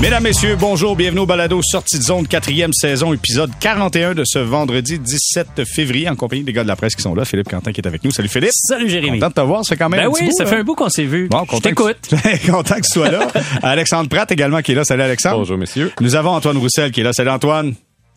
Mesdames, 0.00 0.22
Messieurs, 0.22 0.54
bonjour, 0.58 0.94
bienvenue 0.94 1.20
au 1.22 1.26
Balado 1.26 1.60
Sortie 1.60 1.98
de 1.98 2.04
zone, 2.04 2.28
quatrième 2.28 2.72
saison, 2.72 3.12
épisode 3.12 3.50
41 3.58 4.14
de 4.14 4.22
ce 4.24 4.38
vendredi 4.38 4.96
17 5.00 5.64
février, 5.64 6.08
en 6.08 6.14
compagnie 6.14 6.44
des 6.44 6.52
gars 6.52 6.62
de 6.62 6.68
la 6.68 6.76
presse 6.76 6.94
qui 6.94 7.02
sont 7.02 7.16
là. 7.16 7.24
Philippe 7.24 7.48
Quentin 7.48 7.72
qui 7.72 7.80
est 7.80 7.86
avec 7.86 8.04
nous. 8.04 8.12
Salut 8.12 8.28
Philippe. 8.28 8.52
Salut 8.52 8.88
Jérémy. 8.88 9.18
Content 9.18 9.28
de 9.30 9.34
te 9.34 9.40
voir, 9.40 9.64
c'est 9.64 9.76
quand 9.76 9.88
même 9.88 9.98
Ben 10.00 10.06
un 10.06 10.12
petit 10.12 10.22
oui, 10.22 10.28
bout, 10.28 10.36
ça 10.36 10.44
hein? 10.44 10.46
fait 10.46 10.56
un 10.56 10.62
bout 10.62 10.76
qu'on 10.76 10.88
s'est 10.88 11.02
vu. 11.04 11.26
Bon, 11.28 11.42
Je 11.52 11.58
t'écoute. 11.58 11.96
que- 12.08 12.46
content 12.50 12.76
que 12.76 12.82
tu 12.82 12.90
sois 12.92 13.10
là. 13.10 13.26
Alexandre 13.62 14.08
Pratt 14.08 14.30
également 14.30 14.62
qui 14.62 14.70
est 14.70 14.74
là. 14.76 14.84
Salut 14.84 15.02
Alexandre. 15.02 15.38
Bonjour, 15.38 15.58
messieurs. 15.58 15.90
Nous 16.00 16.14
avons 16.14 16.30
Antoine 16.30 16.58
Roussel 16.58 16.92
qui 16.92 17.00
est 17.00 17.04
là. 17.04 17.12
Salut 17.12 17.30
Antoine. 17.30 17.74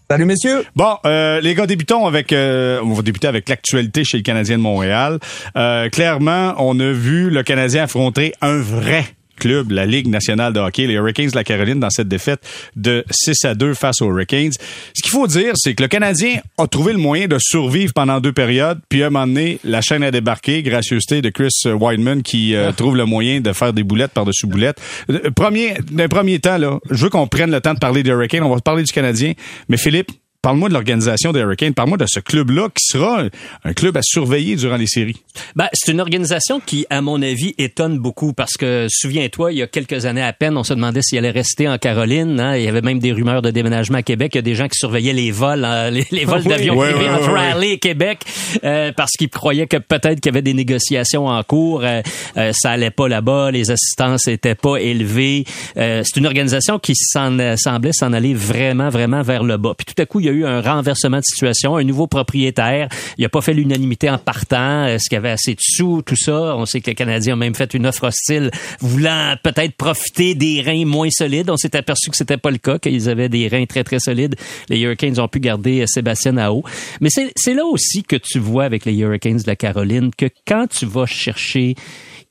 Salut, 0.07 0.25
messieurs. 0.25 0.65
Bon, 0.75 0.97
euh, 1.05 1.39
les 1.41 1.55
gars, 1.55 1.65
débutons 1.65 2.05
avec, 2.05 2.31
euh, 2.33 2.79
on 2.83 2.91
va 2.93 3.01
débuter 3.01 3.27
avec 3.27 3.47
l'actualité 3.49 4.03
chez 4.03 4.17
le 4.17 4.23
Canadien 4.23 4.57
de 4.57 4.61
Montréal. 4.61 5.19
Euh, 5.55 5.89
clairement, 5.89 6.53
on 6.59 6.77
a 6.81 6.91
vu 6.91 7.29
le 7.31 7.41
Canadien 7.43 7.83
affronter 7.83 8.33
un 8.41 8.57
vrai 8.59 9.05
club, 9.41 9.71
la 9.71 9.87
Ligue 9.87 10.07
nationale 10.07 10.53
de 10.53 10.59
hockey, 10.59 10.85
les 10.85 10.93
Hurricanes 10.93 11.31
de 11.31 11.35
la 11.35 11.43
Caroline, 11.43 11.79
dans 11.79 11.89
cette 11.89 12.07
défaite 12.07 12.39
de 12.75 13.03
6 13.09 13.45
à 13.45 13.55
2 13.55 13.73
face 13.73 14.01
aux 14.01 14.09
Hurricanes. 14.09 14.51
Ce 14.93 15.01
qu'il 15.01 15.11
faut 15.11 15.25
dire, 15.27 15.53
c'est 15.55 15.73
que 15.73 15.81
le 15.81 15.89
Canadien 15.89 16.39
a 16.59 16.67
trouvé 16.67 16.93
le 16.93 16.99
moyen 16.99 17.27
de 17.27 17.37
survivre 17.39 17.91
pendant 17.93 18.19
deux 18.19 18.31
périodes, 18.31 18.79
puis 18.87 19.01
à 19.01 19.07
un 19.07 19.09
moment 19.09 19.25
donné, 19.25 19.59
la 19.63 19.81
chaîne 19.81 20.03
a 20.03 20.11
débarqué, 20.11 20.61
gracieuseté 20.61 21.21
de 21.21 21.29
Chris 21.29 21.49
Wideman 21.65 22.21
qui 22.21 22.55
euh, 22.55 22.71
trouve 22.71 22.95
le 22.95 23.05
moyen 23.05 23.41
de 23.41 23.51
faire 23.51 23.73
des 23.73 23.83
boulettes 23.83 24.11
par-dessus 24.11 24.45
boulettes. 24.45 24.79
Euh, 25.09 25.31
Premier, 25.35 25.73
d'un 25.89 26.07
premier 26.07 26.39
temps, 26.39 26.57
là, 26.57 26.79
je 26.89 27.03
veux 27.03 27.09
qu'on 27.09 27.27
prenne 27.27 27.51
le 27.51 27.61
temps 27.61 27.73
de 27.73 27.79
parler 27.79 28.03
des 28.03 28.11
Hurricanes, 28.11 28.43
on 28.43 28.53
va 28.53 28.61
parler 28.61 28.83
du 28.83 28.91
Canadien, 28.91 29.33
mais 29.67 29.77
Philippe, 29.77 30.11
Parle-moi 30.41 30.69
de 30.69 30.73
l'organisation 30.73 31.31
des 31.31 31.39
Hurricanes. 31.41 31.75
Parle-moi 31.75 31.99
de 31.99 32.07
ce 32.07 32.19
club-là 32.19 32.69
qui 32.69 32.83
sera 32.83 33.25
un, 33.63 33.73
club 33.73 33.95
à 33.95 34.01
surveiller 34.01 34.55
durant 34.55 34.75
les 34.75 34.87
séries. 34.87 35.21
Ben, 35.55 35.67
c'est 35.71 35.91
une 35.91 36.01
organisation 36.01 36.59
qui, 36.59 36.87
à 36.89 37.01
mon 37.01 37.21
avis, 37.21 37.53
étonne 37.59 37.99
beaucoup 37.99 38.33
parce 38.33 38.57
que, 38.57 38.87
souviens-toi, 38.89 39.51
il 39.51 39.59
y 39.59 39.61
a 39.61 39.67
quelques 39.67 40.07
années 40.07 40.23
à 40.23 40.33
peine, 40.33 40.57
on 40.57 40.63
se 40.63 40.73
demandait 40.73 41.03
s'il 41.03 41.19
allait 41.19 41.29
rester 41.29 41.69
en 41.69 41.77
Caroline. 41.77 42.39
hein. 42.39 42.57
Il 42.57 42.63
y 42.63 42.67
avait 42.67 42.81
même 42.81 42.97
des 42.97 43.11
rumeurs 43.11 43.43
de 43.43 43.51
déménagement 43.51 43.99
à 43.99 44.01
Québec. 44.01 44.31
Il 44.33 44.37
y 44.37 44.39
a 44.39 44.41
des 44.41 44.55
gens 44.55 44.67
qui 44.67 44.79
surveillaient 44.79 45.13
les 45.13 45.29
vols, 45.29 45.63
hein, 45.63 45.91
les, 45.91 46.07
les 46.11 46.25
vols 46.25 46.41
Oui, 46.45 46.49
d'avions 46.49 46.75
oui, 46.75 46.87
oui, 46.97 47.07
entre. 47.07 47.29
Raleigh 47.31 47.73
et 47.73 47.77
Québec 47.77 48.25
euh, 48.63 48.91
parce 48.97 49.11
qu'ils 49.11 49.29
croyaient 49.29 49.67
que 49.67 49.77
peut-être 49.77 50.21
qu'il 50.21 50.31
y 50.31 50.33
avait 50.33 50.41
des 50.41 50.55
négociations 50.55 51.27
en 51.27 51.43
cours. 51.43 51.83
Euh, 51.83 52.01
euh, 52.37 52.51
ça 52.55 52.71
allait 52.71 52.89
pas 52.89 53.07
là-bas. 53.07 53.51
Les 53.51 53.69
assistances 53.69 54.27
étaient 54.27 54.55
pas 54.55 54.77
élevées. 54.77 55.45
Euh, 55.77 56.01
c'est 56.03 56.19
une 56.19 56.25
organisation 56.25 56.79
qui 56.79 56.95
s'en, 56.95 57.37
semblait 57.57 57.93
s'en 57.93 58.11
aller 58.11 58.33
vraiment, 58.33 58.89
vraiment 58.89 59.21
vers 59.21 59.43
le 59.43 59.57
bas. 59.57 59.75
Puis 59.77 59.85
tout 59.85 60.01
à 60.01 60.05
coup, 60.07 60.19
il 60.19 60.25
y 60.25 60.29
a 60.29 60.30
eu 60.31 60.45
un 60.45 60.61
renversement 60.61 61.17
de 61.17 61.23
situation, 61.23 61.75
un 61.75 61.83
nouveau 61.83 62.07
propriétaire. 62.07 62.89
Il 63.17 63.25
a 63.25 63.29
pas 63.29 63.41
fait 63.41 63.53
l'unanimité 63.53 64.09
en 64.09 64.17
partant. 64.17 64.85
Est-ce 64.85 65.09
qu'il 65.09 65.15
y 65.15 65.17
avait 65.17 65.31
assez 65.31 65.53
de 65.53 65.59
sous, 65.61 66.01
tout 66.01 66.15
ça? 66.15 66.55
On 66.55 66.65
sait 66.65 66.81
que 66.81 66.87
les 66.87 66.95
Canadiens 66.95 67.33
ont 67.33 67.37
même 67.37 67.55
fait 67.55 67.73
une 67.73 67.85
offre 67.85 68.07
hostile, 68.07 68.51
voulant 68.79 69.35
peut-être 69.43 69.75
profiter 69.75 70.35
des 70.35 70.61
reins 70.61 70.85
moins 70.85 71.09
solides. 71.09 71.49
On 71.49 71.57
s'est 71.57 71.75
aperçu 71.75 72.09
que 72.09 72.17
c'était 72.17 72.37
pas 72.37 72.51
le 72.51 72.57
cas, 72.57 72.79
qu'ils 72.79 73.09
avaient 73.09 73.29
des 73.29 73.47
reins 73.47 73.65
très, 73.65 73.83
très 73.83 73.99
solides. 73.99 74.35
Les 74.69 74.79
Hurricanes 74.79 75.19
ont 75.19 75.27
pu 75.27 75.39
garder 75.39 75.85
Sébastien 75.87 76.33
Nao. 76.33 76.63
Mais 76.99 77.09
c'est 77.09 77.53
là 77.53 77.65
aussi 77.65 78.03
que 78.03 78.15
tu 78.15 78.39
vois 78.39 78.63
avec 78.63 78.85
les 78.85 78.95
Hurricanes 78.95 79.37
de 79.37 79.47
la 79.47 79.55
Caroline 79.55 80.11
que 80.15 80.27
quand 80.47 80.67
tu 80.67 80.85
vas 80.85 81.05
chercher 81.05 81.75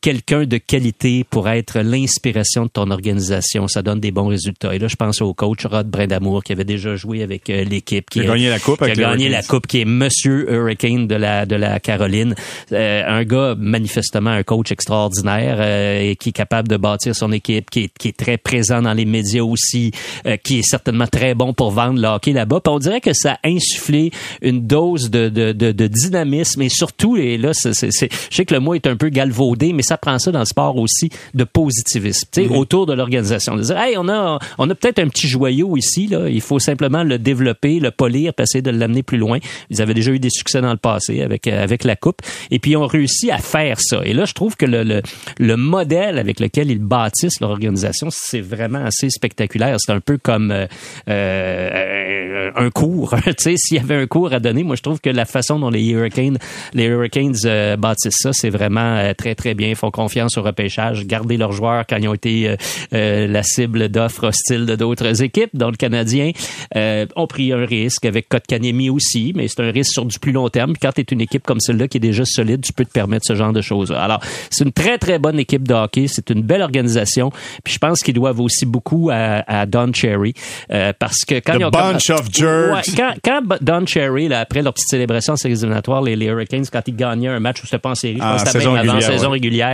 quelqu'un 0.00 0.44
de 0.44 0.56
qualité 0.58 1.24
pour 1.28 1.48
être 1.48 1.80
l'inspiration 1.80 2.64
de 2.64 2.70
ton 2.70 2.90
organisation, 2.90 3.68
ça 3.68 3.82
donne 3.82 4.00
des 4.00 4.10
bons 4.10 4.28
résultats. 4.28 4.74
Et 4.74 4.78
là, 4.78 4.88
je 4.88 4.96
pense 4.96 5.20
au 5.20 5.34
coach 5.34 5.66
Rod 5.66 5.88
Brindamour 5.88 6.42
qui 6.42 6.52
avait 6.52 6.64
déjà 6.64 6.96
joué 6.96 7.22
avec 7.22 7.50
euh, 7.50 7.64
l'équipe, 7.64 8.08
Qui 8.08 8.20
a 8.20 8.24
gagné 8.24 8.48
la 8.48 8.58
coupe 8.58 8.78
qui 8.84 8.90
a 8.90 8.94
gagné 8.94 9.28
la 9.28 9.42
coupe, 9.42 9.66
qui 9.66 9.80
est 9.80 9.84
Monsieur 9.84 10.50
Hurricane 10.50 11.06
de 11.06 11.14
la 11.16 11.44
de 11.46 11.56
la 11.56 11.80
Caroline, 11.80 12.34
Euh, 12.72 13.02
un 13.06 13.24
gars 13.24 13.54
manifestement 13.58 14.30
un 14.30 14.42
coach 14.42 14.70
extraordinaire 14.72 15.56
euh, 15.60 16.00
et 16.10 16.16
qui 16.16 16.30
est 16.30 16.32
capable 16.32 16.68
de 16.68 16.76
bâtir 16.76 17.14
son 17.14 17.32
équipe, 17.32 17.68
qui 17.70 17.80
est, 17.84 17.90
qui 17.98 18.08
est 18.08 18.16
très 18.16 18.38
présent 18.38 18.80
dans 18.82 18.94
les 18.94 19.04
médias 19.04 19.42
aussi, 19.42 19.90
euh, 20.26 20.36
qui 20.36 20.60
est 20.60 20.62
certainement 20.62 21.06
très 21.06 21.34
bon 21.34 21.52
pour 21.52 21.70
vendre 21.72 22.00
le 22.00 22.08
hockey 22.08 22.32
là-bas. 22.32 22.60
On 22.68 22.78
dirait 22.78 23.00
que 23.00 23.12
ça 23.12 23.32
a 23.42 23.48
insufflé 23.48 24.10
une 24.42 24.66
dose 24.66 25.10
de, 25.10 25.28
de, 25.28 25.52
de, 25.52 25.72
de 25.72 25.86
dynamisme 25.88 26.62
et 26.62 26.68
surtout, 26.68 27.16
et 27.16 27.36
là, 27.36 27.50
c'est, 27.52 27.74
c'est, 27.74 27.90
c'est- 27.92 28.08
je 28.30 28.36
sais 28.36 28.44
que 28.44 28.54
le 28.54 28.60
mot 28.60 28.74
est 28.74 28.86
un 28.86 28.96
peu 28.96 29.08
galvaudé, 29.08 29.72
mais 29.72 29.82
ça 29.90 29.98
prend 29.98 30.20
ça 30.20 30.30
dans 30.30 30.38
le 30.38 30.44
sport 30.44 30.76
aussi, 30.76 31.10
de 31.34 31.42
positivisme, 31.42 32.28
tu 32.32 32.44
sais, 32.44 32.48
autour 32.48 32.86
de 32.86 32.92
l'organisation. 32.92 33.56
De 33.56 33.62
dire, 33.62 33.76
hey, 33.76 33.96
on 33.98 34.08
a, 34.08 34.38
on 34.58 34.70
a 34.70 34.74
peut-être 34.76 35.00
un 35.00 35.08
petit 35.08 35.26
joyau 35.26 35.76
ici, 35.76 36.06
là, 36.06 36.28
il 36.28 36.40
faut 36.40 36.60
simplement 36.60 37.02
le 37.02 37.18
développer, 37.18 37.80
le 37.80 37.90
polir, 37.90 38.32
puis 38.32 38.44
essayer 38.44 38.62
de 38.62 38.70
l'amener 38.70 39.02
plus 39.02 39.18
loin. 39.18 39.38
Ils 39.68 39.82
avaient 39.82 39.94
déjà 39.94 40.12
eu 40.12 40.20
des 40.20 40.30
succès 40.30 40.60
dans 40.60 40.70
le 40.70 40.76
passé 40.76 41.22
avec, 41.22 41.48
euh, 41.48 41.62
avec 41.62 41.82
la 41.82 41.96
Coupe, 41.96 42.22
et 42.52 42.60
puis 42.60 42.72
ils 42.72 42.76
ont 42.76 42.86
réussi 42.86 43.32
à 43.32 43.38
faire 43.38 43.80
ça. 43.80 44.00
Et 44.04 44.12
là, 44.12 44.26
je 44.26 44.32
trouve 44.32 44.56
que 44.56 44.66
le, 44.66 44.84
le, 44.84 45.02
le 45.38 45.56
modèle 45.56 46.18
avec 46.18 46.38
lequel 46.38 46.70
ils 46.70 46.78
bâtissent 46.78 47.40
leur 47.40 47.50
organisation, 47.50 48.08
c'est 48.10 48.40
vraiment 48.40 48.84
assez 48.84 49.10
spectaculaire. 49.10 49.76
C'est 49.78 49.92
un 49.92 50.00
peu 50.00 50.18
comme 50.18 50.50
euh, 50.50 50.66
euh, 51.08 52.50
un 52.54 52.70
cours. 52.70 53.14
tu 53.24 53.32
sais, 53.38 53.54
s'il 53.56 53.76
y 53.76 53.80
avait 53.80 53.96
un 53.96 54.06
cours 54.06 54.32
à 54.32 54.40
donner, 54.40 54.62
moi, 54.62 54.76
je 54.76 54.82
trouve 54.82 55.00
que 55.00 55.10
la 55.10 55.24
façon 55.24 55.58
dont 55.58 55.70
les 55.70 55.86
Hurricanes, 55.88 56.38
les 56.74 56.84
Hurricanes 56.84 57.34
euh, 57.44 57.76
bâtissent 57.76 58.18
ça, 58.18 58.32
c'est 58.32 58.50
vraiment 58.50 59.12
très, 59.16 59.34
très 59.34 59.54
bien. 59.54 59.74
Font 59.80 59.90
confiance 59.90 60.36
au 60.36 60.42
repêchage, 60.42 61.06
garder 61.06 61.38
leurs 61.38 61.52
joueurs 61.52 61.84
quand 61.88 61.96
ils 61.96 62.06
ont 62.06 62.12
été 62.12 62.50
euh, 62.50 62.56
euh, 62.92 63.26
la 63.26 63.42
cible 63.42 63.88
d'offres 63.88 64.24
hostiles 64.28 64.66
de 64.66 64.76
d'autres 64.76 65.22
équipes. 65.22 65.50
Donc, 65.54 65.70
le 65.72 65.76
Canadien 65.78 66.32
euh, 66.76 67.06
ont 67.16 67.26
pris 67.26 67.52
un 67.54 67.64
risque 67.64 68.04
avec 68.04 68.28
Kotkaniemi 68.28 68.90
aussi, 68.90 69.32
mais 69.34 69.48
c'est 69.48 69.60
un 69.62 69.70
risque 69.70 69.92
sur 69.92 70.04
du 70.04 70.18
plus 70.18 70.32
long 70.32 70.48
terme. 70.50 70.74
Puis 70.74 70.80
quand 70.82 70.92
tu 70.92 71.00
es 71.00 71.04
une 71.10 71.22
équipe 71.22 71.44
comme 71.46 71.60
celle-là 71.60 71.88
qui 71.88 71.96
est 71.96 72.00
déjà 72.00 72.24
solide, 72.26 72.60
tu 72.62 72.74
peux 72.74 72.84
te 72.84 72.92
permettre 72.92 73.24
ce 73.26 73.34
genre 73.34 73.54
de 73.54 73.62
choses. 73.62 73.90
Alors, 73.92 74.20
c'est 74.50 74.64
une 74.64 74.72
très, 74.72 74.98
très 74.98 75.18
bonne 75.18 75.38
équipe 75.38 75.66
de 75.66 75.72
hockey. 75.72 76.06
C'est 76.08 76.28
une 76.28 76.42
belle 76.42 76.60
organisation. 76.62 77.30
Puis 77.64 77.72
je 77.74 77.78
pense 77.78 78.00
qu'ils 78.00 78.12
doivent 78.14 78.40
aussi 78.40 78.66
beaucoup 78.66 79.08
à, 79.10 79.42
à 79.46 79.64
Don 79.64 79.92
Cherry 79.94 80.34
euh, 80.72 80.92
parce 80.98 81.24
que 81.24 81.36
quand 81.36 81.54
The 81.54 81.60
ils 81.60 81.64
ont 81.64 81.70
bunch 81.70 82.10
of 82.10 82.28
jerks. 82.30 82.74
Ouais, 82.74 82.94
quand, 82.96 83.14
quand 83.24 83.40
Don 83.62 83.86
Cherry, 83.86 84.28
là, 84.28 84.40
après 84.40 84.60
leur 84.60 84.74
petite 84.74 84.88
célébration 84.90 85.32
en 85.32 85.36
séries 85.36 85.54
éliminatoires, 85.54 86.02
les, 86.02 86.16
les 86.16 86.26
Hurricanes, 86.26 86.66
quand 86.70 86.82
ils 86.86 86.96
gagnaient 86.96 87.28
un 87.28 87.40
match 87.40 87.62
où 87.62 87.66
c'était 87.66 87.78
pas 87.78 87.90
en 87.90 87.94
série, 87.94 88.16
je 88.18 88.22
Ah, 88.22 88.32
pense 88.32 88.42
que 88.42 88.48
c'était 88.48 88.58
saison 88.58 88.72
même 88.72 88.82
avant 88.82 88.92
régulière, 88.98 89.12
saison 89.12 89.26
ouais. 89.28 89.32
régulière. 89.32 89.69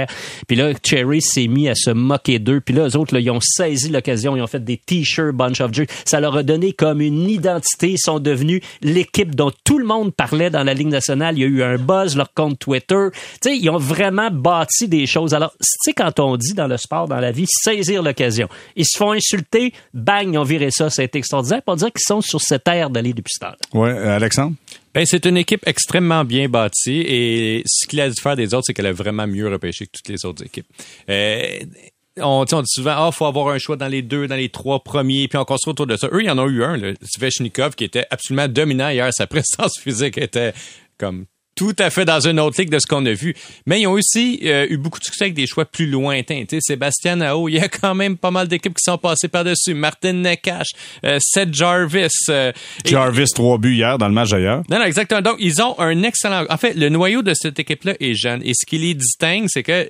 Puis 0.46 0.56
là, 0.56 0.72
Cherry 0.82 1.20
s'est 1.20 1.46
mis 1.46 1.68
à 1.68 1.74
se 1.74 1.90
moquer 1.90 2.38
d'eux. 2.38 2.60
Puis 2.60 2.74
là, 2.74 2.88
eux 2.88 2.96
autres, 2.96 3.16
ils 3.18 3.30
ont 3.30 3.40
saisi 3.40 3.88
l'occasion. 3.88 4.36
Ils 4.36 4.42
ont 4.42 4.46
fait 4.46 4.64
des 4.64 4.76
t-shirts 4.76 5.34
Bunch 5.34 5.60
of 5.60 5.72
Jerks. 5.72 5.90
Ça 6.04 6.20
leur 6.20 6.36
a 6.36 6.42
donné 6.42 6.72
comme 6.72 7.00
une 7.00 7.28
identité. 7.28 7.92
Ils 7.92 7.98
sont 7.98 8.18
devenus 8.18 8.60
l'équipe 8.82 9.34
dont 9.34 9.52
tout 9.64 9.78
le 9.78 9.84
monde 9.84 10.14
parlait 10.14 10.50
dans 10.50 10.64
la 10.64 10.74
Ligue 10.74 10.88
nationale. 10.88 11.36
Il 11.38 11.40
y 11.40 11.44
a 11.44 11.48
eu 11.48 11.62
un 11.62 11.76
buzz, 11.76 12.16
leur 12.16 12.32
compte 12.32 12.58
Twitter. 12.58 13.08
Tu 13.42 13.56
ils 13.56 13.70
ont 13.70 13.78
vraiment 13.78 14.30
bâti 14.30 14.88
des 14.88 15.06
choses. 15.06 15.34
Alors, 15.34 15.52
tu 15.52 15.66
sais, 15.82 15.92
quand 15.92 16.20
on 16.20 16.36
dit 16.36 16.54
dans 16.54 16.66
le 16.66 16.76
sport, 16.76 17.08
dans 17.08 17.20
la 17.20 17.32
vie, 17.32 17.46
saisir 17.48 18.02
l'occasion. 18.02 18.48
Ils 18.76 18.86
se 18.86 18.96
font 18.96 19.12
insulter, 19.12 19.72
bang, 19.94 20.28
ils 20.32 20.38
ont 20.38 20.44
viré 20.44 20.70
ça. 20.70 20.88
Été 20.98 21.18
extraordinaire. 21.18 21.62
Pour 21.62 21.76
dire 21.76 21.88
qu'ils 21.88 22.06
sont 22.06 22.20
sur 22.20 22.40
cette 22.40 22.66
ère 22.68 22.90
d'aller 22.90 23.12
depuis 23.12 23.32
ce 23.32 23.40
temps 23.40 23.78
Ouais, 23.78 23.90
euh, 23.90 24.16
Alexandre? 24.16 24.54
Ben, 24.96 25.04
c'est 25.04 25.26
une 25.26 25.36
équipe 25.36 25.60
extrêmement 25.66 26.24
bien 26.24 26.48
bâtie 26.48 27.02
et 27.06 27.62
ce 27.66 27.86
qu'il 27.86 28.00
a 28.00 28.08
dû 28.08 28.18
faire 28.18 28.34
des 28.34 28.54
autres, 28.54 28.64
c'est 28.68 28.72
qu'elle 28.72 28.87
a 28.87 28.94
vraiment 28.94 29.26
mieux 29.26 29.46
repêché 29.46 29.84
que 29.84 29.90
toutes 29.93 30.08
les 30.08 30.25
autres 30.25 30.43
équipes. 30.43 30.66
Euh, 31.10 31.58
on, 32.19 32.46
on 32.50 32.62
dit 32.62 32.70
souvent, 32.72 32.94
ah, 32.96 33.12
faut 33.12 33.26
avoir 33.26 33.48
un 33.48 33.58
choix 33.58 33.76
dans 33.76 33.88
les 33.88 34.00
deux, 34.00 34.26
dans 34.26 34.37
les 34.37 34.48
trois 34.48 34.82
premiers, 34.82 35.28
puis 35.28 35.37
on 35.37 35.44
construit 35.44 35.72
autour 35.72 35.87
de 35.87 35.98
ça. 35.98 36.08
Eux, 36.12 36.22
il 36.22 36.26
y 36.26 36.31
en 36.31 36.38
ont 36.38 36.48
eu 36.48 36.64
un, 36.64 36.78
là, 36.78 36.94
Svechnikov, 37.02 37.75
qui 37.75 37.84
était 37.84 38.06
absolument 38.10 38.48
dominant 38.48 38.88
hier. 38.88 39.12
Sa 39.12 39.26
présence 39.26 39.78
physique 39.78 40.16
était 40.16 40.54
comme 40.96 41.26
tout 41.56 41.75
à 41.79 41.91
fait 41.91 42.05
dans 42.05 42.20
une 42.20 42.38
autre 42.38 42.61
ligue 42.61 42.70
de 42.70 42.79
ce 42.79 42.87
qu'on 42.87 43.05
a 43.06 43.12
vu. 43.12 43.35
Mais 43.67 43.81
ils 43.81 43.87
ont 43.87 43.93
aussi 43.93 44.41
euh, 44.44 44.67
eu 44.70 44.76
beaucoup 44.76 44.99
de 45.00 45.05
succès 45.05 45.25
avec 45.25 45.35
des 45.35 45.47
choix 45.47 45.64
plus 45.64 45.87
lointains. 45.87 46.44
Tu 46.47 46.56
sais, 46.56 46.61
Sébastien 46.61 47.17
Nao, 47.17 47.49
il 47.49 47.55
y 47.55 47.58
a 47.58 47.69
quand 47.69 47.94
même 47.94 48.17
pas 48.17 48.31
mal 48.31 48.47
d'équipes 48.47 48.75
qui 48.75 48.82
sont 48.85 48.99
passées 48.99 49.29
par-dessus. 49.29 49.75
Martin 49.75 50.12
Nekash, 50.12 50.69
euh, 51.05 51.19
Seth 51.20 51.53
Jarvis. 51.55 52.08
euh, 52.29 52.53
et- 52.85 52.88
Jarvis, 52.91 53.31
trois 53.35 53.58
buts 53.58 53.75
hier 53.75 53.97
dans 53.99 54.08
le 54.08 54.14
match 54.14 54.31
d'ailleurs. 54.31 54.62
non, 54.70 54.79
non, 54.79 54.85
exactement. 54.85 55.23
Donc, 55.23 55.37
ils 55.41 55.61
ont 55.62 55.79
un 55.81 56.03
excellent. 56.03 56.44
En 56.50 56.56
fait, 56.58 56.75
le 56.75 56.91
noyau 56.91 57.23
de 57.23 57.32
cette 57.35 57.59
équipe-là 57.59 57.94
est 58.00 58.14
jeune. 58.14 58.43
Et 58.44 58.52
ce 58.55 58.67
qui 58.67 58.79
les 58.79 58.94
distingue, 58.94 59.47
c'est 59.49 59.62
que 59.62 59.88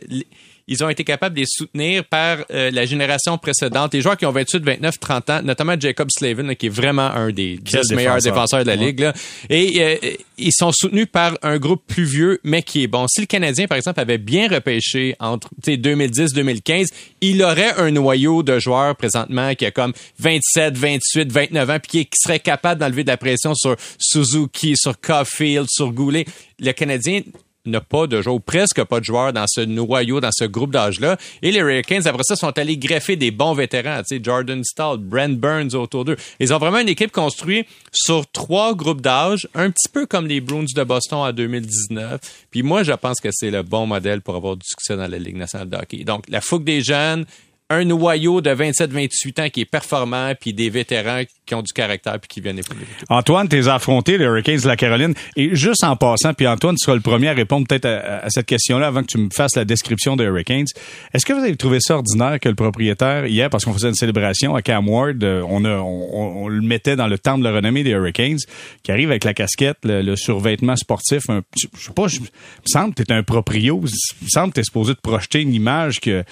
ils 0.68 0.82
ont 0.82 0.88
été 0.88 1.04
capables 1.04 1.34
de 1.34 1.40
les 1.40 1.46
soutenir 1.48 2.04
par 2.04 2.38
euh, 2.50 2.70
la 2.72 2.86
génération 2.86 3.38
précédente. 3.38 3.94
Les 3.94 4.00
joueurs 4.00 4.16
qui 4.16 4.26
ont 4.26 4.32
28, 4.32 4.64
29, 4.64 4.98
30 4.98 5.30
ans, 5.30 5.42
notamment 5.42 5.74
Jacob 5.78 6.08
Slavin, 6.10 6.42
là, 6.42 6.54
qui 6.54 6.66
est 6.66 6.70
vraiment 6.70 7.10
un 7.10 7.30
des 7.30 7.56
10 7.56 7.92
meilleurs 7.92 8.18
défenseurs 8.18 8.62
de 8.62 8.66
la 8.66 8.76
Ligue. 8.76 9.00
Là. 9.00 9.12
Et 9.48 9.80
euh, 9.80 9.96
ils 10.38 10.52
sont 10.52 10.72
soutenus 10.72 11.06
par 11.10 11.38
un 11.42 11.58
groupe 11.58 11.82
plus 11.86 12.04
vieux, 12.04 12.40
mais 12.42 12.62
qui 12.62 12.82
est 12.82 12.88
bon. 12.88 13.06
Si 13.08 13.20
le 13.20 13.26
Canadien, 13.26 13.66
par 13.66 13.76
exemple, 13.76 14.00
avait 14.00 14.18
bien 14.18 14.48
repêché 14.48 15.14
entre 15.20 15.48
2010-2015, 15.64 16.88
il 17.20 17.42
aurait 17.42 17.74
un 17.78 17.92
noyau 17.92 18.42
de 18.42 18.58
joueurs 18.58 18.96
présentement 18.96 19.54
qui 19.54 19.66
a 19.66 19.70
comme 19.70 19.92
27, 20.18 20.76
28, 20.76 21.32
29 21.32 21.70
ans, 21.70 21.78
puis 21.80 22.06
qui 22.06 22.18
serait 22.20 22.40
capable 22.40 22.80
d'enlever 22.80 23.04
de 23.04 23.08
la 23.08 23.16
pression 23.16 23.54
sur 23.54 23.76
Suzuki, 23.98 24.74
sur 24.76 25.00
Caulfield, 25.00 25.68
sur 25.70 25.92
Goulet. 25.92 26.26
Le 26.58 26.72
Canadien 26.72 27.20
n'a 27.66 27.80
pas 27.80 28.06
de 28.06 28.22
joueurs, 28.22 28.40
presque 28.40 28.82
pas 28.84 29.00
de 29.00 29.04
joueurs 29.04 29.32
dans 29.32 29.46
ce 29.46 29.60
noyau, 29.60 30.20
dans 30.20 30.30
ce 30.32 30.44
groupe 30.44 30.72
d'âge-là. 30.72 31.16
Et 31.42 31.52
les 31.52 31.60
Hurricanes, 31.60 32.06
après 32.06 32.24
ça, 32.24 32.36
sont 32.36 32.56
allés 32.58 32.76
greffer 32.76 33.16
des 33.16 33.30
bons 33.30 33.54
vétérans, 33.54 33.98
tu 33.98 34.16
sais, 34.16 34.20
Jordan 34.22 34.62
Stahl, 34.64 34.98
Brent 34.98 35.36
Burns 35.36 35.74
autour 35.74 36.04
d'eux. 36.04 36.16
Ils 36.40 36.52
ont 36.52 36.58
vraiment 36.58 36.78
une 36.78 36.88
équipe 36.88 37.12
construite 37.12 37.66
sur 37.92 38.26
trois 38.30 38.74
groupes 38.74 39.00
d'âge, 39.00 39.48
un 39.54 39.70
petit 39.70 39.88
peu 39.88 40.06
comme 40.06 40.26
les 40.26 40.40
Bruins 40.40 40.64
de 40.74 40.84
Boston 40.84 41.18
en 41.18 41.32
2019. 41.32 42.20
Puis 42.50 42.62
moi, 42.62 42.82
je 42.82 42.92
pense 42.92 43.20
que 43.20 43.28
c'est 43.32 43.50
le 43.50 43.62
bon 43.62 43.86
modèle 43.86 44.20
pour 44.22 44.36
avoir 44.36 44.56
du 44.56 44.66
succès 44.66 44.96
dans 44.96 45.06
la 45.06 45.18
Ligue 45.18 45.36
nationale 45.36 45.68
de 45.68 45.76
hockey. 45.76 46.04
Donc, 46.04 46.24
la 46.28 46.40
fougue 46.40 46.64
des 46.64 46.82
jeunes, 46.82 47.24
un 47.68 47.84
noyau 47.84 48.40
de 48.40 48.50
27-28 48.50 49.40
ans 49.40 49.48
qui 49.48 49.62
est 49.62 49.70
performant, 49.70 50.32
puis 50.38 50.52
des 50.52 50.70
vétérans 50.70 51.22
qui 51.44 51.54
ont 51.54 51.62
du 51.62 51.72
caractère 51.72 52.18
puis 52.20 52.28
qui 52.28 52.40
viennent 52.40 52.58
épauler. 52.58 52.86
Antoine, 53.08 53.48
t'es 53.48 53.66
affronté 53.68 54.18
les 54.18 54.24
Hurricanes 54.24 54.60
de 54.60 54.68
la 54.68 54.76
Caroline. 54.76 55.14
Et 55.36 55.54
juste 55.54 55.82
en 55.82 55.96
passant, 55.96 56.32
puis 56.32 56.46
Antoine, 56.46 56.76
tu 56.76 56.84
seras 56.84 56.94
le 56.94 57.00
premier 57.00 57.28
à 57.28 57.32
répondre 57.32 57.66
peut-être 57.66 57.86
à, 57.86 58.28
cette 58.30 58.46
question-là 58.46 58.86
avant 58.86 59.02
que 59.02 59.08
tu 59.08 59.18
me 59.18 59.28
fasses 59.34 59.56
la 59.56 59.64
description 59.64 60.16
des 60.16 60.24
Hurricanes. 60.24 60.66
Est-ce 61.12 61.26
que 61.26 61.32
vous 61.32 61.40
avez 61.40 61.56
trouvé 61.56 61.78
ça 61.80 61.96
ordinaire 61.96 62.38
que 62.40 62.48
le 62.48 62.54
propriétaire, 62.54 63.26
hier, 63.26 63.50
parce 63.50 63.64
qu'on 63.64 63.72
faisait 63.72 63.88
une 63.88 63.94
célébration 63.94 64.54
à 64.54 64.62
Cam 64.62 64.88
Ward, 64.88 65.22
euh, 65.24 65.42
on, 65.48 65.64
a, 65.64 65.76
on, 65.78 66.48
le 66.48 66.60
mettait 66.60 66.96
dans 66.96 67.08
le 67.08 67.18
temple 67.18 67.40
de 67.40 67.44
la 67.48 67.54
renommée 67.54 67.82
des 67.82 67.90
Hurricanes, 67.90 68.38
qui 68.82 68.92
arrive 68.92 69.10
avec 69.10 69.24
la 69.24 69.34
casquette, 69.34 69.78
le, 69.82 70.14
survêtement 70.14 70.76
sportif, 70.76 71.22
un, 71.28 71.42
je 71.56 71.66
sais 71.80 71.92
pas, 71.92 72.06
je, 72.06 72.20
me 72.20 72.26
semble 72.64 72.94
que 72.94 73.02
t'es 73.02 73.12
un 73.12 73.22
proprio, 73.22 73.80
il 73.84 74.24
me 74.24 74.28
semble 74.28 74.52
que 74.52 74.60
t'es 74.60 74.64
supposé 74.64 74.94
te 74.94 75.00
projeter 75.00 75.42
une 75.42 75.52
image 75.52 76.00
que, 76.00 76.24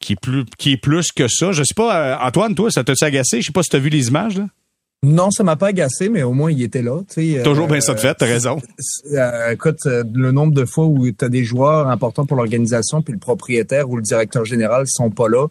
qui 0.00 0.14
est 0.14 0.20
plus, 0.20 0.44
qui 0.58 0.72
est 0.72 0.77
plus 0.78 1.12
que 1.12 1.28
ça. 1.28 1.52
Je 1.52 1.62
sais 1.62 1.74
pas, 1.74 2.14
euh, 2.14 2.26
Antoine, 2.26 2.54
toi, 2.54 2.70
ça 2.70 2.84
t'a 2.84 2.94
agacé? 3.02 3.40
Je 3.40 3.46
sais 3.46 3.52
pas 3.52 3.62
si 3.62 3.70
t'as 3.70 3.78
vu 3.78 3.90
les 3.90 4.08
images, 4.08 4.38
là. 4.38 4.46
Non, 5.04 5.30
ça 5.30 5.44
m'a 5.44 5.54
pas 5.54 5.68
agacé, 5.68 6.08
mais 6.08 6.24
au 6.24 6.32
moins 6.32 6.50
il 6.50 6.60
était 6.60 6.82
là. 6.82 7.02
Euh, 7.18 7.42
Toujours 7.44 7.68
bien 7.68 7.80
ça 7.80 7.94
de 7.94 8.00
fait, 8.00 8.14
t'as 8.14 8.26
raison. 8.26 8.60
Euh, 9.12 9.52
écoute, 9.52 9.78
le 9.84 10.32
nombre 10.32 10.52
de 10.52 10.64
fois 10.64 10.86
où 10.86 11.08
tu 11.08 11.24
as 11.24 11.28
des 11.28 11.44
joueurs 11.44 11.86
importants 11.86 12.26
pour 12.26 12.36
l'organisation, 12.36 13.00
puis 13.00 13.12
le 13.12 13.20
propriétaire 13.20 13.88
ou 13.88 13.94
le 13.94 14.02
directeur 14.02 14.44
général 14.44 14.86
sont 14.88 15.10
pas 15.10 15.28
là, 15.28 15.46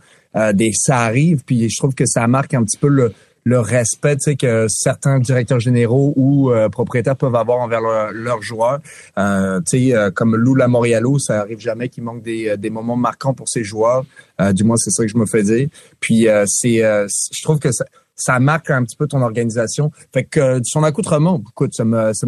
des, 0.51 0.71
ça 0.73 0.99
arrive, 0.99 1.45
puis 1.45 1.69
je 1.69 1.77
trouve 1.77 1.95
que 1.95 2.05
ça 2.05 2.27
marque 2.27 2.55
un 2.55 2.63
petit 2.65 2.77
peu 2.77 2.89
le, 2.89 3.13
le 3.47 3.59
respect 3.59 4.17
que 4.39 4.67
certains 4.67 5.19
directeurs 5.19 5.59
généraux 5.59 6.13
ou 6.17 6.51
propriétaires 6.69 7.15
peuvent 7.15 7.35
avoir 7.35 7.59
envers 7.59 7.81
leurs 8.11 8.41
joueurs. 8.41 8.79
Euh, 9.17 9.61
euh, 9.73 10.11
comme 10.11 10.35
Lou 10.35 10.53
Lamoriello, 10.53 11.17
ça 11.17 11.39
arrive 11.39 11.59
jamais 11.59 11.87
qu'il 11.87 12.03
manque 12.03 12.23
des, 12.23 12.57
des 12.57 12.69
moments 12.69 12.97
marquants 12.97 13.33
pour 13.33 13.47
ses 13.47 13.63
joueurs. 13.63 14.03
du 14.51 14.63
moins, 14.63 14.75
c'est 14.77 14.91
ça 14.91 15.03
que 15.03 15.09
je 15.09 15.17
me 15.17 15.25
fais 15.25 15.43
dire. 15.43 15.69
Puis 16.01 16.27
c'est, 16.45 16.79
je 16.79 17.43
trouve 17.43 17.59
que 17.59 17.71
ça, 17.71 17.85
ça 18.17 18.39
marque 18.39 18.71
un 18.71 18.83
petit 18.83 18.97
peu 18.97 19.07
ton 19.07 19.21
organisation. 19.21 19.91
Fait 20.11 20.25
que 20.25 20.59
son 20.63 20.83
accoutrement, 20.83 21.41
écoute, 21.49 21.73
ça 21.73 21.85
m'a 21.85 22.13
ça 22.13 22.27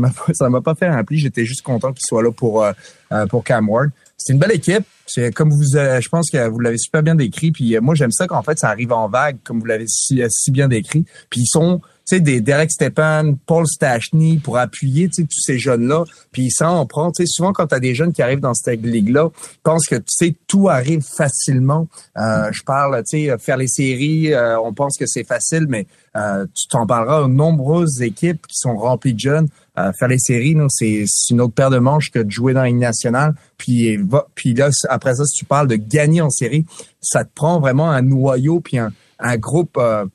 m'a 0.50 0.62
pas 0.62 0.76
fait 0.76 0.86
un 0.86 1.04
pli. 1.04 1.18
J'étais 1.18 1.46
juste 1.46 1.64
content 1.64 1.92
qu'il 1.92 2.06
soit 2.06 2.24
là 2.24 2.32
pour 2.32 2.64
euh, 2.64 2.72
euh, 3.12 3.26
pour 3.26 3.44
Cam 3.44 3.68
Ward. 3.68 3.90
C'est 4.20 4.34
une 4.34 4.40
belle 4.40 4.52
équipe. 4.52 4.84
C'est 5.08 5.32
comme 5.32 5.50
vous, 5.50 5.76
euh, 5.76 6.00
je 6.00 6.10
pense 6.10 6.30
que 6.30 6.48
vous 6.48 6.60
l'avez 6.60 6.78
super 6.78 7.02
bien 7.02 7.16
décrit. 7.16 7.52
Puis 7.52 7.76
moi, 7.80 7.96
j'aime 7.96 8.12
ça 8.12 8.28
qu'en 8.28 8.44
fait, 8.44 8.60
ça 8.60 8.70
arrive 8.70 8.92
en 8.92 9.10
vague, 9.10 9.38
comme 9.44 9.60
vous 9.60 9.66
l'avez 9.66 9.88
si, 9.88 10.22
si 10.30 10.52
bien 10.52 10.68
décrit. 10.68 11.06
Puis 11.30 11.42
ils 11.42 11.48
sont 11.48 11.82
sais, 12.10 12.20
des 12.20 12.42
Derek 12.42 12.72
Stepan, 12.72 13.36
Paul 13.46 13.68
Stachny 13.68 14.38
pour 14.38 14.58
appuyer, 14.58 15.08
tu 15.08 15.22
sais, 15.22 15.24
tous 15.24 15.42
ces 15.42 15.60
jeunes-là. 15.60 16.06
Puis 16.32 16.50
ça 16.52 16.70
en 16.70 16.86
prend, 16.86 17.12
tu 17.12 17.24
sais, 17.24 17.28
souvent 17.28 17.54
quand 17.54 17.68
tu 17.68 17.76
as 17.76 17.80
des 17.80 17.94
jeunes 17.94 18.14
qui 18.14 18.22
arrivent 18.22 18.40
dans 18.40 18.54
cette 18.54 18.82
ligue-là, 18.82 19.30
pense 19.64 19.86
que, 19.86 19.96
tu 19.96 20.04
sais, 20.08 20.36
tout 20.48 20.70
arrive 20.70 21.04
facilement. 21.04 21.88
Euh, 22.18 22.50
je 22.52 22.64
parle, 22.64 23.04
tu 23.04 23.28
sais, 23.28 23.38
faire 23.38 23.58
les 23.58 23.68
séries, 23.68 24.34
euh, 24.34 24.60
on 24.60 24.74
pense 24.74 24.98
que 24.98 25.06
c'est 25.06 25.24
facile, 25.24 25.68
mais 25.70 25.86
euh, 26.16 26.46
tu 26.56 26.68
t'en 26.68 26.88
parleras 26.88 27.22
aux 27.22 27.28
nombreuses 27.28 28.02
équipes 28.02 28.48
qui 28.48 28.56
sont 28.56 28.76
remplies 28.76 29.14
de 29.14 29.20
jeunes. 29.20 29.48
Faire 29.98 30.08
les 30.08 30.20
séries, 30.20 30.56
c'est 30.70 31.06
une 31.30 31.42
autre 31.42 31.54
paire 31.54 31.70
de 31.70 31.80
manches 31.80 32.12
que 32.12 32.20
de 32.20 32.30
jouer 32.30 32.54
dans 32.54 32.64
une 32.64 32.80
nationale. 32.80 33.34
Puis, 33.58 34.00
puis 34.36 34.54
là, 34.54 34.70
après 34.90 35.16
ça, 35.16 35.26
si 35.26 35.38
tu 35.38 35.46
parles 35.46 35.68
de 35.68 35.76
gagner 35.76 36.22
en 36.22 36.30
série, 36.30 36.66
ça 37.02 37.24
te 37.24 37.30
prend 37.34 37.60
vraiment 37.60 37.90
un 37.90 38.02
noyau 38.02 38.60
puis 38.60 38.78
un, 38.78 38.92
groupe 39.38 39.78
euh, 39.78 40.06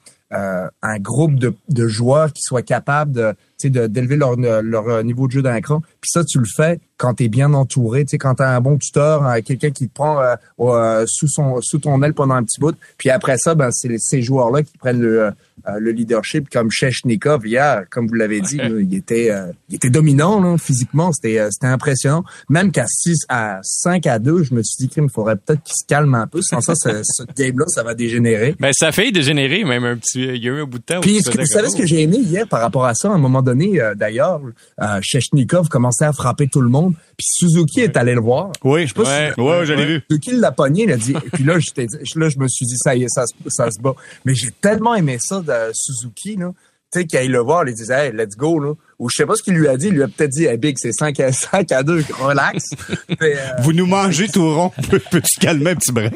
un 0.83 0.99
groupe 0.99 1.37
de, 1.37 1.55
de, 1.69 1.87
joueurs 1.87 2.33
qui 2.33 2.43
soient 2.43 2.63
capables 2.63 3.13
de 3.13 3.35
d'élever 3.71 4.17
leur, 4.17 4.37
leur 4.37 5.05
niveau 5.05 5.27
de 5.27 5.33
jeu 5.33 5.43
d'un 5.43 5.61
cran. 5.61 5.81
Puis 6.01 6.11
ça, 6.11 6.25
tu 6.25 6.39
le 6.39 6.47
fais 6.57 6.81
quand 6.97 7.15
tu 7.15 7.25
es 7.25 7.29
bien 7.29 7.53
entouré, 7.55 8.05
tu 8.05 8.11
sais, 8.11 8.19
quand 8.19 8.37
tu 8.37 8.43
as 8.43 8.51
un 8.51 8.61
bon 8.61 8.79
tuteur, 8.79 9.27
euh, 9.27 9.41
quelqu'un 9.45 9.71
qui 9.71 9.89
te 9.89 9.95
prend 9.95 10.21
euh, 10.21 10.35
euh, 10.61 11.05
sous 11.09 11.29
son 11.29 11.61
sous 11.61 11.79
ton 11.79 12.03
aile 12.03 12.15
pendant 12.15 12.35
un 12.35 12.45
petit 12.45 12.61
bout. 12.61 12.77
Puis 12.99 13.11
après 13.11 13.37
ça, 13.39 13.55
ben 13.55 13.71
c'est 13.73 13.99
ces 13.99 14.23
joueurs-là 14.23 14.63
qui 14.63 14.79
prennent 14.79 15.01
le, 15.01 15.31
le 15.79 15.91
leadership, 15.91 16.49
comme 16.51 16.71
Shechnikov 16.71 17.47
hier, 17.47 17.85
comme 17.91 18.07
vous 18.07 18.15
l'avez 18.15 18.41
dit, 18.41 18.59
il 18.59 18.95
était 18.95 19.31
il 19.69 19.77
était 19.77 19.91
dominant 19.91 20.41
là, 20.41 20.57
physiquement, 20.59 21.13
c'était 21.13 21.49
c'était 21.51 21.67
impressionnant. 21.67 22.25
Même 22.49 22.71
qu'à 22.71 22.87
6 22.87 23.27
à 23.29 23.59
5 23.63 24.07
à 24.07 24.19
2, 24.19 24.45
je 24.45 24.55
me 24.55 24.63
suis 24.63 24.87
dit 24.87 24.89
qu'il 24.89 25.09
faudrait 25.11 25.37
peut-être 25.37 25.63
qu'il 25.63 25.75
se 25.75 25.87
calme 25.87 26.15
un 26.15 26.27
peu, 26.27 26.43
sans 26.43 26.61
ça, 26.61 26.75
ce, 26.75 27.03
ce 27.03 27.23
game-là, 27.37 27.65
ça 27.69 27.83
va 27.83 27.95
dégénérer. 27.95 28.55
Ben 28.61 28.73
ça 28.73 28.93
fait 28.93 29.11
dégénérer 29.11 29.65
même 29.65 29.85
un 29.85 29.97
petit 29.97 30.23
il 30.23 30.45
y 30.45 30.49
a 30.49 30.53
eu 30.53 30.61
un 30.61 30.67
bout 30.67 30.79
de 30.79 30.85
temps. 30.85 31.01
Puis 31.01 31.21
vous 31.21 31.47
savez 31.47 31.71
ce 31.71 31.77
que 31.77 31.87
j'ai 31.87 32.03
aimé 32.03 32.19
hier 32.19 32.47
par 32.47 32.61
rapport 32.61 32.85
à 32.85 32.95
ça, 32.95 33.11
à 33.11 33.15
un 33.15 33.19
moment 33.19 33.43
donné, 33.43 33.54
d'ailleurs, 33.95 34.41
euh, 34.81 34.99
Shechnikov 35.03 35.69
commençait 35.69 36.05
à 36.05 36.13
frapper 36.13 36.49
tout 36.49 36.61
le 36.61 36.69
monde. 36.69 36.95
Puis 37.17 37.27
Suzuki 37.31 37.81
est 37.81 37.97
allé 37.97 38.15
le 38.15 38.21
voir. 38.21 38.53
Oui, 38.63 38.83
je 38.83 38.89
sais 38.89 38.95
pas 38.95 39.03
ouais, 39.03 39.33
si, 39.35 39.41
ouais, 39.41 39.67
je 39.67 39.73
l'ai 39.73 39.87
vu. 39.87 40.03
Suzuki 40.11 40.33
l'a 40.33 40.53
pogné, 40.53 40.85
il 40.85 40.93
a 40.93 40.97
dit. 40.97 41.15
puis 41.33 41.45
là, 41.45 41.59
je 41.59 42.39
me 42.39 42.49
suis 42.49 42.67
dit, 42.67 42.77
ça 42.77 42.95
y 42.95 43.05
est, 43.05 43.09
ça, 43.09 43.25
ça 43.49 43.71
se 43.71 43.81
bat. 43.81 43.95
Mais 44.25 44.35
j'ai 44.35 44.51
tellement 44.51 44.95
aimé 44.95 45.19
ça 45.21 45.41
de 45.41 45.73
Suzuki, 45.73 46.37
là. 46.37 46.53
Tu 46.93 47.01
sais, 47.01 47.07
qu'il 47.07 47.19
aille 47.19 47.29
le 47.29 47.41
voir, 47.41 47.67
il 47.67 47.75
disait, 47.75 48.07
hey, 48.07 48.13
let's 48.13 48.37
go, 48.37 48.61
là. 48.61 48.75
Ou 49.01 49.09
je 49.11 49.17
sais 49.17 49.27
pas 49.27 49.35
ce 49.35 49.43
qu'il 49.43 49.55
lui 49.55 49.67
a 49.67 49.77
dit. 49.77 49.89
Il 49.89 49.95
lui 49.95 50.03
a 50.05 50.09
peut-être 50.09 50.31
dit, 50.31 50.45
hey, 50.45 50.57
Big, 50.57 50.77
c'est 50.79 50.93
5 50.93 51.19
à, 51.21 51.33
5 51.33 51.73
à 51.73 51.83
2, 51.83 52.05
relax. 52.21 52.71
Euh, 53.23 53.35
Vous 53.63 53.73
nous 53.73 53.87
mangez 53.87 54.29
tout 54.29 54.55
rond. 54.55 54.71
Peux-tu 55.11 55.41
calmer 55.41 55.71
un 55.71 55.75
petit 55.77 55.93
brin? 55.93 56.11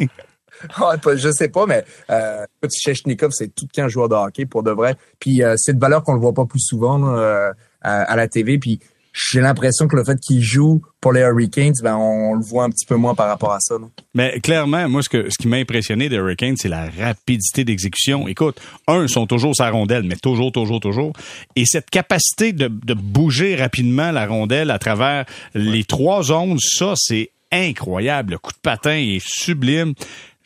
je 1.17 1.31
sais 1.31 1.49
pas, 1.49 1.67
mais 1.67 1.85
euh, 2.11 2.45
Chechnikov, 2.71 3.31
c'est 3.33 3.55
tout 3.55 3.67
qu'un 3.73 3.89
joueur 3.89 4.09
de 4.09 4.15
hockey 4.15 4.47
pour 4.47 4.63
de 4.63 4.71
vrai. 4.71 4.97
Puis 5.19 5.43
euh, 5.43 5.55
c'est 5.57 5.75
de 5.75 5.81
valeur 5.81 6.03
qu'on 6.03 6.15
le 6.15 6.21
voit 6.21 6.35
pas 6.35 6.47
plus 6.47 6.61
souvent 6.61 6.99
là, 6.99 7.53
à, 7.83 8.17
la 8.17 8.29
TV. 8.29 8.59
Puis 8.59 8.81
j'ai 9.13 9.41
l'impression 9.41 9.89
que 9.89 9.97
le 9.97 10.05
fait 10.05 10.19
qu'il 10.21 10.41
joue 10.43 10.83
pour 11.01 11.13
les 11.13 11.23
Hurricanes, 11.23 11.75
ben 11.83 11.97
on 11.97 12.35
le 12.35 12.45
voit 12.45 12.65
un 12.65 12.71
petit 12.71 12.87
peu 12.87 12.97
moins 12.97 13.15
par 13.15 13.29
rapport 13.29 13.53
à 13.53 13.59
ça. 13.61 13.77
Mais 14.15 14.39
clairement, 14.41 14.89
moi, 14.89 15.03
ce, 15.03 15.09
que, 15.09 15.31
ce 15.31 15.39
qui 15.39 15.49
m'a 15.49 15.57
impressionné 15.57 16.09
des 16.09 16.17
Hurricanes, 16.17 16.57
c'est 16.57 16.69
la 16.69 16.89
rapidité 16.89 17.65
d'exécution. 17.65 18.29
Écoute, 18.29 18.61
un, 18.87 19.03
ils 19.03 19.09
sont 19.09 19.27
toujours 19.27 19.57
sa 19.57 19.71
rondelle, 19.71 20.05
mais 20.05 20.17
toujours, 20.17 20.53
toujours, 20.53 20.81
toujours. 20.81 21.13
Et 21.57 21.65
cette 21.67 21.91
capacité 21.91 22.53
de, 22.53 22.69
de 22.69 22.95
bouger 22.95 23.57
rapidement 23.57 24.13
la 24.13 24.27
rondelle 24.27 24.71
à 24.71 24.79
travers 24.79 25.25
les 25.55 25.85
trois 25.85 26.23
zones, 26.25 26.59
ça, 26.59 26.95
c'est 26.97 27.31
incroyable. 27.51 28.33
Le 28.33 28.39
coup 28.39 28.53
de 28.53 28.59
patin 28.59 28.97
est 28.97 29.23
sublime. 29.25 29.95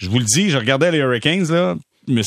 Je 0.02 0.08
vous 0.08 0.18
le 0.18 0.24
dis, 0.24 0.50
je 0.50 0.58
regardais 0.58 0.90
les 0.90 0.98
Hurricanes, 0.98 1.46
là, 1.52 1.76
mais 2.08 2.22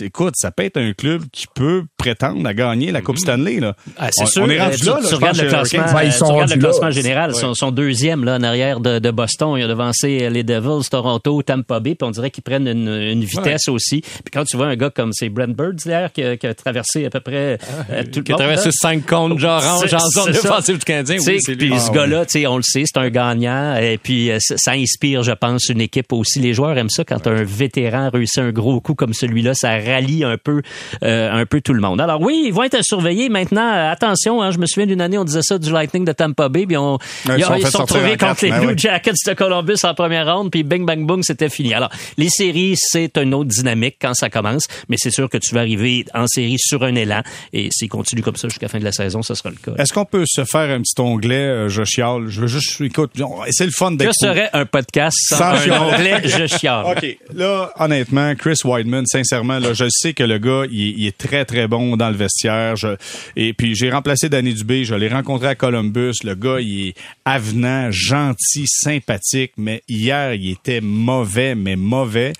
écoute, 0.00 0.34
ça 0.36 0.50
peut 0.50 0.64
être 0.64 0.76
un 0.76 0.92
club 0.92 1.22
qui 1.32 1.46
peut 1.54 1.84
prétendre 1.96 2.46
à 2.46 2.54
gagner 2.54 2.90
la 2.90 3.00
Coupe 3.00 3.18
Stanley. 3.18 3.60
Là. 3.60 3.76
Ah, 3.96 4.08
c'est 4.10 4.26
sûr. 4.26 4.42
On 4.42 4.50
est 4.50 4.60
rendu 4.60 4.76
tu, 4.76 4.86
là, 4.86 4.98
tu 5.08 5.14
regardes 5.14 5.36
le 5.36 5.48
classement, 5.48 5.84
ben, 5.92 6.10
tu 6.10 6.24
regardes 6.24 6.50
le 6.50 6.58
classement 6.58 6.90
général. 6.90 7.32
Ils 7.34 7.54
sont, 7.54 7.70
deuxième 7.70 8.24
là, 8.24 8.36
en 8.36 8.42
arrière 8.42 8.80
de, 8.80 8.98
de, 8.98 9.10
Boston. 9.10 9.56
Ils 9.56 9.64
ont 9.64 9.68
devancé 9.68 10.30
les 10.30 10.42
Devils, 10.42 10.88
Toronto, 10.90 11.42
Tampa 11.42 11.80
Bay. 11.80 11.94
Puis 11.94 12.06
on 12.06 12.10
dirait 12.10 12.30
qu'ils 12.30 12.42
prennent 12.42 12.66
une, 12.66 12.88
une 12.88 13.24
vitesse 13.24 13.68
aussi. 13.68 14.00
Puis 14.00 14.30
quand 14.32 14.44
tu 14.44 14.56
vois 14.56 14.66
un 14.66 14.76
gars 14.76 14.90
comme 14.90 15.12
c'est 15.12 15.28
Brent 15.28 15.54
Birds 15.54 15.84
d'ailleurs 15.84 16.12
qui, 16.12 16.22
qui, 16.38 16.46
a 16.46 16.54
traversé 16.54 17.06
à 17.06 17.10
peu 17.10 17.20
près 17.20 17.58
ah, 17.62 17.92
euh, 17.92 18.02
tout 18.12 18.22
Qui 18.22 18.32
a 18.32 18.36
traversé 18.36 18.70
cinq 18.72 19.06
comptes 19.06 19.38
genre 19.38 19.62
en 19.64 19.86
zone 20.10 20.32
défensive 20.32 20.78
du 20.78 20.84
Canadien. 20.84 21.18
Oui, 21.24 21.38
puis 21.46 21.72
ce 21.78 21.90
gars-là, 21.92 22.24
on 22.48 22.56
le 22.56 22.62
sait, 22.62 22.84
c'est 22.86 22.98
un 22.98 23.10
gagnant. 23.10 23.76
Et 23.76 23.98
puis 23.98 24.30
euh, 24.30 24.38
ça 24.40 24.72
inspire, 24.72 25.22
je 25.22 25.32
pense, 25.32 25.68
une 25.68 25.80
équipe 25.80 26.12
aussi. 26.12 26.40
Les 26.40 26.52
joueurs 26.52 26.76
aiment 26.76 26.90
ça 26.90 27.04
quand 27.04 27.26
un 27.26 27.44
vétéran 27.44 28.10
réussit 28.12 28.38
un 28.38 28.50
gros 28.50 28.80
coup 28.80 28.94
comme 28.94 29.14
celui 29.14 29.35
celui-là, 29.36 29.54
ça 29.54 29.78
rallie 29.78 30.24
un 30.24 30.38
peu, 30.38 30.62
euh, 31.02 31.30
un 31.30 31.44
peu 31.46 31.60
tout 31.60 31.74
le 31.74 31.80
monde. 31.80 32.00
Alors 32.00 32.20
oui, 32.20 32.44
ils 32.46 32.52
vont 32.52 32.62
être 32.62 32.82
surveillés 32.82 33.28
maintenant. 33.28 33.70
Euh, 33.70 33.90
attention, 33.90 34.42
hein, 34.42 34.50
je 34.50 34.58
me 34.58 34.66
souviens 34.66 34.86
d'une 34.86 35.00
année, 35.00 35.18
on 35.18 35.24
disait 35.24 35.42
ça 35.42 35.58
du 35.58 35.70
Lightning 35.70 36.04
de 36.04 36.12
Tampa 36.12 36.48
Bay, 36.48 36.66
puis 36.66 36.76
on, 36.76 36.98
ils, 37.26 37.44
sont 37.44 37.54
ils 37.54 37.62
sont 37.64 37.70
sortir 37.70 37.96
trouvés 37.96 38.14
en 38.14 38.16
quatre, 38.16 38.28
contre 38.28 38.44
les 38.44 38.50
ben 38.50 38.60
Blue 38.60 38.68
oui. 38.68 38.78
Jackets 38.78 39.12
de 39.26 39.32
Columbus 39.34 39.78
en 39.84 39.94
première 39.94 40.34
ronde, 40.34 40.50
puis 40.50 40.62
bing 40.62 40.86
bang 40.86 41.06
boom, 41.06 41.22
c'était 41.22 41.50
fini. 41.50 41.74
Alors 41.74 41.90
les 42.16 42.28
séries, 42.28 42.74
c'est 42.76 43.16
une 43.18 43.34
autre 43.34 43.50
dynamique 43.50 43.96
quand 44.00 44.14
ça 44.14 44.30
commence, 44.30 44.66
mais 44.88 44.96
c'est 44.98 45.10
sûr 45.10 45.28
que 45.28 45.38
tu 45.38 45.54
vas 45.54 45.60
arriver 45.60 46.06
en 46.14 46.26
série 46.26 46.58
sur 46.58 46.82
un 46.82 46.94
élan, 46.94 47.22
et 47.52 47.68
s'il 47.70 47.88
continue 47.88 48.22
comme 48.22 48.36
ça 48.36 48.48
jusqu'à 48.48 48.66
la 48.66 48.70
fin 48.70 48.78
de 48.78 48.84
la 48.84 48.92
saison, 48.92 49.22
ce 49.22 49.34
sera 49.34 49.50
le 49.50 49.56
cas. 49.56 49.80
Est-ce 49.80 49.92
qu'on 49.92 50.04
peut 50.04 50.24
se 50.26 50.44
faire 50.44 50.70
un 50.70 50.80
petit 50.80 51.00
onglet, 51.00 51.34
euh, 51.36 51.68
je 51.68 51.84
chiale? 51.84 52.28
Je 52.28 52.40
veux 52.40 52.46
juste, 52.46 52.80
écoute, 52.80 53.12
c'est 53.50 53.66
le 53.66 53.70
fun 53.70 53.92
d'être. 53.92 54.08
Que 54.08 54.26
serait 54.26 54.50
un 54.52 54.64
podcast 54.64 55.16
sans, 55.28 55.36
Sans 55.36 55.70
un 55.70 55.80
onglet 55.80 56.22
je 56.24 56.46
chiale? 56.46 56.86
OK. 56.96 57.18
Là, 57.34 57.72
honnêtement, 57.78 58.34
Chris 58.34 58.58
Weidman, 58.64 59.04
sincèrement, 59.26 59.58
là, 59.58 59.72
je 59.74 59.84
sais 59.90 60.14
que 60.14 60.22
le 60.22 60.38
gars, 60.38 60.62
il 60.70 60.80
est, 60.88 60.94
il 60.96 61.06
est 61.06 61.16
très, 61.18 61.44
très 61.44 61.66
bon 61.68 61.96
dans 61.96 62.08
le 62.10 62.16
vestiaire. 62.16 62.76
Je- 62.76 62.96
et 63.36 63.52
puis, 63.52 63.74
j'ai 63.74 63.90
remplacé 63.90 64.28
Danny 64.28 64.54
Dubé. 64.54 64.84
Je 64.84 64.94
l'ai 64.94 65.08
rencontré 65.08 65.48
à 65.48 65.54
Columbus. 65.54 66.12
Le 66.24 66.34
gars, 66.34 66.60
il 66.60 66.88
est 66.88 66.94
avenant, 67.24 67.90
gentil, 67.90 68.64
sympathique. 68.66 69.52
Mais 69.56 69.82
hier, 69.88 70.34
il 70.34 70.50
était 70.52 70.80
mauvais, 70.80 71.54
mais 71.54 71.76
mauvais. 71.76 72.32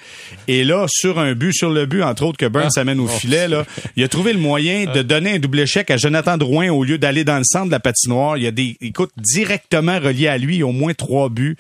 Et 0.49 0.65
là, 0.65 0.87
sur 0.89 1.19
un 1.19 1.35
but, 1.35 1.53
sur 1.53 1.71
le 1.71 1.87
but, 1.87 2.03
entre 2.03 2.25
autres, 2.25 2.39
que 2.39 2.47
Burns 2.47 2.71
s'amène 2.71 3.01
au 3.01 3.07
filet, 3.09 3.49
là, 3.49 3.65
il 3.97 4.05
a 4.05 4.09
trouvé 4.09 4.33
le 4.33 4.39
moyen 4.39 4.85
de 4.93 5.03
donner 5.03 5.33
un 5.35 5.39
double 5.39 5.61
échec 5.61 5.91
à 5.91 5.97
Jonathan 5.97 6.37
Drouin 6.37 6.71
au 6.71 6.85
lieu 6.85 6.99
d'aller 6.99 7.25
dans 7.25 7.39
le 7.39 7.45
centre 7.45 7.67
de 7.67 7.71
la 7.73 7.81
patinoire. 7.81 8.37
Il 8.37 8.45
y 8.45 8.47
a 8.47 8.51
des, 8.53 8.77
écoute, 8.81 9.11
directement 9.17 9.99
relié 9.99 10.29
à 10.29 10.39
lui, 10.39 10.63
au 10.63 10.73
moins 10.73 10.95
trois 10.95 11.29
buts. 11.29 11.57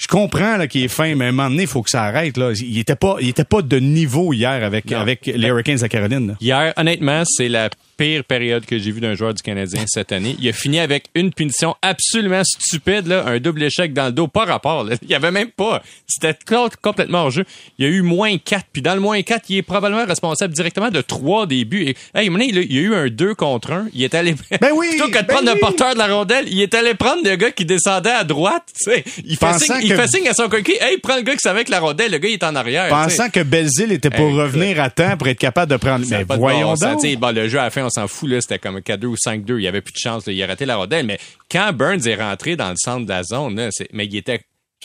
Je 0.00 0.06
comprends 0.06 0.56
là 0.56 0.66
qu'il 0.66 0.82
est 0.82 0.88
fin, 0.88 1.14
mais 1.14 1.26
à 1.26 1.28
un 1.28 1.32
moment 1.32 1.50
donné, 1.50 1.64
il 1.64 1.68
faut 1.68 1.82
que 1.82 1.90
ça 1.90 2.04
arrête. 2.04 2.38
Là. 2.38 2.52
Il 2.58 2.78
était 2.78 2.96
pas, 2.96 3.16
il 3.20 3.28
était 3.28 3.44
pas 3.44 3.60
de 3.60 3.78
niveau 3.78 4.32
hier 4.32 4.64
avec, 4.64 4.90
avec 4.92 5.26
les 5.26 5.48
Hurricanes 5.48 5.76
de 5.76 5.86
Caroline. 5.88 6.28
là. 6.28 6.34
Hier, 6.40 6.72
honnêtement, 6.78 7.22
c'est 7.26 7.50
la 7.50 7.68
pire 8.00 8.24
période 8.24 8.64
que 8.64 8.78
j'ai 8.78 8.92
vue 8.92 9.02
d'un 9.02 9.14
joueur 9.14 9.34
du 9.34 9.42
Canadien 9.42 9.84
cette 9.86 10.10
année. 10.10 10.34
Il 10.40 10.48
a 10.48 10.54
fini 10.54 10.80
avec 10.80 11.08
une 11.14 11.34
punition 11.34 11.76
absolument 11.82 12.40
stupide, 12.44 13.06
là, 13.06 13.26
un 13.26 13.38
double 13.40 13.62
échec 13.62 13.92
dans 13.92 14.06
le 14.06 14.12
dos, 14.12 14.26
pas 14.26 14.46
rapport. 14.46 14.84
Là. 14.84 14.96
Il 15.02 15.10
y 15.10 15.14
avait 15.14 15.30
même 15.30 15.50
pas. 15.50 15.82
C'était 16.06 16.34
complètement 16.80 17.24
hors 17.24 17.30
jeu. 17.30 17.44
Il 17.78 17.84
y 17.84 17.88
a 17.88 17.90
eu 17.90 18.00
moins 18.00 18.38
4, 18.38 18.64
puis 18.72 18.80
dans 18.80 18.94
le 18.94 19.00
moins 19.00 19.20
4, 19.20 19.44
il 19.50 19.58
est 19.58 19.62
probablement 19.62 20.06
responsable 20.06 20.54
directement 20.54 20.88
de 20.88 21.02
trois 21.02 21.46
débuts. 21.46 21.82
Et, 21.82 21.96
hey, 22.14 22.30
il 22.30 22.72
y 22.72 22.78
a 22.78 22.80
eu 22.80 22.94
un 22.94 23.08
2 23.08 23.34
contre 23.34 23.70
1. 23.72 23.88
Il 23.92 24.02
est 24.02 24.14
allé... 24.14 24.34
Ben 24.62 24.70
oui, 24.74 24.88
Plutôt 24.90 25.08
que 25.08 25.18
de 25.18 25.26
ben 25.26 25.26
prendre 25.26 25.48
oui. 25.48 25.54
le 25.54 25.60
porteur 25.60 25.92
de 25.92 25.98
la 25.98 26.06
rondelle, 26.06 26.46
il 26.48 26.60
est 26.62 26.74
allé 26.74 26.94
prendre 26.94 27.22
le 27.22 27.36
gars 27.36 27.50
qui 27.50 27.66
descendait 27.66 28.10
à 28.10 28.24
droite. 28.24 28.64
Il, 28.86 29.36
fait 29.36 29.58
signe, 29.58 29.76
il 29.82 29.90
que- 29.90 29.96
fait 29.96 30.08
signe 30.08 30.26
à 30.28 30.32
son 30.32 30.48
coéquipier. 30.48 30.82
Hey, 30.82 30.96
prends 30.96 31.16
le 31.16 31.22
gars 31.22 31.34
qui 31.34 31.40
savait 31.40 31.64
que 31.64 31.70
la 31.70 31.80
rondelle, 31.80 32.12
le 32.12 32.18
gars 32.18 32.28
il 32.30 32.34
est 32.34 32.44
en 32.44 32.56
arrière. 32.56 32.88
Pensant 32.88 33.28
que 33.28 33.40
Belzile 33.40 33.92
était 33.92 34.08
pour 34.08 34.30
Hey, 34.30 34.40
revenir 34.40 34.80
à 34.80 34.88
temps 34.88 35.18
pour 35.18 35.28
être 35.28 35.38
capable 35.38 35.70
de 35.70 35.76
prendre. 35.76 36.06
Mais 36.08 36.24
voyons 36.24 36.74
donc. 36.74 37.00
Bon, 37.18 37.34
le 37.34 37.48
jeu 37.48 37.58
à 37.58 37.64
la 37.64 37.70
fin, 37.70 37.84
on 37.84 37.89
s'en 37.90 38.08
fout, 38.08 38.28
là, 38.30 38.40
c'était 38.40 38.58
comme 38.58 38.78
4-2 38.78 39.06
ou 39.06 39.16
5-2. 39.16 39.58
Il 39.58 39.62
y 39.62 39.68
avait 39.68 39.80
plus 39.82 39.92
de 39.92 39.98
chance, 39.98 40.26
là. 40.26 40.32
il 40.32 40.42
a 40.42 40.46
raté 40.46 40.64
la 40.66 40.76
rondelle. 40.76 41.06
Mais 41.06 41.18
quand 41.50 41.72
Burns 41.72 42.06
est 42.06 42.14
rentré 42.16 42.56
dans 42.56 42.70
le 42.70 42.76
centre 42.76 43.04
de 43.04 43.10
la 43.10 43.22
zone, 43.22 43.56
là, 43.56 43.68
c'est- 43.70 43.88
mais 43.92 44.06
il 44.06 44.16
était 44.16 44.40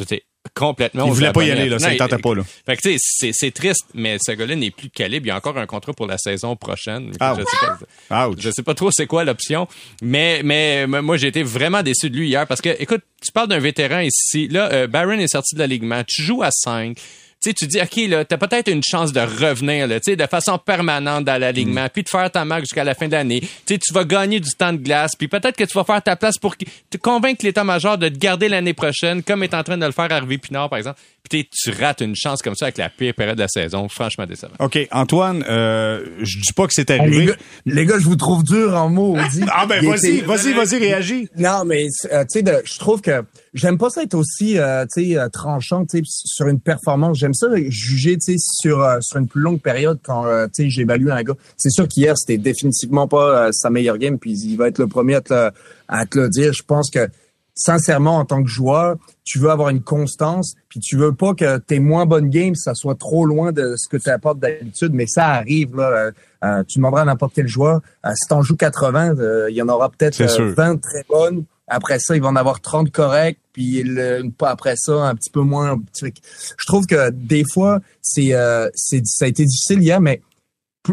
sais, 0.07 0.23
complètement 0.53 1.05
Il 1.07 1.13
voulait 1.13 1.31
pas 1.31 1.43
y 1.43 1.51
aller, 1.51 1.69
là, 1.69 1.79
ça 1.79 1.89
le 1.89 1.97
tentait 1.97 2.17
pas, 2.19 2.35
là. 2.35 2.43
Fait 2.65 2.75
que, 2.77 2.81
tu 2.81 2.89
sais, 2.91 2.97
c'est- 2.99 3.31
c'est 3.33 3.51
triste, 3.51 3.85
mais 3.93 4.17
ce 4.23 4.31
gars-là 4.33 4.55
n'est 4.55 4.69
plus 4.71 4.89
de 4.89 4.93
calibre. 4.93 5.25
Il 5.25 5.29
y 5.29 5.31
a 5.31 5.37
encore 5.37 5.57
un 5.57 5.65
contrat 5.65 5.93
pour 5.93 6.05
la 6.05 6.17
saison 6.17 6.55
prochaine. 6.55 7.07
Ouch. 7.09 7.37
Je 7.39 7.43
sais 7.45 7.85
pas, 8.09 8.27
Ouch. 8.29 8.37
je 8.39 8.51
sais 8.51 8.61
pas 8.63 8.73
trop 8.75 8.91
c'est 8.91 9.07
quoi 9.07 9.23
l'option, 9.23 9.67
mais 10.01 10.41
mais 10.43 10.85
moi 10.85 11.17
j'ai 11.17 11.27
été 11.27 11.41
vraiment 11.43 11.81
déçu 11.81 12.09
de 12.09 12.17
lui 12.17 12.27
hier 12.27 12.45
parce 12.45 12.61
que 12.61 12.69
écoute, 12.79 13.01
tu 13.23 13.31
parles 13.31 13.47
d'un 13.47 13.59
vétéran 13.59 13.99
ici. 14.01 14.47
Là, 14.49 14.71
euh, 14.71 14.87
Barron 14.87 15.13
est 15.13 15.27
sorti 15.27 15.55
de 15.55 15.59
l'alignement. 15.61 16.03
Tu 16.07 16.21
joues 16.21 16.43
à 16.43 16.51
5. 16.51 16.97
Tu 17.45 17.51
sais, 17.51 17.53
tu 17.53 17.67
dis, 17.67 17.79
OK, 17.79 18.09
là, 18.09 18.25
t'as 18.25 18.37
peut-être 18.37 18.71
une 18.71 18.81
chance 18.83 19.13
de 19.13 19.19
revenir, 19.19 19.87
là, 19.87 19.99
tu 19.99 20.11
sais, 20.11 20.15
de 20.15 20.25
façon 20.25 20.57
permanente 20.57 21.25
dans 21.25 21.39
l'alignement, 21.39 21.85
Mm. 21.85 21.89
puis 21.93 22.01
de 22.01 22.09
faire 22.09 22.31
ta 22.31 22.43
marque 22.43 22.61
jusqu'à 22.61 22.83
la 22.83 22.95
fin 22.95 23.07
d'année. 23.07 23.41
Tu 23.41 23.47
sais, 23.67 23.77
tu 23.77 23.93
vas 23.93 24.03
gagner 24.03 24.39
du 24.39 24.49
temps 24.57 24.73
de 24.73 24.77
glace, 24.79 25.11
puis 25.15 25.27
peut-être 25.27 25.55
que 25.55 25.63
tu 25.63 25.73
vas 25.77 25.83
faire 25.83 26.01
ta 26.01 26.15
place 26.15 26.37
pour 26.39 26.55
te 26.57 26.97
convaincre 26.97 27.45
l'état-major 27.45 27.99
de 27.99 28.09
te 28.09 28.17
garder 28.17 28.49
l'année 28.49 28.73
prochaine, 28.73 29.21
comme 29.21 29.43
est 29.43 29.53
en 29.53 29.61
train 29.61 29.77
de 29.77 29.85
le 29.85 29.91
faire 29.91 30.11
Harvey 30.11 30.39
Pinard, 30.39 30.69
par 30.69 30.77
exemple. 30.79 30.99
Puis 31.29 31.49
tu 31.51 31.71
rates 31.71 32.01
une 32.01 32.15
chance 32.15 32.41
comme 32.43 32.53
ça 32.55 32.65
avec 32.65 32.77
la 32.77 32.87
pire 32.89 33.13
période 33.15 33.35
de 33.37 33.41
la 33.41 33.47
saison. 33.47 33.89
Franchement 33.89 34.27
décevant. 34.27 34.53
OK, 34.59 34.77
Antoine, 34.91 35.43
euh, 35.49 36.05
je 36.21 36.37
dis 36.37 36.53
pas 36.55 36.67
que 36.67 36.73
c'est 36.73 36.89
Ah, 36.91 36.97
les, 36.97 37.01
arrivé. 37.01 37.25
gars, 37.25 37.35
les 37.65 37.85
gars, 37.87 37.95
je 37.99 38.05
vous 38.05 38.15
trouve 38.15 38.43
dur 38.43 38.75
en 38.75 38.89
mots. 38.89 39.17
Ah 39.51 39.65
ben 39.65 39.83
vas-y, 39.83 40.17
était- 40.17 40.25
vas-y, 40.25 40.53
vas-y, 40.53 40.77
réagis. 40.77 41.27
Non, 41.35 41.63
mais 41.65 41.85
euh, 42.11 42.21
tu 42.23 42.25
sais, 42.29 42.41
de- 42.43 42.61
je 42.63 42.77
trouve 42.77 43.01
que 43.01 43.23
j'aime 43.55 43.79
pas 43.79 43.89
ça 43.89 44.03
être 44.03 44.13
aussi, 44.13 44.59
euh, 44.59 44.85
tu 44.95 45.03
sais, 45.13 45.17
euh, 45.17 45.27
tranchant, 45.29 45.83
tu 45.85 45.97
sais, 45.97 46.03
sur 46.05 46.47
une 46.47 46.59
performance. 46.59 47.17
J'aime 47.17 47.33
ça 47.35 47.47
juger, 47.67 48.17
tu 48.17 48.33
sais, 48.33 48.35
sur 48.37 48.81
euh, 48.81 48.97
sur 49.01 49.19
une 49.19 49.27
plus 49.27 49.41
longue 49.41 49.61
période 49.61 49.99
quand, 50.03 50.25
euh, 50.25 50.47
tu 50.47 50.63
sais, 50.63 50.69
j'évalue 50.69 51.09
un 51.09 51.21
gars. 51.23 51.35
C'est 51.57 51.69
sûr 51.69 51.87
qu'hier 51.87 52.17
c'était 52.17 52.37
définitivement 52.37 53.07
pas 53.07 53.47
euh, 53.47 53.51
sa 53.51 53.69
meilleure 53.69 53.97
game, 53.97 54.17
puis 54.17 54.31
il 54.31 54.55
va 54.57 54.67
être 54.67 54.79
le 54.79 54.87
premier 54.87 55.15
à 55.15 55.21
te 55.21 55.33
le, 55.33 55.49
à 55.87 56.05
te 56.05 56.17
le 56.17 56.29
dire. 56.29 56.53
Je 56.53 56.63
pense 56.63 56.89
que 56.89 57.07
sincèrement, 57.53 58.17
en 58.17 58.25
tant 58.25 58.43
que 58.43 58.49
joueur, 58.49 58.97
tu 59.23 59.39
veux 59.39 59.49
avoir 59.49 59.69
une 59.69 59.81
constance, 59.81 60.55
puis 60.69 60.79
tu 60.79 60.97
veux 60.97 61.13
pas 61.13 61.33
que 61.33 61.57
tes 61.57 61.79
moins 61.79 62.05
bonnes 62.05 62.29
games, 62.29 62.55
ça 62.55 62.73
soit 62.75 62.95
trop 62.95 63.25
loin 63.25 63.51
de 63.53 63.75
ce 63.77 63.87
que 63.87 63.97
tu 63.97 64.09
apportes 64.09 64.39
d'habitude, 64.39 64.91
mais 64.93 65.07
ça 65.07 65.27
arrive, 65.27 65.75
là. 65.75 66.11
Euh, 66.43 66.63
tu 66.67 66.77
demanderas 66.77 67.01
à 67.01 67.05
n'importe 67.05 67.33
quel 67.33 67.47
joueur, 67.47 67.81
euh, 68.05 68.09
si 68.13 68.27
t'en 68.29 68.41
joues 68.43 68.55
80, 68.55 69.17
euh, 69.17 69.47
il 69.49 69.55
y 69.55 69.61
en 69.63 69.69
aura 69.69 69.89
peut-être 69.89 70.13
C'est 70.13 70.27
sûr. 70.27 70.43
euh, 70.45 70.53
20 70.55 70.77
très 70.77 71.03
bonnes. 71.09 71.43
Après 71.67 71.99
ça, 71.99 72.15
il 72.15 72.21
va 72.21 72.27
en 72.27 72.35
avoir 72.35 72.61
30 72.61 72.91
corrects, 72.91 73.39
puis 73.51 73.81
le, 73.83 74.23
après 74.41 74.75
ça, 74.77 74.93
un 75.07 75.15
petit 75.15 75.29
peu 75.31 75.41
moins. 75.41 75.79
Je 76.01 76.65
trouve 76.67 76.85
que 76.85 77.09
des 77.09 77.43
fois, 77.43 77.79
c'est, 78.01 78.33
euh, 78.33 78.69
c'est, 78.75 79.01
ça 79.05 79.25
a 79.25 79.27
été 79.27 79.45
difficile 79.45 79.81
hier, 79.81 79.99
mais 79.99 80.21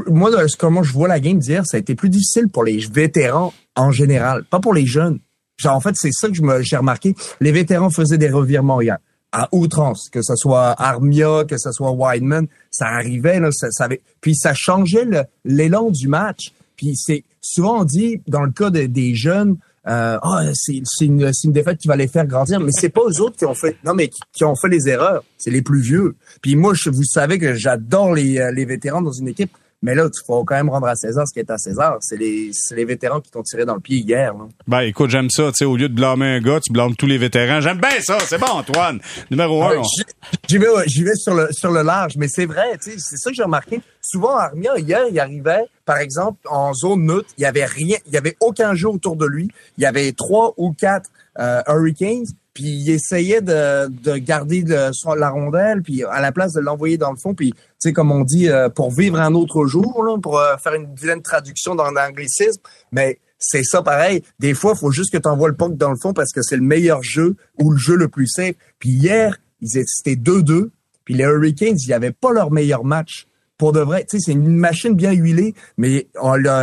moi, 0.07 0.31
comment 0.59 0.83
je 0.83 0.93
vois 0.93 1.09
la 1.09 1.21
game 1.21 1.39
d'hier, 1.39 1.67
ça 1.67 1.77
a 1.77 1.81
été 1.81 1.95
plus 1.95 2.09
difficile 2.09 2.49
pour 2.49 2.65
les 2.65 2.79
vétérans 2.91 3.53
en 3.77 3.91
général, 3.91 4.45
pas 4.45 4.61
pour 4.61 4.73
les 4.73 4.87
jeunes. 4.87 5.19
Genre, 5.59 5.77
en 5.77 5.81
fait, 5.81 5.95
c'est 5.97 6.13
ça 6.13 6.29
que 6.29 6.35
je 6.35 6.43
me, 6.43 6.63
j'ai 6.63 6.77
remarqué. 6.77 7.15
Les 7.41 7.53
vétérans 7.53 7.91
faisaient 7.91 8.19
des 8.19 8.31
revirements 8.31 8.81
hier. 8.81 8.97
À 9.33 9.49
outrance, 9.53 10.09
que 10.11 10.21
ce 10.23 10.35
soit 10.37 10.75
Armia, 10.79 11.45
que 11.49 11.57
ce 11.59 11.73
soit 11.73 11.91
Wideman, 11.93 12.47
ça 12.71 12.87
arrivait, 12.87 13.41
là, 13.41 13.51
ça, 13.53 13.71
ça 13.71 13.85
avait, 13.85 14.01
puis 14.21 14.35
ça 14.35 14.53
changeait 14.55 15.05
le- 15.05 15.25
l'élan 15.45 15.91
du 15.91 16.09
match. 16.09 16.53
Puis 16.77 16.97
c'est, 16.97 17.25
souvent 17.41 17.81
on 17.81 17.85
dit, 17.85 18.21
dans 18.27 18.43
le 18.43 18.51
cas 18.51 18.69
de- 18.71 18.85
des 18.87 19.15
jeunes, 19.15 19.57
euh, 19.89 20.19
Ah, 20.23 20.45
c'est, 20.55 20.83
une, 21.01 21.31
une 21.45 21.53
défaite 21.53 21.79
qui 21.79 21.89
va 21.89 21.97
les 21.97 22.09
faire 22.09 22.27
grandir, 22.27 22.61
mais 22.61 22.71
c'est 22.73 22.89
pas 22.89 23.03
eux 23.03 23.21
autres 23.21 23.37
qui 23.37 23.45
ont 23.45 23.55
fait, 23.55 23.77
non, 23.85 23.95
mais 23.95 24.09
qui, 24.09 24.21
qui 24.33 24.45
ont 24.45 24.55
fait 24.57 24.69
les 24.69 24.89
erreurs. 24.89 25.25
C'est 25.39 25.51
les 25.51 25.63
plus 25.63 25.81
vieux. 25.81 26.15
Puis 26.41 26.55
moi, 26.57 26.73
je, 26.75 26.91
vous 26.91 27.05
savez 27.05 27.39
que 27.39 27.55
j'adore 27.55 28.15
les, 28.15 28.39
euh, 28.39 28.53
les 28.53 28.65
vétérans 28.65 29.03
dans 29.03 29.13
une 29.13 29.29
équipe. 29.29 29.51
Mais 29.83 29.95
là, 29.95 30.05
il 30.07 30.27
faut 30.27 30.45
quand 30.45 30.55
même 30.55 30.71
rendre 30.71 30.87
à 30.87 30.95
César 30.95 31.27
ce 31.27 31.33
qui 31.33 31.41
est 31.41 31.51
à 31.51 31.59
César. 31.59 31.97
C'est 32.01 32.17
les, 32.17 32.51
c'est 32.53 32.77
les 32.77 32.85
vétérans 32.85 33.21
qui 33.21 33.31
t'ont 33.31 33.43
tiré 33.43 33.65
dans 33.65 33.75
le 33.75 33.81
pied 33.81 33.99
hier. 33.99 34.33
là. 34.35 34.45
Ben 34.69 34.81
écoute, 34.83 35.11
j'aime 35.11 35.29
ça, 35.31 35.49
tu 35.49 35.57
sais, 35.59 35.65
au 35.65 35.77
lieu 35.77 35.89
de 35.89 35.95
blâmer 35.95 36.27
un 36.27 36.41
gars, 36.41 36.61
tu 36.61 36.73
blâmes 36.73 36.95
tous 36.97 37.07
les 37.07 37.19
vétérans. 37.19 37.61
J'aime 37.61 37.81
bien 37.81 38.01
ça, 38.01 38.19
c'est 38.21 38.39
bon, 38.39 38.47
Antoine. 38.47 39.01
Numéro 39.31 39.63
un. 39.63 39.71
Ouais, 39.71 39.77
on- 39.79 39.83
j'y- 39.83 40.03
J'y 40.49 40.59
vais, 40.59 40.67
j'y 40.87 41.03
vais 41.05 41.15
sur 41.15 41.35
le 41.35 41.49
sur 41.53 41.71
le 41.71 41.83
large, 41.83 42.15
mais 42.17 42.29
c'est 42.29 42.47
vrai, 42.47 42.79
tu 42.83 42.91
sais, 42.93 42.97
c'est 42.99 43.17
ça 43.17 43.31
que 43.31 43.37
j'ai 43.37 43.43
remarqué. 43.43 43.81
Souvent, 44.01 44.37
Armia 44.37 44.79
hier, 44.79 45.03
il 45.11 45.19
arrivait, 45.19 45.65
par 45.85 45.99
exemple, 45.99 46.39
en 46.49 46.73
zone 46.75 47.05
neutre, 47.07 47.29
il 47.39 47.43
y 47.43 47.45
avait 47.47 47.65
rien, 47.65 47.97
il 48.07 48.13
y 48.13 48.17
avait 48.17 48.37
aucun 48.41 48.75
jeu 48.75 48.89
autour 48.89 49.17
de 49.17 49.27
lui. 49.27 49.49
Il 49.79 49.83
y 49.83 49.87
avait 49.87 50.13
trois 50.13 50.55
ou 50.59 50.73
quatre 50.73 51.11
euh, 51.39 51.61
Hurricanes, 51.69 52.27
puis 52.55 52.65
il 52.65 52.91
essayait 52.91 53.41
de, 53.41 53.89
de 53.89 54.17
garder 54.17 54.63
la 54.63 55.31
rondelle, 55.31 55.83
puis 55.83 56.05
à 56.05 56.21
la 56.21 56.33
place 56.33 56.53
de 56.53 56.61
l'envoyer 56.61 56.99
dans 56.99 57.11
le 57.11 57.17
fond, 57.17 57.35
puis 57.35 57.53
tu 57.53 57.59
sais 57.79 57.93
comme 57.93 58.13
on 58.13 58.25
dit, 58.25 58.49
euh, 58.49 58.69
pour 58.69 58.91
vivre 58.91 59.19
un 59.21 59.35
autre 59.35 59.67
jour, 59.67 60.19
pour 60.23 60.39
euh, 60.39 60.57
faire 60.57 60.75
une 60.75 60.95
vilaine 60.95 61.23
traduction 61.23 61.75
dans 61.75 61.91
l'anglicisme, 61.91 62.61
mais 62.93 63.19
c'est 63.39 63.65
ça 63.65 63.83
pareil. 63.83 64.23
Des 64.39 64.55
fois, 64.55 64.75
il 64.77 64.79
faut 64.79 64.93
juste 64.93 65.13
que 65.13 65.19
tu 65.19 65.29
envoies 65.29 65.49
le 65.49 65.57
puck 65.57 65.77
dans 65.77 65.91
le 65.91 65.97
fond 65.97 66.13
parce 66.13 66.33
que 66.33 66.43
c'est 66.43 66.57
le 66.57 66.63
meilleur 66.63 67.03
jeu 67.03 67.37
ou 67.59 67.73
le 67.73 67.77
jeu 67.77 67.97
le 67.97 68.07
plus 68.07 68.29
safe. 68.29 68.55
Puis 68.79 68.91
hier, 68.91 69.37
ils 69.61 69.79
étaient- 69.79 69.85
c'était 69.87 70.15
2-2. 70.17 70.71
Puis 71.05 71.15
les 71.15 71.25
Hurricanes, 71.25 71.77
ils 71.85 71.91
n'avaient 71.91 72.13
pas 72.13 72.33
leur 72.33 72.53
meilleur 72.53 72.85
match. 72.85 73.27
Pour 73.59 73.73
de 73.73 73.81
vrai, 73.81 74.05
tu 74.09 74.19
sais, 74.19 74.25
c'est 74.27 74.33
une 74.33 74.57
machine 74.57 74.95
bien 74.95 75.11
huilée, 75.13 75.55
mais 75.77 76.07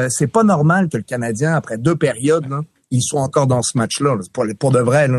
c'est 0.09 0.27
pas 0.27 0.43
normal 0.43 0.87
que 0.87 0.97
le 0.97 1.03
Canadien, 1.03 1.53
après 1.53 1.77
deux 1.77 1.95
périodes, 1.95 2.49
là, 2.49 2.61
ils 2.91 3.01
soient 3.01 3.21
encore 3.21 3.47
dans 3.47 3.61
ce 3.61 3.77
match-là, 3.77 4.15
là, 4.15 4.21
pour, 4.57 4.71
de 4.71 4.79
vrai. 4.79 5.09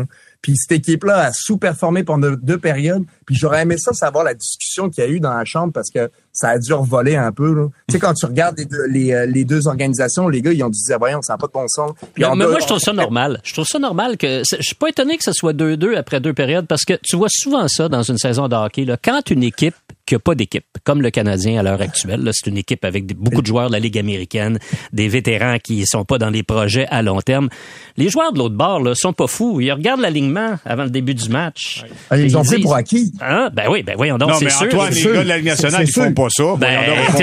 Puis 0.41 0.57
cette 0.57 0.71
équipe-là 0.71 1.25
a 1.25 1.31
sous-performé 1.31 2.03
pendant 2.03 2.31
deux 2.31 2.57
périodes. 2.57 3.03
Puis 3.25 3.35
j'aurais 3.35 3.61
aimé 3.61 3.77
ça 3.77 3.93
savoir 3.93 4.23
la 4.23 4.33
discussion 4.33 4.89
qu'il 4.89 5.03
y 5.03 5.07
a 5.07 5.09
eu 5.09 5.19
dans 5.19 5.33
la 5.33 5.45
chambre 5.45 5.71
parce 5.71 5.91
que 5.91 6.09
ça 6.41 6.49
a 6.49 6.59
dû 6.59 6.73
revoler 6.73 7.15
un 7.15 7.31
peu. 7.31 7.53
là. 7.53 7.67
Tu 7.87 7.93
sais, 7.93 7.99
quand 7.99 8.13
tu 8.13 8.25
regardes 8.25 8.57
les 8.57 8.65
deux, 8.65 8.87
les, 8.89 9.13
euh, 9.13 9.25
les 9.25 9.45
deux 9.45 9.67
organisations, 9.67 10.27
les 10.27 10.41
gars, 10.41 10.51
ils 10.51 10.63
ont 10.63 10.69
dû 10.69 10.79
dire, 10.85 10.97
voyons, 10.99 11.21
ça 11.21 11.33
n'a 11.33 11.37
pas 11.37 11.47
de 11.47 11.51
bon 11.53 11.67
sens. 11.67 11.91
Puis 12.13 12.23
Mais, 12.23 12.25
en 12.25 12.35
mais 12.35 12.45
deux- 12.45 12.51
moi, 12.51 12.59
je 12.59 12.65
trouve 12.67 12.79
ça 12.79 12.93
normal. 12.93 13.39
Je 13.43 13.53
trouve 13.53 13.65
ça 13.67 13.79
normal 13.79 14.17
que. 14.17 14.41
Je 14.49 14.61
suis 14.61 14.75
pas 14.75 14.89
étonné 14.89 15.17
que 15.17 15.23
ce 15.23 15.33
soit 15.33 15.53
2-2 15.53 15.95
après 15.95 16.19
deux 16.19 16.33
périodes 16.33 16.65
parce 16.67 16.83
que 16.83 16.93
tu 17.03 17.15
vois 17.15 17.29
souvent 17.29 17.67
ça 17.67 17.87
dans 17.89 18.03
une 18.03 18.17
saison 18.17 18.47
de 18.47 18.55
hockey. 18.55 18.85
Là. 18.85 18.97
Quand 19.01 19.29
une 19.29 19.43
équipe 19.43 19.75
qui 20.05 20.15
a 20.15 20.19
pas 20.19 20.35
d'équipe, 20.35 20.65
comme 20.83 21.01
le 21.01 21.09
Canadien 21.11 21.59
à 21.59 21.63
l'heure 21.63 21.79
actuelle, 21.81 22.21
là, 22.23 22.31
c'est 22.33 22.49
une 22.49 22.57
équipe 22.57 22.83
avec 22.83 23.05
des- 23.05 23.13
beaucoup 23.13 23.41
de 23.41 23.47
joueurs 23.47 23.67
de 23.67 23.73
la 23.73 23.79
Ligue 23.79 23.97
américaine, 23.99 24.57
des 24.91 25.07
vétérans 25.07 25.57
qui 25.63 25.85
sont 25.85 26.03
pas 26.05 26.17
dans 26.17 26.31
des 26.31 26.43
projets 26.43 26.87
à 26.87 27.01
long 27.01 27.21
terme. 27.21 27.49
Les 27.97 28.09
joueurs 28.09 28.33
de 28.33 28.39
l'autre 28.39 28.55
bord 28.55 28.81
là, 28.81 28.93
sont 28.95 29.13
pas 29.13 29.27
fous. 29.27 29.61
Ils 29.61 29.71
regardent 29.71 30.01
l'alignement 30.01 30.55
avant 30.65 30.83
le 30.83 30.89
début 30.89 31.13
du 31.13 31.29
match. 31.29 31.85
Ah, 32.09 32.17
ils 32.17 32.35
ont 32.35 32.43
fait 32.43 32.57
pour 32.59 32.75
acquis. 32.75 33.13
Hein? 33.21 33.49
Ben 33.53 33.65
oui, 33.69 33.83
ben 33.83 33.95
voyons 33.95 34.17
donc, 34.17 34.29
Non, 34.31 34.35
c'est 34.39 34.45
mais 34.45 34.51
sûr. 34.51 34.65
Antoine, 34.67 34.87
c'est 34.89 34.95
les 34.95 35.01
sûr. 35.01 35.13
gars 35.13 35.23
de 35.23 35.27
la 35.29 35.37
Ligue 35.37 35.45
nationale, 35.47 35.81
C'est 35.85 35.91
ils 35.91 36.03
font 36.03 36.13
pas 36.13 36.27
ça. 36.31 36.43
Ben, 36.57 36.79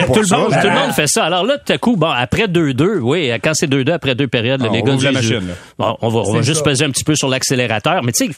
tout, 0.12 0.20
le 0.20 0.26
ça. 0.26 0.38
monde, 0.38 0.50
Ben, 0.50 0.60
tout 0.60 0.68
le 0.68 0.74
monde 0.74 0.92
fait 0.92 1.06
ça. 1.06 1.24
Alors 1.24 1.44
là, 1.44 1.58
tout 1.58 1.72
à 1.72 1.78
coup, 1.78 1.96
bon, 1.96 2.08
après 2.10 2.46
2-2, 2.46 2.98
oui, 3.00 3.30
quand 3.42 3.52
c'est 3.54 3.66
2-2, 3.68 3.90
après 3.92 4.14
deux 4.14 4.28
périodes, 4.28 4.62
Ah, 4.64 4.72
les 4.72 4.80
on 4.82 4.84
gars 4.84 4.94
disent, 4.96 5.10
machine, 5.12 5.54
bon, 5.78 5.96
on 6.00 6.08
va, 6.08 6.20
on 6.20 6.32
va 6.34 6.42
juste 6.42 6.64
peser 6.64 6.84
un 6.84 6.90
petit 6.90 7.04
peu 7.04 7.14
sur 7.14 7.28
l'accélérateur. 7.28 8.02
Mais 8.02 8.12
tu 8.12 8.26
sais, 8.26 8.32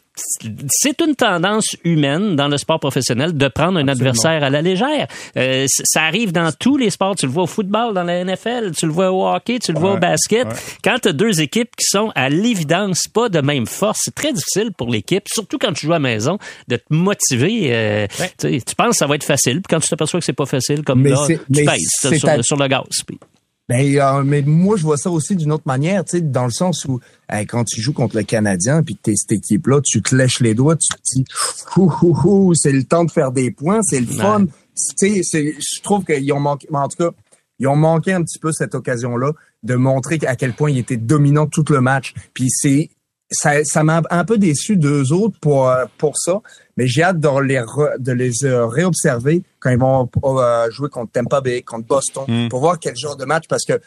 c'est 0.68 1.00
une 1.00 1.14
tendance 1.14 1.76
humaine 1.84 2.36
dans 2.36 2.48
le 2.48 2.56
sport 2.56 2.80
professionnel 2.80 3.36
de 3.36 3.48
prendre 3.48 3.78
un 3.78 3.88
adversaire 3.88 4.42
à 4.42 4.50
la 4.50 4.62
légère. 4.62 5.06
Euh, 5.36 5.66
ça 5.68 6.02
arrive 6.02 6.32
dans 6.32 6.50
tous 6.58 6.76
les 6.76 6.90
sports. 6.90 7.16
Tu 7.16 7.26
le 7.26 7.32
vois 7.32 7.44
au 7.44 7.46
football, 7.48 7.94
dans 7.94 8.04
la 8.04 8.24
NFL, 8.24 8.72
tu 8.76 8.86
le 8.86 8.92
vois 8.92 9.10
au 9.10 9.26
hockey, 9.26 9.58
tu 9.58 9.72
le 9.72 9.78
vois 9.78 9.94
au 9.94 9.98
basket. 9.98 10.46
Quand 10.84 10.96
tu 11.02 11.08
as 11.08 11.12
deux 11.12 11.40
équipes 11.40 11.70
qui 11.76 11.84
sont 11.86 12.12
à 12.14 12.28
l'évidence 12.28 13.08
pas 13.08 13.28
de 13.28 13.40
même 13.40 13.66
force, 13.66 14.00
c'est 14.04 14.14
très 14.14 14.32
difficile 14.32 14.70
pour 14.76 14.90
l'équipe, 14.90 15.24
surtout 15.32 15.58
quand 15.58 15.72
tu 15.72 15.86
joues 15.86 15.92
à 15.92 15.96
la 15.96 16.00
maison, 16.00 16.38
de 16.68 16.76
te 16.76 16.82
motiver. 16.90 17.70
euh, 17.72 18.06
tu 18.38 18.50
sais, 18.50 18.60
tu 18.66 18.74
penses 18.74 18.90
que 18.90 18.96
ça 18.96 19.06
va 19.06 19.14
être 19.14 19.24
facile, 19.24 19.54
puis 19.62 19.64
quand 19.68 19.80
tu 19.80 19.88
t'aperçois 19.88 20.20
que 20.20 20.26
c'est 20.26 20.32
pas 20.32 20.46
facile, 20.46 20.59
comme 20.84 21.02
Mais 21.02 21.10
là, 21.10 21.24
c'est- 21.26 21.40
tu 21.52 21.64
pèses 21.64 21.88
sur, 22.18 22.28
à- 22.28 22.42
sur 22.42 22.56
le 22.56 22.68
gaz. 22.68 22.84
puis- 23.06 23.18
Ben, 23.68 23.96
euh, 23.98 24.24
mais 24.24 24.42
moi, 24.42 24.76
je 24.76 24.82
vois 24.82 24.96
ça 24.96 25.10
aussi 25.12 25.36
d'une 25.36 25.52
autre 25.52 25.62
manière, 25.66 26.04
tu 26.04 26.16
sais, 26.16 26.20
dans 26.22 26.44
le 26.44 26.50
sens 26.50 26.84
où 26.86 26.98
hey, 27.30 27.46
quand 27.46 27.62
tu 27.64 27.80
joues 27.80 27.92
contre 27.92 28.16
le 28.16 28.24
Canadien, 28.24 28.82
puis 28.82 28.96
que 28.96 29.00
t'es 29.02 29.14
cette 29.14 29.30
équipe-là, 29.30 29.80
tu 29.80 30.02
te 30.02 30.12
lèches 30.16 30.40
les 30.40 30.54
doigts, 30.54 30.74
tu 30.74 30.88
te 30.88 31.00
dis, 31.14 31.24
c'est 32.54 32.72
le 32.72 32.82
temps 32.84 33.04
de 33.04 33.10
faire 33.12 33.30
des 33.32 33.50
points, 33.52 33.80
c'est 33.82 34.00
le 34.00 34.06
fun. 34.06 34.46
Tu 34.46 34.52
sais, 34.96 35.22
c'est- 35.22 35.54
je 35.60 35.80
trouve 35.82 36.04
qu'ils 36.04 36.32
ont 36.32 36.40
manqué, 36.40 36.66
en 36.72 36.88
tout 36.88 36.96
cas, 36.96 37.10
ils 37.58 37.68
ont 37.68 37.76
manqué 37.76 38.12
un 38.12 38.22
petit 38.22 38.38
peu 38.38 38.50
cette 38.52 38.74
occasion-là 38.74 39.32
de 39.62 39.74
montrer 39.74 40.18
à 40.26 40.34
quel 40.36 40.52
point 40.54 40.70
ils 40.70 40.78
étaient 40.78 40.96
dominants 40.96 41.46
tout 41.46 41.64
le 41.68 41.80
match. 41.80 42.14
Puis 42.34 42.48
c'est 42.50 42.90
ça, 43.30 43.64
ça 43.64 43.84
m'a 43.84 44.02
un 44.10 44.24
peu 44.24 44.38
déçu 44.38 44.76
d'eux 44.76 45.12
autres 45.12 45.38
pour 45.40 45.68
euh, 45.68 45.84
pour 45.98 46.16
ça, 46.18 46.40
mais 46.76 46.86
j'ai 46.86 47.02
hâte 47.02 47.20
de 47.20 47.28
les 47.42 47.58
re- 47.60 47.98
de 47.98 48.12
les 48.12 48.44
euh, 48.44 48.66
réobserver 48.66 49.42
quand 49.60 49.70
ils 49.70 49.78
vont 49.78 50.08
euh, 50.24 50.70
jouer 50.70 50.88
contre 50.88 51.12
Tampa 51.12 51.40
Bay, 51.40 51.62
contre 51.62 51.86
Boston, 51.86 52.24
pour 52.48 52.60
voir 52.60 52.78
quel 52.78 52.96
genre 52.96 53.16
de 53.16 53.24
match 53.24 53.44
parce 53.48 53.64
que 53.64 53.80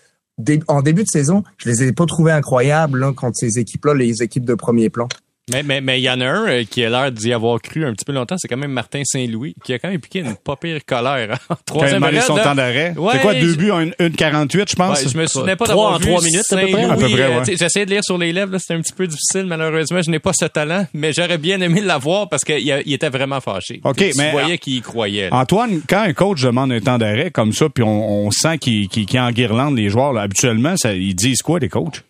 en 0.68 0.82
début 0.82 1.04
de 1.04 1.10
saison, 1.10 1.44
je 1.58 1.70
les 1.70 1.84
ai 1.84 1.92
pas 1.94 2.06
trouvés 2.08 2.32
incroyables 2.32 3.00
là, 3.00 3.14
contre 3.14 3.38
ces 3.38 3.60
équipes-là, 3.60 3.94
les 3.94 4.24
équipes 4.24 4.46
de 4.46 4.56
premier 4.56 4.90
plan. 4.90 5.08
Mais 5.52 5.62
mais 5.62 5.82
mais 5.82 6.00
il 6.00 6.04
y 6.04 6.10
en 6.10 6.22
a 6.22 6.26
un 6.26 6.48
euh, 6.48 6.64
qui 6.64 6.86
a 6.86 6.90
l'air 6.90 7.12
d'y 7.12 7.34
avoir 7.34 7.62
cru 7.62 7.86
un 7.86 7.92
petit 7.92 8.06
peu 8.06 8.14
longtemps, 8.14 8.36
c'est 8.38 8.48
quand 8.48 8.56
même 8.56 8.72
Martin 8.72 9.02
Saint-Louis 9.04 9.54
qui 9.66 9.74
a 9.74 9.80
quand 9.80 9.90
même 9.90 10.00
piqué 10.00 10.20
une 10.20 10.36
pas 10.38 10.56
pire 10.56 10.80
colère. 10.86 11.34
hein. 11.34 11.38
En 11.50 11.56
Quand 11.80 11.86
il 11.88 11.96
a 11.96 12.00
troisième 12.00 12.22
son 12.22 12.36
là. 12.38 12.44
temps 12.46 12.56
d'arrêt. 12.56 12.94
Ouais, 12.98 13.12
c'est 13.14 13.20
quoi, 13.20 13.34
deux 13.34 13.56
buts 13.56 13.72
en 13.72 13.82
1,48, 13.86 14.70
je 14.70 14.76
pense? 14.76 15.04
Ouais, 15.04 15.10
je 15.12 15.18
me 15.18 15.26
souvenais 15.28 15.58
pas 15.58 15.66
d'avoir 15.66 15.94
en 15.94 15.98
vu 15.98 16.06
trois 16.08 16.22
minutes, 16.22 16.46
à 16.50 16.56
peu 16.56 16.62
près. 16.62 16.72
Saint-Louis, 16.72 16.92
À 16.92 16.96
peu 16.96 17.10
près, 17.10 17.22
euh, 17.24 17.40
ouais. 17.42 17.56
J'essayais 17.58 17.86
de 17.86 17.92
lire 17.92 18.04
sur 18.06 18.18
les 18.18 18.32
lèvres, 18.32 18.54
là, 18.54 18.60
c'était 18.60 18.76
un 18.76 18.80
petit 18.82 18.94
peu 18.94 19.06
difficile. 19.06 19.46
Malheureusement, 19.46 20.02
je 20.02 20.12
n'ai 20.12 20.20
pas 20.20 20.32
ce 20.34 20.46
talent, 20.46 20.86
mais 20.94 21.12
j'aurais 21.12 21.38
bien 21.38 21.60
aimé 21.60 21.82
l'avoir 21.82 22.30
parce 22.30 22.46
qu'il 22.46 22.60
il 22.60 22.94
était 22.94 23.10
vraiment 23.10 23.42
fâché. 23.42 23.82
OK, 23.84 23.98
tu 23.98 24.12
mais- 24.18 24.32
voyais 24.32 24.58
qu'il 24.58 24.76
y 24.78 24.82
croyait. 24.82 25.30
là. 25.30 25.36
Antoine, 25.36 25.82
quand 25.90 26.04
un 26.04 26.14
coach 26.14 26.42
demande 26.42 26.72
un 26.72 26.80
temps 26.80 26.98
d'arrêt 26.98 27.32
comme 27.32 27.52
ça, 27.52 27.68
puis 27.68 27.84
on, 27.84 28.28
on 28.28 28.32
sent 28.32 28.60
qu'il 28.60 28.88
qu'il, 28.88 29.06
qu'il 29.06 29.20
enguirlande 29.20 29.76
les 29.78 29.90
joueurs, 29.90 30.14
là, 30.14 30.22
habituellement, 30.22 30.78
ça, 30.78 30.94
ils 30.94 31.14
disent 31.16 31.42
quoi, 31.42 31.60
les 31.60 31.68
coachs? 31.68 32.02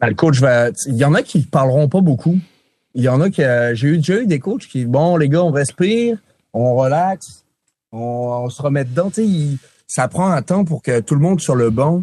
Ben, 0.00 0.08
le 0.08 0.14
coach 0.14 0.40
va. 0.40 0.68
Il 0.86 0.96
y 0.96 1.04
en 1.04 1.14
a 1.14 1.22
qui 1.22 1.42
parleront 1.42 1.88
pas 1.88 2.00
beaucoup. 2.00 2.38
Il 2.94 3.02
y 3.02 3.08
en 3.08 3.20
a 3.20 3.30
qui. 3.30 3.42
euh, 3.42 3.74
J'ai 3.74 3.88
eu 3.88 3.96
déjà 3.98 4.20
eu 4.20 4.26
des 4.26 4.38
coachs 4.38 4.66
qui 4.66 4.84
bon 4.84 5.16
les 5.16 5.28
gars 5.28 5.42
on 5.42 5.50
respire, 5.50 6.18
on 6.52 6.76
relaxe, 6.76 7.44
on, 7.92 8.48
se 8.48 8.62
remet 8.62 8.84
dedans. 8.84 9.10
Il- 9.16 9.58
ça 9.86 10.06
prend 10.08 10.30
un 10.30 10.42
temps 10.42 10.64
pour 10.64 10.82
que 10.82 11.00
tout 11.00 11.14
le 11.14 11.20
monde 11.20 11.40
sur 11.40 11.54
le 11.54 11.70
banc, 11.70 12.02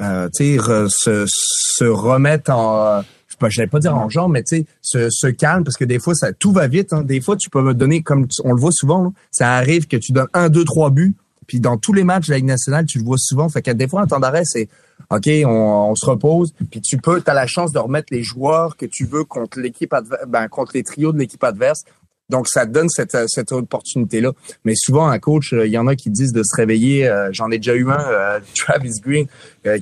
euh, 0.00 0.28
se, 0.32 1.26
se 1.28 1.84
remette 1.84 2.48
en. 2.48 2.78
euh, 2.78 3.02
je 3.48 3.54
sais 3.60 3.66
pas, 3.66 3.78
dire 3.80 3.94
en 3.94 4.08
genre, 4.08 4.30
mais 4.30 4.42
tu 4.42 4.66
sais, 4.80 5.10
se, 5.10 5.26
calme 5.26 5.62
parce 5.62 5.76
que 5.76 5.84
des 5.84 5.98
fois 5.98 6.14
ça 6.14 6.32
tout 6.32 6.52
va 6.52 6.66
vite. 6.68 6.92
Hein. 6.94 7.02
Des 7.02 7.20
fois 7.20 7.36
tu 7.36 7.50
peux 7.50 7.60
me 7.62 7.74
donner 7.74 8.02
comme 8.02 8.26
on 8.44 8.52
le 8.54 8.60
voit 8.60 8.72
souvent, 8.72 9.12
ça 9.30 9.52
arrive 9.52 9.86
que 9.86 9.98
tu 9.98 10.12
donnes 10.12 10.28
un, 10.32 10.48
deux, 10.48 10.64
trois 10.64 10.90
buts. 10.90 11.14
Puis 11.46 11.60
dans 11.60 11.76
tous 11.76 11.92
les 11.92 12.02
matchs 12.02 12.26
de 12.26 12.32
la 12.32 12.38
Ligue 12.38 12.46
nationale, 12.46 12.86
tu 12.86 12.98
le 12.98 13.04
vois 13.04 13.18
souvent. 13.18 13.48
Fait 13.48 13.62
que 13.62 13.70
des 13.70 13.86
fois, 13.86 14.00
un 14.02 14.06
temps 14.06 14.18
d'arrêt, 14.18 14.42
c'est 14.44 14.68
OK, 15.10 15.28
on, 15.46 15.94
se 15.94 16.06
repose, 16.06 16.52
puis 16.70 16.80
tu 16.80 16.96
peux, 16.98 17.22
tu 17.22 17.30
as 17.30 17.34
la 17.34 17.46
chance 17.46 17.72
de 17.72 17.78
remettre 17.78 18.08
les 18.10 18.22
joueurs 18.22 18.76
que 18.76 18.86
tu 18.86 19.04
veux 19.04 19.24
contre 19.24 19.60
l'équipe 19.60 19.94
ben, 20.26 20.48
contre 20.48 20.72
les 20.74 20.82
trios 20.82 21.12
de 21.12 21.18
l'équipe 21.18 21.42
adverse. 21.44 21.84
Donc, 22.28 22.48
ça 22.48 22.66
te 22.66 22.72
donne 22.72 22.88
cette, 22.88 23.16
cette 23.28 23.52
opportunité-là. 23.52 24.32
Mais 24.64 24.74
souvent, 24.74 25.06
un 25.06 25.18
coach, 25.20 25.52
euh, 25.52 25.64
il 25.64 25.72
y 25.72 25.78
en 25.78 25.86
a 25.86 25.94
qui 25.94 26.10
disent 26.10 26.32
de 26.32 26.42
se 26.42 26.56
réveiller. 26.56 27.08
euh, 27.08 27.28
J'en 27.30 27.52
ai 27.52 27.58
déjà 27.58 27.74
eu 27.74 27.88
un, 27.88 28.00
euh, 28.00 28.40
Travis 28.56 28.98
Green, 29.00 29.26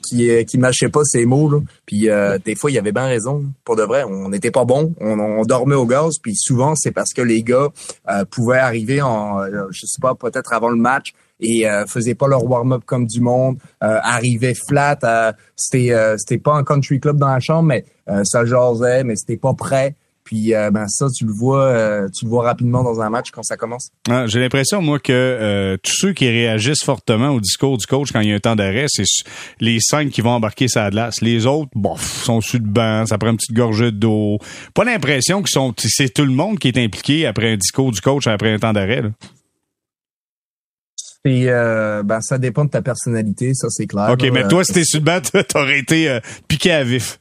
qui 0.02 0.44
qui 0.44 0.58
mâchait 0.58 0.90
pas 0.90 1.04
ses 1.04 1.24
mots. 1.24 1.48
Là. 1.50 1.60
Puis 1.86 2.08
des 2.44 2.54
fois, 2.54 2.70
il 2.70 2.78
avait 2.78 2.92
bien 2.92 3.06
raison. 3.06 3.44
Pour 3.64 3.76
de 3.76 3.82
vrai, 3.82 4.04
on 4.04 4.28
n'était 4.28 4.50
pas 4.50 4.64
bon. 4.64 4.94
On, 5.00 5.18
on 5.18 5.44
dormait 5.44 5.74
au 5.74 5.86
gaz. 5.86 6.18
Puis 6.22 6.34
souvent, 6.36 6.74
c'est 6.74 6.92
parce 6.92 7.12
que 7.14 7.22
les 7.22 7.42
gars 7.42 7.68
pouvaient 8.30 8.58
arriver 8.58 9.00
en, 9.00 9.40
je 9.70 9.86
sais 9.86 10.00
pas, 10.00 10.14
peut-être 10.14 10.52
avant 10.52 10.70
le 10.70 10.76
match 10.76 11.14
et 11.40 11.68
euh, 11.68 11.84
faisaient 11.86 12.14
pas 12.14 12.28
leur 12.28 12.44
warm-up 12.44 12.82
comme 12.86 13.06
du 13.06 13.20
monde, 13.20 13.58
euh, 13.82 13.98
arrivaient 14.02 14.54
flat. 14.54 14.98
euh, 15.04 15.32
c'était 15.56 15.92
euh, 15.92 16.16
c'était 16.18 16.38
pas 16.38 16.54
un 16.54 16.64
country 16.64 17.00
club 17.00 17.18
dans 17.18 17.28
la 17.28 17.40
chambre, 17.40 17.64
mais 17.64 17.84
euh, 18.08 18.22
ça 18.24 18.44
jasait, 18.44 19.04
mais 19.04 19.16
c'était 19.16 19.36
pas 19.36 19.54
prêt. 19.54 19.96
Puis 20.22 20.54
euh, 20.54 20.70
ben 20.70 20.88
ça, 20.88 21.08
tu 21.14 21.26
le 21.26 21.32
vois, 21.32 21.64
euh, 21.64 22.08
tu 22.08 22.24
le 22.24 22.30
vois 22.30 22.44
rapidement 22.44 22.82
dans 22.82 22.98
un 23.02 23.10
match 23.10 23.30
quand 23.30 23.42
ça 23.42 23.58
commence. 23.58 23.90
Ah, 24.08 24.26
J'ai 24.26 24.40
l'impression, 24.40 24.80
moi, 24.80 24.98
que 24.98 25.12
euh, 25.12 25.76
tous 25.82 25.92
ceux 25.96 26.12
qui 26.14 26.26
réagissent 26.26 26.82
fortement 26.82 27.28
au 27.28 27.40
discours 27.40 27.76
du 27.76 27.84
coach 27.84 28.10
quand 28.10 28.20
il 28.20 28.30
y 28.30 28.32
a 28.32 28.34
un 28.34 28.40
temps 28.40 28.56
d'arrêt, 28.56 28.86
c'est 28.88 29.04
les 29.60 29.80
cinq 29.80 30.08
qui 30.08 30.22
vont 30.22 30.30
embarquer 30.30 30.66
sa 30.66 30.88
glace. 30.88 31.20
Les 31.20 31.44
autres, 31.44 31.68
bof, 31.74 32.00
sont 32.00 32.40
sur 32.40 32.58
le 32.58 32.64
banc, 32.66 33.04
ça 33.04 33.18
prend 33.18 33.32
une 33.32 33.36
petite 33.36 33.54
gorgée 33.54 33.92
d'eau. 33.92 34.38
Pas 34.72 34.84
l'impression 34.84 35.42
qu'ils 35.42 35.50
sont, 35.52 35.74
c'est 35.76 36.14
tout 36.14 36.24
le 36.24 36.32
monde 36.32 36.58
qui 36.58 36.68
est 36.68 36.78
impliqué 36.78 37.26
après 37.26 37.52
un 37.52 37.56
discours 37.58 37.92
du 37.92 38.00
coach 38.00 38.26
après 38.26 38.54
un 38.54 38.58
temps 38.58 38.72
d'arrêt. 38.72 39.02
Euh, 41.26 42.02
ben 42.02 42.20
ça 42.20 42.38
dépend 42.38 42.64
de 42.64 42.70
ta 42.70 42.82
personnalité, 42.82 43.54
ça 43.54 43.68
c'est 43.70 43.86
clair. 43.86 44.10
OK, 44.10 44.22
là. 44.22 44.30
mais 44.32 44.48
toi, 44.48 44.64
si 44.64 44.72
t'es 44.72 44.84
sur 44.84 45.00
le 45.00 45.04
banc, 45.04 45.20
t'aurais 45.48 45.78
été 45.78 46.08
euh, 46.08 46.20
piqué 46.48 46.72
à 46.72 46.84
vif. 46.84 47.18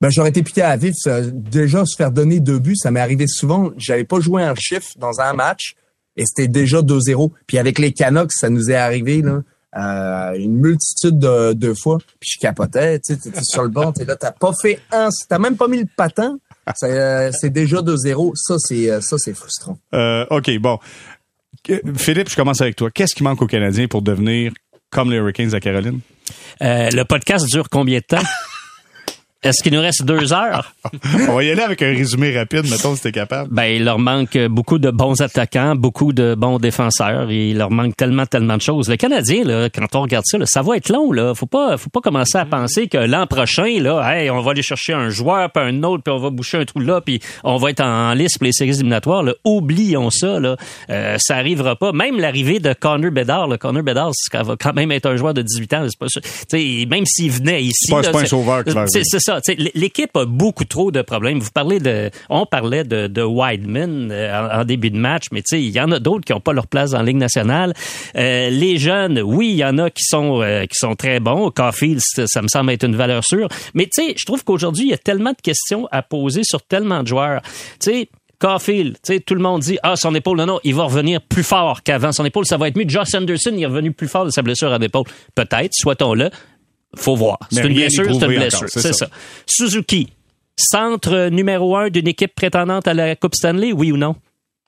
Ben, 0.00 0.10
j'aurais 0.10 0.30
été 0.30 0.42
piqué 0.42 0.62
à 0.62 0.76
vif. 0.76 0.94
ça. 0.96 1.20
déjà, 1.22 1.84
se 1.84 1.94
faire 1.94 2.10
donner 2.10 2.40
deux 2.40 2.58
buts, 2.58 2.76
ça 2.76 2.90
m'est 2.90 3.00
arrivé 3.00 3.26
souvent. 3.28 3.70
J'avais 3.76 4.04
pas 4.04 4.20
joué 4.20 4.42
un 4.42 4.54
chiffre 4.54 4.90
dans 4.96 5.20
un 5.20 5.32
match 5.34 5.74
et 6.16 6.24
c'était 6.26 6.48
déjà 6.48 6.80
2-0. 6.80 7.30
Puis 7.46 7.58
avec 7.58 7.78
les 7.78 7.92
Canucks, 7.92 8.32
ça 8.32 8.48
nous 8.48 8.70
est 8.70 8.74
arrivé 8.74 9.22
là, 9.22 9.42
euh, 9.76 10.34
une 10.34 10.56
multitude 10.56 11.18
de, 11.18 11.52
de 11.52 11.74
fois. 11.74 11.98
Puis 12.20 12.30
je 12.34 12.40
capotais, 12.40 12.98
tu 12.98 13.14
sais, 13.14 13.20
t'étais 13.20 13.44
sur 13.44 13.62
le 13.62 13.68
banc, 13.68 13.92
t'es 13.92 14.04
là, 14.04 14.16
t'as 14.16 14.32
pas 14.32 14.52
fait 14.60 14.80
un, 14.90 15.08
t'as 15.28 15.38
même 15.38 15.56
pas 15.56 15.68
mis 15.68 15.78
le 15.78 15.88
patin. 15.96 16.36
C'est 16.74 16.90
euh, 16.90 17.48
déjà 17.50 17.78
2-0. 17.78 18.32
Ça, 18.34 18.56
c'est 18.58 19.00
ça, 19.00 19.16
c'est 19.18 19.34
frustrant. 19.34 19.78
Euh, 19.94 20.26
OK, 20.30 20.50
bon. 20.58 20.78
Philippe, 21.96 22.30
je 22.30 22.36
commence 22.36 22.60
avec 22.60 22.76
toi. 22.76 22.90
Qu'est-ce 22.90 23.14
qui 23.14 23.22
manque 23.22 23.42
aux 23.42 23.46
Canadiens 23.46 23.86
pour 23.86 24.02
devenir 24.02 24.52
comme 24.90 25.10
les 25.10 25.16
Hurricanes 25.16 25.50
la 25.50 25.60
Caroline? 25.60 26.00
Euh, 26.62 26.90
le 26.90 27.04
podcast 27.04 27.46
dure 27.46 27.68
combien 27.68 27.98
de 27.98 28.04
temps? 28.04 28.22
Est-ce 29.42 29.60
qu'il 29.60 29.72
nous 29.72 29.80
reste 29.80 30.04
deux 30.04 30.32
heures? 30.32 30.72
On 31.28 31.34
va 31.34 31.42
y 31.42 31.50
aller 31.50 31.62
avec 31.62 31.82
un 31.82 31.88
résumé 31.88 32.36
rapide, 32.36 32.70
mettons, 32.70 32.94
si 32.94 33.02
t'es 33.02 33.10
capable. 33.10 33.52
Ben, 33.52 33.64
il 33.64 33.82
leur 33.84 33.98
manque 33.98 34.38
beaucoup 34.48 34.78
de 34.78 34.88
bons 34.90 35.20
attaquants, 35.20 35.74
beaucoup 35.74 36.12
de 36.12 36.36
bons 36.36 36.60
défenseurs. 36.60 37.28
Et 37.28 37.50
il 37.50 37.58
leur 37.58 37.72
manque 37.72 37.96
tellement, 37.96 38.24
tellement 38.24 38.56
de 38.56 38.62
choses. 38.62 38.88
Le 38.88 38.96
Canadien, 38.96 39.42
là, 39.42 39.68
quand 39.68 39.96
on 39.96 40.02
regarde 40.02 40.24
ça, 40.28 40.38
là, 40.38 40.46
ça 40.46 40.62
va 40.62 40.76
être 40.76 40.90
long. 40.90 41.10
Là. 41.10 41.34
Faut 41.34 41.46
pas, 41.46 41.76
faut 41.76 41.90
pas 41.90 42.00
commencer 42.00 42.38
à 42.38 42.44
penser 42.44 42.86
que 42.86 42.98
l'an 42.98 43.26
prochain, 43.26 43.80
là, 43.80 44.14
hey, 44.14 44.30
on 44.30 44.40
va 44.42 44.52
aller 44.52 44.62
chercher 44.62 44.92
un 44.92 45.08
joueur, 45.08 45.50
puis 45.50 45.64
un 45.64 45.82
autre, 45.82 46.04
puis 46.04 46.14
on 46.14 46.18
va 46.18 46.30
boucher 46.30 46.58
un 46.58 46.64
trou 46.64 46.78
là, 46.78 47.00
puis 47.00 47.18
on 47.42 47.56
va 47.56 47.70
être 47.70 47.82
en, 47.82 48.14
liste 48.14 48.38
pour 48.38 48.46
les 48.46 48.52
séries 48.52 48.70
éliminatoires. 48.70 49.24
Là. 49.24 49.34
Oublions 49.44 50.10
ça. 50.10 50.38
Là. 50.38 50.56
Euh, 50.88 51.16
ça 51.18 51.34
arrivera 51.34 51.74
pas. 51.74 51.90
Même 51.90 52.20
l'arrivée 52.20 52.60
de 52.60 52.74
Connor 52.74 53.10
Bedard, 53.10 53.48
là, 53.48 53.58
Connor 53.58 53.82
Bedard, 53.82 54.12
ça 54.14 54.44
va 54.44 54.54
quand 54.56 54.72
même 54.72 54.92
être 54.92 55.06
un 55.06 55.16
joueur 55.16 55.34
de 55.34 55.42
18 55.42 55.74
ans. 55.74 55.86
C'est 55.88 55.98
pas 55.98 56.08
sûr. 56.08 56.22
Tu 56.22 56.30
sais, 56.48 56.86
même 56.88 57.06
s'il 57.06 57.32
venait 57.32 57.64
ici, 57.64 57.92
c'est 58.02 58.12
pas 58.12 58.20
un 58.20 58.24
sauveur 58.24 58.62
c'est- 58.64 58.76
arriver. 58.76 59.31
L'équipe 59.74 60.16
a 60.16 60.24
beaucoup 60.24 60.64
trop 60.64 60.90
de 60.90 61.02
problèmes. 61.02 61.38
Vous 61.38 61.50
parlez 61.52 61.78
de, 61.78 62.10
on 62.28 62.46
parlait 62.46 62.84
de, 62.84 63.06
de 63.06 63.22
Wideman 63.22 64.10
euh, 64.10 64.56
en, 64.56 64.60
en 64.60 64.64
début 64.64 64.90
de 64.90 64.98
match, 64.98 65.26
mais 65.32 65.42
il 65.52 65.70
y 65.70 65.80
en 65.80 65.90
a 65.92 65.98
d'autres 65.98 66.24
qui 66.24 66.32
n'ont 66.32 66.40
pas 66.40 66.52
leur 66.52 66.66
place 66.66 66.92
la 66.92 67.02
Ligue 67.02 67.16
nationale. 67.16 67.74
Euh, 68.16 68.50
les 68.50 68.78
jeunes, 68.78 69.20
oui, 69.20 69.50
il 69.50 69.56
y 69.56 69.64
en 69.64 69.78
a 69.78 69.90
qui 69.90 70.04
sont 70.04 70.42
euh, 70.42 70.62
qui 70.62 70.76
sont 70.76 70.94
très 70.94 71.20
bons. 71.20 71.50
Caulfield, 71.50 72.00
ça, 72.00 72.42
me 72.42 72.48
semble 72.48 72.72
être 72.72 72.84
une 72.84 72.96
valeur 72.96 73.24
sûre. 73.24 73.48
Mais 73.74 73.88
je 73.96 74.24
trouve 74.24 74.44
qu'aujourd'hui, 74.44 74.84
il 74.84 74.90
y 74.90 74.94
a 74.94 74.98
tellement 74.98 75.32
de 75.32 75.40
questions 75.42 75.88
à 75.90 76.02
poser 76.02 76.42
sur 76.44 76.62
tellement 76.62 77.02
de 77.02 77.08
joueurs. 77.08 77.42
Tu. 77.80 78.08
Caulfield, 78.38 78.96
tout 79.24 79.36
le 79.36 79.40
monde 79.40 79.60
dit 79.60 79.78
ah 79.84 79.94
son 79.94 80.16
épaule 80.16 80.36
non 80.38 80.46
non, 80.46 80.60
il 80.64 80.74
va 80.74 80.82
revenir 80.82 81.20
plus 81.20 81.44
fort 81.44 81.84
qu'avant 81.84 82.10
son 82.10 82.24
épaule, 82.24 82.44
ça 82.44 82.56
va 82.56 82.66
être 82.66 82.76
mieux. 82.76 82.88
Josh 82.88 83.14
Anderson, 83.14 83.52
il 83.54 83.62
est 83.62 83.66
revenu 83.66 83.92
plus 83.92 84.08
fort 84.08 84.24
de 84.24 84.30
sa 84.30 84.42
blessure 84.42 84.72
à 84.72 84.78
l'épaule. 84.78 85.04
Peut-être, 85.36 85.72
soit-on-le. 85.72 86.28
Faut 86.96 87.16
voir. 87.16 87.38
C'est 87.50 87.64
une 87.66 87.74
blessure, 87.74 88.04
c'est 88.06 88.26
une 88.26 88.26
blessure. 88.26 88.68
c'est 88.68 88.80
ça. 88.80 88.92
ça. 88.92 89.08
Suzuki, 89.46 90.08
centre 90.56 91.28
numéro 91.30 91.76
un 91.76 91.88
d'une 91.88 92.08
équipe 92.08 92.34
prétendante 92.34 92.86
à 92.86 92.94
la 92.94 93.16
Coupe 93.16 93.34
Stanley, 93.34 93.72
oui 93.72 93.92
ou 93.92 93.96
non? 93.96 94.14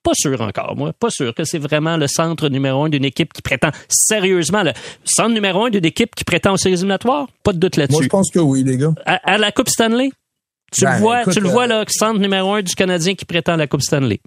Pas 0.02 0.12
sûr 0.14 0.38
encore, 0.42 0.76
moi. 0.76 0.92
Pas 0.92 1.08
sûr 1.10 1.34
que 1.34 1.44
c'est 1.44 1.58
vraiment 1.58 1.96
le 1.96 2.06
centre 2.08 2.48
numéro 2.50 2.84
un 2.84 2.88
d'une 2.90 3.04
équipe 3.06 3.32
qui 3.32 3.40
prétend 3.40 3.70
sérieusement 3.88 4.62
le 4.62 4.72
centre 5.04 5.30
numéro 5.32 5.64
un 5.64 5.70
d'une 5.70 5.84
équipe 5.86 6.14
qui 6.14 6.24
prétend 6.24 6.52
aux 6.52 6.56
séries 6.58 6.74
éliminatoires? 6.74 7.26
Pas 7.42 7.52
de 7.54 7.58
doute 7.58 7.76
Moi, 7.78 7.86
là-dessus. 7.86 8.04
je 8.04 8.08
pense 8.08 8.30
que 8.30 8.38
oui, 8.38 8.64
les 8.64 8.76
gars. 8.76 8.92
À, 9.06 9.14
à 9.32 9.38
la 9.38 9.50
Coupe 9.50 9.68
Stanley? 9.70 10.10
Tu 10.72 10.84
Ben, 10.84 10.94
le 10.94 10.98
vois, 11.00 11.20
écoute, 11.22 11.32
tu 11.32 11.40
le 11.40 11.48
euh, 11.48 11.52
vois, 11.52 11.66
là, 11.66 11.84
centre 11.88 12.18
numéro 12.20 12.52
un 12.52 12.60
du 12.62 12.74
Canadien 12.74 13.14
qui 13.14 13.24
prétend 13.24 13.52
à 13.54 13.56
la 13.56 13.66
Coupe 13.66 13.80
Stanley. 13.82 14.20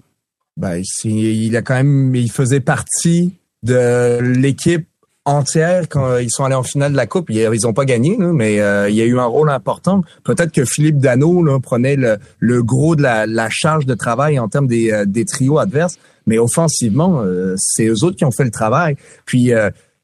Ben, 0.56 0.82
il 1.04 1.56
a 1.56 1.62
quand 1.62 1.74
même, 1.76 2.12
il 2.16 2.30
faisait 2.30 2.58
partie 2.60 3.34
de 3.62 4.18
l'équipe 4.20 4.87
entière 5.28 5.88
quand 5.88 6.18
ils 6.18 6.30
sont 6.30 6.44
allés 6.44 6.54
en 6.54 6.62
finale 6.62 6.92
de 6.92 6.96
la 6.96 7.06
Coupe. 7.06 7.30
Ils 7.30 7.48
n'ont 7.64 7.72
pas 7.72 7.84
gagné, 7.84 8.16
mais 8.18 8.60
euh, 8.60 8.88
il 8.88 8.96
y 8.96 9.02
a 9.02 9.04
eu 9.04 9.18
un 9.18 9.26
rôle 9.26 9.50
important. 9.50 10.02
Peut-être 10.24 10.52
que 10.52 10.64
Philippe 10.64 10.98
Dano 10.98 11.44
là, 11.44 11.60
prenait 11.60 11.96
le, 11.96 12.62
gros 12.62 12.96
de 12.96 13.02
la, 13.02 13.26
la, 13.26 13.48
charge 13.50 13.86
de 13.86 13.94
travail 13.94 14.38
en 14.38 14.48
termes 14.48 14.66
des, 14.66 14.90
euh, 14.90 15.04
des 15.06 15.24
trios 15.24 15.58
adverses, 15.58 15.98
mais 16.26 16.38
offensivement, 16.38 17.20
euh, 17.22 17.54
c'est 17.58 17.86
eux 17.86 18.04
autres 18.04 18.16
qui 18.16 18.24
ont 18.24 18.30
fait 18.30 18.44
le 18.44 18.50
travail. 18.50 18.96
Puis 19.24 19.52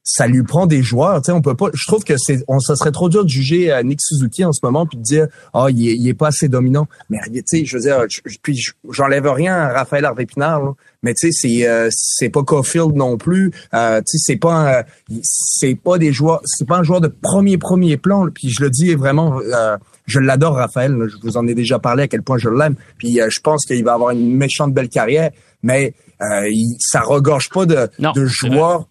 ça 0.04 0.26
lui 0.26 0.42
prend 0.42 0.66
des 0.66 0.82
joueurs. 0.82 1.20
Tu 1.22 1.26
sais, 1.26 1.32
on 1.32 1.40
peut 1.40 1.54
pas. 1.54 1.70
Je 1.72 1.86
trouve 1.86 2.04
que 2.04 2.14
c'est, 2.18 2.44
on, 2.46 2.60
ça 2.60 2.76
serait 2.76 2.92
trop 2.92 3.08
dur 3.08 3.24
de 3.24 3.28
juger 3.30 3.72
à 3.72 3.82
Nick 3.82 4.00
Suzuki 4.02 4.44
en 4.44 4.52
ce 4.52 4.60
moment 4.62 4.86
puis 4.86 4.98
de 4.98 5.02
dire, 5.02 5.28
ah, 5.54 5.68
il, 5.70 5.88
est, 5.88 5.96
il 5.96 6.06
est 6.06 6.14
pas 6.14 6.28
assez 6.28 6.46
dominant. 6.46 6.86
Mais 7.08 7.18
tu 7.26 7.42
sais, 7.46 7.64
je 7.64 7.76
veux 7.76 7.82
dire, 7.82 8.04
puis 8.42 8.60
j'enlève 8.90 9.26
rien 9.26 9.56
à 9.56 9.72
Raphaël 9.72 10.04
Harvey 10.04 10.26
Pinard. 10.26 10.74
Mais 11.02 11.14
tu 11.14 11.32
sais, 11.32 11.48
c'est 11.48 11.66
euh, 11.66 11.88
c'est 11.90 12.28
pas 12.28 12.42
Caulfield 12.42 12.94
non 12.94 13.16
plus. 13.16 13.50
Euh, 13.72 14.00
tu 14.00 14.18
sais, 14.18 14.32
c'est 14.32 14.36
pas 14.36 14.84
c'est 15.22 15.74
pas 15.74 15.96
des 15.96 16.12
joueurs, 16.12 16.42
c'est 16.44 16.68
pas 16.68 16.76
un 16.76 16.82
joueur 16.82 17.00
de 17.00 17.08
premier 17.08 17.56
premier 17.56 17.96
plan. 17.96 18.28
Puis 18.28 18.50
je 18.50 18.62
le 18.62 18.68
dis 18.68 18.94
vraiment. 18.94 19.40
Euh, 19.40 19.78
je 20.06 20.20
l'adore, 20.20 20.56
Raphaël. 20.56 20.94
Je 21.08 21.16
vous 21.22 21.38
en 21.38 21.46
ai 21.46 21.54
déjà 21.54 21.78
parlé 21.78 22.02
à 22.02 22.08
quel 22.08 22.22
point 22.22 22.36
je 22.36 22.50
l'aime. 22.50 22.74
Puis 22.98 23.20
je 23.26 23.40
pense 23.40 23.64
qu'il 23.64 23.82
va 23.84 23.94
avoir 23.94 24.10
une 24.10 24.36
méchante 24.36 24.74
belle 24.74 24.90
carrière. 24.90 25.30
Mais 25.64 25.94
euh, 26.20 26.48
il, 26.48 26.76
ça 26.78 27.00
regorge 27.00 27.48
pas 27.48 27.66
de, 27.66 27.88
de 27.98 28.26
joueurs 28.26 28.86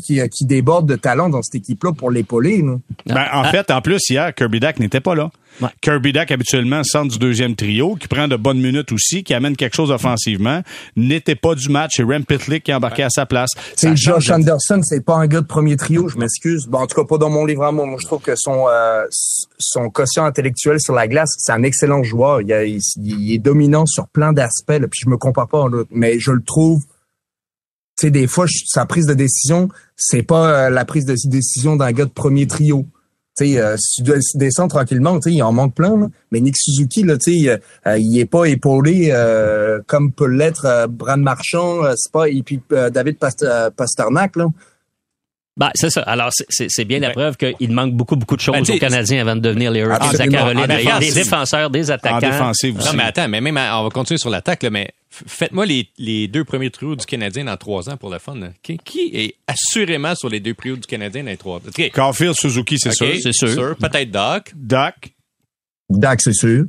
qui, 0.00 0.20
qui 0.30 0.44
débordent 0.46 0.88
de 0.88 0.96
talent 0.96 1.28
dans 1.28 1.42
cette 1.42 1.56
équipe-là 1.56 1.92
pour 1.92 2.10
l'épauler. 2.10 2.64
Ben, 3.06 3.26
en 3.32 3.44
fait, 3.44 3.70
en 3.70 3.82
plus, 3.82 4.00
hier, 4.08 4.32
Kirby 4.34 4.60
Dack 4.60 4.78
n'était 4.78 5.00
pas 5.00 5.14
là. 5.14 5.30
Kirby 5.80 6.12
Dack, 6.12 6.30
habituellement, 6.30 6.82
centre 6.84 7.12
du 7.12 7.18
deuxième 7.18 7.54
trio, 7.54 7.96
qui 7.96 8.08
prend 8.08 8.28
de 8.28 8.36
bonnes 8.36 8.60
minutes 8.60 8.92
aussi, 8.92 9.22
qui 9.22 9.34
amène 9.34 9.56
quelque 9.56 9.74
chose 9.74 9.90
offensivement, 9.90 10.62
n'était 10.96 11.34
pas 11.34 11.54
du 11.54 11.68
match. 11.68 12.00
Et 12.00 12.02
Rem 12.02 12.24
Pitlick 12.24 12.64
qui 12.64 12.72
a 12.72 12.76
embarqué 12.76 13.02
à 13.02 13.10
sa 13.10 13.26
place. 13.26 13.50
C'est 13.76 13.96
Josh 13.96 14.30
Anderson, 14.30 14.80
c'est 14.82 15.04
pas 15.04 15.16
un 15.16 15.26
gars 15.26 15.40
de 15.40 15.46
premier 15.46 15.76
trio, 15.76 16.08
je 16.08 16.18
m'excuse. 16.18 16.66
Bon, 16.66 16.78
en 16.78 16.86
tout 16.86 17.00
cas, 17.00 17.06
pas 17.06 17.18
dans 17.18 17.30
mon 17.30 17.44
livre 17.44 17.64
à 17.64 17.72
moi. 17.72 17.86
Moi, 17.86 17.98
je 18.00 18.06
trouve 18.06 18.22
que 18.22 18.34
son, 18.36 18.66
euh, 18.68 19.04
son 19.58 19.90
quotient 19.90 20.24
intellectuel 20.24 20.80
sur 20.80 20.94
la 20.94 21.08
glace, 21.08 21.30
c'est 21.38 21.52
un 21.52 21.62
excellent 21.62 22.02
joueur. 22.02 22.40
Il, 22.40 22.80
il, 22.96 23.34
est 23.34 23.38
dominant 23.38 23.86
sur 23.86 24.08
plein 24.08 24.32
d'aspects, 24.32 24.78
puis 24.90 25.00
je 25.04 25.08
me 25.08 25.16
compare 25.16 25.48
pas 25.48 25.60
en 25.60 25.70
mais 25.90 26.18
je 26.18 26.30
le 26.32 26.42
trouve 26.42 26.82
tu 27.98 28.06
sais, 28.06 28.10
des 28.10 28.26
fois, 28.26 28.46
sa 28.66 28.86
prise 28.86 29.06
de 29.06 29.14
décision, 29.14 29.68
c'est 29.96 30.22
pas 30.22 30.66
euh, 30.66 30.70
la 30.70 30.84
prise 30.84 31.04
de 31.04 31.14
décision 31.26 31.76
d'un 31.76 31.92
gars 31.92 32.06
de 32.06 32.10
premier 32.10 32.46
trio. 32.46 32.86
Sais, 33.34 33.58
euh, 33.58 33.76
si 33.78 34.02
tu 34.02 34.12
descends 34.34 34.68
tranquillement, 34.68 35.18
tu 35.18 35.30
sais, 35.30 35.36
il 35.36 35.42
en 35.42 35.52
manque 35.52 35.74
plein. 35.74 36.10
Mais 36.30 36.40
Nick 36.40 36.54
Suzuki, 36.58 37.02
là, 37.02 37.16
tu 37.16 37.44
sais, 37.44 37.60
euh, 37.86 37.98
il 37.98 38.18
est 38.18 38.26
pas 38.26 38.44
épaulé 38.44 39.08
euh, 39.10 39.80
comme 39.86 40.12
peut 40.12 40.26
l'être 40.26 40.86
Brad 40.88 41.18
Marchand, 41.18 41.80
c'est 41.96 42.12
pas 42.12 42.28
et 42.28 42.42
puis 42.42 42.60
David 42.68 43.18
Pasternak, 43.18 44.36
là. 44.36 44.46
Ben, 45.54 45.70
c'est 45.74 45.90
ça. 45.90 46.00
Alors, 46.02 46.30
c'est 46.48 46.84
bien 46.84 46.98
la 46.98 47.10
preuve 47.10 47.36
qu'il 47.36 47.72
manque 47.72 47.92
beaucoup, 47.92 48.16
beaucoup 48.16 48.36
de 48.36 48.40
choses 48.40 48.54
ben, 48.54 48.74
aux 48.74 48.78
Canadiens 48.78 49.20
avant 49.20 49.36
de 49.36 49.40
devenir 49.40 49.70
les 49.70 49.80
Hurricanes 49.80 50.20
à 50.20 50.26
Caroline. 50.26 50.66
Il 50.78 50.84
y 50.84 50.90
a 50.90 50.98
des 50.98 51.12
défenseurs, 51.12 51.68
des 51.68 51.90
attaquants. 51.90 52.16
En 52.16 52.20
défensive 52.20 52.78
aussi. 52.78 52.88
Non, 52.88 52.94
mais 52.94 53.02
attends, 53.04 53.28
mais 53.28 53.40
même, 53.40 53.58
on 53.58 53.82
va 53.84 53.90
continuer 53.90 54.18
sur 54.18 54.30
l'attaque, 54.30 54.64
mais 54.64 54.92
faites-moi 55.10 55.66
les, 55.66 55.90
les, 55.98 56.26
deux 56.26 56.44
premiers 56.44 56.70
trios 56.70 56.96
du 56.96 57.04
Canadien 57.04 57.44
dans 57.44 57.56
trois 57.58 57.90
ans 57.90 57.98
pour 57.98 58.08
le 58.08 58.18
fun. 58.18 58.34
Qui, 58.62 58.78
qui, 58.78 59.10
est 59.14 59.34
assurément 59.46 60.14
sur 60.14 60.30
les 60.30 60.40
deux 60.40 60.54
trios 60.54 60.76
du 60.76 60.86
Canadien 60.86 61.22
dans 61.22 61.30
les 61.30 61.36
trois? 61.36 61.58
Ans? 61.58 61.68
Okay. 61.68 61.90
Caulfield, 61.90 62.34
Suzuki, 62.34 62.78
c'est 62.78 62.92
sûr. 62.92 63.14
C'est 63.20 63.32
sûr. 63.32 63.76
Peut-être 63.76 64.10
Doc. 64.10 64.52
Doc. 64.54 65.12
Doc, 65.90 66.20
c'est 66.22 66.32
sûr. 66.32 66.64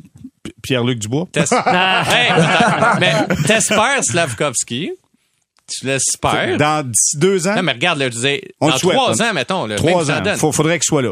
Pierre-Luc 0.62 1.00
Dubois. 1.00 1.28
Tess... 1.32 1.54
Ah. 1.66 2.04
hey, 2.10 3.00
mais 3.00 3.36
Tesper 3.48 4.02
Slavkovski. 4.02 4.92
Tu 5.68 5.86
l'espères. 5.86 6.58
Dans 6.58 6.86
d'ici 6.86 7.18
deux 7.18 7.48
ans. 7.48 7.56
Non, 7.56 7.64
mais 7.64 7.72
regarde, 7.72 8.00
là, 8.00 8.06
je 8.06 8.12
disais, 8.12 8.42
dans 8.62 8.70
trois 8.72 9.22
ans, 9.22 9.34
mettons. 9.34 9.66
Là, 9.66 9.76
trois 9.76 10.12
ans. 10.12 10.22
Il 10.26 10.38
faudrait 10.54 10.80
qu'il 10.80 10.84
soit 10.86 11.02
là. 11.02 11.12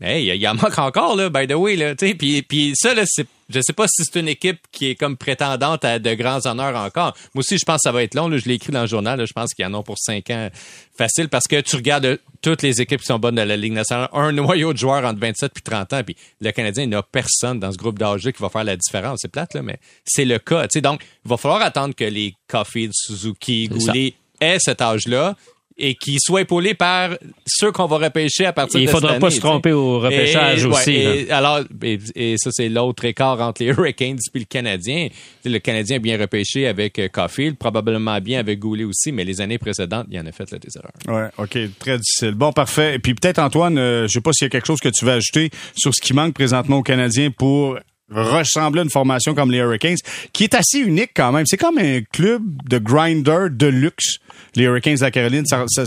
Hey, 0.00 0.26
il 0.26 0.36
y 0.36 0.48
en 0.48 0.54
manque 0.54 0.78
encore, 0.78 1.14
là, 1.14 1.30
by 1.30 1.46
the 1.46 1.52
way, 1.52 1.76
là. 1.76 1.94
Puis, 1.94 2.42
puis 2.42 2.72
ça, 2.74 2.94
là, 2.94 3.04
c'est, 3.06 3.26
je 3.48 3.60
sais 3.62 3.72
pas 3.72 3.86
si 3.86 4.04
c'est 4.04 4.18
une 4.18 4.26
équipe 4.26 4.58
qui 4.72 4.90
est 4.90 4.94
comme 4.96 5.16
prétendante 5.16 5.84
à 5.84 6.00
de 6.00 6.14
grands 6.14 6.44
honneurs 6.46 6.74
encore. 6.74 7.14
Moi 7.32 7.40
aussi, 7.40 7.58
je 7.58 7.64
pense 7.64 7.76
que 7.76 7.82
ça 7.84 7.92
va 7.92 8.02
être 8.02 8.14
long, 8.14 8.26
là. 8.26 8.38
Je 8.38 8.46
l'ai 8.46 8.54
écrit 8.54 8.72
dans 8.72 8.80
le 8.80 8.88
journal, 8.88 9.18
là, 9.18 9.24
Je 9.24 9.32
pense 9.32 9.54
qu'il 9.54 9.64
y 9.64 9.68
en 9.68 9.74
a 9.74 9.82
pour 9.84 9.96
cinq 9.98 10.30
ans 10.30 10.48
facile 10.96 11.28
parce 11.28 11.46
que 11.46 11.60
tu 11.60 11.76
regardes 11.76 12.18
toutes 12.42 12.62
les 12.62 12.80
équipes 12.80 13.00
qui 13.00 13.06
sont 13.06 13.20
bonnes 13.20 13.36
de 13.36 13.42
la 13.42 13.56
Ligue 13.56 13.72
nationale, 13.72 14.08
un 14.12 14.32
noyau 14.32 14.72
de 14.72 14.78
joueurs 14.78 15.04
entre 15.04 15.20
27 15.20 15.52
et 15.56 15.60
30 15.60 15.92
ans, 15.92 16.02
puis 16.04 16.16
le 16.40 16.50
Canadien, 16.50 16.82
il 16.82 16.90
n'y 16.90 16.96
a 16.96 17.02
personne 17.02 17.60
dans 17.60 17.70
ce 17.70 17.76
groupe 17.76 17.98
d'âge 17.98 18.22
qui 18.22 18.42
va 18.42 18.48
faire 18.48 18.64
la 18.64 18.76
différence. 18.76 19.20
C'est 19.22 19.30
plate, 19.30 19.54
là, 19.54 19.62
mais 19.62 19.78
c'est 20.04 20.24
le 20.24 20.40
cas. 20.40 20.66
Donc, 20.82 21.02
il 21.24 21.28
va 21.28 21.36
falloir 21.36 21.62
attendre 21.62 21.94
que 21.94 22.04
les 22.04 22.34
Caulfield, 22.48 22.92
Suzuki, 22.94 23.68
Goulet 23.68 24.14
aient 24.40 24.58
cet 24.58 24.82
âge-là 24.82 25.36
et 25.76 25.94
qui 25.96 26.18
soit 26.20 26.42
épaulé 26.42 26.74
par 26.74 27.10
ceux 27.46 27.72
qu'on 27.72 27.86
va 27.86 27.98
repêcher 27.98 28.46
à 28.46 28.52
partir 28.52 28.80
de 28.80 28.86
cette 28.86 28.94
année. 28.94 29.04
Il 29.04 29.06
faudra 29.06 29.18
pas 29.18 29.30
se 29.30 29.40
tromper 29.40 29.72
au 29.72 29.98
repêchage 29.98 30.64
aussi. 30.64 30.92
et, 30.92 31.30
alors, 31.30 31.60
et, 31.82 32.36
ça, 32.38 32.50
c'est 32.52 32.68
l'autre 32.68 33.04
écart 33.04 33.40
entre 33.40 33.62
les 33.62 33.68
Hurricanes 33.70 34.18
et 34.34 34.38
le 34.38 34.44
Canadien. 34.44 35.08
Le 35.44 35.58
Canadien 35.58 35.98
bien 35.98 36.18
repêché 36.18 36.68
avec 36.68 36.98
euh, 36.98 37.08
Caulfield, 37.08 37.56
probablement 37.56 38.20
bien 38.20 38.38
avec 38.38 38.60
Goulet 38.60 38.84
aussi, 38.84 39.10
mais 39.10 39.24
les 39.24 39.40
années 39.40 39.58
précédentes, 39.58 40.06
il 40.10 40.18
en 40.18 40.26
a 40.26 40.32
fait 40.32 40.50
là, 40.50 40.58
des 40.58 40.68
erreurs. 40.76 40.92
Ouais, 41.22 41.30
OK, 41.38 41.58
très 41.78 41.98
difficile. 41.98 42.34
Bon, 42.34 42.52
parfait. 42.52 42.94
Et 42.94 42.98
puis 43.00 43.14
peut-être, 43.14 43.40
Antoine, 43.40 43.76
euh, 43.78 44.06
je 44.06 44.12
sais 44.12 44.20
pas 44.20 44.32
s'il 44.32 44.46
y 44.46 44.48
a 44.48 44.50
quelque 44.50 44.66
chose 44.66 44.80
que 44.80 44.90
tu 44.90 45.04
veux 45.04 45.12
ajouter 45.12 45.50
sur 45.76 45.94
ce 45.94 46.00
qui 46.00 46.14
manque 46.14 46.34
présentement 46.34 46.78
aux 46.78 46.82
Canadiens 46.82 47.30
pour 47.30 47.78
ressembler 48.10 48.80
à 48.80 48.84
une 48.84 48.90
formation 48.90 49.34
comme 49.34 49.50
les 49.50 49.58
Hurricanes, 49.58 49.96
qui 50.32 50.44
est 50.44 50.54
assez 50.54 50.78
unique 50.78 51.10
quand 51.14 51.32
même. 51.32 51.46
C'est 51.46 51.56
comme 51.56 51.78
un 51.78 52.00
club 52.12 52.42
de 52.68 52.78
grinder 52.78 53.48
de 53.50 53.66
luxe, 53.66 54.18
les 54.54 54.64
Hurricanes 54.64 54.96
de 54.96 55.02
la 55.02 55.10
Caroline. 55.10 55.46
Ça, 55.46 55.64
ça, 55.68 55.84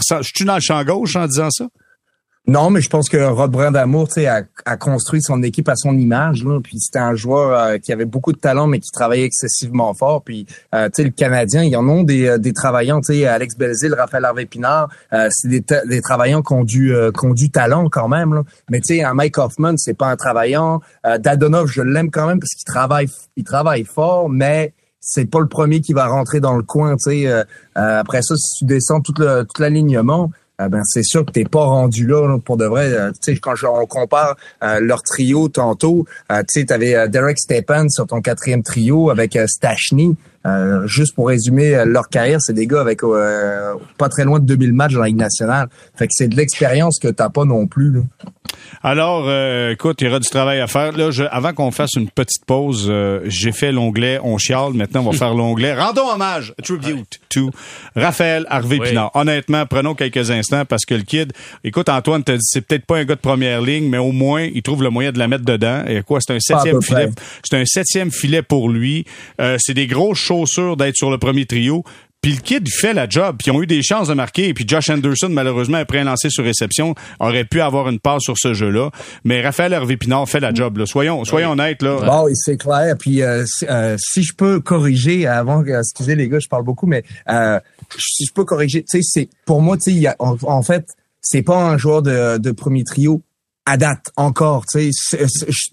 ça, 0.00 0.22
je 0.22 0.30
suis 0.34 0.44
dans 0.44 0.56
le 0.56 0.60
champ 0.60 0.82
gauche 0.84 1.16
en 1.16 1.26
disant 1.26 1.50
ça? 1.50 1.68
Non, 2.46 2.68
mais 2.68 2.82
je 2.82 2.90
pense 2.90 3.08
que 3.08 3.16
Rod 3.16 3.50
Brandamour, 3.50 4.06
a, 4.18 4.42
a, 4.66 4.76
construit 4.76 5.22
son 5.22 5.42
équipe 5.42 5.66
à 5.70 5.76
son 5.76 5.96
image. 5.96 6.44
Là, 6.44 6.60
puis 6.62 6.78
c'était 6.78 6.98
un 6.98 7.14
joueur 7.14 7.58
euh, 7.58 7.78
qui 7.78 7.90
avait 7.90 8.04
beaucoup 8.04 8.32
de 8.32 8.38
talent, 8.38 8.66
mais 8.66 8.80
qui 8.80 8.90
travaillait 8.90 9.24
excessivement 9.24 9.94
fort. 9.94 10.22
Puis, 10.22 10.44
euh, 10.74 10.90
le 10.98 11.08
Canadien, 11.08 11.62
ils 11.62 11.74
en 11.74 11.88
ont 11.88 12.02
des, 12.02 12.26
euh, 12.26 12.36
des 12.36 12.52
travaillants. 12.52 13.00
Alex 13.08 13.56
Belzil, 13.56 13.94
Raphaël 13.94 14.26
Harvey 14.26 14.44
Pinard, 14.44 14.90
c'est 15.30 15.48
des, 15.48 15.64
des 15.88 16.00
travaillants 16.02 16.42
qui 16.42 16.52
ont 16.52 16.64
du, 16.64 16.94
qui 17.18 17.26
ont 17.26 17.32
du 17.32 17.50
talent 17.50 17.88
quand 17.88 18.08
même. 18.08 18.34
Là. 18.34 18.42
Mais 18.70 18.80
un 19.02 19.14
Mike 19.14 19.38
Hoffman, 19.38 19.76
c'est 19.76 19.94
pas 19.94 20.08
un 20.08 20.16
travaillant. 20.16 20.80
Dadonov, 21.04 21.66
je 21.68 21.82
l'aime 21.82 22.10
quand 22.10 22.26
même 22.26 22.40
parce 22.40 22.52
qu'il 22.54 22.64
travaille, 22.64 23.08
il 23.36 23.44
travaille 23.44 23.84
fort, 23.84 24.28
mais 24.28 24.74
c'est 25.00 25.30
pas 25.30 25.40
le 25.40 25.48
premier 25.48 25.80
qui 25.80 25.92
va 25.92 26.06
rentrer 26.06 26.40
dans 26.40 26.56
le 26.56 26.62
coin. 26.62 26.96
Sais, 26.98 27.26
après 27.74 28.22
ça, 28.22 28.36
si 28.36 28.58
tu 28.58 28.64
descends 28.64 29.00
tout, 29.00 29.12
tout 29.12 29.62
ah 30.58 30.68
ben 30.68 30.82
c'est 30.84 31.02
sûr 31.02 31.26
que 31.26 31.32
t'es 31.32 31.44
pas 31.44 31.64
rendu 31.64 32.06
là, 32.06 32.38
pour 32.38 32.56
de 32.56 32.64
vrai. 32.64 32.92
Euh, 32.92 33.10
tu 33.10 33.34
sais, 33.34 33.36
quand 33.36 33.54
on 33.64 33.86
compare 33.86 34.36
euh, 34.62 34.78
leur 34.80 35.02
trio 35.02 35.48
tantôt, 35.48 36.06
euh, 36.30 36.42
tu 36.42 36.60
sais, 36.60 36.66
t'avais 36.66 37.08
Derek 37.08 37.38
Stepan 37.38 37.88
sur 37.88 38.06
ton 38.06 38.20
quatrième 38.20 38.62
trio 38.62 39.10
avec 39.10 39.36
Stachny. 39.46 40.16
Juste 40.86 41.14
pour 41.14 41.28
résumer 41.28 41.84
leur 41.86 42.08
carrière, 42.08 42.40
c'est 42.40 42.52
des 42.52 42.66
gars 42.66 42.80
avec 42.80 43.00
pas 43.98 44.08
très 44.08 44.24
loin 44.24 44.38
de 44.38 44.44
2000 44.44 44.72
matchs 44.72 44.92
dans 44.92 45.00
la 45.00 45.06
Ligue 45.06 45.16
nationale. 45.16 45.68
Fait 45.94 46.06
que 46.06 46.12
c'est 46.14 46.28
de 46.28 46.36
l'expérience 46.36 46.98
que 46.98 47.08
t'as 47.08 47.30
pas 47.30 47.44
non 47.44 47.66
plus. 47.66 47.92
Là. 47.92 48.00
Alors, 48.82 49.24
euh, 49.28 49.72
écoute, 49.72 50.00
il 50.00 50.06
y 50.06 50.10
aura 50.10 50.20
du 50.20 50.28
travail 50.28 50.60
à 50.60 50.66
faire. 50.66 50.92
Là, 50.96 51.10
je, 51.10 51.24
avant 51.24 51.52
qu'on 51.52 51.70
fasse 51.70 51.94
une 51.96 52.08
petite 52.10 52.44
pause, 52.44 52.86
euh, 52.88 53.20
j'ai 53.24 53.52
fait 53.52 53.72
l'onglet 53.72 54.18
On 54.22 54.38
chiale. 54.38 54.74
Maintenant, 54.74 55.02
on 55.06 55.10
va 55.10 55.16
faire 55.16 55.34
l'onglet 55.34 55.74
Rendons 55.78 56.08
hommage, 56.08 56.52
tribute 56.62 57.20
to 57.30 57.50
Raphaël 57.96 58.46
Harvey 58.48 58.78
Pinard. 58.78 59.10
Honnêtement, 59.14 59.66
prenons 59.66 59.94
quelques 59.94 60.30
instants 60.30 60.64
parce 60.64 60.84
que 60.84 60.94
le 60.94 61.02
kid, 61.02 61.32
écoute, 61.62 61.88
Antoine 61.88 62.22
t'a 62.22 62.34
dit, 62.34 62.44
c'est 62.44 62.60
peut-être 62.60 62.84
pas 62.84 62.98
un 62.98 63.04
gars 63.04 63.14
de 63.14 63.20
première 63.20 63.62
ligne, 63.62 63.88
mais 63.88 63.98
au 63.98 64.12
moins, 64.12 64.42
il 64.42 64.62
trouve 64.62 64.82
le 64.82 64.90
moyen 64.90 65.12
de 65.12 65.18
la 65.18 65.28
mettre 65.28 65.44
dedans. 65.44 65.82
Et 65.86 66.02
quoi, 66.02 66.18
c'est 66.20 66.34
un 66.34 66.40
septième 66.40 66.82
filet. 66.82 67.08
C'est 67.42 67.56
un 67.56 67.64
septième 67.64 68.10
filet 68.10 68.42
pour 68.42 68.68
lui. 68.68 69.06
Euh, 69.40 69.56
c'est 69.58 69.74
des 69.74 69.86
grosses 69.86 70.18
chaussures 70.34 70.76
d'être 70.76 70.96
sur 70.96 71.10
le 71.10 71.18
premier 71.18 71.46
trio. 71.46 71.84
Puis 72.20 72.32
le 72.32 72.40
kid 72.40 72.66
fait 72.70 72.94
la 72.94 73.06
job. 73.06 73.36
Puis 73.38 73.50
ils 73.50 73.54
ont 73.54 73.62
eu 73.62 73.66
des 73.66 73.82
chances 73.82 74.08
de 74.08 74.14
marquer. 74.14 74.48
Et 74.48 74.54
puis 74.54 74.64
Josh 74.66 74.88
Anderson, 74.88 75.28
malheureusement, 75.30 75.76
après 75.76 75.98
un 75.98 76.04
lancé 76.04 76.30
sur 76.30 76.42
réception, 76.42 76.94
aurait 77.20 77.44
pu 77.44 77.60
avoir 77.60 77.88
une 77.90 78.00
part 78.00 78.22
sur 78.22 78.38
ce 78.38 78.54
jeu-là. 78.54 78.90
Mais 79.24 79.42
Raphaël 79.42 79.74
Hervé 79.74 79.98
Pinard 79.98 80.26
fait 80.26 80.40
la 80.40 80.54
job. 80.54 80.78
Là. 80.78 80.86
Soyons, 80.86 81.24
soyons 81.26 81.50
honnêtes. 81.50 81.82
Là. 81.82 81.98
Bon, 82.00 82.26
c'est 82.32 82.56
clair. 82.56 82.96
Puis 82.98 83.22
euh, 83.22 83.44
euh, 83.68 83.96
si 83.98 84.22
je 84.22 84.34
peux 84.34 84.60
corriger, 84.60 85.26
avant, 85.26 85.62
excusez 85.62 86.14
les 86.14 86.30
gars, 86.30 86.38
je 86.40 86.48
parle 86.48 86.64
beaucoup, 86.64 86.86
mais 86.86 87.04
euh, 87.28 87.60
si 87.98 88.24
je 88.24 88.32
peux 88.32 88.44
corriger, 88.44 88.82
tu 88.82 89.02
sais, 89.02 89.02
c'est 89.02 89.28
pour 89.44 89.60
moi, 89.60 89.76
tu 89.76 89.92
sais, 89.92 90.08
en, 90.18 90.62
fait, 90.62 90.86
c'est 91.20 91.42
pas 91.42 91.58
un 91.58 91.76
joueur 91.76 92.00
de, 92.00 92.38
de 92.38 92.50
premier 92.52 92.84
trio 92.84 93.22
à 93.66 93.76
date 93.76 94.10
encore, 94.16 94.66
tu 94.66 94.90
sais, 94.92 95.24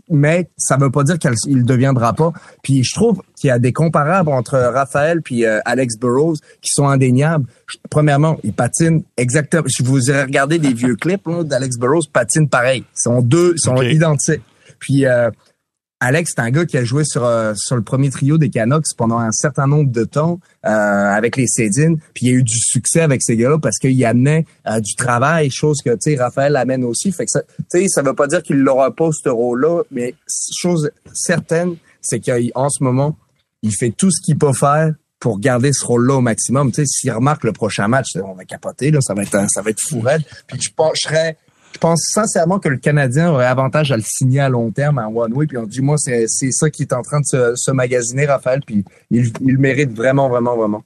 mais 0.09 0.49
ça 0.57 0.77
veut 0.77 0.91
pas 0.91 1.03
dire 1.03 1.19
qu'il 1.19 1.65
deviendra 1.65 2.13
pas. 2.13 2.31
Puis 2.63 2.83
je 2.83 2.95
trouve 2.95 3.21
qu'il 3.35 3.49
y 3.49 3.51
a 3.51 3.59
des 3.59 3.73
comparables 3.73 4.29
entre 4.29 4.57
Raphaël 4.57 5.21
puis 5.21 5.45
euh, 5.45 5.59
Alex 5.65 5.97
Burrows 5.99 6.35
qui 6.61 6.71
sont 6.71 6.87
indéniables. 6.87 7.45
Premièrement, 7.89 8.39
il 8.43 8.53
patine 8.53 9.03
exactement. 9.17 9.67
Si 9.67 9.83
vous 9.83 9.95
regardez 9.95 10.57
des 10.57 10.73
vieux 10.73 10.95
clips 11.01 11.27
d'Alex 11.43 11.77
Burrows, 11.77 12.03
patine 12.11 12.47
pareil. 12.47 12.85
Ils 12.95 13.01
sont 13.01 13.21
deux, 13.21 13.55
ils 13.57 13.61
sont 13.61 13.81
identiques. 13.81 14.43
Puis 14.79 15.05
euh, 15.05 15.29
Alex, 16.03 16.33
c'est 16.35 16.41
un 16.41 16.49
gars 16.49 16.65
qui 16.65 16.79
a 16.79 16.83
joué 16.83 17.03
sur 17.05 17.23
euh, 17.23 17.53
sur 17.55 17.75
le 17.75 17.83
premier 17.83 18.09
trio 18.09 18.39
des 18.39 18.49
Canucks 18.49 18.87
pendant 18.97 19.19
un 19.19 19.31
certain 19.31 19.67
nombre 19.67 19.91
de 19.91 20.03
temps 20.03 20.39
euh, 20.65 20.69
avec 20.69 21.37
les 21.37 21.45
Cédines, 21.45 21.99
puis 22.15 22.25
il 22.25 22.29
a 22.29 22.33
eu 22.37 22.43
du 22.43 22.57
succès 22.57 23.01
avec 23.01 23.21
ces 23.21 23.37
gars-là 23.37 23.59
parce 23.59 23.77
qu'il 23.77 24.03
amenait 24.03 24.47
euh, 24.67 24.79
du 24.79 24.95
travail, 24.95 25.51
chose 25.51 25.77
que 25.85 25.95
tu 25.95 26.19
Raphaël 26.19 26.55
amène 26.55 26.83
aussi. 26.85 27.11
Ça, 27.11 27.41
tu 27.43 27.63
sais, 27.69 27.85
ça 27.87 28.01
veut 28.01 28.15
pas 28.15 28.25
dire 28.25 28.41
qu'il 28.41 28.57
l'aura 28.57 28.95
pas 28.95 29.09
ce 29.11 29.29
rôle-là, 29.29 29.83
mais 29.91 30.15
chose 30.27 30.89
certaine, 31.13 31.75
c'est 32.01 32.19
qu'en 32.19 32.69
ce 32.69 32.83
moment, 32.83 33.15
il 33.61 33.71
fait 33.71 33.91
tout 33.91 34.09
ce 34.09 34.19
qu'il 34.25 34.39
peut 34.39 34.53
faire 34.53 34.95
pour 35.19 35.39
garder 35.39 35.71
ce 35.71 35.85
rôle-là 35.85 36.15
au 36.15 36.21
maximum. 36.21 36.71
Tu 36.71 36.81
sais, 36.81 36.85
s'il 36.87 37.11
remarque 37.11 37.43
le 37.43 37.51
prochain 37.51 37.87
match, 37.87 38.07
on 38.15 38.33
va 38.33 38.43
capoter 38.43 38.89
là, 38.89 39.01
ça 39.01 39.13
va 39.13 39.21
être 39.21 39.37
ça 39.51 39.61
va 39.61 39.69
être 39.69 39.81
fou 39.87 40.03
Puis 40.47 40.59
je, 40.59 40.69
serais 40.95 41.37
je 41.73 41.77
pense 41.77 42.01
sincèrement 42.13 42.59
que 42.59 42.69
le 42.69 42.77
Canadien 42.77 43.31
aurait 43.31 43.45
avantage 43.45 43.91
à 43.91 43.97
le 43.97 44.03
signer 44.05 44.39
à 44.39 44.49
long 44.49 44.71
terme 44.71 44.99
en 44.99 45.07
one. 45.07 45.33
Puis 45.47 45.57
on 45.57 45.65
dit 45.65 45.81
moi 45.81 45.97
c'est 45.97 46.25
c'est 46.27 46.51
ça 46.51 46.69
qui 46.69 46.83
est 46.83 46.93
en 46.93 47.01
train 47.01 47.19
de 47.19 47.25
se, 47.25 47.53
se 47.55 47.71
magasiner 47.71 48.25
Raphaël. 48.25 48.61
Puis 48.65 48.83
il, 49.09 49.31
il 49.41 49.57
mérite 49.57 49.91
vraiment 49.95 50.29
vraiment 50.29 50.55
vraiment. 50.55 50.83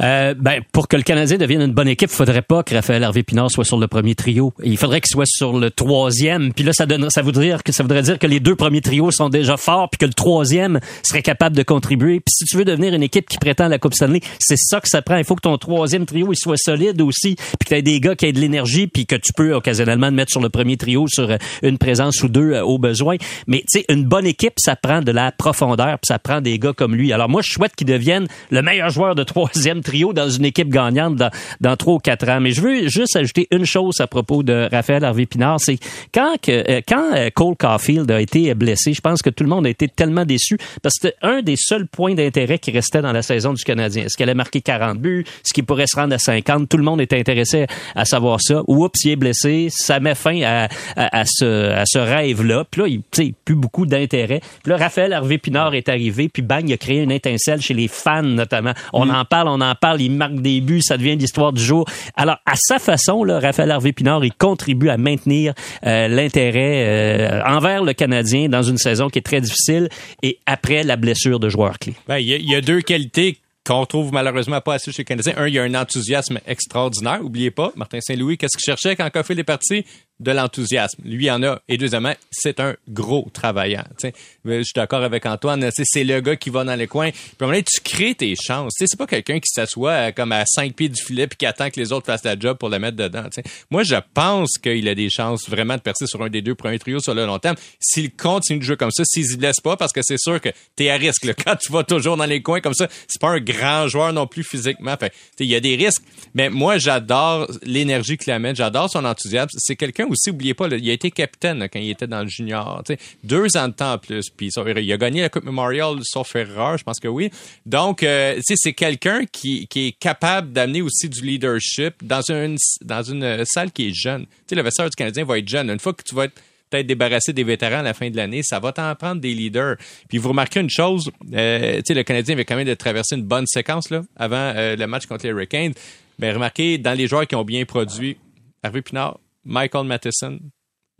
Euh, 0.00 0.34
ben, 0.38 0.62
pour 0.72 0.88
que 0.88 0.96
le 0.96 1.02
Canadien 1.02 1.38
devienne 1.38 1.62
une 1.62 1.72
bonne 1.72 1.88
équipe, 1.88 2.10
il 2.10 2.16
faudrait 2.16 2.42
pas 2.42 2.62
que 2.62 2.74
Raphaël 2.74 3.02
Harvey 3.04 3.22
Pinard 3.22 3.50
soit 3.50 3.64
sur 3.64 3.78
le 3.78 3.88
premier 3.88 4.14
trio. 4.14 4.52
Il 4.62 4.76
faudrait 4.76 5.00
qu'il 5.00 5.10
soit 5.10 5.26
sur 5.26 5.58
le 5.58 5.70
troisième. 5.70 6.52
Puis 6.52 6.64
là, 6.64 6.72
ça 6.72 6.86
donnerait, 6.86 7.10
ça 7.10 7.22
voudrait 7.22 8.02
dire 8.02 8.18
que 8.18 8.26
les 8.26 8.40
deux 8.40 8.56
premiers 8.56 8.80
trios 8.80 9.10
sont 9.10 9.28
déjà 9.28 9.56
forts, 9.56 9.90
puis 9.90 9.98
que 9.98 10.06
le 10.06 10.14
troisième 10.14 10.80
serait 11.02 11.22
capable 11.22 11.56
de 11.56 11.62
contribuer. 11.62 12.20
Puis 12.20 12.32
si 12.32 12.44
tu 12.44 12.56
veux 12.56 12.64
devenir 12.64 12.94
une 12.94 13.02
équipe 13.02 13.28
qui 13.28 13.38
prétend 13.38 13.68
la 13.68 13.78
Coupe 13.78 13.94
Stanley, 13.94 14.20
c'est 14.38 14.58
ça 14.58 14.80
que 14.80 14.88
ça 14.88 15.02
prend. 15.02 15.16
Il 15.16 15.24
faut 15.24 15.36
que 15.36 15.42
ton 15.42 15.58
troisième 15.58 16.06
trio 16.06 16.32
il 16.32 16.36
soit 16.36 16.56
solide 16.56 17.00
aussi, 17.02 17.36
puis 17.36 17.56
que 17.60 17.68
tu 17.68 17.74
aies 17.74 17.82
des 17.82 18.00
gars 18.00 18.14
qui 18.14 18.26
aient 18.26 18.32
de 18.32 18.40
l'énergie, 18.40 18.86
puis 18.86 19.06
que 19.06 19.16
tu 19.16 19.32
peux 19.32 19.54
occasionnellement 19.54 20.10
mettre 20.10 20.32
sur 20.32 20.40
le 20.40 20.48
premier 20.48 20.76
trio 20.76 21.06
sur 21.08 21.30
euh, 21.30 21.36
une 21.62 21.78
présence 21.78 22.22
ou 22.22 22.28
deux 22.28 22.52
euh, 22.52 22.62
au 22.62 22.78
besoin. 22.78 23.16
Mais 23.46 23.58
tu 23.70 23.80
sais, 23.80 23.84
une 23.88 24.04
bonne 24.04 24.26
équipe, 24.26 24.54
ça 24.58 24.76
prend 24.76 25.00
de 25.00 25.12
la 25.12 25.32
profondeur, 25.32 25.98
puis 25.98 26.06
ça 26.06 26.18
prend 26.18 26.40
des 26.40 26.58
gars 26.58 26.72
comme 26.72 26.94
lui. 26.94 27.12
Alors 27.12 27.28
moi, 27.28 27.42
je 27.42 27.52
souhaite 27.52 27.74
qu'il 27.76 27.86
devienne 27.86 28.26
le 28.50 28.62
meilleur 28.62 28.90
joueur 28.90 29.14
de 29.14 29.24
troisième 29.36 29.82
trio 29.82 30.14
dans 30.14 30.30
une 30.30 30.46
équipe 30.46 30.70
gagnante 30.70 31.16
dans, 31.16 31.30
dans 31.60 31.76
trois 31.76 31.94
ou 31.94 31.98
quatre 31.98 32.26
ans. 32.30 32.40
Mais 32.40 32.52
je 32.52 32.62
veux 32.62 32.88
juste 32.88 33.16
ajouter 33.16 33.46
une 33.50 33.66
chose 33.66 34.00
à 34.00 34.06
propos 34.06 34.42
de 34.42 34.66
Raphaël 34.72 35.04
Harvey 35.04 35.26
Pinard, 35.26 35.60
c'est 35.60 35.78
quand 36.14 36.36
que, 36.40 36.52
euh, 36.70 36.80
quand 36.88 37.14
euh, 37.14 37.28
Cole 37.34 37.54
Caulfield 37.54 38.10
a 38.10 38.18
été 38.18 38.54
blessé, 38.54 38.94
je 38.94 39.02
pense 39.02 39.20
que 39.20 39.28
tout 39.28 39.44
le 39.44 39.50
monde 39.50 39.66
a 39.66 39.68
été 39.68 39.88
tellement 39.88 40.24
déçu 40.24 40.56
parce 40.82 40.94
que 40.94 41.08
c'était 41.08 41.16
un 41.20 41.42
des 41.42 41.56
seuls 41.58 41.86
points 41.86 42.14
d'intérêt 42.14 42.58
qui 42.58 42.70
restait 42.70 43.02
dans 43.02 43.12
la 43.12 43.20
saison 43.20 43.52
du 43.52 43.62
Canadien. 43.62 44.04
Est-ce 44.04 44.16
qu'elle 44.16 44.30
a 44.30 44.34
marqué 44.34 44.62
40 44.62 44.98
buts? 44.98 45.26
Est-ce 45.44 45.52
qu'il 45.52 45.64
pourrait 45.64 45.86
se 45.86 45.96
rendre 45.96 46.14
à 46.14 46.18
50? 46.18 46.70
Tout 46.70 46.78
le 46.78 46.84
monde 46.84 47.02
était 47.02 47.18
intéressé 47.18 47.66
à 47.94 48.06
savoir 48.06 48.40
ça. 48.40 48.62
Oups, 48.66 49.04
il 49.04 49.10
est 49.10 49.16
blessé. 49.16 49.68
Ça 49.70 50.00
met 50.00 50.14
fin 50.14 50.40
à, 50.42 50.68
à, 50.96 51.24
ce, 51.26 51.72
à 51.72 51.84
ce 51.84 51.98
rêve-là. 51.98 52.64
Puis 52.70 52.80
là, 52.80 52.88
il 52.88 53.02
n'y 53.18 53.34
plus 53.44 53.54
beaucoup 53.54 53.84
d'intérêt. 53.84 54.40
Puis 54.62 54.70
là, 54.70 54.78
Raphaël 54.78 55.12
Harvey 55.12 55.36
Pinard 55.36 55.74
est 55.74 55.90
arrivé, 55.90 56.30
puis 56.30 56.42
bang, 56.42 56.66
il 56.66 56.72
a 56.72 56.78
créé 56.78 57.02
une 57.02 57.10
étincelle 57.10 57.60
chez 57.60 57.74
les 57.74 57.88
fans 57.88 58.22
notamment. 58.22 58.72
On 58.94 59.06
mm. 59.06 59.10
en 59.10 59.25
parle, 59.26 59.48
on 59.48 59.60
en 59.60 59.74
parle, 59.74 60.00
il 60.00 60.10
marque 60.10 60.36
des 60.36 60.60
buts, 60.60 60.82
ça 60.82 60.96
devient 60.96 61.16
l'histoire 61.16 61.52
du 61.52 61.62
jour. 61.62 61.86
Alors, 62.14 62.38
à 62.46 62.54
sa 62.56 62.78
façon, 62.78 63.20
Raphaël 63.20 63.70
Harvey 63.70 63.92
Pinard, 63.92 64.24
il 64.24 64.32
contribue 64.32 64.88
à 64.88 64.96
maintenir 64.96 65.54
euh, 65.84 66.08
l'intérêt 66.08 66.84
euh, 66.86 67.42
envers 67.44 67.82
le 67.82 67.92
Canadien 67.92 68.48
dans 68.48 68.62
une 68.62 68.78
saison 68.78 69.08
qui 69.08 69.18
est 69.18 69.22
très 69.22 69.40
difficile 69.40 69.88
et 70.22 70.38
après 70.46 70.82
la 70.82 70.96
blessure 70.96 71.40
de 71.40 71.48
joueurs 71.48 71.78
clés. 71.78 71.94
Ben, 72.08 72.18
il 72.18 72.28
y, 72.28 72.54
a 72.54 72.60
deux 72.60 72.80
qualités 72.80 73.38
qu'on 73.66 73.84
trouve 73.84 74.12
malheureusement 74.12 74.60
pas 74.60 74.74
assez 74.74 74.92
chez 74.92 75.02
le 75.02 75.06
Canadien. 75.06 75.34
Un, 75.36 75.48
il 75.48 75.54
y 75.54 75.58
a 75.58 75.64
un 75.64 75.74
enthousiasme 75.74 76.38
extraordinaire. 76.46 77.20
Oubliez 77.22 77.50
pas, 77.50 77.72
Martin 77.76 78.00
Saint-Louis, 78.00 78.38
qu'est-ce 78.38 78.56
qu'il 78.56 78.64
cherchait 78.64 78.96
quand 78.96 79.10
Coffee 79.10 79.38
est 79.38 79.44
parti? 79.44 79.84
De 80.20 80.32
l'enthousiasme. 80.32 81.02
Lui 81.04 81.30
en 81.30 81.42
a. 81.42 81.60
Et 81.68 81.76
deuxièmement, 81.76 82.14
c'est 82.30 82.60
un 82.60 82.74
gros 82.88 83.28
travaillant. 83.32 83.84
sais 83.98 84.14
Je 84.44 84.62
suis 84.62 84.72
d'accord 84.74 85.02
avec 85.02 85.26
Antoine. 85.26 85.68
C'est 85.72 86.04
le 86.04 86.20
gars 86.20 86.36
qui 86.36 86.50
va 86.50 86.64
dans 86.64 86.74
les 86.74 86.86
coins. 86.86 87.10
Puis 87.10 87.34
moment 87.40 87.56
tu 87.60 87.80
crées 87.80 88.14
tes 88.14 88.34
chances. 88.34 88.72
C'est 88.76 88.96
pas 88.96 89.06
quelqu'un 89.06 89.38
qui 89.38 89.50
s'assoit 89.52 89.92
euh, 89.92 90.12
comme 90.12 90.32
à 90.32 90.44
cinq 90.46 90.74
pieds 90.74 90.88
du 90.88 91.02
filet 91.02 91.26
puis 91.26 91.36
qui 91.36 91.46
attend 91.46 91.70
que 91.70 91.78
les 91.78 91.92
autres 91.92 92.06
fassent 92.06 92.24
la 92.24 92.38
job 92.38 92.56
pour 92.56 92.68
le 92.68 92.78
mettre 92.78 92.96
dedans. 92.96 93.24
sais 93.30 93.42
Moi, 93.70 93.82
je 93.82 93.96
pense 94.14 94.52
qu'il 94.62 94.88
a 94.88 94.94
des 94.94 95.10
chances 95.10 95.48
vraiment 95.48 95.76
de 95.76 95.80
percer 95.80 96.06
sur 96.06 96.22
un 96.22 96.30
des 96.30 96.42
deux 96.42 96.54
premiers 96.54 96.78
trios 96.78 97.00
sur 97.00 97.14
le 97.14 97.26
long 97.26 97.38
terme. 97.38 97.56
S'il 97.80 98.10
continue 98.10 98.60
de 98.60 98.64
jouer 98.64 98.76
comme 98.76 98.90
ça, 98.90 99.04
s'il 99.04 99.30
ne 99.30 99.36
blesse 99.36 99.60
pas, 99.60 99.76
parce 99.76 99.92
que 99.92 100.00
c'est 100.02 100.18
sûr 100.18 100.40
que 100.40 100.48
tu 100.76 100.84
es 100.84 100.90
à 100.90 100.96
risque. 100.96 101.24
Là. 101.24 101.34
Quand 101.44 101.56
tu 101.56 101.70
vas 101.70 101.84
toujours 101.84 102.16
dans 102.16 102.24
les 102.24 102.42
coins 102.42 102.60
comme 102.60 102.74
ça, 102.74 102.88
c'est 103.06 103.20
pas 103.20 103.30
un 103.30 103.40
grand 103.40 103.88
joueur 103.88 104.12
non 104.12 104.26
plus 104.26 104.44
physiquement. 104.44 104.96
Il 105.38 105.46
y 105.46 105.54
a 105.54 105.60
des 105.60 105.76
risques. 105.76 106.02
Mais 106.34 106.48
moi, 106.48 106.78
j'adore 106.78 107.48
l'énergie 107.62 108.16
qu'il 108.16 108.32
amène. 108.32 108.56
J'adore 108.56 108.90
son 108.90 109.04
enthousiasme. 109.04 109.50
C'est 109.58 109.76
quelqu'un 109.76 110.05
aussi, 110.08 110.30
oubliez 110.30 110.54
pas, 110.54 110.68
il 110.68 110.90
a 110.90 110.92
été 110.92 111.10
capitaine 111.10 111.68
quand 111.72 111.78
il 111.78 111.90
était 111.90 112.06
dans 112.06 112.22
le 112.22 112.28
junior. 112.28 112.82
Deux 113.24 113.56
ans 113.56 113.68
de 113.68 113.74
temps 113.74 113.94
en 113.94 113.98
plus. 113.98 114.30
Puis 114.30 114.50
il 114.54 114.92
a 114.92 114.96
gagné 114.96 115.22
la 115.22 115.28
Coupe 115.28 115.44
Memorial 115.44 115.96
sauf 116.02 116.34
erreur, 116.36 116.78
je 116.78 116.84
pense 116.84 116.98
que 116.98 117.08
oui. 117.08 117.30
Donc, 117.64 118.02
euh, 118.02 118.40
c'est 118.42 118.72
quelqu'un 118.72 119.24
qui, 119.30 119.66
qui 119.66 119.88
est 119.88 119.92
capable 119.92 120.52
d'amener 120.52 120.82
aussi 120.82 121.08
du 121.08 121.22
leadership 121.22 121.94
dans 122.02 122.22
une, 122.30 122.56
dans 122.82 123.02
une 123.02 123.44
salle 123.44 123.70
qui 123.72 123.88
est 123.88 123.94
jeune. 123.94 124.26
le 124.50 124.62
vestiaire 124.62 124.88
du 124.88 124.96
Canadien 124.96 125.24
va 125.24 125.38
être 125.38 125.48
jeune. 125.48 125.70
Une 125.70 125.80
fois 125.80 125.92
que 125.92 126.02
tu 126.02 126.14
vas 126.14 126.24
être 126.24 126.40
peut-être 126.70 126.86
débarrassé 126.86 127.32
des 127.32 127.44
vétérans 127.44 127.78
à 127.78 127.82
la 127.82 127.94
fin 127.94 128.10
de 128.10 128.16
l'année, 128.16 128.42
ça 128.42 128.58
va 128.58 128.72
t'en 128.72 128.94
prendre 128.94 129.20
des 129.20 129.34
leaders. 129.34 129.76
Puis 130.08 130.18
vous 130.18 130.30
remarquez 130.30 130.60
une 130.60 130.70
chose, 130.70 131.10
euh, 131.32 131.80
le 131.88 132.02
Canadien 132.02 132.34
avait 132.34 132.44
quand 132.44 132.56
même 132.56 132.66
de 132.66 132.74
traverser 132.74 133.16
une 133.16 133.24
bonne 133.24 133.46
séquence 133.46 133.90
là, 133.90 134.02
avant 134.16 134.52
euh, 134.56 134.76
le 134.76 134.86
match 134.86 135.06
contre 135.06 135.24
les 135.24 135.30
Hurricanes. 135.30 135.74
Mais 136.18 136.32
remarquez, 136.32 136.78
dans 136.78 136.94
les 136.96 137.06
joueurs 137.06 137.26
qui 137.26 137.34
ont 137.34 137.44
bien 137.44 137.64
produit, 137.64 138.16
Hervé 138.62 138.82
Pinard, 138.82 139.18
Michael 139.46 139.86
Matheson, 139.86 140.40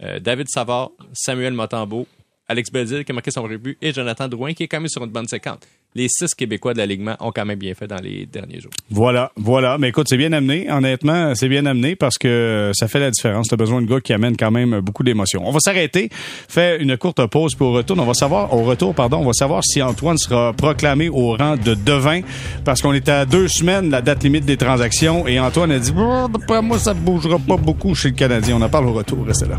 euh, 0.03 0.21
David 0.21 0.49
Savard, 0.49 0.93
Samuel 1.13 1.53
Motambo, 1.53 2.07
Alex 2.49 2.71
Belzil 2.71 3.05
qui 3.05 3.13
a 3.13 3.15
marqué 3.15 3.31
son 3.31 3.43
rebut 3.43 3.77
et 3.83 3.93
Jonathan 3.93 4.29
Drouin 4.29 4.55
qui 4.55 4.63
est 4.63 4.69
quand 4.69 4.81
même 4.81 4.89
sur 4.89 5.05
une 5.05 5.11
bonne 5.11 5.27
séquence 5.27 5.59
les 5.97 6.09
six 6.09 6.35
Québécois 6.35 6.75
de 6.75 6.79
l'alignement 6.79 7.17
ont 7.21 7.33
quand 7.33 7.45
même 7.45 7.59
bien 7.59 7.75
fait 7.75 7.87
dans 7.87 8.01
les 8.01 8.27
derniers 8.27 8.61
jours. 8.61 8.73
Voilà, 8.91 9.33
voilà. 9.37 9.79
Mais 9.79 9.89
écoute, 9.89 10.07
c'est 10.09 10.19
bien 10.19 10.33
amené. 10.33 10.71
Honnêtement, 10.71 11.35
c'est 11.35 11.49
bien 11.49 11.65
amené 11.65 11.97
parce 11.97 12.19
que 12.19 12.71
ça 12.75 12.87
fait 12.87 13.01
la 13.01 13.11
différence. 13.11 13.49
Tu 13.49 13.55
as 13.55 13.57
besoin 13.57 13.81
de 13.81 13.87
gars 13.87 14.01
qui 14.01 14.13
amènent 14.13 14.37
quand 14.37 14.51
même 14.51 14.81
beaucoup 14.81 15.03
d'émotions. 15.03 15.43
On 15.45 15.51
va 15.51 15.61
s'arrêter, 15.61 16.11
faire 16.49 16.81
une 16.81 16.97
courte 16.97 17.25
pause 17.27 17.55
pour 17.55 17.73
retour. 17.73 17.97
On 17.99 18.05
va 18.05 18.15
savoir, 18.15 18.53
au 18.53 18.63
retour, 18.65 18.95
pardon, 18.95 19.19
on 19.19 19.27
va 19.27 19.33
savoir 19.33 19.65
si 19.65 19.83
Antoine 19.83 20.19
sera 20.19 20.53
proclamé 20.53 21.09
au 21.09 21.35
rang 21.35 21.57
de 21.57 21.75
devin 21.75 22.21
parce 22.65 22.83
qu'on 22.83 22.93
est 22.93 23.09
à 23.09 23.25
deux 23.25 23.49
semaines 23.49 23.91
la 23.91 24.03
date 24.03 24.23
limite 24.23 24.45
des 24.45 24.57
transactions 24.57 25.27
et 25.27 25.41
Antoine 25.41 25.73
a 25.73 25.79
dit, 25.79 25.93
oh, 25.97 26.29
moi, 26.63 26.79
ça 26.79 26.93
bougera 26.93 27.39
pas 27.39 27.57
beaucoup 27.57 27.95
chez 27.95 28.11
le 28.11 28.15
Canadien. 28.15 28.57
On 28.57 28.63
en 28.63 28.69
parle 28.69 28.87
au 28.87 28.93
retour. 28.93 29.25
Restez 29.27 29.47
là. 29.47 29.59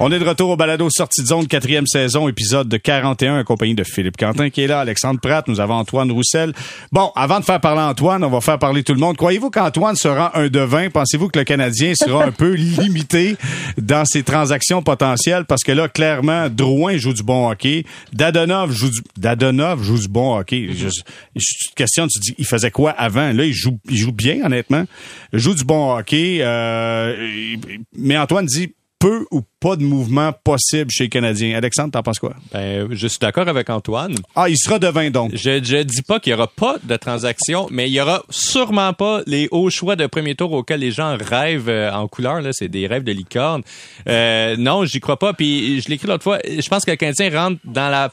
On 0.00 0.12
est 0.12 0.20
de 0.20 0.24
retour 0.24 0.50
au 0.50 0.56
balado 0.56 0.88
Sortie 0.90 1.22
de 1.22 1.26
zone, 1.26 1.48
quatrième 1.48 1.86
saison, 1.88 2.28
épisode 2.28 2.68
de 2.68 2.76
41, 2.76 3.38
accompagné 3.38 3.74
de 3.74 3.82
Philippe 3.82 4.16
Quentin 4.16 4.48
qui 4.48 4.62
est 4.62 4.68
là, 4.68 4.78
Alexandre 4.78 5.18
Pratt, 5.18 5.48
nous 5.48 5.58
avons 5.58 5.74
Antoine 5.74 6.12
Roussel. 6.12 6.52
Bon, 6.92 7.10
avant 7.16 7.40
de 7.40 7.44
faire 7.44 7.60
parler 7.60 7.80
Antoine, 7.80 8.22
on 8.22 8.30
va 8.30 8.40
faire 8.40 8.60
parler 8.60 8.84
tout 8.84 8.94
le 8.94 9.00
monde. 9.00 9.16
Croyez-vous 9.16 9.50
qu'Antoine 9.50 9.96
sera 9.96 10.38
un 10.38 10.46
devin? 10.46 10.88
Pensez-vous 10.88 11.28
que 11.30 11.40
le 11.40 11.44
Canadien 11.44 11.94
sera 11.96 12.26
un 12.26 12.30
peu 12.30 12.52
limité 12.54 13.36
dans 13.76 14.04
ses 14.04 14.22
transactions 14.22 14.82
potentielles? 14.82 15.46
Parce 15.46 15.64
que 15.64 15.72
là, 15.72 15.88
clairement, 15.88 16.48
Drouin 16.48 16.96
joue 16.96 17.12
du 17.12 17.24
bon 17.24 17.50
hockey. 17.50 17.84
Dadonov 18.12 18.70
joue 18.70 18.90
du, 18.90 19.00
Dadonov 19.16 19.82
joue 19.82 19.98
du 19.98 20.08
bon 20.08 20.38
hockey. 20.38 20.68
Je, 20.74 20.90
te 20.90 21.74
questionne, 21.74 22.06
tu 22.06 22.20
dis, 22.20 22.34
il 22.38 22.46
faisait 22.46 22.70
quoi 22.70 22.92
avant? 22.92 23.32
Là, 23.32 23.44
il 23.44 23.52
joue, 23.52 23.80
il 23.90 23.96
joue 23.96 24.12
bien, 24.12 24.44
honnêtement. 24.44 24.84
Il 25.32 25.40
joue 25.40 25.54
du 25.54 25.64
bon 25.64 25.96
hockey. 25.96 26.38
Euh, 26.40 27.56
mais 27.96 28.16
Antoine 28.16 28.46
dit, 28.46 28.72
peu 28.98 29.26
ou 29.30 29.42
pas 29.60 29.76
de 29.76 29.82
mouvement 29.82 30.32
possible 30.32 30.90
chez 30.90 31.04
les 31.04 31.08
Canadiens. 31.08 31.56
Alexandre, 31.56 31.92
t'en 31.92 32.02
penses 32.02 32.18
quoi? 32.18 32.34
Ben, 32.52 32.88
je 32.90 33.06
suis 33.06 33.18
d'accord 33.18 33.48
avec 33.48 33.70
Antoine. 33.70 34.14
Ah, 34.34 34.48
il 34.48 34.56
sera 34.56 34.78
devin 34.78 35.10
donc. 35.10 35.32
Je, 35.34 35.62
je 35.62 35.82
dis 35.82 36.02
pas 36.02 36.20
qu'il 36.20 36.32
y 36.32 36.34
aura 36.34 36.48
pas 36.48 36.76
de 36.82 36.96
transaction, 36.96 37.68
mais 37.70 37.88
il 37.88 37.92
y 37.92 38.00
aura 38.00 38.24
sûrement 38.30 38.92
pas 38.92 39.22
les 39.26 39.48
hauts 39.50 39.70
choix 39.70 39.96
de 39.96 40.06
premier 40.06 40.34
tour 40.34 40.52
auxquels 40.52 40.80
les 40.80 40.90
gens 40.90 41.16
rêvent 41.18 41.68
euh, 41.68 41.92
en 41.92 42.08
couleur. 42.08 42.40
Là, 42.40 42.50
c'est 42.52 42.68
des 42.68 42.86
rêves 42.86 43.04
de 43.04 43.12
licorne. 43.12 43.62
Euh, 44.08 44.56
non, 44.56 44.84
j'y 44.84 45.00
crois 45.00 45.18
pas. 45.18 45.32
Puis 45.32 45.80
je 45.80 45.88
l'écris 45.88 46.08
l'autre 46.08 46.24
fois. 46.24 46.38
Je 46.44 46.68
pense 46.68 46.84
que 46.84 46.90
le 46.90 46.96
Canadien 46.96 47.30
rentre 47.30 47.60
dans 47.64 47.88
la 47.88 48.10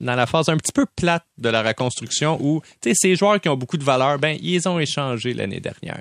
dans 0.00 0.14
la 0.14 0.26
phase 0.26 0.48
un 0.48 0.56
petit 0.56 0.72
peu 0.72 0.86
plate 0.96 1.24
de 1.38 1.48
la 1.48 1.62
reconstruction 1.62 2.38
où, 2.40 2.62
ces 2.92 3.16
joueurs 3.16 3.40
qui 3.40 3.48
ont 3.48 3.56
beaucoup 3.56 3.78
de 3.78 3.84
valeur, 3.84 4.18
ben, 4.18 4.36
ils 4.42 4.68
ont 4.68 4.78
échangé 4.78 5.32
l'année 5.32 5.60
dernière. 5.60 6.00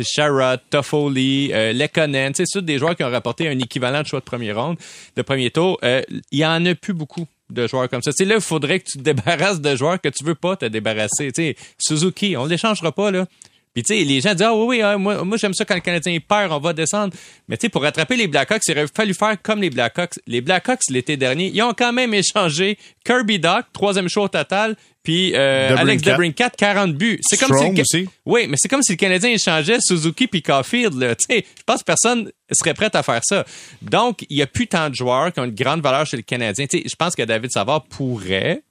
Sherrod, 0.00 0.60
Toffoli, 0.70 1.50
euh, 1.52 1.72
Lekonen, 1.72 2.32
c'est 2.34 2.64
des 2.64 2.78
joueurs 2.78 2.96
qui 2.96 3.04
ont 3.04 3.10
rapporté 3.10 3.48
un 3.48 3.58
équivalent 3.58 4.02
de 4.02 4.06
choix 4.06 4.20
de 4.20 4.24
premier 4.24 4.52
ronde, 4.52 4.76
de 5.16 5.22
premier 5.22 5.50
tour. 5.50 5.78
Euh, 5.82 6.02
il 6.30 6.38
y 6.38 6.46
en 6.46 6.64
a 6.66 6.74
plus 6.74 6.92
beaucoup 6.92 7.26
de 7.48 7.66
joueurs 7.66 7.88
comme 7.88 8.02
ça. 8.02 8.12
Sais, 8.12 8.24
là, 8.24 8.36
il 8.36 8.40
faudrait 8.40 8.80
que 8.80 8.84
tu 8.84 8.98
te 8.98 9.02
débarrasses 9.10 9.60
de 9.60 9.76
joueurs 9.76 10.00
que 10.00 10.08
tu 10.08 10.24
veux 10.24 10.34
pas 10.34 10.56
te 10.56 10.66
débarrasser. 10.66 11.32
Tu 11.32 11.42
sais, 11.42 11.56
Suzuki, 11.78 12.36
on 12.36 12.46
l'échangera 12.46 12.92
pas, 12.92 13.10
là. 13.10 13.26
Puis 13.72 13.84
tu 13.84 13.94
sais, 13.94 14.04
les 14.04 14.20
gens 14.20 14.34
disent 14.34 14.46
ah 14.46 14.54
oui 14.54 14.66
oui, 14.66 14.82
ah, 14.82 14.98
moi, 14.98 15.24
moi 15.24 15.36
j'aime 15.36 15.54
ça 15.54 15.64
quand 15.64 15.76
le 15.76 15.80
Canadien 15.80 16.18
perd, 16.26 16.52
on 16.52 16.58
va 16.58 16.72
descendre. 16.72 17.14
Mais 17.48 17.56
tu 17.56 17.62
sais, 17.62 17.68
pour 17.68 17.82
rattraper 17.82 18.16
les 18.16 18.26
Blackhawks, 18.26 18.62
il 18.66 18.72
aurait 18.72 18.86
fallu 18.92 19.14
faire 19.14 19.40
comme 19.40 19.60
les 19.60 19.70
Blackhawks. 19.70 20.18
Les 20.26 20.40
Blackhawks 20.40 20.90
l'été 20.90 21.16
dernier, 21.16 21.50
ils 21.54 21.62
ont 21.62 21.72
quand 21.72 21.92
même 21.92 22.12
échangé 22.12 22.78
Kirby 23.04 23.38
Doc, 23.38 23.66
troisième 23.72 24.08
show 24.08 24.22
au 24.22 24.28
total, 24.28 24.76
puis 25.02 25.32
euh, 25.34 25.76
Alex 25.76 26.02
Debrincat, 26.02 26.50
40 26.50 26.94
buts. 26.94 27.20
C'est 27.22 27.38
comme 27.38 27.56
si 27.56 27.80
aussi. 27.80 28.08
Oui, 28.26 28.46
mais 28.48 28.56
c'est 28.58 28.68
comme 28.68 28.82
si 28.82 28.92
le 28.92 28.96
Canadien 28.96 29.30
échangeait 29.30 29.78
Suzuki 29.80 30.26
puis 30.26 30.42
Caulfield. 30.42 30.94
Là. 30.94 31.14
Tu 31.14 31.26
sais, 31.28 31.44
je 31.56 31.62
pense 31.64 31.80
que 31.80 31.84
personne 31.84 32.30
serait 32.52 32.74
prêt 32.74 32.90
à 32.92 33.02
faire 33.02 33.22
ça. 33.22 33.46
Donc, 33.82 34.26
il 34.28 34.36
y 34.36 34.42
a 34.42 34.46
plus 34.46 34.66
tant 34.66 34.90
de 34.90 34.94
joueurs 34.94 35.32
qui 35.32 35.40
ont 35.40 35.44
une 35.44 35.54
grande 35.54 35.80
valeur 35.80 36.06
chez 36.06 36.16
le 36.16 36.22
Canadien. 36.22 36.66
Tu 36.66 36.78
sais, 36.78 36.84
je 36.86 36.96
pense 36.96 37.14
que 37.14 37.22
David 37.22 37.50
Savard 37.50 37.84
pourrait 37.84 38.62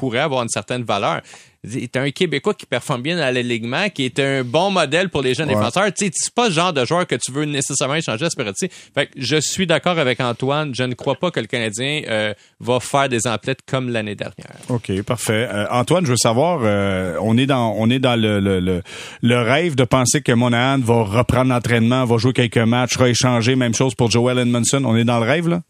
pourrait 0.00 0.20
avoir 0.20 0.42
une 0.42 0.48
certaine 0.48 0.82
valeur 0.82 1.20
est 1.64 1.96
un 1.96 2.10
Québécois 2.10 2.54
qui 2.54 2.66
performe 2.66 3.02
bien 3.02 3.16
dans 3.16 3.34
l'alignement, 3.34 3.88
qui 3.90 4.04
est 4.04 4.18
un 4.18 4.42
bon 4.42 4.70
modèle 4.70 5.10
pour 5.10 5.22
les 5.22 5.34
jeunes 5.34 5.48
défenseurs. 5.48 5.92
Tu 5.92 6.06
sais, 6.06 6.10
c'est 6.14 6.34
pas 6.34 6.48
le 6.48 6.54
genre 6.54 6.72
de 6.72 6.84
joueur 6.84 7.06
que 7.06 7.16
tu 7.16 7.32
veux 7.32 7.44
nécessairement 7.44 7.96
échanger 7.96 8.24
à 8.24 8.30
ce 8.30 8.68
Fait 8.94 9.06
que 9.06 9.12
je 9.16 9.36
suis 9.36 9.66
d'accord 9.66 9.98
avec 9.98 10.20
Antoine. 10.20 10.74
Je 10.74 10.84
ne 10.84 10.94
crois 10.94 11.16
pas 11.16 11.30
que 11.30 11.40
le 11.40 11.46
Canadien 11.46 12.02
euh, 12.08 12.32
va 12.60 12.80
faire 12.80 13.08
des 13.08 13.26
emplettes 13.26 13.60
comme 13.66 13.90
l'année 13.90 14.14
dernière. 14.14 14.56
OK, 14.68 15.02
parfait. 15.02 15.48
Euh, 15.50 15.66
Antoine, 15.70 16.06
je 16.06 16.12
veux 16.12 16.16
savoir, 16.16 16.60
euh, 16.62 17.16
on 17.20 17.36
est 17.36 17.46
dans 17.46 17.74
on 17.76 17.90
est 17.90 17.98
dans 17.98 18.18
le, 18.18 18.40
le, 18.40 18.82
le, 19.22 19.38
rêve 19.40 19.74
de 19.74 19.84
penser 19.84 20.22
que 20.22 20.32
Monahan 20.32 20.78
va 20.78 21.02
reprendre 21.02 21.50
l'entraînement, 21.50 22.04
va 22.04 22.16
jouer 22.16 22.32
quelques 22.32 22.56
matchs, 22.58 22.94
sera 22.94 23.08
échangé. 23.08 23.54
Même 23.54 23.74
chose 23.74 23.94
pour 23.94 24.10
Joel 24.10 24.38
Edmondson. 24.38 24.82
On 24.84 24.96
est 24.96 25.04
dans 25.04 25.18
le 25.18 25.26
rêve, 25.26 25.48
là? 25.48 25.60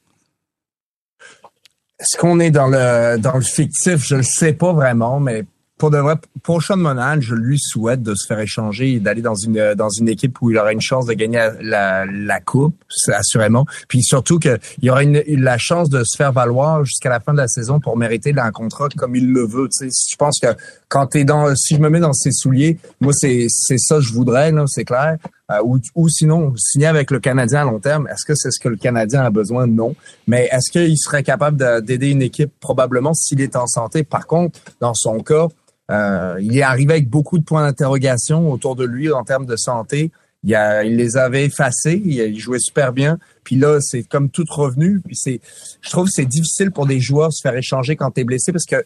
Est-ce 2.01 2.19
qu'on 2.19 2.41
est 2.41 2.51
dans 2.51 2.67
le 2.67 3.19
dans 3.19 3.37
le 3.37 3.43
fictif? 3.43 4.07
Je 4.07 4.17
ne 4.17 4.23
sais 4.23 4.55
pas 4.55 4.73
vraiment, 4.73 5.21
mais 5.21 5.45
pour 5.77 5.91
de 5.91 5.99
vrai, 5.99 6.15
pour 6.43 6.63
Sean 6.63 6.77
Monahan, 6.77 7.21
je 7.21 7.35
lui 7.35 7.59
souhaite 7.59 8.03
de 8.03 8.15
se 8.15 8.27
faire 8.27 8.39
échanger 8.39 8.93
et 8.93 9.01
d'aller 9.01 9.21
dans 9.21 9.35
une 9.35 9.75
dans 9.75 9.91
une 9.91 10.09
équipe 10.09 10.41
où 10.41 10.51
il 10.51 10.57
aura 10.57 10.73
une 10.73 10.81
chance 10.81 11.07
de 11.07 11.13
gagner 11.13 11.47
la, 11.61 12.07
la 12.07 12.41
coupe, 12.41 12.75
assurément. 13.09 13.67
Puis 13.89 14.03
surtout 14.03 14.39
qu'il 14.39 14.91
aura 14.91 15.03
la 15.05 15.59
chance 15.59 15.91
de 15.91 16.03
se 16.05 16.17
faire 16.17 16.33
valoir 16.33 16.85
jusqu'à 16.85 17.11
la 17.11 17.21
fin 17.21 17.33
de 17.33 17.39
la 17.39 17.49
saison 17.49 17.81
pour 17.81 17.99
mériter 17.99 18.35
un 18.37 18.51
contrat 18.51 18.89
comme 18.97 19.15
il 19.15 19.31
le 19.31 19.47
veut. 19.47 19.69
Tu 19.69 19.91
je 19.91 20.17
pense 20.17 20.39
que 20.39 20.49
quand 20.89 21.07
t'es 21.07 21.25
dans, 21.25 21.55
si 21.55 21.77
je 21.77 21.81
me 21.81 21.91
mets 21.91 22.01
dans 22.01 22.15
ses 22.15 22.33
souliers, 22.33 22.79
moi 23.01 23.13
c'est 23.15 23.47
c'est 23.49 23.79
ça 23.79 23.97
que 23.97 24.03
je 24.03 24.13
voudrais, 24.13 24.53
c'est 24.67 24.85
clair. 24.85 25.17
Euh, 25.51 25.61
ou, 25.65 25.79
ou 25.95 26.09
sinon 26.09 26.53
signer 26.57 26.87
avec 26.87 27.11
le 27.11 27.19
Canadien 27.19 27.63
à 27.63 27.65
long 27.65 27.81
terme. 27.81 28.07
Est-ce 28.09 28.25
que 28.25 28.35
c'est 28.35 28.51
ce 28.51 28.61
que 28.61 28.69
le 28.69 28.77
Canadien 28.77 29.23
a 29.23 29.31
besoin? 29.31 29.67
Non. 29.67 29.97
Mais 30.27 30.49
est-ce 30.53 30.71
qu'il 30.71 30.97
serait 30.99 31.23
capable 31.23 31.83
d'aider 31.83 32.11
une 32.11 32.23
équipe? 32.23 32.53
Probablement 32.61 33.15
s'il 33.15 33.41
est 33.41 33.57
en 33.57 33.67
santé 33.67 34.05
Par 34.05 34.27
contre, 34.27 34.61
dans 34.81 34.95
son 34.95 35.21
cas 35.21 35.49
euh, 35.91 36.37
il 36.41 36.57
est 36.57 36.63
arrivé 36.63 36.95
avec 36.95 37.09
beaucoup 37.09 37.39
de 37.39 37.45
points 37.45 37.67
d'interrogation 37.67 38.53
autour 38.53 38.77
de 38.77 38.85
lui 38.85 39.11
en 39.11 39.25
termes 39.25 39.47
de 39.47 39.57
santé. 39.57 40.11
Il, 40.43 40.55
a, 40.55 40.85
il 40.85 40.97
les 40.97 41.19
avait 41.19 41.45
effacés, 41.45 42.01
il, 42.03 42.39
jouait 42.39 42.61
super 42.61 42.93
bien. 42.93 43.19
Puis 43.45 43.57
là, 43.57 43.79
c'est 43.81 44.05
comme 44.05 44.31
tout 44.31 44.45
revenu. 44.49 45.01
Puis 45.01 45.17
c'est, 45.17 45.41
je 45.83 45.91
trouve 45.91 46.07
que 46.07 46.13
c'est 46.13 46.27
difficile 46.27 46.71
pour 46.71 46.87
des 46.87 47.01
joueurs 47.01 47.29
de 47.29 47.35
se 47.35 47.43
faire 47.43 47.57
échanger 47.57 47.97
quand 47.97 48.13
tu 48.13 48.21
es 48.21 48.25
blessé 48.25 48.53
parce 48.53 48.65
que 48.65 48.85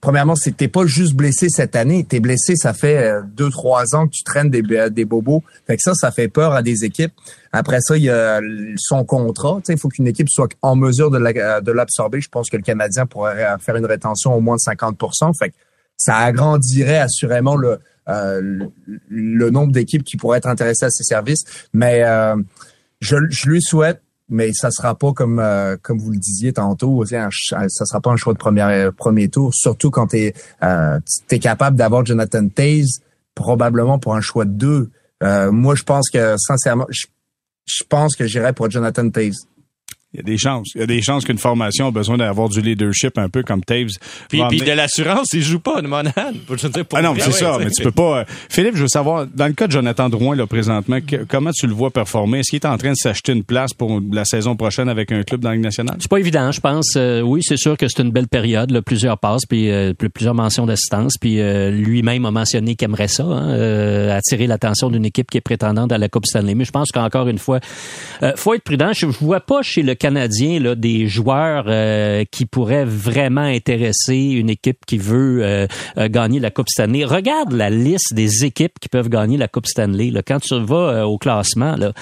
premièrement, 0.00 0.36
c'était 0.36 0.68
pas 0.68 0.86
juste 0.86 1.14
blessé 1.14 1.48
cette 1.48 1.76
année. 1.76 2.04
T'es 2.04 2.20
blessé, 2.20 2.56
ça 2.56 2.72
fait 2.72 2.98
euh, 2.98 3.22
deux, 3.22 3.50
trois 3.50 3.94
ans 3.94 4.06
que 4.06 4.12
tu 4.12 4.22
traînes 4.22 4.50
des, 4.50 4.62
des 4.90 5.04
bobos. 5.04 5.42
Fait 5.66 5.76
que 5.76 5.82
ça, 5.82 5.94
ça 5.94 6.10
fait 6.10 6.28
peur 6.28 6.52
à 6.52 6.62
des 6.62 6.84
équipes. 6.84 7.12
Après 7.52 7.80
ça, 7.80 7.96
il 7.96 8.04
y 8.04 8.10
a 8.10 8.40
son 8.76 9.04
contrat. 9.04 9.60
Il 9.68 9.78
faut 9.78 9.88
qu'une 9.88 10.06
équipe 10.06 10.28
soit 10.28 10.48
en 10.62 10.76
mesure 10.76 11.10
de 11.10 11.72
l'absorber. 11.72 12.20
Je 12.20 12.28
pense 12.28 12.50
que 12.50 12.56
le 12.56 12.62
Canadien 12.62 13.06
pourrait 13.06 13.46
faire 13.60 13.76
une 13.76 13.86
rétention 13.86 14.34
au 14.34 14.40
moins 14.40 14.56
de 14.56 14.60
50% 14.60 15.32
Fait 15.38 15.50
que 15.50 15.54
ça 15.96 16.16
agrandirait 16.16 16.98
assurément 16.98 17.56
le, 17.56 17.78
euh, 18.08 18.68
nombre 19.10 19.72
d'équipes 19.72 20.04
qui 20.04 20.16
pourraient 20.16 20.38
être 20.38 20.48
intéressées 20.48 20.86
à 20.86 20.90
ces 20.90 21.04
services. 21.04 21.44
Mais 21.72 22.02
euh, 22.04 22.36
je, 23.00 23.16
je, 23.30 23.48
lui 23.48 23.62
souhaite, 23.62 24.00
mais 24.28 24.52
ça 24.52 24.70
sera 24.70 24.94
pas 24.94 25.12
comme 25.12 25.38
euh, 25.38 25.76
comme 25.80 25.98
vous 25.98 26.10
le 26.10 26.18
disiez 26.18 26.52
tantôt, 26.52 27.04
ça 27.04 27.28
sera 27.30 28.00
pas 28.00 28.10
un 28.10 28.16
choix 28.16 28.32
de 28.32 28.38
premier 28.38 28.90
premier 28.96 29.28
tour, 29.28 29.54
surtout 29.54 29.90
quand 29.90 30.08
tu 30.08 30.32
es, 30.60 31.38
capable 31.38 31.76
d'avoir 31.76 32.04
Jonathan 32.04 32.48
Taze 32.48 33.00
probablement 33.34 33.98
pour 33.98 34.14
un 34.14 34.20
choix 34.20 34.44
de 34.44 34.50
deux. 34.50 34.90
moi, 35.50 35.74
je 35.74 35.82
pense 35.82 36.10
que 36.10 36.36
sincèrement, 36.38 36.86
je, 36.90 37.06
je 37.66 37.84
pense 37.88 38.16
que 38.16 38.26
j'irais 38.26 38.52
pour 38.52 38.70
Jonathan 38.70 39.10
Taze. 39.10 39.46
Il 40.16 40.20
y 40.20 40.22
a 40.22 40.22
des 40.22 40.38
chances. 40.38 40.68
Il 40.74 40.80
y 40.80 40.84
a 40.84 40.86
des 40.86 41.02
chances 41.02 41.26
qu'une 41.26 41.36
formation 41.36 41.88
a 41.88 41.90
besoin 41.90 42.16
d'avoir 42.16 42.48
du 42.48 42.62
leadership 42.62 43.18
un 43.18 43.28
peu 43.28 43.42
comme 43.42 43.62
Taves. 43.62 43.90
Puis, 44.30 44.40
puis 44.48 44.60
de 44.60 44.72
l'assurance, 44.72 45.34
il 45.34 45.42
joue 45.42 45.60
pas 45.60 45.82
de 45.82 45.88
Monahan. 45.88 46.32
ah 46.94 47.02
non, 47.02 47.14
c'est 47.18 47.32
ça, 47.32 47.58
mais 47.58 47.70
tu 47.70 47.82
peux 47.82 47.90
pas. 47.90 48.20
Euh, 48.20 48.24
Philippe, 48.48 48.76
je 48.76 48.82
veux 48.82 48.88
savoir, 48.88 49.26
dans 49.26 49.46
le 49.46 49.52
cas 49.52 49.66
de 49.66 49.72
Jonathan 49.72 50.08
Drouin, 50.08 50.34
là, 50.34 50.46
présentement, 50.46 50.96
comment 51.28 51.50
tu 51.50 51.66
le 51.66 51.74
vois 51.74 51.90
performer? 51.90 52.38
Est-ce 52.38 52.48
qu'il 52.50 52.60
est 52.60 52.66
en 52.66 52.78
train 52.78 52.92
de 52.92 52.96
s'acheter 52.96 53.32
une 53.32 53.44
place 53.44 53.74
pour 53.74 54.00
la 54.10 54.24
saison 54.24 54.56
prochaine 54.56 54.88
avec 54.88 55.12
un 55.12 55.22
club 55.22 55.42
dans 55.42 55.50
la 55.50 55.56
Ligue 55.56 55.64
nationale? 55.64 55.96
C'est 56.00 56.10
pas 56.10 56.18
évident, 56.18 56.50
je 56.50 56.60
pense. 56.60 56.94
Euh, 56.96 57.20
oui, 57.20 57.42
c'est 57.42 57.58
sûr 57.58 57.76
que 57.76 57.86
c'est 57.86 58.02
une 58.02 58.10
belle 58.10 58.28
période, 58.28 58.70
là, 58.70 58.80
plusieurs 58.80 59.18
passes, 59.18 59.44
puis 59.46 59.70
euh, 59.70 59.92
plusieurs 59.92 60.34
mentions 60.34 60.64
d'assistance, 60.64 61.16
puis 61.20 61.36
lui-même 61.36 62.24
a 62.24 62.30
mentionné 62.30 62.74
qu'il 62.74 62.86
aimerait 62.86 63.08
ça, 63.08 63.24
hein, 63.24 64.08
attirer 64.08 64.46
l'attention 64.46 64.88
d'une 64.88 65.04
équipe 65.04 65.30
qui 65.30 65.36
est 65.36 65.42
prétendante 65.42 65.92
à 65.92 65.98
la 65.98 66.08
Coupe 66.08 66.24
Stanley. 66.24 66.54
Mais 66.54 66.64
je 66.64 66.70
pense 66.70 66.90
qu'encore 66.90 67.28
une 67.28 67.38
fois, 67.38 67.60
faut 68.36 68.54
être 68.54 68.62
prudent. 68.62 68.92
Je 68.94 69.06
vois 69.06 69.40
pas 69.40 69.60
chez 69.62 69.82
le 69.82 69.94
Canadien 70.06 70.60
là, 70.60 70.76
des 70.76 71.08
joueurs 71.08 71.64
euh, 71.66 72.22
qui 72.30 72.46
pourraient 72.46 72.84
vraiment 72.84 73.40
intéresser 73.40 74.16
une 74.16 74.48
équipe 74.48 74.86
qui 74.86 74.98
veut 74.98 75.40
euh, 75.42 75.66
euh, 75.98 76.08
gagner 76.08 76.38
la 76.38 76.52
Coupe 76.52 76.68
Stanley. 76.68 77.04
Regarde 77.04 77.50
la 77.50 77.70
liste 77.70 78.14
des 78.14 78.44
équipes 78.44 78.78
qui 78.80 78.88
peuvent 78.88 79.08
gagner 79.08 79.36
la 79.36 79.48
Coupe 79.48 79.66
Stanley. 79.66 80.12
Là. 80.12 80.22
Quand 80.22 80.38
tu 80.38 80.56
vas 80.60 81.08
au 81.08 81.18
classement, 81.18 81.74
là, 81.74 81.92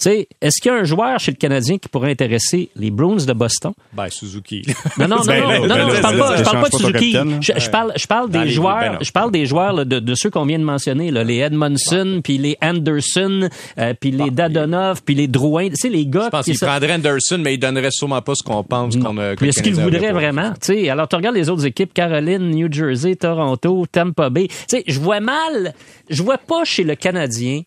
sais, 0.00 0.28
est-ce 0.40 0.60
qu'il 0.60 0.72
y 0.72 0.74
a 0.74 0.78
un 0.78 0.84
joueur 0.84 1.18
chez 1.20 1.32
le 1.32 1.36
Canadien 1.36 1.78
qui 1.78 1.88
pourrait 1.88 2.10
intéresser 2.10 2.70
les 2.76 2.90
Bruins 2.90 3.24
de 3.24 3.32
Boston? 3.32 3.72
Ben, 3.92 4.08
Suzuki. 4.08 4.62
Non, 4.98 5.06
non, 5.06 5.16
non, 5.16 5.22
ben, 5.26 5.44
non, 5.44 5.66
non, 5.66 5.76
non, 5.76 5.94
je 5.94 6.00
parle 6.00 6.18
pas, 6.18 6.36
je 6.36 6.42
parle 6.42 6.60
pas 6.62 6.68
de 6.68 6.76
Suzuki. 6.76 7.12
Je, 7.40 7.70
parle, 7.70 7.92
je 7.96 8.06
parle 8.06 8.30
des 8.30 8.48
joueurs, 8.48 9.02
je 9.02 9.12
parle 9.12 9.30
des 9.30 9.46
joueurs 9.46 9.84
de, 9.84 9.98
de 9.98 10.14
ceux 10.14 10.30
qu'on 10.30 10.46
vient 10.46 10.58
de 10.58 10.64
mentionner, 10.64 11.10
là, 11.10 11.24
les 11.24 11.38
Edmondson, 11.38 12.20
puis 12.24 12.38
les 12.38 12.56
Anderson, 12.62 13.48
euh, 13.78 13.94
puis 13.98 14.10
les 14.10 14.30
Dadonov, 14.30 15.02
puis 15.04 15.14
les 15.14 15.28
Drouin. 15.28 15.68
Tu 15.68 15.76
sais, 15.76 15.88
les 15.88 16.06
gars. 16.06 16.24
Je 16.24 16.30
pense 16.30 16.44
qu'il 16.46 16.58
prendrait 16.58 16.94
Anderson, 16.94 17.38
mais 17.38 17.49
il 17.50 17.58
donnerait 17.58 17.90
sûrement 17.90 18.22
pas 18.22 18.34
ce 18.34 18.42
qu'on 18.42 18.62
pense 18.64 18.96
qu'on 18.96 19.18
a. 19.18 19.32
Est-ce 19.32 19.62
qu'il 19.62 19.74
voudrait 19.74 20.12
vraiment? 20.12 20.52
Alors 20.90 21.08
tu 21.08 21.16
regardes 21.16 21.36
les 21.36 21.48
autres 21.48 21.66
équipes, 21.66 21.92
Caroline, 21.92 22.50
New 22.50 22.72
Jersey, 22.72 23.16
Toronto, 23.16 23.86
Tampa 23.90 24.30
Bay. 24.30 24.48
Je 24.86 24.98
vois 24.98 25.20
mal, 25.20 25.74
je 26.08 26.22
vois 26.22 26.38
pas 26.38 26.64
chez 26.64 26.84
le 26.84 26.94
Canadien 26.94 27.62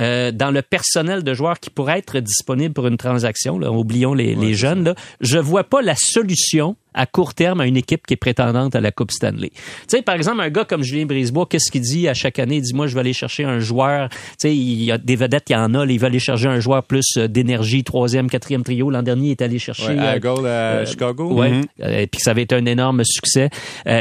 euh, 0.00 0.32
dans 0.32 0.50
le 0.50 0.62
personnel 0.62 1.22
de 1.22 1.34
joueurs 1.34 1.60
qui 1.60 1.70
pourrait 1.70 1.98
être 1.98 2.18
disponible 2.18 2.74
pour 2.74 2.88
une 2.88 2.96
transaction, 2.96 3.58
là, 3.58 3.70
oublions 3.70 4.12
les, 4.12 4.34
les 4.34 4.54
jeunes, 4.54 4.84
là, 4.84 4.94
je 5.20 5.38
vois 5.38 5.62
pas 5.62 5.82
la 5.82 5.94
solution 5.96 6.76
à 6.94 7.06
court 7.06 7.34
terme 7.34 7.60
à 7.60 7.66
une 7.66 7.76
équipe 7.76 8.06
qui 8.06 8.14
est 8.14 8.18
prétendante 8.18 8.74
à 8.74 8.80
la 8.80 8.92
Coupe 8.92 9.10
Stanley. 9.10 9.50
Tu 9.50 9.60
sais, 9.88 10.02
par 10.02 10.14
exemple, 10.14 10.40
un 10.40 10.50
gars 10.50 10.64
comme 10.64 10.82
Julien 10.82 11.06
Brisebois, 11.06 11.46
qu'est-ce 11.48 11.70
qu'il 11.70 11.82
dit 11.82 12.08
à 12.08 12.14
chaque 12.14 12.38
année? 12.38 12.56
Il 12.56 12.62
dit, 12.62 12.74
moi, 12.74 12.86
je 12.86 12.94
vais 12.94 13.00
aller 13.00 13.12
chercher 13.12 13.44
un 13.44 13.58
joueur. 13.58 14.08
Tu 14.08 14.16
sais, 14.38 14.56
il 14.56 14.82
y 14.82 14.92
a 14.92 14.98
des 14.98 15.16
vedettes, 15.16 15.50
il 15.50 15.54
y 15.54 15.56
en 15.56 15.74
a. 15.74 15.84
il 15.84 15.98
va 15.98 16.06
aller 16.06 16.18
chercher 16.18 16.48
un 16.48 16.60
joueur 16.60 16.82
plus 16.84 17.04
euh, 17.16 17.28
d'énergie, 17.28 17.84
troisième, 17.84 18.30
quatrième 18.30 18.62
trio. 18.62 18.90
L'an 18.90 19.02
dernier, 19.02 19.28
il 19.28 19.30
est 19.32 19.42
allé 19.42 19.58
chercher... 19.58 19.94
Ouais, 19.94 19.98
à, 19.98 20.14
euh, 20.14 20.44
à 20.44 20.48
euh, 20.48 20.86
Chicago. 20.86 21.32
Ouais. 21.32 21.50
Mm 21.50 21.64
puis 22.10 22.20
ça 22.20 22.30
avait 22.30 22.42
été 22.42 22.54
un 22.54 22.66
énorme 22.66 23.02
succès. 23.04 23.50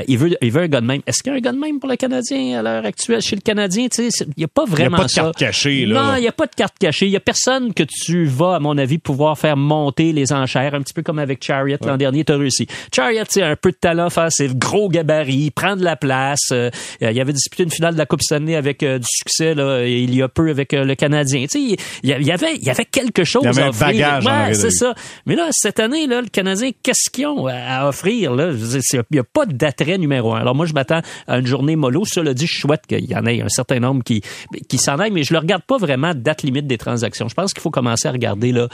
il 0.07 0.17
veut 0.17 0.35
il 0.41 0.51
veut 0.51 0.63
un 0.63 0.67
gars 0.67 0.81
de 0.81 0.85
même. 0.85 1.01
Est-ce 1.07 1.23
qu'il 1.23 1.31
y 1.31 1.35
a 1.35 1.37
un 1.37 1.41
gars 1.41 1.51
de 1.51 1.57
même 1.57 1.79
pour 1.79 1.89
le 1.89 1.95
Canadien 1.95 2.59
à 2.59 2.61
l'heure 2.61 2.85
actuelle? 2.85 3.21
Chez 3.21 3.35
le 3.35 3.41
Canadien, 3.41 3.87
tu 3.87 4.09
sais, 4.09 4.25
il 4.25 4.33
n'y 4.37 4.43
a 4.43 4.47
pas 4.47 4.65
vraiment 4.65 4.75
ça. 4.75 4.83
Il 4.83 4.87
n'y 4.87 4.95
a 4.95 4.97
pas 4.97 5.07
de 5.07 5.13
carte 5.13 5.37
cachée, 5.37 5.85
là. 5.85 6.03
Non, 6.03 6.15
il 6.17 6.21
n'y 6.21 6.27
a 6.27 6.31
pas 6.31 6.45
de 6.45 6.55
carte 6.55 6.75
cachée. 6.79 7.07
Il 7.07 7.11
n'y 7.11 7.15
a 7.15 7.21
personne 7.21 7.73
que 7.73 7.83
tu 7.83 8.25
vas, 8.25 8.55
à 8.55 8.59
mon 8.59 8.77
avis, 8.77 8.97
pouvoir 8.97 9.37
faire 9.37 9.57
monter 9.57 10.13
les 10.13 10.31
enchères, 10.33 10.75
un 10.75 10.81
petit 10.81 10.93
peu 10.93 11.01
comme 11.01 11.19
avec 11.19 11.43
Chariot 11.43 11.77
l'an 11.85 11.97
dernier, 11.97 12.23
tu 12.23 12.31
as 12.31 12.37
réussi. 12.37 12.67
Chariot, 12.93 13.23
c'est 13.29 13.41
un 13.41 13.55
peu 13.55 13.71
de 13.71 13.77
talent 13.77 14.09
face 14.09 14.35
ses 14.35 14.47
gros 14.47 14.89
gabarits, 14.89 15.51
prendre 15.51 15.83
la 15.83 15.95
place. 15.95 16.49
Euh, 16.51 16.69
il 17.01 17.19
avait 17.19 17.33
disputé 17.33 17.63
une 17.63 17.71
finale 17.71 17.93
de 17.93 17.99
la 17.99 18.05
Coupe 18.05 18.21
Stanley 18.21 18.55
avec 18.55 18.83
euh, 18.83 18.99
du 18.99 19.07
succès 19.07 19.53
là, 19.53 19.85
il 19.85 20.13
y 20.15 20.21
a 20.21 20.27
peu 20.27 20.49
avec 20.49 20.73
euh, 20.73 20.83
le 20.83 20.95
Canadien. 20.95 21.43
Tu 21.43 21.75
sais, 21.75 21.77
il 22.03 22.09
y 22.09 22.31
avait, 22.31 22.55
il 22.55 22.63
y 22.63 22.69
avait 22.69 22.85
quelque 22.85 23.23
chose 23.23 23.43
il 23.43 23.47
y 23.47 23.49
avait 23.49 23.63
à 23.63 23.69
offrir. 23.69 23.87
bagage 23.87 24.25
ouais, 24.25 24.53
c'est 24.53 24.71
ça. 24.71 24.93
Mais 25.25 25.35
là, 25.35 25.47
cette 25.51 25.79
année, 25.79 26.07
là, 26.07 26.21
le 26.21 26.27
Canadien, 26.27 26.71
qu'est-ce 26.81 27.09
qu'ils 27.09 27.27
ont 27.27 27.47
à 27.47 27.87
offrir? 27.87 28.33
Là? 28.33 28.51
Il 28.51 29.01
n'y 29.11 29.19
a 29.19 29.23
pas 29.23 29.45
d'attrait 29.45 29.97
numéro 29.97 30.33
un. 30.33 30.39
Alors 30.39 30.55
moi, 30.55 30.65
je 30.65 30.73
m'attends 30.73 31.01
à 31.27 31.37
une 31.37 31.47
journée 31.47 31.75
mollo. 31.75 32.03
Cela 32.05 32.33
dit, 32.33 32.47
je 32.47 32.59
souhaite 32.59 32.85
qu'il 32.87 33.05
y 33.05 33.15
en 33.15 33.25
ait 33.25 33.41
un 33.41 33.49
certain 33.49 33.79
nombre 33.79 34.03
qui, 34.03 34.21
qui 34.67 34.77
s'en 34.77 34.99
aillent, 34.99 35.11
mais 35.11 35.23
je 35.23 35.33
ne 35.33 35.39
regarde 35.39 35.63
pas 35.63 35.77
vraiment 35.77 36.13
date 36.15 36.43
limite 36.43 36.67
des 36.67 36.77
transactions. 36.77 37.27
Je 37.27 37.33
pense 37.35 37.53
qu'il 37.53 37.61
faut 37.61 37.71
commencer 37.71 38.07
à 38.07 38.11
regarder 38.11 38.51
là, 38.51 38.67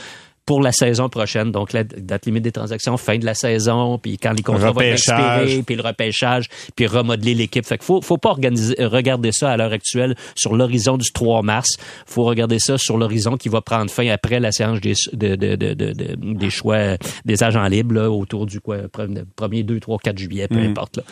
pour 0.50 0.62
la 0.64 0.72
saison 0.72 1.10
prochaine. 1.10 1.52
Donc, 1.52 1.74
la 1.74 1.84
date 1.84 2.26
limite 2.26 2.42
des 2.44 2.52
transactions, 2.52 2.98
fin 2.98 3.20
de 3.20 3.26
la 3.26 3.36
saison, 3.36 4.00
puis 4.00 4.18
quand 4.18 4.32
les 4.32 4.42
contrats 4.42 4.72
vont 4.72 4.80
expirer, 4.82 5.62
puis 5.62 5.76
le 5.76 5.84
repêchage, 5.84 6.48
puis 6.76 6.88
remodeler 6.88 7.36
l'équipe. 7.36 7.64
Fait 7.64 7.78
qu'il 7.78 7.86
faut, 7.86 8.02
faut 8.02 8.18
pas 8.18 8.30
organiser, 8.30 8.74
regarder 8.84 9.32
ça 9.32 9.52
à 9.52 9.58
l'heure 9.58 9.72
actuelle 9.74 10.16
sur 10.34 10.56
l'horizon 10.56 10.98
du 10.98 11.12
3 11.12 11.44
mars. 11.44 11.78
faut 12.08 12.24
regarder 12.24 12.58
ça 12.58 12.80
sur 12.80 12.98
l'horizon 12.98 13.38
qui 13.38 13.48
va 13.48 13.62
prendre 13.62 13.92
fin 13.92 14.08
après 14.10 14.40
la 14.40 14.52
séance 14.52 14.82
des, 14.82 14.94
de, 15.14 15.36
de, 15.36 15.56
de, 15.56 15.74
de- 15.76 15.94
de- 15.94 16.16
des 16.34 16.50
choix 16.50 16.98
des 17.26 17.44
agents 17.44 17.68
libres, 17.68 17.94
là, 17.94 18.10
autour 18.10 18.48
du 18.48 18.60
quoi, 18.60 18.78
pre- 18.88 19.24
premier 19.36 19.62
2, 19.62 19.80
3, 19.80 20.00
4 20.00 20.18
juillet, 20.18 20.48
peu 20.48 20.58
importe. 20.58 20.98
Là, 20.98 21.04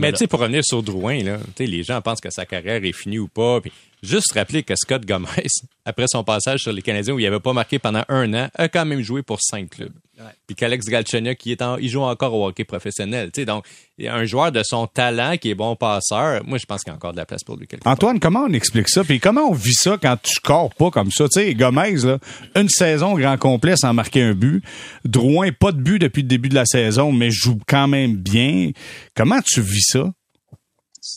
Mais, 0.00 0.12
tu 0.12 0.18
sais, 0.20 0.26
pour 0.26 0.40
revenir 0.40 0.64
sur 0.64 0.82
Drouin, 0.82 1.22
là, 1.22 1.36
tu 1.54 1.66
sais, 1.66 1.70
les 1.70 1.82
gens 1.82 2.00
pensent 2.00 2.22
que 2.22 2.30
sa 2.30 2.46
carrière 2.46 2.82
est 2.82 2.92
finie 2.92 3.18
ou 3.18 3.28
pas. 3.28 3.60
Puis 3.60 3.72
juste 4.02 4.32
rappeler 4.32 4.62
que 4.62 4.74
Scott 4.76 5.04
Gomez, 5.06 5.46
après 5.84 6.06
son 6.08 6.24
passage 6.24 6.60
sur 6.60 6.72
les 6.72 6.82
Canadiens 6.82 7.14
où 7.14 7.18
il 7.18 7.24
n'avait 7.24 7.40
pas 7.40 7.52
marqué 7.52 7.78
pendant 7.78 8.04
un 8.08 8.32
an, 8.34 8.48
a 8.54 8.68
quand 8.68 8.84
même 8.84 9.02
joué 9.02 9.22
pour 9.22 9.40
cinq 9.40 9.70
clubs. 9.70 9.92
Puis 10.46 10.56
qu'Alex 10.56 10.86
Galchenyuk, 10.86 11.36
qui 11.36 11.52
est 11.52 11.60
en, 11.60 11.76
il 11.76 11.90
joue 11.90 12.00
encore 12.00 12.32
au 12.32 12.46
hockey 12.46 12.64
professionnel. 12.64 13.30
Tu 13.32 13.42
sais, 13.42 13.44
donc, 13.44 13.66
un 14.02 14.24
joueur 14.24 14.50
de 14.50 14.62
son 14.64 14.86
talent 14.86 15.36
qui 15.36 15.50
est 15.50 15.54
bon 15.54 15.76
passeur, 15.76 16.42
moi, 16.46 16.56
je 16.56 16.64
pense 16.64 16.82
qu'il 16.82 16.90
y 16.90 16.94
a 16.94 16.96
encore 16.96 17.12
de 17.12 17.18
la 17.18 17.26
place 17.26 17.44
pour 17.44 17.56
lui. 17.56 17.66
quelque 17.66 17.82
part. 17.82 17.92
Antoine, 17.92 18.18
comment 18.18 18.44
on 18.48 18.52
explique 18.52 18.88
ça? 18.88 19.04
Puis 19.04 19.20
comment 19.20 19.42
on 19.42 19.52
vit 19.52 19.74
ça 19.74 19.98
quand 20.00 20.16
tu 20.22 20.32
scores 20.32 20.74
pas 20.74 20.90
comme 20.90 21.10
ça? 21.10 21.28
Tu 21.28 21.40
sais, 21.40 21.54
Gomez, 21.54 21.96
là, 21.96 22.18
une 22.54 22.68
saison 22.70 23.14
grand 23.14 23.36
complet 23.36 23.76
sans 23.76 23.92
marquer 23.92 24.22
un 24.22 24.32
but. 24.32 24.64
Drouin, 25.04 25.50
pas 25.52 25.72
de 25.72 25.80
but 25.80 25.98
depuis 25.98 26.22
le 26.22 26.28
début 26.28 26.48
de 26.48 26.54
la 26.54 26.64
saison, 26.64 27.12
mais 27.12 27.30
joue 27.30 27.58
quand 27.66 27.88
même 27.88 28.16
bien. 28.16 28.70
Comment 29.14 29.40
tu 29.44 29.60
vis 29.60 29.84
ça? 29.86 30.12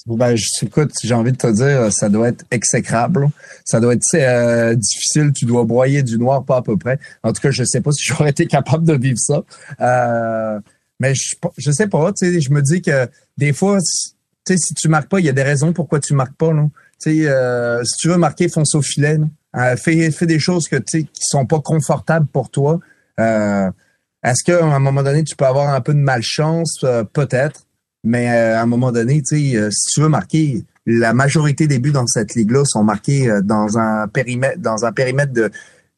Ben, 0.07 0.35
je, 0.35 0.65
écoute, 0.65 0.91
j'ai 1.03 1.13
envie 1.13 1.31
de 1.31 1.37
te 1.37 1.47
dire, 1.47 1.91
ça 1.91 2.09
doit 2.09 2.29
être 2.29 2.45
exécrable. 2.51 3.29
Ça 3.65 3.79
doit 3.79 3.93
être 3.93 4.03
euh, 4.15 4.75
difficile. 4.75 5.31
Tu 5.33 5.45
dois 5.45 5.63
broyer 5.63 6.03
du 6.03 6.17
noir, 6.17 6.43
pas 6.43 6.57
à 6.57 6.61
peu 6.61 6.77
près. 6.77 6.99
En 7.23 7.33
tout 7.33 7.41
cas, 7.41 7.51
je 7.51 7.63
sais 7.63 7.81
pas 7.81 7.91
si 7.93 8.03
j'aurais 8.03 8.29
été 8.29 8.45
capable 8.47 8.85
de 8.85 8.93
vivre 8.93 9.19
ça. 9.19 9.43
Euh, 9.81 10.59
mais 10.99 11.15
je, 11.15 11.35
je 11.57 11.71
sais 11.71 11.87
pas. 11.87 12.11
Tu 12.13 12.33
sais, 12.33 12.41
je 12.41 12.51
me 12.51 12.61
dis 12.61 12.81
que 12.81 13.09
des 13.37 13.53
fois, 13.53 13.77
tu 13.79 14.53
sais, 14.53 14.57
si 14.57 14.73
tu 14.73 14.89
marques 14.89 15.09
pas, 15.09 15.19
il 15.19 15.25
y 15.25 15.29
a 15.29 15.33
des 15.33 15.43
raisons 15.43 15.73
pourquoi 15.73 15.99
tu 15.99 16.13
marques 16.13 16.35
pas. 16.35 16.53
Là. 16.53 16.67
Tu 17.01 17.23
sais, 17.23 17.27
euh, 17.27 17.83
si 17.83 17.95
tu 17.97 18.09
veux 18.09 18.17
marquer, 18.17 18.49
fonce 18.49 18.75
au 18.75 18.81
filet. 18.81 19.17
Euh, 19.55 19.75
fais, 19.75 20.11
des 20.21 20.39
choses 20.39 20.67
que 20.67 20.75
tu 20.75 21.05
qui 21.05 21.21
sont 21.21 21.45
pas 21.45 21.59
confortables 21.59 22.27
pour 22.27 22.49
toi. 22.49 22.79
Est-ce 23.17 24.43
qu'à 24.43 24.63
un 24.63 24.79
moment 24.79 25.01
donné, 25.01 25.23
tu 25.23 25.35
peux 25.35 25.45
avoir 25.45 25.73
un 25.73 25.81
peu 25.81 25.93
de 25.93 25.99
malchance? 25.99 26.85
Peut-être. 27.13 27.65
Mais 28.03 28.29
euh, 28.29 28.57
à 28.57 28.61
un 28.61 28.65
moment 28.65 28.91
donné, 28.91 29.21
tu 29.21 29.51
sais, 29.51 29.57
euh, 29.57 29.69
si 29.71 29.93
tu 29.93 30.01
veux 30.01 30.09
marquer, 30.09 30.63
la 30.85 31.13
majorité 31.13 31.67
des 31.67 31.79
buts 31.79 31.91
dans 31.91 32.07
cette 32.07 32.33
ligue-là 32.33 32.63
sont 32.65 32.83
marqués 32.83 33.29
euh, 33.29 33.41
dans 33.41 33.77
un 33.77 34.07
périmètre, 34.07 34.59
dans 34.59 34.85
un 34.85 34.91
périmètre 34.91 35.33
de 35.33 35.51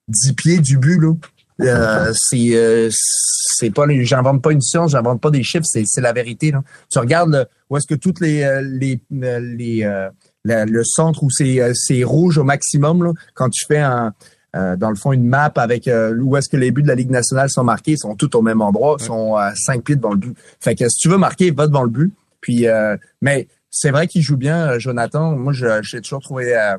10 0.09 0.33
pieds 0.33 0.59
du 0.59 0.77
but. 0.77 0.99
Là. 0.99 1.13
Euh, 1.61 2.11
c'est, 2.15 2.55
euh, 2.55 2.89
c'est 2.91 3.69
pas, 3.69 3.85
j'invente 4.01 4.41
pas 4.41 4.51
une 4.51 4.61
science, 4.61 4.91
j'invente 4.91 5.21
pas 5.21 5.29
des 5.29 5.43
chiffres, 5.43 5.65
c'est, 5.65 5.83
c'est 5.85 6.01
la 6.01 6.11
vérité. 6.11 6.51
Là. 6.51 6.63
Tu 6.89 6.99
regardes 6.99 7.47
où 7.69 7.77
est-ce 7.77 7.87
que 7.87 7.95
toutes 7.95 8.19
les, 8.19 8.61
les, 8.63 8.99
les 9.11 10.09
le 10.43 10.83
centre 10.83 11.23
où 11.23 11.29
c'est, 11.29 11.59
c'est 11.75 12.03
rouge 12.03 12.39
au 12.39 12.43
maximum 12.43 13.03
là, 13.03 13.11
quand 13.35 13.49
tu 13.49 13.65
fais 13.65 13.79
un 13.79 14.11
euh, 14.55 14.75
dans 14.75 14.89
le 14.89 14.95
fond, 14.95 15.11
une 15.13 15.25
map 15.25 15.51
avec 15.55 15.87
euh, 15.87 16.15
où 16.17 16.35
est-ce 16.35 16.49
que 16.49 16.57
les 16.57 16.71
buts 16.71 16.83
de 16.83 16.87
la 16.87 16.95
Ligue 16.95 17.11
nationale 17.11 17.49
sont 17.49 17.63
marqués, 17.63 17.91
ils 17.91 17.99
sont 17.99 18.15
tous 18.15 18.35
au 18.35 18.41
même 18.41 18.61
endroit, 18.61 18.97
ils 18.99 19.05
sont 19.05 19.35
à 19.35 19.53
cinq 19.55 19.83
pieds 19.83 19.95
devant 19.95 20.11
le 20.11 20.17
but. 20.17 20.37
Fait 20.59 20.75
que 20.75 20.87
si 20.89 20.97
tu 20.97 21.09
veux 21.09 21.17
marquer, 21.17 21.51
va 21.51 21.67
devant 21.67 21.83
le 21.83 21.89
but. 21.89 22.13
Puis, 22.41 22.67
euh, 22.67 22.97
mais 23.21 23.47
c'est 23.69 23.91
vrai 23.91 24.07
qu'il 24.07 24.21
joue 24.21 24.37
bien, 24.37 24.71
euh, 24.71 24.79
Jonathan. 24.79 25.35
Moi, 25.35 25.53
je, 25.53 25.65
je 25.81 25.95
l'ai 25.95 26.01
toujours 26.01 26.21
trouvé 26.21 26.55
euh, 26.55 26.77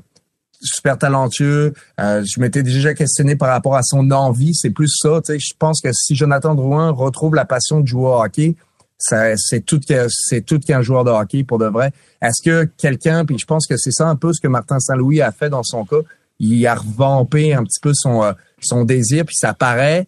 super 0.60 0.98
talentueux. 0.98 1.72
Euh, 1.98 2.22
je 2.24 2.38
m'étais 2.40 2.62
déjà 2.62 2.94
questionné 2.94 3.34
par 3.34 3.48
rapport 3.48 3.76
à 3.76 3.82
son 3.82 4.10
envie. 4.10 4.54
C'est 4.54 4.70
plus 4.70 4.92
ça. 4.94 5.20
Tu 5.24 5.32
sais, 5.32 5.38
je 5.38 5.54
pense 5.58 5.80
que 5.80 5.90
si 5.92 6.14
Jonathan 6.14 6.54
Drouin 6.54 6.90
retrouve 6.90 7.34
la 7.34 7.46
passion 7.46 7.80
de 7.80 7.86
jouer 7.86 8.08
au 8.08 8.22
hockey, 8.22 8.54
c'est 8.98 9.64
tout 9.66 9.80
c'est 10.08 10.42
tout 10.42 10.60
qu'un 10.60 10.82
joueur 10.82 11.02
de 11.02 11.10
hockey 11.10 11.42
pour 11.42 11.58
de 11.58 11.66
vrai. 11.66 11.92
Est-ce 12.20 12.40
que 12.40 12.64
quelqu'un, 12.76 13.24
puis 13.24 13.36
je 13.36 13.46
pense 13.46 13.66
que 13.66 13.76
c'est 13.76 13.90
ça 13.90 14.06
un 14.06 14.14
peu 14.14 14.32
ce 14.32 14.40
que 14.40 14.46
Martin 14.46 14.78
Saint-Louis 14.78 15.20
a 15.20 15.32
fait 15.32 15.50
dans 15.50 15.64
son 15.64 15.84
cas, 15.84 15.96
il 16.38 16.66
a 16.66 16.74
revampé 16.74 17.54
un 17.54 17.64
petit 17.64 17.80
peu 17.80 17.92
son 17.94 18.22
euh, 18.22 18.32
son 18.60 18.84
désir, 18.84 19.24
puis 19.24 19.36
ça 19.36 19.54
paraît. 19.54 20.06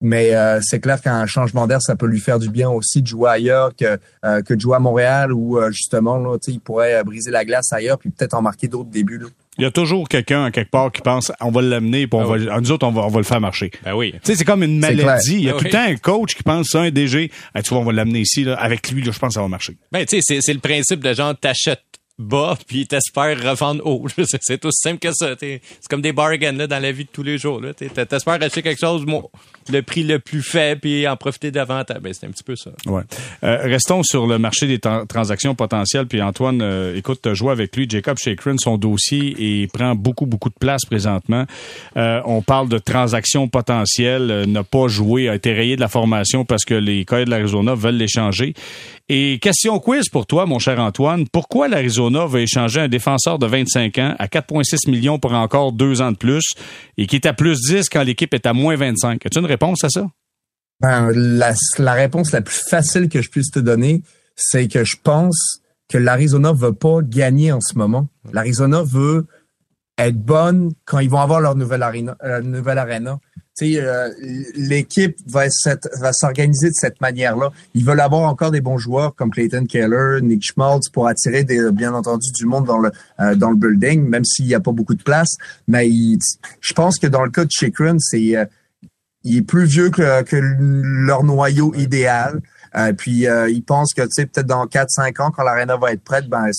Mais 0.00 0.34
euh, 0.34 0.60
c'est 0.60 0.80
clair 0.80 1.00
qu'un 1.00 1.24
changement 1.24 1.66
d'air, 1.66 1.80
ça 1.80 1.96
peut 1.96 2.06
lui 2.06 2.20
faire 2.20 2.38
du 2.38 2.50
bien 2.50 2.68
aussi 2.68 3.00
de 3.00 3.06
jouer 3.06 3.30
ailleurs 3.30 3.74
que 3.74 3.98
euh, 4.26 4.42
que 4.42 4.52
de 4.52 4.60
jouer 4.60 4.76
à 4.76 4.78
Montréal 4.78 5.32
où 5.32 5.56
euh, 5.58 5.70
justement 5.70 6.18
là, 6.18 6.36
tu 6.36 6.46
sais, 6.46 6.52
il 6.52 6.60
pourrait 6.60 7.02
briser 7.04 7.30
la 7.30 7.44
glace 7.46 7.72
ailleurs 7.72 7.96
puis 7.98 8.10
peut-être 8.10 8.34
en 8.34 8.42
marquer 8.42 8.68
d'autres 8.68 8.90
débuts. 8.90 9.18
Là. 9.18 9.28
Il 9.56 9.62
y 9.62 9.66
a 9.66 9.70
toujours 9.70 10.08
quelqu'un, 10.08 10.46
à 10.46 10.50
quelque 10.50 10.70
part, 10.72 10.90
qui 10.90 11.00
pense, 11.00 11.30
on 11.40 11.50
va 11.52 11.62
l'amener, 11.62 12.08
puis 12.08 12.18
on 12.18 12.22
Ah 12.22 12.36
va, 12.36 12.60
nous 12.60 12.72
autres, 12.72 12.86
on 12.86 12.90
va, 12.90 13.02
on 13.02 13.08
va 13.08 13.18
le 13.18 13.24
faire 13.24 13.40
marcher. 13.40 13.70
Ben 13.84 13.94
oui. 13.94 14.10
Tu 14.14 14.18
sais, 14.24 14.34
c'est 14.36 14.44
comme 14.44 14.64
une 14.64 14.80
maladie. 14.80 15.34
Il 15.36 15.44
y 15.44 15.48
a 15.48 15.52
Ah 15.54 15.58
tout 15.58 15.64
oui. 15.64 15.70
le 15.70 15.70
temps 15.70 15.84
un 15.84 15.96
coach 15.96 16.34
qui 16.34 16.42
pense 16.42 16.66
ça, 16.70 16.80
un 16.80 16.90
DG. 16.90 17.30
Hey, 17.54 17.62
tu 17.62 17.70
vois, 17.70 17.78
on 17.78 17.84
va 17.84 17.92
l'amener 17.92 18.18
ici, 18.22 18.42
là. 18.42 18.56
Avec 18.56 18.90
lui, 18.90 19.00
là, 19.00 19.12
je 19.12 19.18
pense 19.18 19.28
que 19.28 19.34
ça 19.34 19.42
va 19.42 19.48
marcher. 19.48 19.76
Ben, 19.92 20.04
tu 20.04 20.16
sais, 20.16 20.22
c'est, 20.22 20.40
c'est 20.40 20.52
le 20.54 20.58
principe 20.58 21.00
de 21.04 21.14
genre, 21.14 21.38
t'achètes 21.38 21.80
bas, 22.18 22.56
puis 22.66 22.86
t'espères 22.86 23.42
revendre 23.42 23.84
haut. 23.86 24.06
c'est, 24.24 24.64
aussi 24.64 24.80
simple 24.82 24.98
que 24.98 25.12
ça. 25.12 25.34
C'est 25.38 25.60
comme 25.88 26.02
des 26.02 26.12
bargains 26.12 26.52
là, 26.52 26.66
dans 26.66 26.80
la 26.80 26.92
vie 26.92 27.04
de 27.04 27.10
tous 27.10 27.22
les 27.22 27.38
jours. 27.38 27.60
T'espères 27.76 28.42
acheter 28.42 28.62
quelque 28.62 28.80
chose, 28.80 29.04
le 29.70 29.82
prix 29.82 30.02
le 30.02 30.18
plus 30.18 30.42
faible, 30.42 30.80
puis 30.80 31.06
en 31.08 31.16
profiter 31.16 31.50
davantage. 31.50 31.98
Ben, 32.00 32.12
c'est 32.12 32.26
un 32.26 32.30
petit 32.30 32.42
peu 32.42 32.56
ça. 32.56 32.70
Ouais. 32.86 33.02
Euh, 33.42 33.58
restons 33.62 34.02
sur 34.02 34.26
le 34.26 34.38
marché 34.38 34.66
des 34.66 34.78
tran- 34.78 35.06
transactions 35.06 35.54
potentielles. 35.54 36.06
Puis 36.06 36.20
Antoine, 36.22 36.60
euh, 36.62 36.96
écoute, 36.96 37.20
tu 37.22 37.34
joué 37.34 37.52
avec 37.52 37.76
lui, 37.76 37.86
Jacob 37.88 38.18
Chakrin, 38.18 38.56
son 38.58 38.76
dossier 38.78 39.34
et 39.62 39.66
prend 39.68 39.94
beaucoup, 39.94 40.26
beaucoup 40.26 40.48
de 40.50 40.54
place 40.58 40.84
présentement. 40.84 41.44
Euh, 41.96 42.20
on 42.24 42.42
parle 42.42 42.68
de 42.68 42.78
transactions 42.78 43.48
potentielles, 43.48 44.44
n'a 44.46 44.62
pas 44.64 44.88
joué, 44.88 45.28
a 45.28 45.34
été 45.34 45.52
rayé 45.52 45.76
de 45.76 45.80
la 45.80 45.88
formation 45.88 46.44
parce 46.44 46.64
que 46.64 46.74
les 46.74 47.04
Coyotes 47.04 47.26
de 47.26 47.30
l'Arizona 47.30 47.74
veulent 47.74 47.96
l'échanger. 47.96 48.54
Et 49.10 49.38
question 49.38 49.78
quiz 49.80 50.08
pour 50.08 50.26
toi, 50.26 50.46
mon 50.46 50.58
cher 50.58 50.78
Antoine. 50.80 51.26
Pourquoi 51.30 51.68
l'Arizona 51.68 52.24
va 52.24 52.40
échanger 52.40 52.80
un 52.80 52.88
défenseur 52.88 53.38
de 53.38 53.46
25 53.46 53.98
ans 53.98 54.14
à 54.18 54.26
4,6 54.28 54.90
millions 54.90 55.18
pour 55.18 55.34
encore 55.34 55.72
deux 55.72 56.00
ans 56.00 56.10
de 56.12 56.16
plus 56.16 56.54
et 56.96 57.06
qui 57.06 57.16
est 57.16 57.26
à 57.26 57.34
plus 57.34 57.60
10 57.68 57.90
quand 57.90 58.02
l'équipe 58.02 58.32
est 58.32 58.46
à 58.46 58.54
moins 58.54 58.76
25? 58.76 59.24
As-tu 59.26 59.38
une 59.40 59.46
Ben, 60.80 61.10
la, 61.12 61.92
réponse 61.92 62.32
la 62.32 62.42
plus 62.42 62.62
facile 62.68 63.08
que 63.08 63.22
je 63.22 63.30
puisse 63.30 63.50
te 63.50 63.58
donner, 63.58 64.02
c'est 64.36 64.68
que 64.68 64.84
je 64.84 64.96
pense 65.02 65.60
que 65.88 65.98
l'Arizona 65.98 66.52
veut 66.52 66.74
pas 66.74 67.00
gagner 67.02 67.52
en 67.52 67.60
ce 67.60 67.78
moment. 67.78 68.08
L'Arizona 68.32 68.82
veut 68.82 69.26
être 69.98 70.18
bonne 70.18 70.72
quand 70.84 70.98
ils 70.98 71.08
vont 71.08 71.20
avoir 71.20 71.40
leur 71.40 71.54
nouvelle 71.54 71.82
arena. 71.82 72.16
euh, 73.78 74.08
euh, 74.08 74.10
l'équipe 74.56 75.16
va, 75.28 75.48
s'organiser 76.12 76.70
de 76.70 76.74
cette 76.74 77.00
manière-là. 77.00 77.50
Ils 77.74 77.84
veulent 77.84 78.00
avoir 78.00 78.28
encore 78.28 78.50
des 78.50 78.60
bons 78.60 78.78
joueurs 78.78 79.14
comme 79.14 79.30
Clayton 79.30 79.66
Keller, 79.66 80.20
Nick 80.22 80.42
Schmaltz 80.42 80.88
pour 80.88 81.06
attirer 81.06 81.44
bien 81.72 81.94
entendu 81.94 82.32
du 82.32 82.46
monde 82.46 82.66
dans 82.66 82.78
le 82.78 82.90
euh, 83.20 83.54
building, 83.54 84.08
même 84.08 84.24
s'il 84.24 84.46
n'y 84.46 84.54
a 84.54 84.60
pas 84.60 84.72
beaucoup 84.72 84.94
de 84.94 85.02
place. 85.02 85.36
Mais 85.68 85.88
je 86.60 86.72
pense 86.72 86.98
que 86.98 87.06
dans 87.06 87.24
le 87.24 87.30
cas 87.30 87.44
de 87.44 87.50
Chikrin, 87.50 87.96
c'est 88.00 88.34
il 89.24 89.38
est 89.38 89.42
plus 89.42 89.64
vieux 89.64 89.90
que, 89.90 90.22
que 90.22 90.36
leur 90.36 91.24
noyau 91.24 91.74
idéal. 91.74 92.40
Euh, 92.76 92.92
puis 92.92 93.26
euh, 93.26 93.48
ils 93.48 93.62
pensent 93.62 93.94
que 93.94 94.02
tu 94.02 94.10
sais 94.10 94.26
peut-être 94.26 94.46
dans 94.46 94.66
4-5 94.66 95.22
ans 95.22 95.30
quand 95.30 95.42
l'arena 95.42 95.76
va 95.76 95.92
être 95.92 96.02
prête, 96.02 96.28
ben 96.28 96.50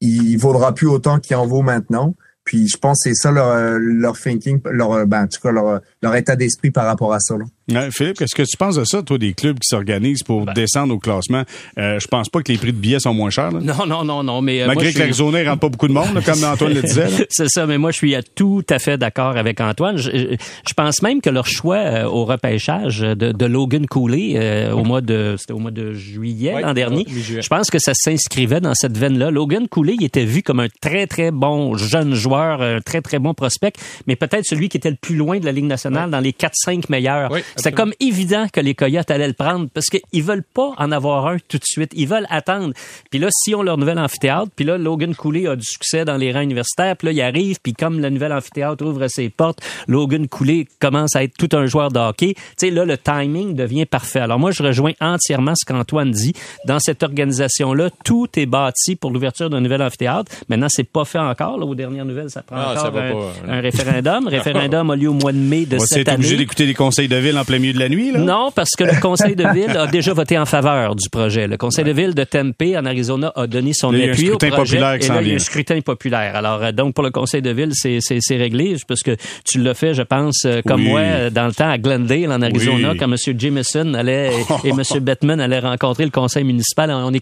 il 0.00 0.36
vaudra 0.36 0.74
plus 0.74 0.88
autant 0.88 1.18
qu'il 1.18 1.36
en 1.36 1.46
vaut 1.46 1.62
maintenant. 1.62 2.14
Puis 2.44 2.68
je 2.68 2.76
pense 2.76 3.04
que 3.04 3.10
c'est 3.10 3.14
ça 3.14 3.30
leur, 3.30 3.48
euh, 3.48 3.78
leur 3.78 4.18
thinking, 4.18 4.60
leur 4.64 4.92
euh, 4.92 5.04
ben, 5.06 5.24
en 5.24 5.26
tout 5.28 5.40
cas 5.40 5.52
leur, 5.52 5.80
leur 6.02 6.14
état 6.16 6.36
d'esprit 6.36 6.70
par 6.70 6.86
rapport 6.86 7.12
à 7.12 7.20
ça. 7.20 7.36
Là. 7.36 7.44
Ouais, 7.74 7.88
Philippe, 7.90 8.18
qu'est-ce 8.18 8.34
que 8.34 8.42
tu 8.42 8.56
penses 8.56 8.76
de 8.76 8.84
ça, 8.84 9.02
toi, 9.02 9.18
des 9.18 9.32
clubs 9.34 9.58
qui 9.58 9.68
s'organisent 9.68 10.22
pour 10.22 10.46
descendre 10.46 10.94
au 10.94 10.98
classement? 10.98 11.42
Euh, 11.78 11.98
je 11.98 12.06
pense 12.06 12.28
pas 12.28 12.42
que 12.42 12.52
les 12.52 12.58
prix 12.58 12.72
de 12.72 12.78
billets 12.78 13.00
sont 13.00 13.14
moins 13.14 13.30
chers. 13.30 13.50
Là. 13.50 13.60
Non, 13.72 13.86
non, 13.86 14.04
non, 14.04 14.22
non, 14.22 14.42
mais 14.42 14.62
euh, 14.62 14.66
Malgré 14.66 14.86
que 14.86 14.90
suis- 14.92 15.00
l'Arizona 15.00 15.42
ne 15.42 15.48
rentre 15.48 15.60
pas 15.60 15.68
beaucoup 15.68 15.88
de 15.88 15.92
monde, 15.92 16.14
là, 16.14 16.20
comme 16.20 16.44
Antoine 16.52 16.74
le 16.74 16.82
disait. 16.82 17.08
C'est 17.30 17.48
ça, 17.48 17.66
mais 17.66 17.78
moi, 17.78 17.90
je 17.90 17.96
suis 17.96 18.14
à 18.14 18.22
tout 18.22 18.62
à 18.70 18.78
fait 18.78 18.98
d'accord 18.98 19.36
avec 19.36 19.60
Antoine. 19.60 19.96
Je, 19.96 20.10
je- 20.10 20.36
je 20.68 20.74
pense 20.74 21.02
même 21.02 21.20
que 21.20 21.30
leur 21.30 21.46
choix 21.46 21.76
euh, 21.76 22.04
au 22.04 22.24
repêchage 22.24 23.00
de, 23.00 23.14
de 23.14 23.46
Logan 23.46 23.86
Cooley 23.86 24.34
euh, 24.36 24.72
au 24.72 24.84
mois 24.84 25.00
de 25.00 25.36
c'était 25.38 25.52
au 25.52 25.58
mois 25.58 25.70
de 25.70 25.92
juillet 25.92 26.54
Ouais, 26.54 26.62
l'an 26.62 26.74
dernier, 26.74 27.06
je 27.08 27.46
pense 27.48 27.70
que 27.70 27.78
ça 27.78 27.92
s'inscrivait 27.94 28.60
dans 28.60 28.74
cette 28.74 28.96
veine-là. 28.96 29.30
Logan 29.30 29.68
Cooley 29.68 29.94
il 29.98 30.04
était 30.04 30.24
vu 30.24 30.42
comme 30.42 30.60
un 30.60 30.68
très 30.80 31.06
très 31.06 31.30
bon 31.30 31.76
jeune 31.76 32.14
joueur, 32.14 32.60
un 32.62 32.80
très 32.80 33.00
très 33.00 33.18
bon 33.18 33.34
prospect, 33.34 33.72
mais 34.06 34.16
peut-être 34.16 34.44
celui 34.44 34.68
qui 34.68 34.76
était 34.76 34.90
le 34.90 34.96
plus 35.00 35.16
loin 35.16 35.38
de 35.38 35.44
la 35.44 35.52
Ligue 35.52 35.64
nationale 35.66 36.10
dans 36.10 36.20
les 36.20 36.32
4-5 36.32 36.84
meilleurs. 36.88 37.30
C'est 37.62 37.72
comme 37.72 37.92
évident 38.00 38.46
que 38.52 38.60
les 38.60 38.74
Coyotes 38.74 39.10
allaient 39.10 39.28
le 39.28 39.32
prendre 39.34 39.68
parce 39.72 39.86
qu'ils 39.86 40.22
veulent 40.22 40.42
pas 40.42 40.72
en 40.78 40.92
avoir 40.92 41.26
un 41.26 41.36
tout 41.48 41.58
de 41.58 41.64
suite. 41.64 41.92
Ils 41.94 42.08
veulent 42.08 42.26
attendre. 42.30 42.72
Puis 43.10 43.18
là, 43.18 43.28
si 43.30 43.54
on 43.54 43.62
leur 43.62 43.78
nouvel 43.78 43.98
amphithéâtre, 43.98 44.50
puis 44.54 44.64
là, 44.64 44.78
Logan 44.78 45.14
Cooley 45.14 45.46
a 45.46 45.56
du 45.56 45.64
succès 45.64 46.04
dans 46.04 46.16
les 46.16 46.32
rangs 46.32 46.40
universitaires, 46.40 46.96
puis 46.96 47.06
là, 47.06 47.12
il 47.12 47.20
arrive, 47.20 47.58
puis 47.62 47.72
comme 47.72 48.00
le 48.00 48.10
nouvel 48.10 48.32
amphithéâtre 48.32 48.84
ouvre 48.84 49.06
ses 49.08 49.28
portes, 49.28 49.60
Logan 49.86 50.28
Cooley 50.28 50.66
commence 50.80 51.16
à 51.16 51.22
être 51.22 51.34
tout 51.38 51.48
un 51.56 51.66
joueur 51.66 51.90
de 51.90 51.98
hockey. 51.98 52.34
Tu 52.34 52.42
sais, 52.56 52.70
là, 52.70 52.84
le 52.84 52.98
timing 52.98 53.54
devient 53.54 53.86
parfait. 53.86 54.20
Alors 54.20 54.38
moi, 54.38 54.50
je 54.50 54.62
rejoins 54.62 54.92
entièrement 55.00 55.54
ce 55.56 55.64
qu'Antoine 55.64 56.10
dit. 56.10 56.32
Dans 56.66 56.78
cette 56.78 57.02
organisation-là, 57.02 57.90
tout 58.04 58.28
est 58.36 58.46
bâti 58.46 58.96
pour 58.96 59.10
l'ouverture 59.10 59.50
d'un 59.50 59.60
nouvel 59.60 59.82
amphithéâtre. 59.82 60.30
Maintenant, 60.48 60.68
c'est 60.68 60.84
pas 60.84 61.04
fait 61.04 61.18
encore. 61.18 61.58
Là, 61.58 61.66
aux 61.66 61.74
dernières 61.74 62.04
nouvelles, 62.04 62.30
ça 62.30 62.42
prend 62.42 62.56
Ah, 62.56 62.74
encore 62.76 62.90
va 62.92 63.02
un, 63.02 63.12
pas, 63.12 63.32
un 63.48 63.60
référendum. 63.60 64.26
référendum 64.28 64.90
a 64.90 64.96
lieu 64.96 65.08
au 65.08 65.14
mois 65.14 65.32
de 65.32 65.38
mai 65.38 65.66
de 65.66 65.76
va 65.76 65.86
cette 65.86 66.08
année. 66.08 66.16
obligé 66.16 66.36
d'écouter 66.36 66.66
les 66.66 66.74
conseils 66.74 67.08
de 67.08 67.16
ville 67.16 67.36
en 67.42 67.44
plein 67.44 67.58
milieu 67.58 67.72
de 67.74 67.78
la 67.78 67.88
nuit, 67.88 68.10
là? 68.12 68.18
Non, 68.20 68.50
parce 68.54 68.70
que 68.76 68.84
le 68.84 69.00
conseil 69.00 69.36
de 69.36 69.46
ville 69.52 69.76
a 69.76 69.86
déjà 69.86 70.12
voté 70.14 70.38
en 70.38 70.46
faveur 70.46 70.94
du 70.96 71.08
projet. 71.10 71.46
Le 71.46 71.56
conseil 71.56 71.84
de 71.84 71.92
ville 71.92 72.14
de 72.14 72.24
Tempe, 72.24 72.62
en 72.76 72.84
Arizona, 72.86 73.32
a 73.36 73.46
donné 73.46 73.72
son 73.74 73.90
Là, 73.92 73.98
il 73.98 74.04
y 74.04 74.06
a 74.06 74.10
un 74.10 74.12
appui 74.12 74.30
au 74.30 74.34
scrutin 74.34 74.48
projet. 74.56 74.76
populaire 74.78 74.98
qui 74.98 75.06
s'en 75.06 75.14
là, 75.14 75.20
il 75.20 75.24
y 75.24 75.26
a 75.26 75.28
vient. 75.30 75.36
un 75.36 75.44
scrutin 75.44 75.80
populaire. 75.80 76.36
Alors, 76.36 76.62
euh, 76.62 76.72
donc, 76.72 76.94
pour 76.94 77.04
le 77.04 77.10
conseil 77.10 77.42
de 77.42 77.50
ville, 77.50 77.72
c'est, 77.74 78.00
réglé, 78.36 78.76
parce 78.88 79.02
que 79.02 79.16
tu 79.44 79.58
l'as 79.60 79.74
fait, 79.74 79.94
je 79.94 80.02
pense, 80.02 80.44
euh, 80.46 80.60
comme 80.66 80.80
Oui. 80.82 80.88
moi, 80.88 81.00
euh, 81.00 81.30
dans 81.30 81.46
le 81.46 81.52
temps, 81.52 81.68
à 81.70 81.78
Glendale, 81.78 82.32
en 82.32 82.40
Arizona, 82.42 82.90
Oui. 82.92 82.96
quand 82.98 83.10
M. 83.10 83.16
Jameson 83.38 83.94
allait 83.94 84.30
et, 84.64 84.68
M. 84.70 84.82
Bettman 85.00 85.40
allaient 85.40 85.58
rencontrer 85.58 86.04
le 86.04 86.10
conseil 86.10 86.44
municipal. 86.44 86.90
On, 86.90 87.12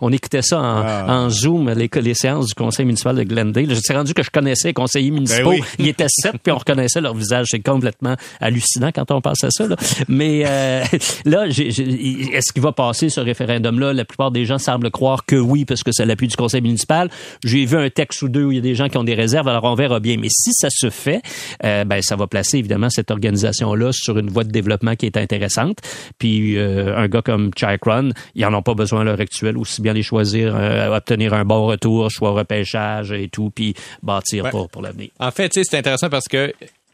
on 0.00 0.12
écoutait 0.12 0.42
ça 0.42 0.58
en, 0.60 0.82
Ah. 0.84 1.06
en 1.08 1.30
Zoom, 1.30 1.70
les, 1.70 1.90
les 2.00 2.14
séances 2.14 2.46
du 2.46 2.54
conseil 2.54 2.84
municipal 2.86 3.16
de 3.16 3.22
Glendale. 3.22 3.66
Je 3.70 3.74
suis 3.74 3.94
rendu 3.94 4.14
que 4.14 4.22
je 4.22 4.30
connaissais 4.30 4.68
les 4.68 4.74
conseillers 4.74 5.10
municipaux. 5.10 5.50
Ben 5.50 5.58
oui. 5.60 5.64
Ils 5.78 5.88
étaient 5.88 6.06
sept, 6.08 6.34
puis 6.42 6.52
on 6.52 6.58
reconnaissait 6.58 7.00
leur 7.00 7.14
visage. 7.14 7.48
C'est 7.50 7.60
complètement 7.60 8.14
hallucinant 8.40 8.90
quand 8.94 9.10
on 9.10 9.20
pense 9.20 9.42
à 9.44 9.48
ça. 9.50 9.63
Là. 9.66 9.76
Mais 10.08 10.44
euh, 10.46 10.84
là, 11.24 11.46
est-ce 11.46 12.52
qu'il 12.52 12.62
va 12.62 12.72
passer 12.72 13.08
ce 13.08 13.20
référendum-là? 13.20 13.92
La 13.92 14.04
plupart 14.04 14.30
des 14.30 14.44
gens 14.44 14.58
semblent 14.58 14.90
croire 14.90 15.24
que 15.24 15.36
oui, 15.36 15.64
parce 15.64 15.82
que 15.82 15.90
c'est 15.92 16.06
l'appui 16.06 16.28
du 16.28 16.36
conseil 16.36 16.60
municipal. 16.60 17.10
J'ai 17.44 17.64
vu 17.64 17.76
un 17.76 17.90
texte 17.90 18.22
ou 18.22 18.28
deux 18.28 18.44
où 18.44 18.52
il 18.52 18.56
y 18.56 18.58
a 18.58 18.62
des 18.62 18.74
gens 18.74 18.88
qui 18.88 18.96
ont 18.96 19.04
des 19.04 19.14
réserves, 19.14 19.48
alors 19.48 19.64
on 19.64 19.74
verra 19.74 20.00
bien. 20.00 20.16
Mais 20.18 20.28
si 20.30 20.52
ça 20.52 20.68
se 20.70 20.90
fait, 20.90 21.22
euh, 21.64 21.84
ben 21.84 22.02
ça 22.02 22.16
va 22.16 22.26
placer 22.26 22.58
évidemment 22.58 22.90
cette 22.90 23.10
organisation-là 23.10 23.90
sur 23.92 24.18
une 24.18 24.30
voie 24.30 24.44
de 24.44 24.50
développement 24.50 24.96
qui 24.96 25.06
est 25.06 25.16
intéressante. 25.16 25.78
Puis 26.18 26.56
euh, 26.56 26.96
un 26.96 27.08
gars 27.08 27.22
comme 27.22 27.50
Chikron, 27.56 28.10
ils 28.34 28.44
en 28.44 28.54
ont 28.54 28.62
pas 28.62 28.74
besoin 28.74 29.00
à 29.00 29.04
l'heure 29.04 29.20
actuelle, 29.20 29.58
aussi 29.58 29.82
bien 29.82 29.92
les 29.92 30.02
choisir, 30.02 30.54
obtenir 30.92 31.34
un 31.34 31.44
bon 31.44 31.66
retour, 31.66 32.10
choix 32.10 32.32
repêchage 32.32 33.12
et 33.12 33.28
tout, 33.28 33.50
puis 33.54 33.74
bâtir 34.02 34.50
pour, 34.50 34.68
pour 34.68 34.82
l'avenir. 34.82 35.10
En 35.18 35.30
fait, 35.30 35.52
c'est 35.54 35.78
intéressant 35.78 36.08
parce 36.08 36.28
que 36.28 36.52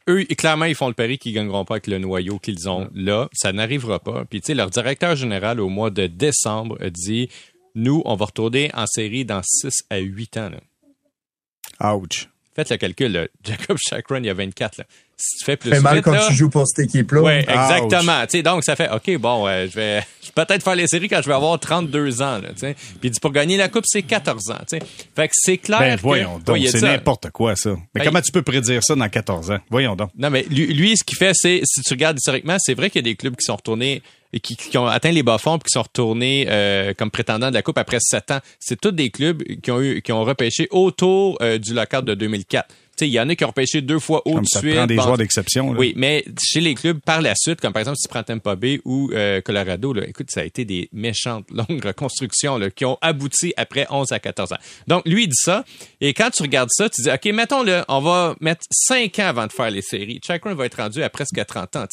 eux, 0.08 0.24
clairement, 0.24 0.64
ils 0.64 0.74
font 0.74 0.88
le 0.88 0.94
pari 0.94 1.18
qu'ils 1.18 1.34
gagneront 1.34 1.64
pas 1.64 1.74
avec 1.74 1.86
le 1.86 1.98
noyau 1.98 2.38
qu'ils 2.38 2.68
ont 2.68 2.88
là. 2.94 3.28
Ça 3.32 3.52
n'arrivera 3.52 3.98
pas. 3.98 4.24
Puis, 4.24 4.40
tu 4.40 4.46
sais, 4.46 4.54
leur 4.54 4.70
directeur 4.70 5.16
général, 5.16 5.60
au 5.60 5.68
mois 5.68 5.90
de 5.90 6.06
décembre, 6.06 6.78
a 6.80 6.90
dit, 6.90 7.28
nous, 7.74 8.02
on 8.04 8.16
va 8.16 8.26
retourner 8.26 8.70
en 8.74 8.86
série 8.86 9.24
dans 9.24 9.42
6 9.42 9.84
à 9.90 9.98
8 9.98 10.36
ans. 10.36 10.50
là. 10.50 11.94
Ouch. 11.94 12.28
Faites 12.54 12.70
le 12.70 12.76
calcul, 12.76 13.12
là. 13.12 13.28
Jacob 13.44 13.76
Chakron, 13.78 14.18
il 14.18 14.26
y 14.26 14.30
a 14.30 14.34
24. 14.34 14.78
Là. 14.78 14.84
Si 15.22 15.36
tu 15.38 15.44
fais 15.44 15.56
plus 15.58 15.68
Ça 15.70 15.76
fait 15.76 15.82
mal 15.82 15.96
vite, 15.96 16.04
quand 16.04 16.12
là, 16.12 16.24
tu 16.28 16.34
joues 16.34 16.48
pour 16.48 16.66
cette 16.66 16.86
équipe-là. 16.86 17.20
Ouais, 17.20 17.44
Ouch. 17.46 17.54
exactement. 17.54 18.22
Tu 18.22 18.30
sais, 18.38 18.42
donc 18.42 18.64
ça 18.64 18.74
fait 18.74 18.88
OK, 18.90 19.18
bon, 19.18 19.46
euh, 19.46 19.66
je 19.70 19.74
vais 19.76 20.00
je 20.22 20.28
vais 20.28 20.44
peut-être 20.46 20.62
faire 20.62 20.74
les 20.76 20.86
séries 20.86 21.08
quand 21.08 21.20
je 21.22 21.28
vais 21.28 21.34
avoir 21.34 21.58
32 21.60 22.22
ans 22.22 22.38
là, 22.38 22.48
tu 22.54 22.60
sais. 22.60 22.76
Puis 23.00 23.10
pour 23.20 23.30
gagner 23.32 23.56
la 23.58 23.68
coupe, 23.68 23.84
c'est 23.86 24.02
14 24.02 24.50
ans, 24.50 24.54
tu 24.68 24.78
sais. 24.78 24.82
Fait 25.14 25.28
que 25.28 25.34
c'est 25.36 25.58
clair 25.58 25.78
Ben, 25.80 25.96
que- 25.96 26.00
voyons 26.02 26.36
Ouais, 26.36 26.40
donc, 26.44 26.58
c'est 26.70 26.80
n'importe 26.80 27.30
quoi, 27.30 27.54
ça. 27.56 27.70
Mais 27.94 28.00
Ben, 28.00 28.04
comment 28.04 28.20
tu 28.20 28.32
peux 28.32 28.42
prédire 28.42 28.82
ça 28.82 28.94
dans 28.94 29.08
14 29.08 29.50
ans? 29.50 29.58
Voyons 29.68 29.94
donc. 29.96 30.10
Non, 30.16 30.30
mais 30.30 30.46
lui, 30.50 30.72
lui, 30.72 30.96
ce 30.96 31.04
qu'il 31.04 31.18
fait, 31.18 31.32
c'est, 31.34 31.60
si 31.64 31.82
tu 31.82 31.90
regardes 31.92 32.16
historiquement, 32.18 32.56
c'est 32.58 32.74
vrai 32.74 32.88
qu'il 32.90 33.00
y 33.00 33.04
a 33.08 33.10
des 33.10 33.16
clubs 33.16 33.36
qui 33.36 33.44
sont 33.44 33.56
retournés 33.56 34.02
et 34.32 34.40
qui, 34.40 34.56
qui 34.56 34.78
ont 34.78 34.86
atteint 34.86 35.10
les 35.10 35.22
bas-fonds 35.24 35.58
puis 35.58 35.68
qui 35.70 35.72
sont 35.72 35.82
retournés 35.82 36.46
euh, 36.48 36.94
comme 36.96 37.10
prétendants 37.10 37.48
de 37.50 37.54
la 37.54 37.62
Coupe 37.62 37.78
après 37.78 37.98
sept 38.00 38.30
ans. 38.30 38.38
C'est 38.60 38.80
tous 38.80 38.92
des 38.92 39.10
clubs 39.10 39.42
qui 39.60 39.70
ont 39.72 39.80
eu 39.82 40.00
qui 40.02 40.12
ont 40.12 40.24
repêché 40.24 40.68
autour 40.70 41.36
euh, 41.42 41.58
du 41.58 41.74
local 41.74 42.04
de 42.04 42.14
2004. 42.14 42.68
Il 43.06 43.12
y 43.12 43.20
en 43.20 43.28
a 43.28 43.34
qui 43.34 43.44
ont 43.44 43.48
repêché 43.48 43.80
deux 43.80 43.98
fois 43.98 44.22
Comme 44.24 44.36
au-dessus. 44.36 44.50
ça 44.52 44.60
te 44.60 44.74
prend 44.74 44.86
des 44.86 44.96
Bon, 44.96 45.02
joueurs 45.02 45.18
d'exception. 45.18 45.70
Oui, 45.70 45.92
mais 45.96 46.24
chez 46.42 46.60
les 46.60 46.74
clubs, 46.74 46.98
par 47.00 47.22
la 47.22 47.34
suite, 47.34 47.60
comme 47.60 47.72
par 47.72 47.80
exemple 47.80 47.96
si 47.98 48.02
tu 48.06 48.08
prends 48.08 48.22
Tampa 48.22 48.56
Bay 48.56 48.80
ou 48.84 49.10
euh, 49.12 49.40
Colorado, 49.40 49.92
là, 49.92 50.06
écoute, 50.06 50.30
ça 50.30 50.40
a 50.40 50.44
été 50.44 50.64
des 50.64 50.88
méchantes 50.92 51.46
longues 51.50 51.84
reconstructions 51.84 52.58
là, 52.58 52.70
qui 52.70 52.84
ont 52.84 52.98
abouti 53.00 53.52
après 53.56 53.86
11 53.90 54.12
à 54.12 54.18
14 54.18 54.52
ans. 54.52 54.58
Donc, 54.86 55.02
lui, 55.06 55.24
il 55.24 55.28
dit 55.28 55.36
ça. 55.40 55.64
Et 56.00 56.14
quand 56.14 56.30
tu 56.30 56.42
regardes 56.42 56.70
ça, 56.72 56.88
tu 56.88 57.02
dis, 57.02 57.10
OK, 57.10 57.24
mettons-le, 57.34 57.82
on 57.88 58.00
va 58.00 58.34
mettre 58.40 58.62
5 58.70 59.18
ans 59.20 59.26
avant 59.26 59.46
de 59.46 59.52
faire 59.52 59.70
les 59.70 59.82
séries. 59.82 60.20
Chakron 60.26 60.54
va 60.54 60.66
être 60.66 60.76
rendu 60.76 61.02
à 61.02 61.10
presque 61.10 61.40
30 61.46 61.76
ans. 61.76 61.84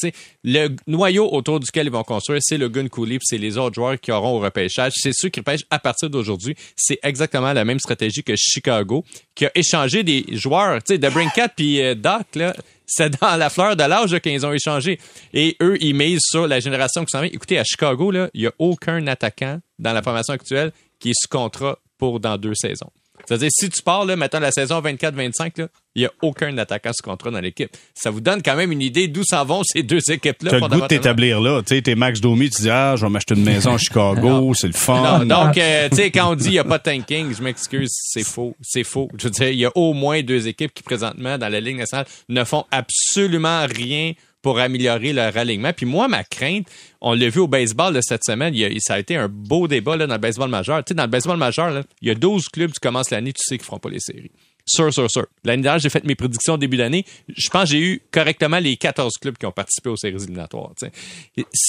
Le 0.44 0.68
noyau 0.86 1.28
autour 1.32 1.60
duquel 1.60 1.86
ils 1.86 1.92
vont 1.92 2.02
construire, 2.04 2.40
c'est 2.42 2.58
le 2.58 2.68
Gun 2.68 2.88
Cooley, 2.88 3.18
puis 3.18 3.26
c'est 3.26 3.38
les 3.38 3.58
autres 3.58 3.74
joueurs 3.74 3.98
qui 4.00 4.12
auront 4.12 4.36
au 4.36 4.40
repêchage. 4.40 4.92
C'est 4.96 5.12
ceux 5.12 5.28
qui 5.28 5.40
repêchent 5.40 5.64
à 5.70 5.78
partir 5.78 6.10
d'aujourd'hui. 6.10 6.54
C'est 6.76 6.98
exactement 7.02 7.52
la 7.52 7.64
même 7.64 7.78
stratégie 7.78 8.22
que 8.22 8.34
Chicago, 8.36 9.04
qui 9.38 9.46
a 9.46 9.52
échangé 9.54 10.02
des 10.02 10.26
joueurs. 10.32 10.82
Tu 10.82 10.94
sais, 10.94 10.98
DeBrincat 10.98 11.50
puis 11.50 11.80
euh, 11.80 11.94
Doc, 11.94 12.26
là, 12.34 12.56
c'est 12.84 13.20
dans 13.20 13.36
la 13.36 13.48
fleur 13.48 13.76
de 13.76 13.84
l'âge 13.84 14.18
qu'ils 14.18 14.44
ont 14.44 14.52
échangé. 14.52 14.98
Et 15.32 15.56
eux, 15.62 15.78
ils 15.80 15.94
misent 15.94 16.24
sur 16.24 16.48
la 16.48 16.58
génération 16.58 17.04
qui 17.04 17.12
s'en 17.12 17.20
vient. 17.20 17.30
Écoutez, 17.32 17.56
à 17.56 17.62
Chicago, 17.62 18.12
il 18.12 18.40
n'y 18.40 18.46
a 18.48 18.52
aucun 18.58 19.06
attaquant 19.06 19.60
dans 19.78 19.92
la 19.92 20.02
formation 20.02 20.34
actuelle 20.34 20.72
qui 20.98 21.10
est 21.10 21.14
sous 21.14 21.28
contrat 21.28 21.78
pour 21.98 22.18
dans 22.18 22.36
deux 22.36 22.54
saisons. 22.56 22.90
C'est-à-dire, 23.28 23.50
si 23.52 23.68
tu 23.68 23.82
pars, 23.82 24.06
là, 24.06 24.16
mettons 24.16 24.40
la 24.40 24.50
saison 24.50 24.80
24-25, 24.80 25.60
là, 25.60 25.68
il 25.94 26.00
n'y 26.00 26.06
a 26.06 26.12
aucun 26.22 26.56
attaquant 26.56 26.92
sous 26.94 27.02
contrat 27.02 27.30
dans 27.30 27.40
l'équipe. 27.40 27.70
Ça 27.92 28.08
vous 28.10 28.22
donne 28.22 28.40
quand 28.40 28.56
même 28.56 28.72
une 28.72 28.80
idée 28.80 29.06
d'où 29.06 29.22
s'en 29.22 29.44
vont 29.44 29.62
ces 29.64 29.82
deux 29.82 30.00
équipes-là. 30.10 30.52
T'as 30.52 30.60
le 30.60 30.68
goût 30.68 30.80
de 30.80 30.86
t'établir 30.86 31.38
là. 31.38 31.60
Tu 31.60 31.74
sais, 31.74 31.82
t'es 31.82 31.94
Max 31.94 32.22
Domi, 32.22 32.48
tu 32.48 32.62
dis, 32.62 32.70
ah, 32.70 32.94
je 32.96 33.04
vais 33.04 33.10
m'acheter 33.10 33.34
une 33.34 33.44
maison 33.44 33.74
à 33.74 33.78
Chicago, 33.78 34.54
c'est 34.54 34.68
le 34.68 34.72
fun. 34.72 35.18
Non, 35.18 35.26
donc, 35.26 35.58
euh, 35.58 35.90
tu 35.90 35.96
sais, 35.96 36.10
quand 36.10 36.30
on 36.30 36.34
dit 36.36 36.46
il 36.46 36.52
n'y 36.52 36.58
a 36.58 36.64
pas 36.64 36.78
de 36.78 36.84
tanking, 36.84 37.34
je 37.36 37.42
m'excuse, 37.42 37.90
c'est 37.92 38.24
faux. 38.24 38.56
C'est 38.62 38.84
faux. 38.84 39.10
Je 39.18 39.24
veux 39.24 39.30
dire, 39.30 39.48
il 39.48 39.58
y 39.58 39.66
a 39.66 39.72
au 39.74 39.92
moins 39.92 40.22
deux 40.22 40.48
équipes 40.48 40.72
qui, 40.72 40.82
présentement, 40.82 41.36
dans 41.36 41.48
la 41.50 41.60
Ligue 41.60 41.76
nationale, 41.76 42.06
ne 42.30 42.44
font 42.44 42.64
absolument 42.70 43.66
rien 43.66 44.14
pour 44.42 44.58
améliorer 44.58 45.12
leur 45.12 45.36
alignement. 45.36 45.72
Puis 45.72 45.86
moi, 45.86 46.08
ma 46.08 46.24
crainte, 46.24 46.66
on 47.00 47.14
l'a 47.14 47.28
vu 47.28 47.40
au 47.40 47.48
baseball 47.48 47.92
de 47.94 48.00
cette 48.00 48.24
semaine, 48.24 48.54
il 48.54 48.64
a- 48.64 48.70
ça 48.80 48.94
a 48.94 48.98
été 48.98 49.16
un 49.16 49.28
beau 49.28 49.66
débat 49.68 49.96
dans 49.96 50.06
le 50.06 50.18
baseball 50.18 50.48
majeur. 50.48 50.84
Tu 50.84 50.90
sais, 50.90 50.94
dans 50.94 51.04
le 51.04 51.08
baseball 51.10 51.36
majeur, 51.36 51.82
il 52.00 52.08
y 52.08 52.10
a 52.10 52.14
12 52.14 52.48
clubs 52.48 52.70
qui 52.70 52.80
commencent 52.80 53.10
l'année, 53.10 53.32
tu 53.32 53.42
sais 53.42 53.56
qu'ils 53.56 53.62
ne 53.62 53.66
feront 53.66 53.78
pas 53.80 53.90
les 53.90 54.00
séries. 54.00 54.30
Sûr, 54.68 54.92
sûr, 54.92 55.10
sûr. 55.10 55.26
L'année 55.44 55.62
dernière, 55.62 55.80
j'ai 55.80 55.88
fait 55.88 56.04
mes 56.04 56.14
prédictions 56.14 56.54
au 56.54 56.58
début 56.58 56.76
d'année. 56.76 57.06
Je 57.28 57.48
pense 57.48 57.64
que 57.64 57.70
j'ai 57.70 57.80
eu 57.80 58.02
correctement 58.10 58.58
les 58.58 58.76
14 58.76 59.14
clubs 59.18 59.36
qui 59.38 59.46
ont 59.46 59.52
participé 59.52 59.88
aux 59.88 59.96
séries 59.96 60.16
éliminatoires. 60.16 60.72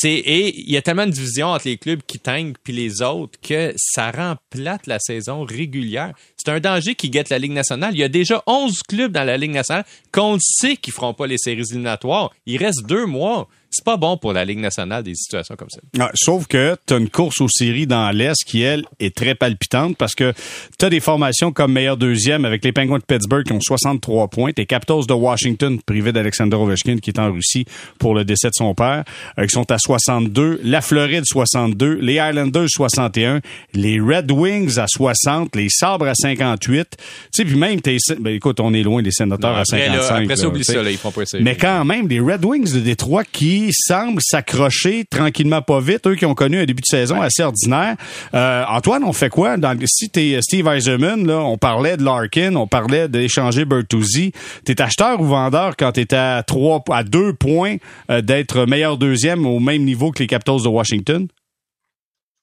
Et 0.03 0.59
il 0.59 0.71
y 0.71 0.75
a 0.75 0.81
tellement 0.81 1.05
de 1.05 1.11
division 1.11 1.47
entre 1.47 1.67
les 1.67 1.77
clubs 1.77 2.01
qui 2.05 2.19
tanguent 2.19 2.55
puis 2.61 2.73
les 2.73 3.01
autres 3.01 3.39
que 3.41 3.73
ça 3.77 4.11
rend 4.11 4.35
plate 4.49 4.85
la 4.85 4.99
saison 4.99 5.45
régulière. 5.45 6.13
C'est 6.35 6.51
un 6.51 6.59
danger 6.59 6.95
qui 6.95 7.09
guette 7.09 7.29
la 7.29 7.39
Ligue 7.39 7.53
nationale. 7.53 7.93
Il 7.93 7.99
y 7.99 8.03
a 8.03 8.09
déjà 8.09 8.43
11 8.47 8.83
clubs 8.83 9.11
dans 9.13 9.23
la 9.23 9.37
Ligue 9.37 9.51
nationale 9.51 9.85
qu'on 10.11 10.37
sait 10.39 10.75
qu'ils 10.75 10.93
feront 10.93 11.13
pas 11.13 11.25
les 11.25 11.37
séries 11.37 11.63
éliminatoires. 11.71 12.31
Il 12.45 12.57
reste 12.57 12.85
deux 12.85 13.05
mois. 13.05 13.47
C'est 13.71 13.85
pas 13.85 13.97
bon 13.97 14.17
pour 14.17 14.33
la 14.33 14.45
Ligue 14.45 14.59
nationale 14.59 15.03
des 15.03 15.13
situations 15.13 15.55
comme 15.55 15.69
ça. 15.69 15.79
Ah, 15.99 16.09
sauf 16.15 16.47
que 16.47 16.75
tu 16.87 16.93
as 16.95 16.97
une 16.97 17.09
course 17.09 17.39
aux 17.39 17.47
séries 17.47 17.85
dans 17.85 18.09
l'Est 18.09 18.43
qui, 18.43 18.61
elle, 18.61 18.83
est 18.99 19.15
très 19.15 19.35
palpitante 19.35 19.95
parce 19.95 20.15
que 20.15 20.33
tu 20.79 20.85
as 20.85 20.89
des 20.89 20.99
formations 20.99 21.51
comme 21.51 21.73
meilleur 21.73 21.95
deuxième 21.95 22.45
avec 22.45 22.63
les 22.65 22.71
Penguins 22.71 22.97
de 22.97 23.03
Pittsburgh 23.03 23.45
qui 23.45 23.53
ont 23.53 23.61
63 23.61 24.27
points, 24.29 24.53
tes 24.53 24.65
Capitals 24.65 25.05
de 25.07 25.13
Washington, 25.13 25.79
privé 25.85 26.11
d'Alexander 26.11 26.55
Ovechkin 26.55 26.97
qui 26.97 27.11
est 27.11 27.19
en 27.19 27.31
Russie 27.31 27.65
pour 27.99 28.15
le 28.15 28.25
décès 28.25 28.49
de 28.49 28.55
son 28.55 28.73
père, 28.73 29.03
euh, 29.37 29.45
qui 29.45 29.51
sont 29.51 29.69
à 29.71 29.77
62, 29.77 30.61
la 30.63 30.81
Floride 30.81 31.25
62, 31.25 31.99
les 32.01 32.15
Islanders 32.15 32.69
61, 32.69 33.41
les 33.75 33.99
Red 33.99 34.31
Wings 34.31 34.79
à 34.79 34.87
60, 34.87 35.55
les 35.55 35.69
Sabres 35.69 36.07
à 36.07 36.15
58. 36.15 36.87
Tu 36.97 37.05
sais, 37.31 37.45
puis 37.45 37.55
même, 37.55 37.81
t'es, 37.81 37.97
ben, 38.19 38.33
écoute, 38.33 38.59
on 38.59 38.73
est 38.73 38.81
loin 38.81 39.03
des 39.03 39.11
sénateurs 39.11 39.51
Non, 39.51 39.57
à 39.57 39.61
après, 39.61 39.77
55. 39.77 40.09
là, 40.09 40.23
après 40.23 40.35
ça, 40.35 40.41
là, 40.41 40.49
oublie 40.49 40.61
tu 40.61 40.65
sais. 40.65 40.73
ça, 40.73 40.81
là, 40.81 40.89
ils 40.89 40.97
feront 40.97 41.11
pas 41.11 41.21
les 41.21 41.27
séries. 41.27 41.43
Mais 41.43 41.55
quand 41.55 41.85
même, 41.85 42.07
les 42.07 42.19
Red 42.19 42.43
Wings 42.43 42.73
de 42.73 42.79
Détroit 42.79 43.23
qui 43.23 43.58
semblent 43.73 44.21
s'accrocher 44.21 45.05
tranquillement 45.09 45.61
pas 45.61 45.79
vite, 45.79 46.07
eux 46.07 46.15
qui 46.15 46.25
ont 46.25 46.35
connu 46.35 46.59
un 46.59 46.65
début 46.65 46.81
de 46.81 46.87
saison 46.87 47.21
assez 47.21 47.43
ordinaire. 47.43 47.95
Euh, 48.33 48.63
Antoine, 48.67 49.03
on 49.03 49.13
fait 49.13 49.29
quoi? 49.29 49.57
Dans, 49.57 49.77
si 49.85 50.09
t'es 50.09 50.39
Steve 50.41 50.67
Eiserman, 50.67 51.25
là, 51.25 51.39
on 51.39 51.57
parlait 51.57 51.97
de 51.97 52.03
Larkin, 52.03 52.55
on 52.55 52.67
parlait 52.67 53.07
d'échanger 53.07 53.65
Bertuzzi. 53.65 54.31
T'es 54.65 54.81
acheteur 54.81 55.19
ou 55.19 55.25
vendeur 55.25 55.75
quand 55.77 55.91
t'es 55.93 56.13
à 56.13 56.43
trois, 56.43 56.83
à 56.91 57.03
deux 57.03 57.33
points 57.33 57.77
euh, 58.09 58.21
d'être 58.21 58.65
meilleur 58.65 58.97
deuxième 58.97 59.45
au 59.45 59.59
même 59.59 59.83
niveau 59.83 60.11
que 60.11 60.19
les 60.19 60.27
Capitals 60.27 60.63
de 60.63 60.67
Washington? 60.67 61.27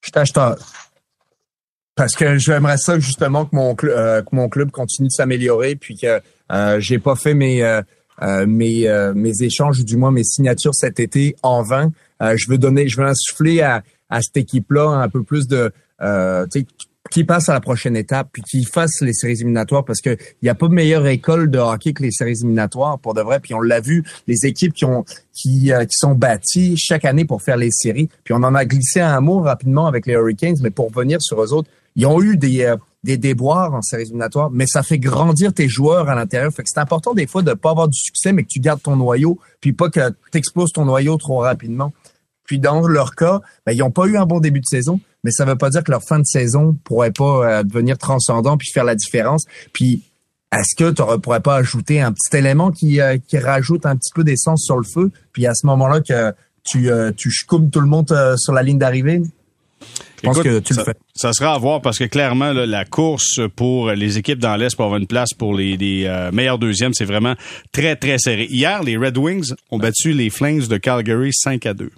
Je 0.01 0.09
suis 0.09 0.19
acheteur. 0.19 0.57
Parce 1.95 2.13
que 2.13 2.37
j'aimerais 2.37 2.77
ça 2.77 2.99
justement 2.99 3.45
que 3.45 3.55
mon, 3.55 3.75
euh, 3.83 4.21
que 4.21 4.35
mon 4.35 4.49
club 4.49 4.69
continue 4.69 5.07
de 5.07 5.13
s'améliorer, 5.13 5.75
puis 5.75 5.97
que 5.97 6.21
euh, 6.51 6.79
j'ai 6.79 6.99
pas 6.99 7.15
fait 7.15 7.33
mes 7.33 7.81
mes 8.21 8.87
euh, 8.87 9.13
mes 9.13 9.43
échanges 9.43 9.79
ou 9.79 9.83
du 9.83 9.97
moins 9.97 10.11
mes 10.11 10.23
signatures 10.23 10.73
cet 10.73 10.99
été 10.99 11.35
en 11.43 11.63
vain. 11.63 11.91
Euh, 12.21 12.35
je 12.35 12.49
veux 12.49 12.57
donner, 12.57 12.87
je 12.87 12.97
veux 12.97 13.07
insuffler 13.07 13.61
à, 13.61 13.83
à 14.09 14.21
cette 14.21 14.37
équipe-là 14.37 14.89
un 14.89 15.09
peu 15.09 15.23
plus 15.23 15.47
de, 15.47 15.71
euh, 16.01 16.45
qui 17.09 17.23
passe 17.23 17.49
à 17.49 17.53
la 17.53 17.59
prochaine 17.59 17.95
étape, 17.95 18.29
puis 18.31 18.41
qui 18.41 18.65
fasse 18.65 19.01
les 19.01 19.13
séries 19.13 19.33
éliminatoires, 19.33 19.85
parce 19.85 20.01
que 20.01 20.09
il 20.09 20.45
n'y 20.45 20.49
a 20.49 20.55
pas 20.55 20.67
meilleure 20.67 21.07
école 21.07 21.49
de 21.49 21.57
hockey 21.57 21.93
que 21.93 22.03
les 22.03 22.11
séries 22.11 22.31
éliminatoires, 22.31 22.99
pour 22.99 23.13
de 23.13 23.21
vrai. 23.21 23.39
Puis 23.39 23.53
on 23.53 23.61
l'a 23.61 23.79
vu, 23.79 24.03
les 24.27 24.45
équipes 24.45 24.73
qui 24.73 24.85
ont 24.85 25.05
qui, 25.33 25.71
euh, 25.71 25.85
qui 25.85 25.95
sont 25.95 26.15
bâties 26.15 26.75
chaque 26.77 27.05
année 27.05 27.25
pour 27.25 27.41
faire 27.41 27.57
les 27.57 27.71
séries. 27.71 28.09
Puis 28.23 28.33
on 28.33 28.43
en 28.43 28.55
a 28.55 28.65
glissé 28.65 28.99
un 28.99 29.21
mot 29.21 29.39
rapidement 29.39 29.87
avec 29.87 30.05
les 30.05 30.13
Hurricanes, 30.13 30.57
mais 30.61 30.71
pour 30.71 30.91
venir 30.91 31.21
sur 31.21 31.41
eux 31.41 31.53
autres, 31.53 31.69
ils 31.95 32.05
ont 32.05 32.21
eu 32.21 32.37
des 32.37 32.63
euh, 32.63 32.75
des 33.07 33.17
déboires 33.17 33.73
en 33.73 33.81
séries 33.81 34.03
éliminatoires, 34.03 34.51
mais 34.51 34.67
ça 34.67 34.83
fait 34.83 34.99
grandir 34.99 35.53
tes 35.53 35.69
joueurs 35.69 36.09
à 36.09 36.15
l'intérieur. 36.15 36.51
C'est 36.53 36.77
important 36.77 37.13
des 37.13 37.25
fois 37.25 37.41
de 37.41 37.53
pas 37.53 37.71
avoir 37.71 37.87
du 37.87 37.97
succès, 37.97 38.33
mais 38.33 38.43
que 38.43 38.49
tu 38.49 38.59
gardes 38.59 38.81
ton 38.81 38.97
noyau, 38.97 39.39
puis 39.61 39.71
pas 39.71 39.89
que 39.89 40.09
tu 40.31 40.37
exploses 40.37 40.73
ton 40.73 40.83
noyau 40.83 41.15
trop 41.15 41.37
rapidement. 41.37 41.93
Puis 42.43 42.59
dans 42.59 42.85
leur 42.85 43.15
cas, 43.15 43.39
ben, 43.65 43.71
ils 43.71 43.79
n'ont 43.79 43.91
pas 43.91 44.07
eu 44.07 44.17
un 44.17 44.25
bon 44.25 44.41
début 44.41 44.59
de 44.59 44.65
saison, 44.65 44.99
mais 45.23 45.31
ça 45.31 45.45
ne 45.45 45.51
veut 45.51 45.57
pas 45.57 45.69
dire 45.69 45.85
que 45.85 45.91
leur 45.91 46.03
fin 46.03 46.19
de 46.19 46.25
saison 46.25 46.77
pourrait 46.83 47.11
pas 47.11 47.59
euh, 47.59 47.63
devenir 47.63 47.97
transcendant 47.97 48.57
puis 48.57 48.69
faire 48.73 48.83
la 48.83 48.95
différence. 48.95 49.45
Puis 49.71 50.03
est-ce 50.51 50.75
que 50.75 50.91
tu 50.91 51.01
ne 51.01 51.15
pourrais 51.15 51.39
pas 51.39 51.55
ajouter 51.55 52.01
un 52.01 52.11
petit 52.11 52.35
élément 52.35 52.71
qui, 52.71 52.99
euh, 52.99 53.17
qui 53.25 53.37
rajoute 53.37 53.85
un 53.85 53.95
petit 53.95 54.11
peu 54.13 54.25
d'essence 54.25 54.63
sur 54.63 54.75
le 54.75 54.83
feu, 54.83 55.11
puis 55.31 55.47
à 55.47 55.53
ce 55.53 55.65
moment-là 55.65 56.01
que 56.01 56.33
tu, 56.65 56.91
euh, 56.91 57.11
tout 57.13 57.79
le 57.79 57.87
monde 57.87 58.13
sur 58.37 58.51
la 58.51 58.63
ligne 58.63 58.79
d'arrivée? 58.79 59.21
Je 60.17 60.21
pense 60.23 60.41
que 60.41 60.59
tu 60.59 60.73
ça, 60.73 60.81
le 60.81 60.85
fais. 60.85 60.97
Ça 61.13 61.31
sera 61.31 61.53
à 61.53 61.57
voir 61.59 61.81
parce 61.81 61.99
que 61.99 62.05
clairement, 62.05 62.51
la 62.51 62.85
course 62.85 63.39
pour 63.55 63.91
les 63.91 64.17
équipes 64.17 64.39
dans 64.39 64.55
l'Est 64.55 64.75
pour 64.75 64.85
avoir 64.85 64.99
une 64.99 65.07
place 65.07 65.33
pour 65.33 65.53
les, 65.53 65.77
meilleurs 66.33 66.57
deuxièmes, 66.57 66.93
c'est 66.93 67.05
vraiment 67.05 67.35
très, 67.71 67.95
très 67.95 68.17
serré. 68.17 68.47
Hier, 68.49 68.81
les 68.83 68.97
Red 68.97 69.17
Wings 69.17 69.53
ont 69.69 69.77
battu 69.77 70.13
les 70.13 70.29
Flames 70.29 70.65
de 70.67 70.77
Calgary 70.77 71.31
5 71.33 71.65
à 71.65 71.73
2. 71.73 71.91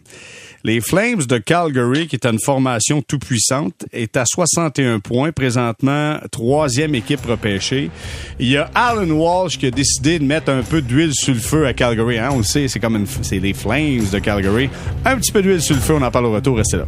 Les 0.65 0.81
Flames 0.81 1.23
de 1.23 1.37
Calgary, 1.37 2.07
qui 2.07 2.17
est 2.17 2.25
une 2.25 2.39
formation 2.39 3.01
tout 3.01 3.17
puissante, 3.17 3.85
est 3.93 4.17
à 4.17 4.25
61 4.25 4.99
points, 4.99 5.31
présentement 5.31 6.17
troisième 6.31 6.95
équipe 6.95 7.25
repêchée. 7.25 7.89
Il 8.39 8.49
y 8.49 8.57
a 8.57 8.69
Alan 8.75 9.09
Walsh 9.09 9.57
qui 9.57 9.67
a 9.67 9.71
décidé 9.71 10.19
de 10.19 10.25
mettre 10.25 10.51
un 10.51 10.61
peu 10.63 10.81
d'huile 10.81 11.13
sur 11.13 11.33
le 11.33 11.39
feu 11.39 11.65
à 11.65 11.73
Calgary. 11.73 12.17
Hein? 12.17 12.31
On 12.33 12.39
le 12.39 12.43
sait, 12.43 12.67
c'est 12.67 12.81
comme 12.81 12.97
une, 12.97 13.07
c'est 13.21 13.39
les 13.39 13.53
Flames 13.53 14.03
de 14.11 14.19
Calgary. 14.19 14.69
Un 15.05 15.15
petit 15.17 15.31
peu 15.31 15.41
d'huile 15.41 15.61
sur 15.61 15.75
le 15.75 15.81
feu, 15.81 15.93
on 15.93 16.01
en 16.01 16.11
parle 16.11 16.25
au 16.25 16.33
retour, 16.33 16.57
restez 16.57 16.75
là. 16.75 16.87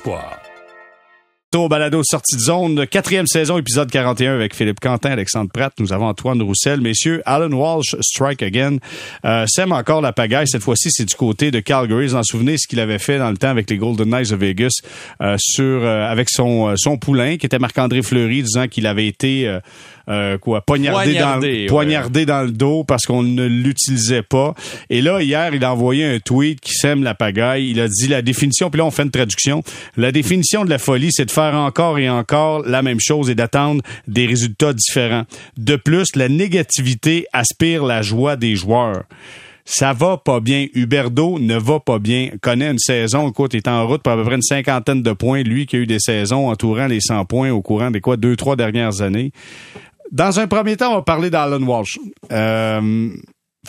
l'espoir. 0.01 0.39
Au 1.53 1.67
balado 1.67 2.01
sortie 2.01 2.37
de 2.37 2.41
zone, 2.41 2.87
quatrième 2.87 3.27
saison, 3.27 3.57
épisode 3.57 3.91
41 3.91 4.35
avec 4.35 4.55
Philippe 4.55 4.79
Quentin, 4.79 5.11
Alexandre 5.11 5.51
Pratt. 5.53 5.73
Nous 5.79 5.91
avons 5.91 6.05
Antoine 6.05 6.41
Roussel. 6.41 6.79
Messieurs, 6.79 7.21
Alan 7.25 7.51
Walsh, 7.51 7.97
strike 7.99 8.41
again. 8.41 8.77
Euh, 9.25 9.45
sème 9.47 9.73
encore 9.73 9.99
la 9.99 10.13
pagaille. 10.13 10.47
Cette 10.47 10.63
fois-ci, 10.63 10.89
c'est 10.91 11.03
du 11.03 11.13
côté 11.13 11.51
de 11.51 11.59
Calgary. 11.59 12.07
Vous 12.07 12.15
en 12.15 12.23
souvenez 12.23 12.57
ce 12.57 12.69
qu'il 12.69 12.79
avait 12.79 12.99
fait 12.99 13.17
dans 13.17 13.29
le 13.29 13.37
temps 13.37 13.49
avec 13.49 13.69
les 13.69 13.75
Golden 13.75 14.09
Knights 14.09 14.31
de 14.31 14.37
Vegas 14.37 14.79
euh, 15.21 15.35
sur 15.37 15.83
euh, 15.83 16.09
avec 16.09 16.29
son, 16.29 16.73
son 16.77 16.97
poulain, 16.97 17.35
qui 17.35 17.45
était 17.45 17.59
Marc-André 17.59 18.01
Fleury, 18.01 18.43
disant 18.43 18.69
qu'il 18.69 18.87
avait 18.87 19.07
été 19.07 19.59
euh, 20.09 20.37
quoi, 20.37 20.61
poignardé, 20.61 21.13
Poignardé, 21.13 21.65
dans, 21.65 21.73
poignardé 21.73 22.25
dans 22.25 22.41
le 22.43 22.51
dos 22.51 22.83
parce 22.83 23.05
qu'on 23.05 23.23
ne 23.23 23.45
l'utilisait 23.45 24.23
pas. 24.23 24.53
Et 24.89 25.01
là, 25.01 25.21
hier, 25.21 25.53
il 25.53 25.63
a 25.63 25.71
envoyé 25.73 26.05
un 26.05 26.19
tweet 26.19 26.59
qui 26.59 26.73
sème 26.73 27.03
la 27.03 27.13
pagaille. 27.13 27.69
Il 27.69 27.79
a 27.79 27.87
dit 27.87 28.07
la 28.07 28.21
définition, 28.21 28.69
puis 28.69 28.79
là, 28.79 28.85
on 28.85 28.91
fait 28.91 29.03
une 29.03 29.11
traduction. 29.11 29.63
La 29.97 30.11
définition 30.11 30.65
de 30.65 30.69
la 30.69 30.77
folie, 30.77 31.09
c'est 31.11 31.25
de 31.25 31.31
faire 31.31 31.55
encore 31.55 31.99
et 31.99 32.09
encore 32.09 32.63
la 32.67 32.81
même 32.81 32.99
chose 32.99 33.29
et 33.29 33.35
d'attendre 33.35 33.81
des 34.07 34.25
résultats 34.25 34.73
différents. 34.73 35.23
De 35.57 35.75
plus, 35.75 36.15
la 36.15 36.29
négativité 36.29 37.25
aspire 37.33 37.83
la 37.85 38.01
joie 38.01 38.35
des 38.35 38.55
joueurs 38.55 39.03
ça 39.65 39.93
va 39.93 40.17
pas 40.17 40.39
bien. 40.39 40.67
Huberdo 40.73 41.39
ne 41.39 41.55
va 41.55 41.79
pas 41.79 41.99
bien. 41.99 42.29
Connaît 42.41 42.69
une 42.69 42.79
saison, 42.79 43.29
écoute, 43.29 43.55
est 43.55 43.67
en 43.67 43.87
route 43.87 44.01
pour 44.01 44.13
à 44.13 44.15
peu 44.17 44.23
près 44.23 44.35
une 44.35 44.41
cinquantaine 44.41 45.01
de 45.01 45.13
points. 45.13 45.43
Lui 45.43 45.65
qui 45.65 45.75
a 45.77 45.79
eu 45.79 45.87
des 45.87 45.99
saisons 45.99 46.49
entourant 46.49 46.87
les 46.87 46.99
100 46.99 47.25
points 47.25 47.51
au 47.51 47.61
courant 47.61 47.91
des 47.91 48.01
quoi, 48.01 48.17
deux, 48.17 48.35
trois 48.35 48.55
dernières 48.55 49.01
années. 49.01 49.31
Dans 50.11 50.39
un 50.41 50.47
premier 50.47 50.75
temps, 50.75 50.91
on 50.91 50.95
va 50.95 51.01
parler 51.03 51.29
d'Alan 51.29 51.63
Walsh. 51.63 51.97
Euh, 52.31 53.09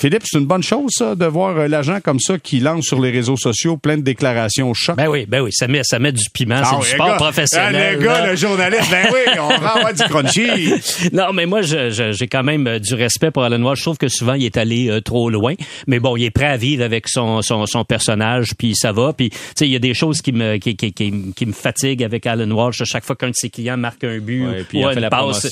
Philippe, 0.01 0.23
c'est 0.25 0.39
une 0.39 0.47
bonne 0.47 0.63
chose, 0.63 0.91
ça, 0.97 1.15
de 1.15 1.27
voir 1.27 1.55
euh, 1.59 1.69
l'agent 1.69 2.01
comme 2.03 2.19
ça 2.19 2.39
qui 2.39 2.61
lance 2.61 2.87
sur 2.87 2.99
les 2.99 3.11
réseaux 3.11 3.37
sociaux 3.37 3.77
plein 3.77 3.99
de 3.99 4.03
déclarations 4.03 4.73
choc. 4.73 4.97
Ben 4.97 5.09
oui, 5.09 5.27
ben 5.29 5.43
oui, 5.43 5.51
ça 5.53 5.69
met, 5.69 5.83
ça 5.85 5.99
met 5.99 6.13
du 6.13 6.25
piment, 6.33 6.57
c'est 6.65 6.71
Ah 6.73 6.77
du 6.77 6.83
oui, 6.83 6.89
sport 6.89 7.07
gars, 7.09 7.17
professionnel. 7.17 7.77
ah, 7.77 7.93
le 7.93 8.03
gars, 8.03 8.27
le 8.31 8.37
journaliste, 8.37 8.91
ben 8.91 9.07
oui, 9.13 9.39
on 9.39 9.51
avoir 9.51 9.93
du 9.93 10.03
crunchy. 10.05 10.73
Non, 11.13 11.33
mais 11.35 11.45
moi, 11.45 11.61
je- 11.61 11.91
je- 11.91 12.13
j'ai 12.13 12.27
quand 12.27 12.43
même 12.43 12.67
euh, 12.67 12.79
du 12.79 12.95
respect 12.95 13.31
pour 13.31 13.43
Alan 13.43 13.61
Walsh. 13.61 13.81
Je 13.81 13.85
trouve 13.85 13.99
que 13.99 14.09
souvent, 14.09 14.33
il 14.33 14.45
est 14.47 14.57
allé 14.57 14.89
euh, 14.89 15.01
trop 15.03 15.29
loin. 15.29 15.55
Mais 15.87 16.01
bon, 16.01 16.17
il 16.17 16.25
est 16.25 16.31
prêt 16.31 16.47
à 16.47 16.57
vivre 16.57 16.83
avec 16.85 17.07
son, 17.07 17.43
son, 17.43 17.67
son 17.67 17.85
personnage, 17.85 18.53
puis 18.57 18.75
ça 18.75 18.93
va. 18.93 19.13
Puis, 19.13 19.29
tu 19.29 19.37
sais, 19.57 19.67
il 19.67 19.73
y 19.73 19.77
a 19.77 19.79
des 19.79 19.93
choses 19.93 20.23
qui 20.23 20.33
me, 20.33 20.57
qui, 20.57 20.75
qui, 20.75 20.93
qui, 20.95 21.13
qui 21.37 21.47
me 21.47 21.53
fatiguent 21.53 22.03
avec 22.03 22.27
Alan 22.27 22.51
Walsh. 22.51 22.81
À 22.81 22.85
chaque 22.87 23.05
fois 23.05 23.15
qu'un 23.15 23.29
de 23.29 23.35
ses 23.37 23.51
clients 23.51 23.77
marque 23.77 24.05
un 24.05 24.19
but 24.21 24.47
Ouais, 24.47 24.65
puis 24.67 24.79
il 24.79 24.87
ou 24.87 24.91
une 24.91 25.01
la 25.01 25.11
passe, 25.11 25.47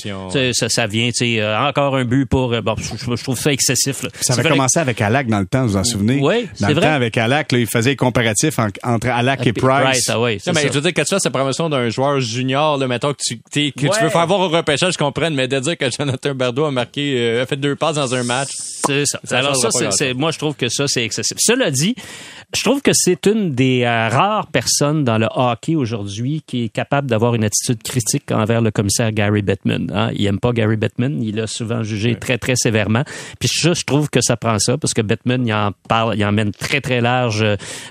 ça, 0.53 0.69
ça 0.69 0.87
vient, 0.87 1.09
tu 1.09 1.35
sais, 1.37 1.45
encore 1.55 1.95
un 1.95 2.05
but 2.05 2.25
pour... 2.25 2.59
bon, 2.63 2.75
je, 2.77 3.15
je 3.15 3.23
trouve 3.23 3.37
ça 3.37 3.51
excessif. 3.53 4.01
là. 4.01 4.09
Ça 4.33 4.39
avait 4.41 4.49
commencé 4.49 4.79
avec 4.79 4.99
Alak 5.01 5.27
dans 5.27 5.39
le 5.39 5.45
temps, 5.45 5.61
vous 5.63 5.69
vous 5.73 5.77
en 5.77 5.83
souvenez? 5.83 6.19
Oui, 6.21 6.47
Dans 6.59 6.67
c'est 6.67 6.73
le 6.73 6.79
vrai. 6.79 6.87
temps, 6.87 6.93
avec 6.93 7.17
Alak, 7.17 7.51
là, 7.51 7.59
il 7.59 7.67
faisait 7.67 7.91
les 7.91 7.95
comparatifs 7.95 8.57
en- 8.59 8.67
entre 8.83 9.07
Alak 9.09 9.45
et 9.47 9.53
Puis 9.53 9.61
Price. 9.61 10.09
ah 10.09 10.15
Non, 10.15 10.25
c'est 10.39 10.53
mais 10.53 10.61
ça. 10.61 10.67
je 10.67 10.73
veux 10.73 10.81
dire, 10.81 10.91
quand 10.95 11.03
tu 11.03 11.13
fais 11.15 11.19
cette 11.19 11.33
promotion 11.33 11.69
d'un 11.69 11.89
joueur 11.89 12.19
junior, 12.19 12.77
là, 12.77 12.87
mettons 12.87 13.11
que 13.13 13.19
tu, 13.25 13.39
t'es- 13.51 13.71
que 13.71 13.85
Ouais. 13.87 13.91
tu 13.97 14.03
veux 14.03 14.09
faire 14.09 14.27
voir 14.27 14.39
au 14.39 14.49
repêchage, 14.49 14.93
je 14.93 14.97
comprends, 14.97 15.29
mais 15.31 15.47
de 15.47 15.59
dire 15.59 15.77
que 15.77 15.85
Jonathan 15.91 16.33
Berdo 16.35 16.65
a 16.65 16.71
marqué, 16.71 17.15
euh, 17.17 17.43
a 17.43 17.45
fait 17.45 17.57
deux 17.57 17.75
passes 17.75 17.95
dans 17.95 18.13
un 18.15 18.23
match. 18.23 18.49
C'est 18.55 19.05
ça. 19.05 19.19
Ça 19.23 19.37
Alors 19.39 19.55
ça, 19.55 19.63
changera 19.63 19.67
pas 19.69 19.71
c'est, 19.71 19.83
grand-chose. 19.83 19.97
c'est- 19.97 20.13
moi, 20.13 20.31
je 20.31 20.37
trouve 20.39 20.55
que 20.55 20.69
ça, 20.69 20.87
c'est 20.87 21.03
excessif. 21.03 21.37
Cela 21.39 21.71
dit, 21.71 21.95
je 22.53 22.63
trouve 22.63 22.81
que 22.81 22.91
c'est 22.93 23.27
une 23.27 23.53
des 23.53 23.83
euh, 23.83 24.09
rares 24.09 24.47
personnes 24.47 25.05
dans 25.05 25.17
le 25.17 25.27
hockey 25.33 25.75
aujourd'hui 25.75 26.43
qui 26.45 26.65
est 26.65 26.69
capable 26.69 27.09
d'avoir 27.09 27.33
une 27.33 27.45
attitude 27.45 27.81
critique 27.81 28.29
envers 28.31 28.61
le 28.61 28.71
commissaire 28.71 29.11
Gary 29.13 29.41
Bettman. 29.41 29.89
Hein. 29.93 30.09
Il 30.13 30.25
aime 30.25 30.39
pas 30.39 30.51
Gary 30.51 30.75
Bettman. 30.75 31.23
Il 31.23 31.37
l'a 31.37 31.47
souvent 31.47 31.81
jugé 31.83 32.15
très, 32.15 32.37
très 32.37 32.55
sévèrement. 32.55 33.03
Puis 33.39 33.47
ça, 33.47 33.73
je 33.73 33.83
trouve 33.83 34.09
que 34.09 34.19
ça 34.21 34.35
prend 34.35 34.59
ça 34.59 34.77
parce 34.77 34.93
que 34.93 35.01
Bettman, 35.01 35.47
il 35.47 35.53
en 35.53 35.71
parle, 35.87 36.17
il 36.17 36.25
emmène 36.25 36.51
très, 36.51 36.81
très 36.81 36.99
large 36.99 37.45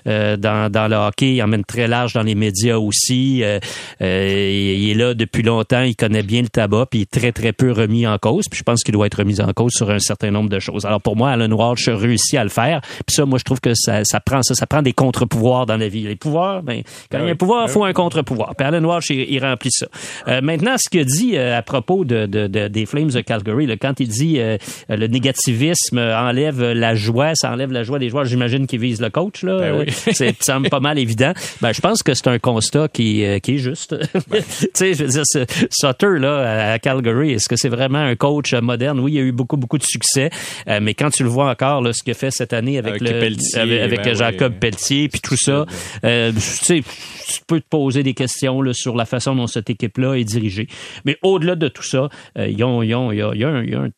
euh, 0.07 0.37
dans, 0.37 0.71
dans 0.71 0.89
le 0.89 0.97
hockey. 0.97 1.35
Il 1.35 1.43
emmène 1.43 1.65
très 1.65 1.89
large 1.89 2.13
dans 2.13 2.23
les 2.23 2.35
médias 2.35 2.77
aussi. 2.77 3.43
Euh, 3.43 3.61
euh, 4.03 4.77
il 4.79 4.91
est 4.91 4.95
là 4.95 5.15
depuis 5.15 5.43
longtemps. 5.43 5.83
Il 5.83 5.97
connaît 5.97 6.23
bien 6.23 6.43
le 6.43 6.49
tabac. 6.49 6.87
Puis 6.91 7.01
il 7.01 7.03
est 7.03 7.11
très, 7.11 7.33
très 7.33 7.53
peu 7.53 7.73
remis 7.73 8.07
en 8.07 8.19
cause. 8.19 8.45
Puis 8.51 8.59
je 8.59 8.65
pense 8.65 8.83
qu'il 8.83 8.93
doit 8.93 9.07
être 9.07 9.19
remis 9.19 9.41
en 9.41 9.53
cause 9.55 9.73
sur 9.73 9.91
un 9.91 9.99
certain 9.99 10.31
nombre 10.31 10.51
de 10.51 10.59
choses. 10.59 10.85
Alors 10.85 11.01
pour 11.01 11.17
moi, 11.17 11.31
Alan 11.31 11.51
Walsh 11.51 11.89
réussit 11.89 12.39
à 12.39 12.45
le 12.45 12.51
faire. 12.51 12.83
Puis 13.07 13.17
ça, 13.17 13.25
moi, 13.25 13.39
je 13.39 13.45
trouve 13.45 13.61
que 13.61 13.73
ça, 13.75 14.05
ça 14.05 14.21
prend 14.21 14.43
ça. 14.43 14.50
Ça 14.55 14.67
prend 14.67 14.83
des 14.83 14.93
contre-pouvoirs 14.93 15.67
dans 15.67 15.77
la 15.77 15.89
vie. 15.89 16.03
Les 16.03 16.17
pouvoirs, 16.17 16.63
ben, 16.63 16.83
quand 17.11 17.19
il 17.19 17.25
y 17.25 17.29
a 17.29 17.33
un 17.33 17.37
pouvoir, 17.37 17.67
il 17.67 17.71
faut 17.71 17.85
un 17.85 17.93
contre-pouvoir. 17.93 18.55
Puis 18.57 18.67
Alan 18.67 18.83
Walsh, 18.85 19.11
il, 19.11 19.21
il 19.33 19.39
remplit 19.45 19.71
ça. 19.73 19.87
Euh, 20.29 20.41
maintenant, 20.43 20.77
ce 20.79 20.89
qu'il 20.89 21.01
a 21.01 21.05
dit 21.05 21.37
euh, 21.37 21.57
à 21.59 21.63
propos 21.63 22.05
de, 22.05 22.27
de- 22.27 22.47
de- 22.47 22.69
des 22.69 22.87
Flames 22.87 23.11
de 23.11 23.21
Calgary, 23.21 23.67
là, 23.67 23.77
quand 23.77 24.01
il 24.01 24.09
dit 24.09 24.37
euh, 24.39 24.57
le 24.89 25.07
négativisme 25.07 25.99
enlève 25.99 26.63
la 26.63 26.95
joie, 26.95 27.33
ça 27.35 27.51
enlève 27.53 27.73
la 27.73 27.83
joie 27.83 27.99
des 27.99 28.09
joueurs, 28.09 28.25
j'imagine 28.25 28.67
qu'il 28.67 28.81
vise 28.81 29.01
le 29.01 29.11
coach. 29.11 29.43
Là. 29.43 29.59
Ben 29.59 29.79
oui. 29.81 29.87
C'est 30.13 30.35
ça 30.43 30.55
me 30.59 30.61
semble 30.65 30.69
pas 30.71 30.81
mal 30.81 30.99
évident. 30.99 31.33
Ben, 31.61 31.73
je 31.73 31.81
pense 31.81 32.03
que 32.03 32.15
c'est 32.15 32.29
un 32.29 32.39
constat 32.39 32.89
qui, 32.89 33.25
euh, 33.25 33.39
qui 33.39 33.55
est 33.55 33.59
juste. 33.59 33.97
tu 34.33 34.43
sais, 34.75 34.95
je 34.95 35.05
veux 35.05 35.11
dire, 35.11 35.23
ce- 35.25 35.45
Sutter, 35.71 36.19
là, 36.19 36.73
à 36.73 36.79
Calgary, 36.79 37.33
est-ce 37.33 37.49
que 37.49 37.57
c'est 37.57 37.69
vraiment 37.69 37.99
un 37.99 38.17
coach 38.17 38.53
euh, 38.55 38.61
moderne? 38.61 39.01
Oui, 39.01 39.13
il 39.13 39.15
y 39.17 39.19
a 39.19 39.23
eu 39.23 39.33
beaucoup, 39.33 39.57
beaucoup 39.57 39.79
de 39.79 39.85
succès, 39.85 40.31
euh, 40.69 40.81
mais 40.83 40.95
quand 40.95 41.11
tu 41.11 41.23
le 41.23 41.29
vois 41.29 41.51
encore, 41.51 41.83
là, 41.83 41.93
ce 41.93 42.03
qu'il 42.03 42.11
a 42.13 42.15
fait 42.15 42.31
cette 42.31 42.53
année 42.53 42.79
avec, 42.79 43.01
Avec 43.01 43.03
le, 43.03 43.09
avec, 43.61 43.81
avec 43.81 44.03
ben 44.05 44.15
Jacob. 44.41 44.59
Pelletier, 44.59 45.09
puis 45.09 45.21
tout 45.21 45.37
ça, 45.37 45.67
euh, 46.05 46.33
tu 46.33 46.41
sais, 46.41 46.83
tu 46.83 47.41
peux 47.47 47.61
te 47.61 47.69
poser 47.69 48.03
des 48.03 48.15
questions 48.15 48.63
là, 48.63 48.73
sur 48.73 48.97
la 48.97 49.05
façon 49.05 49.35
dont 49.35 49.47
cette 49.47 49.71
équipe-là 49.71 50.15
est 50.15 50.25
dirigée. 50.25 50.67
Mais 51.05 51.17
au-delà 51.23 51.55
de 51.55 51.69
tout 51.69 51.83
ça, 51.83 52.09
euh, 52.39 52.49
ils, 52.49 52.65
ont, 52.65 52.83
ils, 52.83 53.21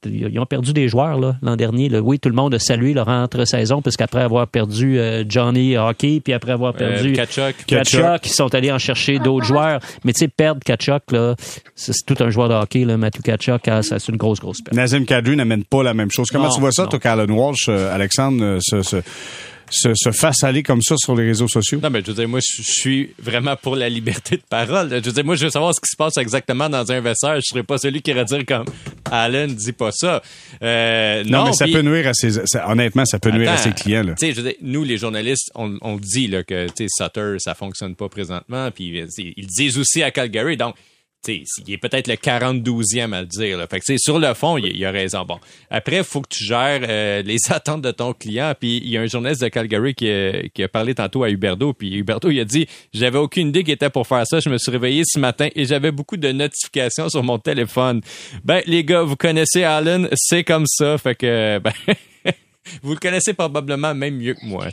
ils 0.05 0.47
perdu 0.47 0.73
des 0.73 0.89
joueurs 0.89 1.19
là, 1.19 1.37
l'an 1.43 1.57
dernier. 1.57 1.89
là. 1.89 2.01
Oui, 2.01 2.19
tout 2.19 2.29
le 2.29 2.35
monde 2.35 2.53
a 2.55 2.59
salué 2.59 2.93
leur 2.93 3.09
entre-saison, 3.09 3.81
parce 3.81 3.97
qu'après 3.97 4.21
avoir 4.23 4.49
perdu 4.49 4.99
euh, 4.99 5.25
Johnny 5.27 5.77
Hockey, 5.77 6.21
puis 6.23 6.33
après 6.33 6.53
avoir 6.53 6.75
perdu 6.75 7.13
Euh, 7.13 7.15
Kachuk. 7.15 7.55
Kachuk, 7.67 8.27
ils 8.27 8.33
sont 8.33 8.55
allés 8.55 8.71
en 8.73 8.79
chercher 8.79 9.19
d'autres 9.19 9.47
joueurs. 9.47 9.81
Mais 10.05 10.13
tu 10.13 10.21
sais, 10.21 10.29
perdre 10.29 10.61
Kachuk, 10.65 11.03
là, 11.13 11.35
c'est 11.75 11.93
c'est 11.93 12.07
tout 12.17 12.23
un 12.25 12.31
joueur 12.31 12.49
de 12.49 12.55
hockey, 12.55 12.85
là, 12.85 12.97
Matthew 12.97 13.23
Kachuk, 13.23 13.69
hein, 13.69 13.83
ça, 13.83 13.99
c'est 13.99 14.11
une 14.11 14.17
grosse, 14.19 14.41
grosse 14.41 14.61
perte. 14.63 14.75
Nazim 14.77 15.05
Kadri 15.05 15.37
n'amène 15.37 15.63
pas 15.63 15.83
la 15.83 15.95
même 15.95 16.11
chose. 16.11 16.31
Comment 16.31 16.49
Non, 16.49 16.55
tu 16.55 16.61
vois 16.61 16.73
ça, 16.73 16.87
toi, 16.87 16.99
qu'Alan 16.99 17.27
Walsh, 17.29 17.67
euh, 17.69 17.95
Alexandre, 17.95 18.43
euh, 18.43 18.59
ce, 18.61 18.83
ce, 18.83 18.97
se, 19.73 19.95
se 19.95 20.11
fasse 20.13 20.45
aller 20.45 20.63
comme 20.63 20.83
ça 20.83 20.97
sur 20.97 21.17
les 21.17 21.27
réseaux 21.27 21.49
sociaux? 21.49 21.81
Non, 21.83 21.91
mais 21.91 22.01
je 22.01 22.07
veux 22.07 22.15
dire, 22.15 22.29
moi, 22.29 22.41
je 22.41 22.63
suis 22.63 23.11
vraiment 23.19 23.57
pour 23.57 23.75
la 23.77 23.89
liberté 23.89 24.37
de 24.37 24.43
parole. 24.49 24.89
Je 24.91 24.97
veux 24.97 25.13
dire, 25.13 25.25
moi, 25.25 25.35
je 25.37 25.45
veux 25.45 25.51
savoir 25.51 25.75
ce 25.75 25.81
qui 25.81 25.89
se 25.91 25.97
passe 25.97 26.17
exactement 26.19 26.69
dans 26.69 26.91
un 26.93 27.01
vestiaire. 27.01 27.37
Je 27.37 27.49
serais 27.49 27.63
pas 27.63 27.79
celui 27.79 28.03
qui 28.03 28.11
irait 28.11 28.25
dire 28.25 28.45
comme 28.47 28.65
Allen 29.11 29.53
dit 29.55 29.73
pas 29.73 29.91
ça. 29.93 30.23
Euh, 30.63 31.25
Non, 31.25 31.39
non, 31.39 31.45
mais 31.47 31.53
ça 31.55 31.67
peut 31.67 31.83
nuire 31.83 32.07
à 32.09 32.15
ses, 32.15 32.31
ça- 32.47 32.69
honnêtement, 32.71 33.05
ça 33.05 33.19
peut 33.19 33.31
nuire 33.31 33.51
à 33.51 33.57
ses 33.57 33.73
clients, 33.73 34.03
là. 34.05 34.15
Tu 34.19 34.27
sais, 34.27 34.33
je 34.33 34.41
veux 34.41 34.49
dire, 34.51 34.59
nous, 34.63 34.85
les 34.85 34.99
journalistes, 34.99 35.51
on, 35.55 35.79
on 35.83 35.97
dit 35.97 36.27
là, 36.29 36.43
que 36.45 36.67
tu 36.67 36.87
sais, 36.87 37.05
Sutter, 37.05 37.37
ça 37.39 37.55
fonctionne 37.55 37.95
pas 37.95 38.09
présentement. 38.09 38.71
Puis 38.71 38.89
ils 38.89 39.43
le 39.43 39.47
disent 39.47 39.79
aussi 39.79 40.03
à 40.03 40.11
Calgary. 40.11 40.57
Donc, 40.57 40.75
tu 41.25 41.43
sais, 41.45 41.63
il 41.67 41.75
est 41.75 41.79
peut-être 41.79 42.09
le 42.09 42.15
42e 42.15 43.13
à 43.13 43.21
le 43.21 43.27
dire. 43.27 43.57
Là. 43.59 43.67
Fait 43.69 43.81
que, 43.81 43.97
sur 43.97 44.19
le 44.19 44.35
fond, 44.35 44.59
il, 44.59 44.85
a 44.85 44.91
raison. 44.91 45.25
Bon. 45.25 45.39
Après, 45.71 45.99
il 45.99 46.05
faut 46.05 46.21
que 46.21 46.29
tu 46.29 46.45
gères 46.45 46.81
euh, 46.89 47.23
les 47.23 47.37
attentes 47.51 47.83
de 47.83 47.91
ton 47.93 48.13
client. 48.13 48.53
Puis 48.59 48.79
il 48.79 48.91
y 48.91 48.97
a 48.97 49.03
un 49.03 49.07
journaliste 49.07 49.43
de 49.43 49.49
Calgary 49.49 49.95
qui, 49.95 50.11
a- 50.11 50.49
qui 50.53 50.63
a 50.63 50.69
parlé 50.69 50.95
tantôt 50.95 51.23
à 51.23 51.31
Huberdo. 51.31 51.73
Puis 51.73 51.95
Huberdo, 51.95 52.31
il 52.31 52.41
a 52.41 52.45
dit 52.45 52.67
J'avais 52.93 53.19
aucune 53.19 53.49
idée 53.49 53.63
qu'il 53.63 53.73
était 53.75 53.91
pour 53.91 54.07
faire 54.07 54.27
ça. 54.27 54.41
Je 54.41 54.49
me 54.49 54.59
suis 54.59 54.73
réveillé 54.73 55.03
ce 55.07 55.19
matin 55.19 55.49
et 55.55 55.65
j'avais 55.65 55.93
beaucoup 55.93 56.17
de 56.17 56.33
notifications 56.33 57.09
sur 57.09 57.23
mon 57.23 57.39
téléphone. 57.39 58.01
Ben, 58.45 58.63
les 58.67 58.85
gars, 58.85 59.03
vous 59.03 59.17
connaissez 59.17 59.63
Allen, 59.63 60.09
c'est 60.15 60.45
comme 60.45 60.67
ça. 60.67 60.99
Fait 60.99 61.15
que, 61.15 61.59
ben. 61.65 61.73
Vous 62.83 62.93
le 62.93 62.99
connaissez 62.99 63.35
probablement 63.35 63.95
même 63.95 64.17
mieux 64.17 64.35
que 64.35 64.45
moi. 64.45 64.69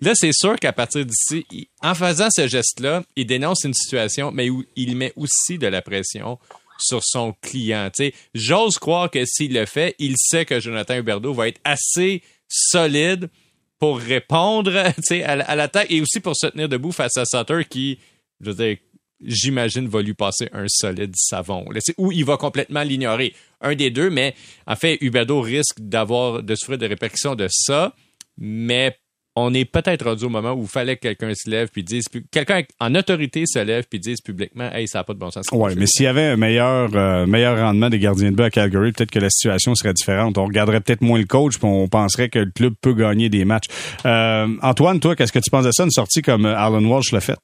Là, 0.00 0.12
c'est 0.14 0.32
sûr 0.32 0.56
qu'à 0.56 0.72
partir 0.72 1.04
d'ici, 1.04 1.46
en 1.82 1.94
faisant 1.94 2.28
ce 2.30 2.46
geste-là, 2.46 3.02
il 3.16 3.26
dénonce 3.26 3.64
une 3.64 3.74
situation, 3.74 4.30
mais 4.32 4.50
où 4.50 4.64
il 4.76 4.96
met 4.96 5.12
aussi 5.16 5.58
de 5.58 5.66
la 5.66 5.82
pression 5.82 6.38
sur 6.78 7.00
son 7.04 7.34
client. 7.42 7.90
J'ose 8.34 8.78
croire 8.78 9.10
que 9.10 9.24
s'il 9.24 9.54
le 9.54 9.66
fait, 9.66 9.94
il 9.98 10.14
sait 10.16 10.44
que 10.44 10.60
Jonathan 10.60 10.96
Huberdeau 10.96 11.32
va 11.32 11.48
être 11.48 11.60
assez 11.64 12.22
solide 12.48 13.30
pour 13.78 13.98
répondre 13.98 14.76
à, 14.76 14.92
à 15.26 15.56
l'attaque 15.56 15.90
et 15.90 16.00
aussi 16.00 16.20
pour 16.20 16.36
se 16.36 16.46
tenir 16.48 16.68
debout 16.68 16.92
face 16.92 17.16
à 17.16 17.24
Sutter 17.24 17.64
qui, 17.68 17.98
je 18.40 18.50
veux 18.50 18.56
dire, 18.56 18.76
j'imagine, 19.24 19.88
va 19.88 20.02
lui 20.02 20.14
passer 20.14 20.48
un 20.52 20.66
solide 20.68 21.14
savon. 21.16 21.64
Ou 21.98 22.12
il 22.12 22.24
va 22.24 22.36
complètement 22.36 22.82
l'ignorer. 22.82 23.34
Un 23.60 23.74
des 23.74 23.90
deux, 23.90 24.10
mais 24.10 24.34
en 24.66 24.76
fait, 24.76 24.98
Huberdo 25.00 25.40
risque 25.40 25.80
d'avoir 25.80 26.42
de 26.42 26.54
souffrir 26.54 26.78
de 26.78 26.86
répercussions 26.86 27.34
de 27.34 27.46
ça, 27.50 27.94
mais 28.38 28.96
on 29.34 29.54
est 29.54 29.64
peut-être 29.64 30.04
rendu 30.04 30.24
au 30.24 30.28
moment 30.28 30.52
où 30.52 30.62
il 30.62 30.68
fallait 30.68 30.96
que 30.96 31.02
quelqu'un 31.02 31.32
se 31.34 31.48
lève 31.48 31.68
puis 31.72 31.82
dise, 31.82 32.04
quelqu'un 32.30 32.62
en 32.80 32.94
autorité 32.94 33.44
se 33.46 33.58
lève 33.58 33.84
puis 33.88 33.98
dise 33.98 34.20
publiquement, 34.20 34.70
hey, 34.72 34.86
ça 34.86 34.98
n'a 34.98 35.04
pas 35.04 35.14
de 35.14 35.18
bon 35.18 35.30
sens. 35.30 35.46
Ouais, 35.52 35.74
mais 35.74 35.86
s'il 35.86 36.04
y 36.04 36.08
avait 36.08 36.24
un 36.24 36.36
meilleur, 36.36 36.90
euh, 36.94 37.26
meilleur 37.26 37.58
rendement 37.58 37.88
des 37.88 37.98
gardiens 37.98 38.30
de 38.30 38.36
but 38.36 38.44
à 38.44 38.50
Calgary, 38.50 38.92
peut-être 38.92 39.10
que 39.10 39.18
la 39.18 39.30
situation 39.30 39.74
serait 39.74 39.94
différente. 39.94 40.36
On 40.36 40.44
regarderait 40.44 40.80
peut-être 40.80 41.00
moins 41.00 41.18
le 41.18 41.24
coach, 41.24 41.58
puis 41.58 41.66
on 41.66 41.88
penserait 41.88 42.28
que 42.28 42.40
le 42.40 42.50
club 42.50 42.74
peut 42.80 42.94
gagner 42.94 43.30
des 43.30 43.44
matchs. 43.44 43.68
Euh, 44.04 44.48
Antoine, 44.60 45.00
toi, 45.00 45.16
qu'est-ce 45.16 45.32
que 45.32 45.38
tu 45.38 45.50
penses 45.50 45.64
de 45.64 45.72
ça, 45.72 45.84
une 45.84 45.90
sortie 45.90 46.20
comme 46.20 46.44
euh, 46.44 46.56
Alan 46.56 46.84
Walsh 46.84 47.12
l'a 47.12 47.20
fait? 47.20 47.38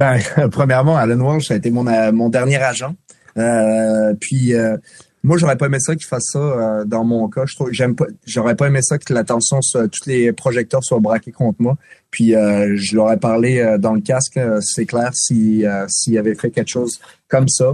Ben, 0.00 0.18
premièrement, 0.50 0.96
Alan 0.96 1.20
Walsh, 1.20 1.46
ça 1.46 1.54
a 1.54 1.56
été 1.56 1.70
mon, 1.70 1.86
euh, 1.86 2.12
mon 2.12 2.28
dernier 2.28 2.56
agent. 2.56 2.94
Euh, 3.36 4.14
puis 4.20 4.54
euh, 4.54 4.76
moi, 5.24 5.38
j'aurais 5.38 5.56
pas 5.56 5.66
aimé 5.66 5.78
ça 5.80 5.96
qu'il 5.96 6.06
fasse 6.06 6.26
ça 6.32 6.38
euh, 6.38 6.84
dans 6.84 7.02
mon 7.02 7.28
cas. 7.28 7.46
Je 7.46 7.54
trouve, 7.54 7.72
j'aime 7.72 7.96
pas, 7.96 8.04
j'aurais 8.26 8.56
pas 8.56 8.66
aimé 8.66 8.80
ça 8.82 8.98
que 8.98 9.12
l'attention, 9.14 9.60
tous 9.72 10.06
les 10.06 10.32
projecteurs 10.34 10.84
soient 10.84 11.00
braqués 11.00 11.32
contre 11.32 11.62
moi. 11.62 11.78
Puis 12.10 12.36
euh, 12.36 12.76
je 12.76 12.94
leur 12.94 13.10
ai 13.10 13.16
parlé 13.16 13.58
euh, 13.58 13.78
dans 13.78 13.94
le 13.94 14.02
casque, 14.02 14.38
c'est 14.60 14.84
clair, 14.84 15.12
si 15.14 15.64
s'il 15.88 16.18
avait 16.18 16.34
fait 16.34 16.50
quelque 16.50 16.68
chose 16.68 17.00
comme 17.26 17.48
ça. 17.48 17.72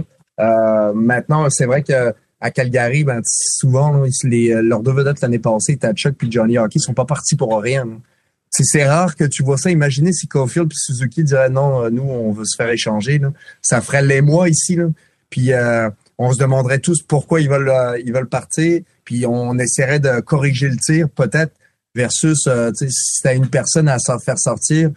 Maintenant, 0.95 1.49
c'est 1.49 1.65
vrai 1.65 1.83
que 1.83 2.13
à 2.39 2.49
Calgary, 2.49 3.03
ben 3.03 3.21
souvent 3.23 3.91
là, 3.91 4.07
les, 4.23 4.59
leurs 4.63 4.81
deux 4.81 4.93
vedettes 4.93 5.21
l'année 5.21 5.37
passée, 5.37 5.75
Tatchuk 5.75 6.15
puis 6.17 6.31
Johnny 6.31 6.57
Hockey, 6.57 6.79
sont 6.79 6.93
pas 6.93 7.05
partis 7.05 7.35
pour 7.35 7.61
rien. 7.61 7.85
C'est 8.51 8.85
rare 8.85 9.15
que 9.15 9.23
tu 9.23 9.43
vois 9.43 9.57
ça. 9.57 9.71
Imaginez 9.71 10.11
si 10.11 10.27
Caulfield 10.27 10.67
puis 10.67 10.77
Suzuki 10.77 11.23
diraient 11.23 11.49
non, 11.49 11.85
euh, 11.85 11.89
nous 11.89 12.03
on 12.03 12.33
veut 12.33 12.45
se 12.45 12.57
faire 12.57 12.69
échanger. 12.69 13.17
Là. 13.17 13.31
Ça 13.61 13.81
ferait 13.81 14.03
les 14.03 14.21
mois 14.21 14.49
ici. 14.49 14.75
Là. 14.75 14.87
Puis 15.29 15.53
euh, 15.53 15.89
on 16.17 16.31
se 16.33 16.37
demanderait 16.37 16.79
tous 16.79 17.01
pourquoi 17.01 17.41
ils 17.41 17.49
veulent 17.49 17.69
euh, 17.69 17.97
ils 18.05 18.13
veulent 18.13 18.29
partir. 18.29 18.81
Puis 19.05 19.25
on 19.25 19.57
essaierait 19.57 19.99
de 19.99 20.19
corriger 20.19 20.69
le 20.69 20.75
tir 20.75 21.09
peut-être 21.09 21.53
versus 21.95 22.45
euh, 22.47 22.71
tu 22.77 22.89
si 22.89 23.23
t'as 23.23 23.33
une 23.33 23.47
personne 23.47 23.87
à 23.87 23.97
faire 24.23 24.37
sortir 24.37 24.91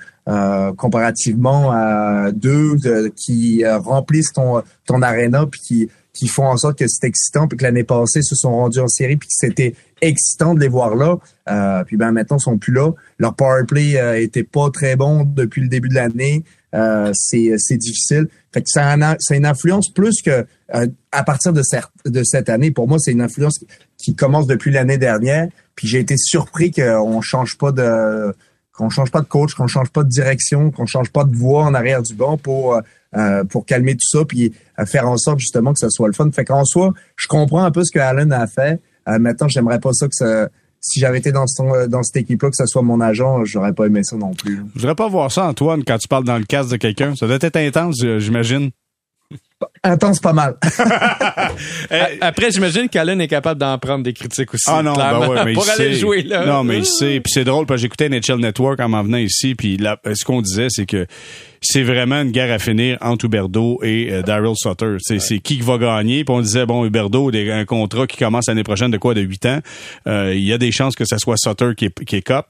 comparativement 0.78 1.70
à 1.70 2.32
deux 2.32 2.76
qui 3.14 3.62
remplissent 3.66 4.32
ton 4.32 4.62
ton 4.86 5.02
aréna 5.02 5.46
puis 5.46 5.60
qui 5.60 5.88
qui 6.14 6.28
font 6.28 6.46
en 6.46 6.56
sorte 6.56 6.78
que 6.78 6.86
c'est 6.88 7.06
excitant 7.06 7.46
puis 7.48 7.58
que 7.58 7.64
l'année 7.64 7.84
passée 7.84 8.22
se 8.22 8.34
sont 8.34 8.52
rendus 8.52 8.78
en 8.78 8.88
série 8.88 9.16
puis 9.16 9.28
que 9.28 9.34
c'était 9.36 9.74
excitant 10.00 10.54
de 10.54 10.60
les 10.60 10.68
voir 10.68 10.94
là. 10.94 11.18
Euh, 11.50 11.84
puis 11.84 11.96
ben 11.96 12.12
maintenant 12.12 12.38
ils 12.38 12.42
sont 12.42 12.56
plus 12.56 12.72
là. 12.72 12.92
Leur 13.18 13.34
power 13.34 13.64
play 13.66 13.98
euh, 13.98 14.18
était 14.20 14.44
pas 14.44 14.70
très 14.70 14.96
bon 14.96 15.24
depuis 15.24 15.60
le 15.60 15.68
début 15.68 15.88
de 15.88 15.94
l'année. 15.94 16.44
Euh, 16.74 17.10
c'est 17.14 17.54
c'est 17.58 17.76
difficile. 17.76 18.28
Fait 18.52 18.62
que 18.62 18.68
ça 18.68 18.92
a, 18.92 19.16
une 19.30 19.46
influence 19.46 19.90
plus 19.92 20.22
que 20.22 20.46
euh, 20.74 20.86
à 21.12 21.22
partir 21.24 21.52
de 21.52 21.62
cette 21.62 21.88
de 22.06 22.22
cette 22.22 22.48
année. 22.48 22.70
Pour 22.70 22.88
moi 22.88 22.98
c'est 22.98 23.12
une 23.12 23.20
influence 23.20 23.58
qui- 23.58 23.66
qui 23.98 24.14
commence 24.14 24.46
depuis 24.46 24.70
l'année 24.70 24.98
dernière. 24.98 25.48
Puis 25.74 25.88
j'ai 25.88 25.98
été 25.98 26.16
surpris 26.16 26.70
qu'on 26.70 27.20
change 27.20 27.58
pas 27.58 27.72
de 27.72 28.34
qu'on 28.76 28.90
change 28.90 29.10
pas 29.10 29.20
de 29.20 29.26
coach, 29.26 29.54
qu'on 29.54 29.66
change 29.66 29.90
pas 29.90 30.02
de 30.02 30.08
direction, 30.08 30.70
qu'on 30.70 30.86
change 30.86 31.10
pas 31.10 31.24
de 31.24 31.34
voix 31.34 31.64
en 31.64 31.74
arrière 31.74 32.02
du 32.02 32.14
banc 32.14 32.36
pour 32.36 32.80
euh, 33.16 33.44
pour 33.44 33.64
calmer 33.64 33.94
tout 33.94 34.18
ça 34.18 34.24
puis 34.24 34.52
euh, 34.78 34.86
faire 34.86 35.08
en 35.08 35.16
sorte 35.16 35.38
justement 35.38 35.72
que 35.72 35.78
ça 35.78 35.88
soit 35.88 36.08
le 36.08 36.12
fun. 36.12 36.28
Fait 36.32 36.44
qu'en 36.44 36.64
soi, 36.64 36.92
je 37.16 37.28
comprends 37.28 37.62
un 37.62 37.70
peu 37.70 37.84
ce 37.84 37.92
que 37.92 38.00
Allen 38.00 38.32
a 38.32 38.46
fait. 38.46 38.80
Euh, 39.08 39.18
maintenant, 39.18 39.46
j'aimerais 39.48 39.78
pas 39.78 39.92
ça 39.92 40.08
que 40.08 40.14
ça 40.14 40.48
si 40.80 41.00
j'avais 41.00 41.18
été 41.18 41.32
dans 41.32 41.46
son, 41.46 41.86
dans 41.88 42.02
cette 42.02 42.18
équipe-là, 42.18 42.50
que 42.50 42.56
ça 42.56 42.66
soit 42.66 42.82
mon 42.82 43.00
agent, 43.00 43.44
j'aurais 43.46 43.72
pas 43.72 43.86
aimé 43.86 44.04
ça 44.04 44.16
non 44.16 44.34
plus. 44.34 44.62
Je 44.74 44.80
voudrais 44.80 44.94
pas 44.94 45.08
voir 45.08 45.32
ça, 45.32 45.46
Antoine, 45.46 45.82
quand 45.82 45.96
tu 45.96 46.08
parles 46.08 46.24
dans 46.24 46.36
le 46.36 46.44
casque 46.44 46.70
de 46.72 46.76
quelqu'un. 46.76 47.16
Ça 47.16 47.26
doit 47.26 47.38
être 47.40 47.56
intense, 47.56 48.02
euh, 48.04 48.18
j'imagine. 48.18 48.70
Intense 49.82 50.18
pas 50.20 50.32
mal. 50.32 50.56
A- 51.90 52.08
Après, 52.20 52.50
j'imagine 52.50 52.88
qu'Allen 52.88 53.20
est 53.20 53.28
capable 53.28 53.60
d'en 53.60 53.78
prendre 53.78 54.02
des 54.04 54.12
critiques 54.12 54.52
aussi. 54.52 54.64
Ah 54.68 54.82
non, 54.82 54.92
ben 54.94 55.18
ouais, 55.28 55.44
mais 55.44 55.52
pour 55.54 55.64
il 55.66 55.70
aller 55.70 55.94
sait. 55.94 56.00
jouer 56.00 56.22
là. 56.22 56.44
Non, 56.46 56.64
mais 56.64 56.78
il 56.78 56.86
sait. 56.86 57.20
Puis 57.20 57.32
c'est 57.32 57.44
drôle, 57.44 57.66
parce 57.66 57.78
que 57.78 57.82
j'écoutais 57.82 58.08
NHL 58.08 58.40
Network 58.40 58.80
en 58.80 58.88
m'en 58.88 59.02
venant 59.02 59.18
ici, 59.18 59.54
puis 59.54 59.76
là, 59.76 59.98
ce 60.12 60.24
qu'on 60.24 60.42
disait, 60.42 60.66
c'est 60.70 60.86
que 60.86 61.06
c'est 61.62 61.82
vraiment 61.82 62.20
une 62.22 62.30
guerre 62.30 62.52
à 62.52 62.58
finir 62.58 62.98
entre 63.00 63.24
Huberdo 63.24 63.78
et 63.82 64.08
euh, 64.12 64.22
Daryl 64.22 64.52
Sutter. 64.54 64.96
C'est 65.00 65.18
c'est 65.18 65.38
qui 65.38 65.56
qui 65.56 65.62
va 65.62 65.78
gagner. 65.78 66.24
Puis 66.24 66.34
on 66.34 66.40
disait, 66.40 66.66
bon, 66.66 66.84
Huberdo, 66.84 67.30
un 67.34 67.64
contrat 67.64 68.06
qui 68.06 68.18
commence 68.18 68.48
l'année 68.48 68.64
prochaine 68.64 68.90
de 68.90 68.98
quoi, 68.98 69.14
de 69.14 69.22
8 69.22 69.46
ans. 69.46 69.58
Euh, 70.06 70.34
Il 70.34 70.44
y 70.44 70.52
a 70.52 70.58
des 70.58 70.72
chances 70.72 70.94
que 70.94 71.04
ça 71.06 71.18
soit 71.18 71.36
Sutter 71.38 71.70
qui 71.76 71.86
est, 71.86 72.04
qui 72.04 72.16
est 72.16 72.22
cop. 72.22 72.46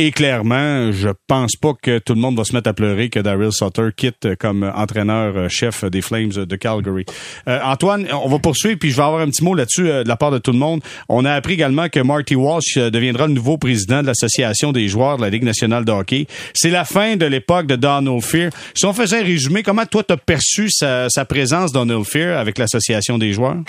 Et 0.00 0.12
clairement, 0.12 0.92
je 0.92 1.08
pense 1.26 1.56
pas 1.56 1.72
que 1.74 1.98
tout 1.98 2.14
le 2.14 2.20
monde 2.20 2.36
va 2.36 2.44
se 2.44 2.54
mettre 2.54 2.70
à 2.70 2.72
pleurer 2.72 3.10
que 3.10 3.18
Daryl 3.18 3.50
Sutter 3.50 3.88
quitte 3.96 4.36
comme 4.36 4.62
entraîneur-chef 4.62 5.84
des 5.86 6.02
Flames 6.02 6.28
de 6.28 6.54
Calgary. 6.54 7.04
Euh, 7.48 7.58
Antoine, 7.64 8.06
on 8.12 8.28
va 8.28 8.38
poursuivre, 8.38 8.78
puis 8.78 8.92
je 8.92 8.96
vais 8.96 9.02
avoir 9.02 9.22
un 9.22 9.26
petit 9.26 9.42
mot 9.42 9.56
là-dessus 9.56 9.90
euh, 9.90 10.04
de 10.04 10.08
la 10.08 10.14
part 10.14 10.30
de 10.30 10.38
tout 10.38 10.52
le 10.52 10.58
monde. 10.58 10.82
On 11.08 11.24
a 11.24 11.32
appris 11.32 11.54
également 11.54 11.88
que 11.88 11.98
Marty 11.98 12.36
Walsh 12.36 12.76
euh, 12.76 12.90
deviendra 12.90 13.26
le 13.26 13.32
nouveau 13.32 13.58
président 13.58 14.00
de 14.02 14.06
l'Association 14.06 14.70
des 14.70 14.86
joueurs 14.86 15.16
de 15.16 15.22
la 15.22 15.30
Ligue 15.30 15.42
nationale 15.42 15.84
de 15.84 15.90
hockey. 15.90 16.28
C'est 16.54 16.70
la 16.70 16.84
fin 16.84 17.16
de 17.16 17.26
l'époque 17.26 17.66
de 17.66 17.74
Donald 17.74 18.22
Fear. 18.22 18.52
Si 18.74 18.86
on 18.86 18.92
faisait 18.92 19.18
un 19.18 19.24
résumé, 19.24 19.64
comment 19.64 19.84
toi 19.84 20.04
t'as 20.04 20.16
perçu 20.16 20.70
sa, 20.70 21.08
sa 21.10 21.24
présence, 21.24 21.72
Donald 21.72 22.04
Fear, 22.04 22.38
avec 22.38 22.58
l'Association 22.58 23.18
des 23.18 23.32
joueurs? 23.32 23.64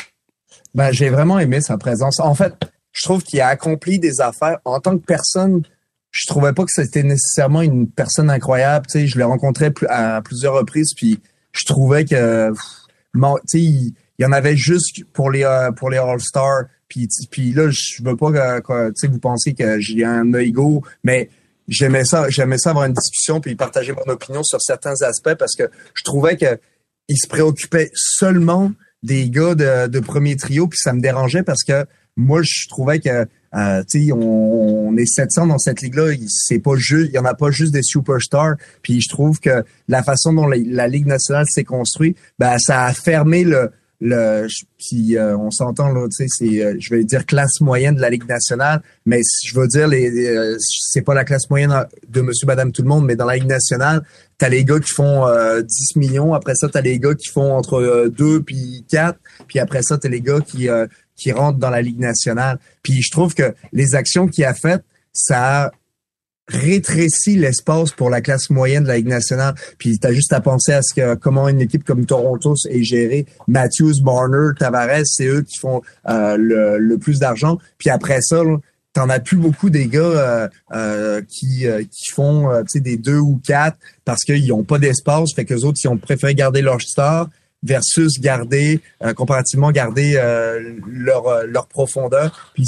Ben, 0.75 0.91
j'ai 0.91 1.09
vraiment 1.09 1.39
aimé 1.39 1.59
sa 1.59 1.79
présence. 1.79 2.19
En 2.19 2.35
fait, 2.35 2.53
je 2.91 3.03
trouve 3.03 3.23
qu'il 3.23 3.41
a 3.41 3.47
accompli 3.47 3.97
des 3.97 4.21
affaires 4.21 4.59
en 4.63 4.79
tant 4.79 4.95
que 4.95 5.03
personne. 5.03 5.63
Je 6.11 6.25
trouvais 6.27 6.53
pas 6.53 6.63
que 6.63 6.71
c'était 6.71 7.03
nécessairement 7.03 7.61
une 7.61 7.89
personne 7.89 8.29
incroyable. 8.29 8.87
Tu 8.87 8.99
sais, 8.99 9.07
je 9.07 9.17
l'ai 9.17 9.23
rencontré 9.23 9.71
à 9.87 10.21
plusieurs 10.23 10.55
reprises, 10.55 10.93
puis 10.95 11.19
je 11.51 11.65
trouvais 11.65 12.05
que, 12.05 12.51
tu 12.51 13.21
sais, 13.45 13.59
il, 13.59 13.93
y 14.17 14.25
en 14.25 14.31
avait 14.31 14.57
juste 14.57 15.03
pour 15.13 15.31
les 15.31 15.43
euh, 15.43 15.71
pour 15.71 15.89
les 15.89 15.97
All 15.97 16.19
Stars. 16.19 16.65
Puis, 16.87 17.07
puis 17.29 17.53
là, 17.53 17.69
je 17.69 18.03
veux 18.03 18.15
pas 18.15 18.31
que, 18.31 18.59
que, 18.61 18.87
tu 18.89 18.93
sais, 18.95 19.07
vous 19.07 19.19
pensez 19.19 19.53
que 19.53 19.79
j'ai 19.79 20.03
un 20.03 20.33
ego, 20.33 20.83
mais 21.03 21.29
j'aimais 21.67 22.03
ça, 22.03 22.29
j'aimais 22.29 22.57
ça 22.57 22.71
avoir 22.71 22.85
une 22.85 22.93
discussion 22.93 23.39
puis 23.39 23.55
partager 23.55 23.93
mon 23.93 24.11
opinion 24.11 24.43
sur 24.43 24.59
certains 24.59 24.99
aspects 25.01 25.35
parce 25.35 25.55
que 25.55 25.69
je 25.93 26.03
trouvais 26.03 26.35
que 26.35 26.59
il 27.07 27.17
se 27.17 27.27
préoccupait 27.27 27.91
seulement 27.93 28.71
des 29.03 29.29
gars 29.29 29.55
de, 29.55 29.87
de 29.87 29.99
premier 29.99 30.35
trio, 30.35 30.67
puis 30.67 30.79
ça 30.81 30.93
me 30.93 31.01
dérangeait 31.01 31.43
parce 31.43 31.63
que 31.63 31.85
moi, 32.15 32.41
je 32.43 32.67
trouvais 32.67 32.99
que 32.99 33.27
euh, 33.55 33.83
tu 33.89 34.11
on, 34.11 34.89
on 34.89 34.97
est 34.97 35.05
700 35.05 35.47
dans 35.47 35.57
cette 35.57 35.81
ligue-là, 35.81 36.13
c'est 36.27 36.59
pas 36.59 36.75
juste, 36.75 37.09
il 37.11 37.15
y 37.15 37.19
en 37.19 37.25
a 37.25 37.33
pas 37.33 37.51
juste 37.51 37.73
des 37.73 37.83
superstars. 37.83 38.55
Puis 38.81 39.01
je 39.01 39.09
trouve 39.09 39.39
que 39.39 39.63
la 39.87 40.03
façon 40.03 40.33
dont 40.33 40.47
la, 40.47 40.87
ligue 40.87 41.07
nationale 41.07 41.45
s'est 41.47 41.63
construite, 41.63 42.17
ben 42.37 42.57
ça 42.59 42.85
a 42.85 42.93
fermé 42.93 43.43
le 43.43 43.71
le 44.01 44.47
puis 44.77 45.17
euh, 45.17 45.37
on 45.37 45.51
s'entend 45.51 45.91
là, 45.91 46.07
tu 46.07 46.25
sais, 46.25 46.25
c'est 46.29 46.63
euh, 46.63 46.75
je 46.79 46.95
vais 46.95 47.03
dire 47.03 47.25
classe 47.25 47.59
moyenne 47.59 47.95
de 47.95 48.01
la 48.01 48.09
ligue 48.09 48.27
nationale, 48.29 48.81
mais 49.05 49.19
je 49.45 49.59
veux 49.59 49.67
dire 49.67 49.89
les, 49.89 50.25
euh, 50.25 50.55
c'est 50.59 51.01
pas 51.01 51.13
la 51.13 51.25
classe 51.25 51.49
moyenne 51.49 51.85
de 52.07 52.21
Monsieur, 52.21 52.47
Madame, 52.47 52.71
tout 52.71 52.81
le 52.81 52.87
monde, 52.87 53.05
mais 53.05 53.17
dans 53.17 53.25
la 53.25 53.35
ligue 53.35 53.49
nationale, 53.49 54.03
t'as 54.37 54.49
les 54.49 54.63
gars 54.63 54.79
qui 54.79 54.93
font 54.93 55.27
euh, 55.27 55.61
10 55.61 55.97
millions, 55.97 56.33
après 56.33 56.55
ça 56.55 56.69
t'as 56.69 56.81
les 56.81 56.97
gars 56.97 57.13
qui 57.13 57.29
font 57.29 57.53
entre 57.53 57.73
euh, 57.73 58.09
2 58.09 58.41
puis 58.41 58.85
4, 58.89 59.19
puis 59.47 59.59
après 59.59 59.83
ça 59.83 59.97
t'as 59.97 60.09
les 60.09 60.21
gars 60.21 60.39
qui 60.39 60.69
euh, 60.69 60.87
qui 61.19 61.31
rentrent 61.31 61.59
dans 61.59 61.69
la 61.69 61.81
ligue 61.81 61.99
nationale. 61.99 62.59
Puis 62.81 63.01
je 63.01 63.11
trouve 63.11 63.33
que 63.33 63.53
les 63.73 63.95
actions 63.95 64.27
qu'il 64.27 64.45
a 64.45 64.53
faites, 64.53 64.83
ça 65.13 65.65
a 65.65 65.71
rétrécit 66.49 67.35
l'espace 67.35 67.91
pour 67.91 68.09
la 68.09 68.21
classe 68.21 68.49
moyenne 68.49 68.83
de 68.83 68.87
la 68.87 68.97
Ligue 68.97 69.07
nationale. 69.07 69.55
Puis 69.77 69.99
t'as 69.99 70.11
juste 70.11 70.33
à 70.33 70.41
penser 70.41 70.73
à 70.73 70.81
ce 70.81 70.93
que 70.93 71.15
comment 71.15 71.47
une 71.47 71.61
équipe 71.61 71.83
comme 71.83 72.05
Toronto 72.05 72.55
est 72.69 72.83
gérée. 72.83 73.25
Matthews, 73.47 74.01
Barner, 74.01 74.53
Tavares, 74.57 75.05
c'est 75.05 75.27
eux 75.27 75.43
qui 75.43 75.59
font 75.59 75.81
euh, 76.09 76.37
le, 76.37 76.97
plus 76.97 77.19
d'argent. 77.19 77.59
Puis 77.77 77.89
après 77.89 78.21
ça, 78.21 78.41
t'en 78.93 79.09
as 79.09 79.19
plus 79.19 79.37
beaucoup 79.37 79.69
des 79.69 79.87
gars 79.87 79.99
euh, 79.99 80.47
euh, 80.73 81.21
qui, 81.21 81.65
qui 81.91 82.11
font 82.11 82.49
des 82.75 82.97
deux 82.97 83.19
ou 83.19 83.39
quatre 83.45 83.77
parce 84.03 84.23
qu'ils 84.23 84.51
ont 84.51 84.63
pas 84.63 84.79
d'espace. 84.79 85.33
Fait 85.35 85.45
que 85.45 85.53
les 85.53 85.63
autres, 85.63 85.79
ils 85.83 85.87
ont 85.87 85.97
préféré 85.97 86.33
garder 86.33 86.61
leur 86.61 86.81
star 86.81 87.29
versus 87.61 88.19
garder 88.19 88.81
comparativement 89.15 89.71
garder 89.71 90.13
leur 90.87 91.45
leur 91.45 91.67
profondeur 91.67 92.51
puis 92.53 92.65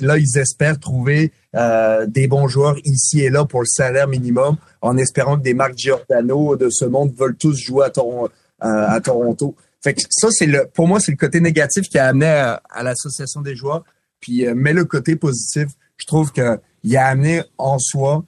là 0.00 0.18
ils 0.18 0.38
espèrent 0.38 0.78
trouver 0.80 1.32
euh, 1.54 2.06
des 2.06 2.26
bons 2.26 2.48
joueurs 2.48 2.76
ici 2.84 3.20
et 3.20 3.30
là 3.30 3.44
pour 3.44 3.60
le 3.60 3.66
salaire 3.66 4.08
minimum, 4.08 4.56
en 4.80 4.96
espérant 4.96 5.38
que 5.38 5.42
des 5.42 5.54
Marc 5.54 5.78
Giordano 5.78 6.56
de 6.56 6.68
ce 6.68 6.84
monde 6.84 7.14
veulent 7.16 7.36
tous 7.36 7.56
jouer 7.56 7.86
à, 7.86 8.00
euh, 8.00 8.18
à 8.60 9.00
Toronto. 9.00 9.54
Fait 9.80 9.94
que 9.94 10.00
ça, 10.10 10.28
c'est 10.32 10.46
le, 10.46 10.66
pour 10.74 10.88
moi, 10.88 10.98
c'est 10.98 11.12
le 11.12 11.16
côté 11.16 11.40
négatif 11.40 11.88
qui 11.88 11.96
a 11.96 12.06
amené 12.06 12.26
à, 12.26 12.82
l'association 12.82 13.40
des 13.40 13.54
joueurs. 13.54 13.84
Puis, 14.18 14.46
euh, 14.46 14.54
mais 14.56 14.72
le 14.72 14.84
côté 14.84 15.14
positif, 15.14 15.68
je 15.96 16.06
trouve 16.06 16.32
que 16.32 16.58
il 16.82 16.96
a 16.96 17.06
amené 17.06 17.42
en 17.56 17.78
soi 17.78 18.24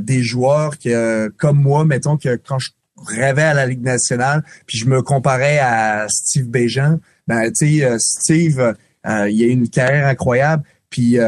des 0.00 0.22
joueurs 0.22 0.78
que, 0.78 1.28
comme 1.36 1.60
moi, 1.60 1.84
mettons 1.84 2.16
que 2.16 2.36
quand 2.36 2.58
je 2.58 2.70
rêvais 3.04 3.42
à 3.42 3.54
la 3.54 3.66
Ligue 3.66 3.82
nationale, 3.82 4.42
puis 4.66 4.78
je 4.78 4.86
me 4.86 5.02
comparais 5.02 5.58
à 5.58 6.06
Steve 6.08 6.46
Béjean, 6.46 6.98
ben 7.26 7.50
tu 7.52 7.80
sais, 7.80 7.96
Steve, 7.98 8.74
il 9.04 9.42
a 9.44 9.46
une 9.46 9.68
carrière 9.68 10.06
incroyable, 10.06 10.62
puis 10.88 11.18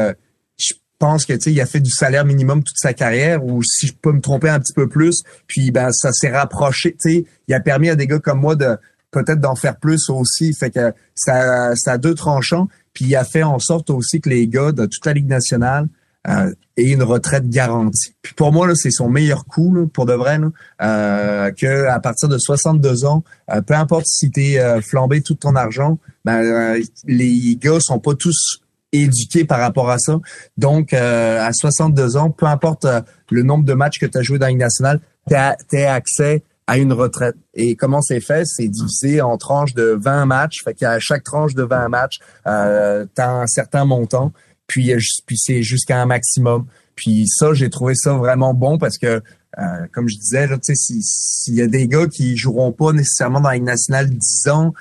pense 0.99 1.25
que 1.25 1.33
tu 1.33 1.39
sais 1.39 1.51
il 1.53 1.61
a 1.61 1.65
fait 1.65 1.79
du 1.79 1.89
salaire 1.89 2.25
minimum 2.25 2.61
toute 2.61 2.77
sa 2.77 2.93
carrière 2.93 3.43
ou 3.43 3.63
si 3.63 3.87
je 3.87 3.93
peux 3.93 4.11
me 4.11 4.19
tromper 4.19 4.49
un 4.49 4.59
petit 4.59 4.73
peu 4.73 4.87
plus 4.87 5.23
puis 5.47 5.71
ben 5.71 5.91
ça 5.91 6.11
s'est 6.11 6.29
rapproché 6.29 6.91
tu 6.91 7.09
sais 7.09 7.25
il 7.47 7.53
a 7.53 7.59
permis 7.59 7.89
à 7.89 7.95
des 7.95 8.05
gars 8.05 8.19
comme 8.19 8.41
moi 8.41 8.55
de 8.55 8.77
peut-être 9.11 9.39
d'en 9.39 9.55
faire 9.55 9.77
plus 9.77 10.09
aussi 10.09 10.53
fait 10.53 10.69
que 10.69 10.93
ça 11.15 11.75
ça 11.75 11.93
a 11.93 11.97
deux 11.97 12.13
tranchants 12.13 12.67
puis 12.93 13.05
il 13.05 13.15
a 13.15 13.23
fait 13.23 13.43
en 13.43 13.59
sorte 13.59 13.89
aussi 13.89 14.19
que 14.21 14.29
les 14.29 14.47
gars 14.47 14.71
de 14.71 14.85
toute 14.85 15.05
la 15.05 15.13
ligue 15.13 15.29
nationale 15.29 15.87
euh, 16.27 16.51
aient 16.77 16.91
une 16.91 17.03
retraite 17.03 17.49
garantie. 17.49 18.13
Puis 18.21 18.33
pour 18.33 18.51
moi 18.51 18.67
là, 18.67 18.73
c'est 18.75 18.91
son 18.91 19.09
meilleur 19.09 19.45
coup 19.45 19.87
pour 19.93 20.05
de 20.05 20.13
vrai 20.13 20.37
là, 20.37 20.49
euh, 20.81 21.51
que 21.51 21.85
à 21.87 21.99
partir 21.99 22.27
de 22.27 22.37
62 22.37 23.05
ans, 23.05 23.23
euh, 23.51 23.61
peu 23.61 23.73
importe 23.73 24.05
si 24.05 24.29
tu 24.31 24.51
es 24.51 24.59
euh, 24.59 24.81
flambé 24.81 25.21
tout 25.21 25.35
ton 25.35 25.55
argent, 25.55 25.97
ben 26.25 26.43
euh, 26.43 26.81
les 27.05 27.55
gars 27.55 27.79
sont 27.79 27.99
pas 27.99 28.15
tous 28.15 28.61
éduqué 28.91 29.45
par 29.45 29.59
rapport 29.59 29.89
à 29.89 29.99
ça. 29.99 30.19
Donc, 30.57 30.93
à 30.93 31.53
62 31.53 32.17
ans, 32.17 32.31
peu 32.31 32.47
importe 32.47 32.87
le 33.29 33.43
nombre 33.43 33.63
de 33.63 33.73
matchs 33.73 33.99
que 33.99 34.07
tu 34.07 34.17
as 34.17 34.23
joué 34.23 34.39
dans 34.39 34.47
la 34.47 34.53
nationale, 34.53 34.99
tu 35.29 35.35
as, 35.35 35.93
accès 35.93 36.41
à 36.65 36.79
une 36.79 36.91
retraite. 36.91 37.35
Et 37.53 37.75
comment 37.75 38.01
c'est 38.01 38.19
fait? 38.19 38.47
C'est 38.47 38.67
divisé 38.67 39.21
en 39.21 39.37
tranches 39.37 39.75
de 39.75 39.95
20 40.01 40.25
matchs. 40.25 40.63
Fait 40.63 40.73
qu'à 40.73 40.97
chaque 40.97 41.23
tranche 41.23 41.53
de 41.53 41.61
20 41.61 41.87
matchs, 41.87 42.17
tu 42.17 42.49
as 42.49 43.31
un 43.31 43.45
certain 43.45 43.85
montant. 43.85 44.33
Puis, 44.69 44.93
euh, 44.93 44.99
puis 45.25 45.37
c'est 45.37 45.61
jusqu'à 45.61 46.01
un 46.01 46.05
maximum. 46.05 46.65
Puis 46.95 47.25
ça, 47.27 47.53
j'ai 47.53 47.69
trouvé 47.69 47.95
ça 47.95 48.13
vraiment 48.13 48.53
bon 48.53 48.77
parce 48.77 48.97
que, 48.97 49.21
comme 49.93 50.07
je 50.07 50.15
disais, 50.15 50.47
s'il 50.73 51.55
y 51.55 51.61
a 51.61 51.67
des 51.67 51.87
gars 51.87 52.07
qui 52.07 52.37
joueront 52.37 52.71
pas 52.71 52.93
nécessairement 52.93 53.41
dans 53.41 53.49
la 53.49 53.59
nationale 53.59 54.09
10 54.09 54.49
ans, 54.49 54.73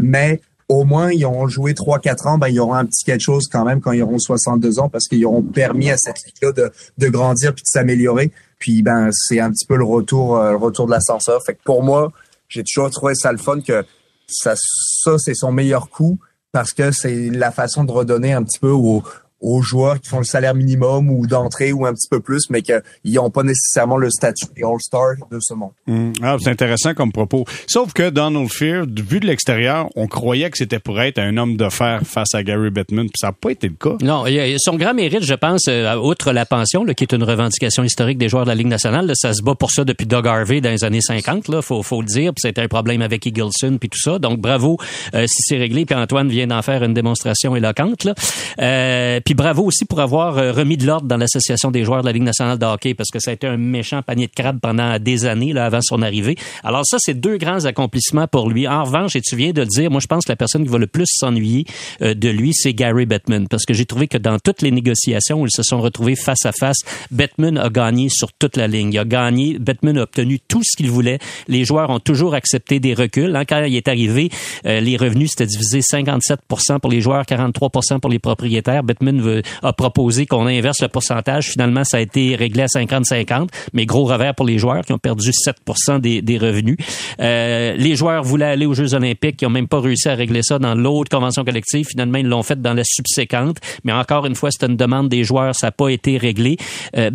mais 0.00 0.40
au 0.68 0.84
moins, 0.84 1.12
ils 1.12 1.24
auront 1.24 1.46
joué 1.46 1.72
3-4 1.72 2.28
ans, 2.28 2.38
ben, 2.38 2.48
ils 2.48 2.58
auront 2.58 2.74
un 2.74 2.86
petit 2.86 3.04
quelque 3.04 3.20
chose 3.20 3.48
quand 3.50 3.64
même 3.64 3.80
quand 3.80 3.92
ils 3.92 4.02
auront 4.02 4.18
62 4.18 4.78
ans 4.78 4.88
parce 4.88 5.08
qu'ils 5.08 5.24
auront 5.26 5.42
permis 5.42 5.90
à 5.90 5.96
cette 5.96 6.24
ligue-là 6.24 6.52
de, 6.52 6.72
de 6.98 7.08
grandir 7.08 7.54
puis 7.54 7.62
de 7.62 7.68
s'améliorer. 7.68 8.32
Puis, 8.58 8.82
ben, 8.82 9.10
c'est 9.12 9.40
un 9.40 9.50
petit 9.50 9.66
peu 9.66 9.76
le 9.76 9.84
retour, 9.84 10.38
euh, 10.38 10.52
le 10.52 10.56
retour 10.56 10.86
de 10.86 10.92
l'ascenseur. 10.92 11.40
Fait 11.44 11.54
que 11.54 11.62
pour 11.64 11.82
moi, 11.82 12.12
j'ai 12.48 12.62
toujours 12.62 12.90
trouvé 12.90 13.14
ça 13.14 13.30
le 13.30 13.38
fun 13.38 13.60
que 13.60 13.84
ça, 14.26 14.54
ça 14.56 15.18
c'est 15.18 15.34
son 15.34 15.52
meilleur 15.52 15.90
coup 15.90 16.18
parce 16.50 16.72
que 16.72 16.92
c'est 16.92 17.30
la 17.30 17.50
façon 17.50 17.84
de 17.84 17.92
redonner 17.92 18.32
un 18.32 18.42
petit 18.42 18.58
peu 18.58 18.70
aux, 18.70 19.02
aux 19.44 19.62
joueurs 19.62 20.00
qui 20.00 20.08
font 20.08 20.18
le 20.18 20.24
salaire 20.24 20.54
minimum 20.54 21.10
ou 21.10 21.26
d'entrée 21.26 21.72
ou 21.72 21.86
un 21.86 21.92
petit 21.92 22.08
peu 22.08 22.20
plus, 22.20 22.48
mais 22.50 22.62
qu'ils 22.62 22.82
n'ont 23.04 23.30
pas 23.30 23.42
nécessairement 23.42 23.98
le 23.98 24.10
statut 24.10 24.46
des 24.56 24.62
All-Stars 24.62 25.16
de 25.30 25.38
ce 25.40 25.54
monde. 25.54 25.72
Mmh. 25.86 26.12
Ah, 26.22 26.36
c'est 26.40 26.50
intéressant 26.50 26.94
comme 26.94 27.12
propos. 27.12 27.44
Sauf 27.66 27.92
que 27.92 28.10
Donald 28.10 28.50
Fear, 28.50 28.86
vu 28.86 29.20
de 29.20 29.26
l'extérieur, 29.26 29.88
on 29.96 30.06
croyait 30.06 30.50
que 30.50 30.56
c'était 30.56 30.78
pour 30.78 31.00
être 31.00 31.18
un 31.18 31.36
homme 31.36 31.56
de 31.56 31.68
fer 31.68 32.00
face 32.04 32.34
à 32.34 32.42
Gary 32.42 32.70
Bettman, 32.70 33.04
puis 33.04 33.18
ça 33.20 33.28
n'a 33.28 33.32
pas 33.32 33.50
été 33.50 33.68
le 33.68 33.74
cas. 33.74 33.96
Non, 34.02 34.24
son 34.58 34.76
grand 34.76 34.94
mérite, 34.94 35.24
je 35.24 35.34
pense, 35.34 35.68
euh, 35.68 35.94
outre 35.96 36.32
la 36.32 36.46
pension, 36.46 36.84
là, 36.84 36.94
qui 36.94 37.04
est 37.04 37.12
une 37.12 37.22
revendication 37.22 37.84
historique 37.84 38.18
des 38.18 38.28
joueurs 38.28 38.44
de 38.44 38.48
la 38.50 38.54
Ligue 38.54 38.66
nationale, 38.68 39.10
ça 39.14 39.34
se 39.34 39.42
bat 39.42 39.54
pour 39.54 39.70
ça 39.70 39.84
depuis 39.84 40.06
Doug 40.06 40.26
Harvey 40.26 40.60
dans 40.60 40.70
les 40.70 40.84
années 40.84 41.00
50, 41.00 41.48
là, 41.48 41.62
faut, 41.62 41.82
faut 41.82 42.00
le 42.00 42.06
dire, 42.06 42.32
puis 42.32 42.40
c'était 42.42 42.62
un 42.62 42.68
problème 42.68 43.02
avec 43.02 43.26
Eagleson 43.26 43.78
puis 43.78 43.88
tout 43.88 44.00
ça. 44.00 44.18
Donc 44.18 44.40
bravo 44.40 44.78
euh, 45.14 45.26
si 45.26 45.42
c'est 45.42 45.56
réglé, 45.56 45.84
puis 45.84 45.94
Antoine 45.94 46.28
vient 46.28 46.46
d'en 46.46 46.62
faire 46.62 46.82
une 46.82 46.94
démonstration 46.94 47.56
éloquente. 47.56 48.04
Là. 48.04 48.14
Euh, 48.60 49.20
puis 49.24 49.33
bravo 49.34 49.64
aussi 49.64 49.84
pour 49.84 50.00
avoir 50.00 50.38
euh, 50.38 50.52
remis 50.52 50.76
de 50.76 50.86
l'ordre 50.86 51.06
dans 51.06 51.16
l'association 51.16 51.70
des 51.70 51.84
joueurs 51.84 52.00
de 52.00 52.06
la 52.06 52.12
Ligue 52.12 52.22
nationale 52.22 52.58
de 52.58 52.64
hockey 52.64 52.94
parce 52.94 53.10
que 53.10 53.18
ça 53.18 53.30
a 53.30 53.34
été 53.34 53.46
un 53.46 53.56
méchant 53.56 54.02
panier 54.02 54.26
de 54.26 54.32
crabe 54.32 54.60
pendant 54.60 54.98
des 54.98 55.26
années 55.26 55.52
là 55.52 55.66
avant 55.66 55.80
son 55.82 56.02
arrivée. 56.02 56.36
Alors 56.62 56.82
ça 56.86 56.96
c'est 57.00 57.14
deux 57.14 57.36
grands 57.36 57.64
accomplissements 57.64 58.26
pour 58.28 58.48
lui. 58.48 58.66
En 58.68 58.84
revanche, 58.84 59.16
et 59.16 59.20
tu 59.20 59.36
viens 59.36 59.52
de 59.52 59.60
le 59.60 59.66
dire, 59.66 59.90
moi 59.90 60.00
je 60.00 60.06
pense 60.06 60.24
que 60.24 60.32
la 60.32 60.36
personne 60.36 60.64
qui 60.64 60.70
va 60.70 60.78
le 60.78 60.86
plus 60.86 61.06
s'ennuyer 61.08 61.66
euh, 62.02 62.14
de 62.14 62.28
lui 62.28 62.54
c'est 62.54 62.72
Gary 62.72 63.06
Bettman 63.06 63.48
parce 63.48 63.64
que 63.64 63.74
j'ai 63.74 63.86
trouvé 63.86 64.06
que 64.06 64.18
dans 64.18 64.38
toutes 64.38 64.62
les 64.62 64.70
négociations 64.70 65.42
où 65.42 65.46
ils 65.46 65.50
se 65.50 65.62
sont 65.62 65.80
retrouvés 65.80 66.16
face 66.16 66.46
à 66.46 66.52
face, 66.52 66.78
Bettman 67.10 67.58
a 67.58 67.68
gagné 67.68 68.08
sur 68.08 68.32
toute 68.32 68.56
la 68.56 68.68
ligne. 68.68 68.92
Il 68.92 68.98
a 68.98 69.04
gagné, 69.04 69.58
Bettman 69.58 69.98
a 69.98 70.02
obtenu 70.02 70.38
tout 70.38 70.62
ce 70.62 70.76
qu'il 70.76 70.90
voulait. 70.90 71.18
Les 71.48 71.64
joueurs 71.64 71.90
ont 71.90 72.00
toujours 72.00 72.34
accepté 72.34 72.78
des 72.78 72.94
reculs. 72.94 73.34
Hein, 73.34 73.44
quand 73.44 73.64
il 73.64 73.74
est 73.74 73.88
arrivé, 73.88 74.30
euh, 74.66 74.80
les 74.80 74.96
revenus 74.96 75.30
c'était 75.30 75.46
divisé 75.46 75.82
57 75.82 76.40
pour 76.80 76.90
les 76.90 77.00
joueurs, 77.00 77.26
43 77.26 77.70
pour 78.00 78.10
les 78.10 78.18
propriétaires. 78.18 78.82
Bettman 78.84 79.23
veut, 79.24 79.42
a 79.62 79.72
proposé 79.72 80.26
qu'on 80.26 80.46
inverse 80.46 80.80
le 80.82 80.88
pourcentage. 80.88 81.50
Finalement, 81.50 81.84
ça 81.84 81.98
a 81.98 82.00
été 82.00 82.36
réglé 82.36 82.62
à 82.62 82.66
50-50, 82.66 83.48
mais 83.72 83.86
gros 83.86 84.04
revers 84.04 84.34
pour 84.34 84.46
les 84.46 84.58
joueurs 84.58 84.84
qui 84.84 84.92
ont 84.92 84.98
perdu 84.98 85.30
7 85.32 85.56
des, 86.00 86.22
des 86.22 86.38
revenus. 86.38 86.76
Euh, 87.20 87.74
les 87.76 87.96
joueurs 87.96 88.22
voulaient 88.22 88.44
aller 88.46 88.66
aux 88.66 88.74
Jeux 88.74 88.94
olympiques, 88.94 89.36
qui 89.36 89.46
ont 89.46 89.50
même 89.50 89.68
pas 89.68 89.80
réussi 89.80 90.08
à 90.08 90.14
régler 90.14 90.42
ça 90.42 90.58
dans 90.58 90.74
l'autre 90.74 91.10
convention 91.10 91.44
collective. 91.44 91.86
Finalement, 91.86 92.18
ils 92.18 92.28
l'ont 92.28 92.42
fait 92.42 92.60
dans 92.60 92.74
la 92.74 92.84
subséquente, 92.84 93.58
mais 93.84 93.92
encore 93.92 94.26
une 94.26 94.34
fois, 94.34 94.50
c'était 94.50 94.66
une 94.66 94.76
demande 94.76 95.08
des 95.08 95.24
joueurs, 95.24 95.54
ça 95.54 95.68
n'a 95.68 95.72
pas 95.72 95.88
été 95.88 96.16
réglé. 96.18 96.56
Euh, 96.96 97.10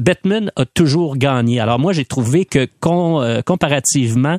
a 0.55 0.65
toujours 0.65 1.17
gagné. 1.17 1.59
Alors 1.59 1.79
moi, 1.79 1.93
j'ai 1.93 2.05
trouvé 2.05 2.45
que 2.45 2.67
euh, 2.85 3.41
comparativement 3.41 4.37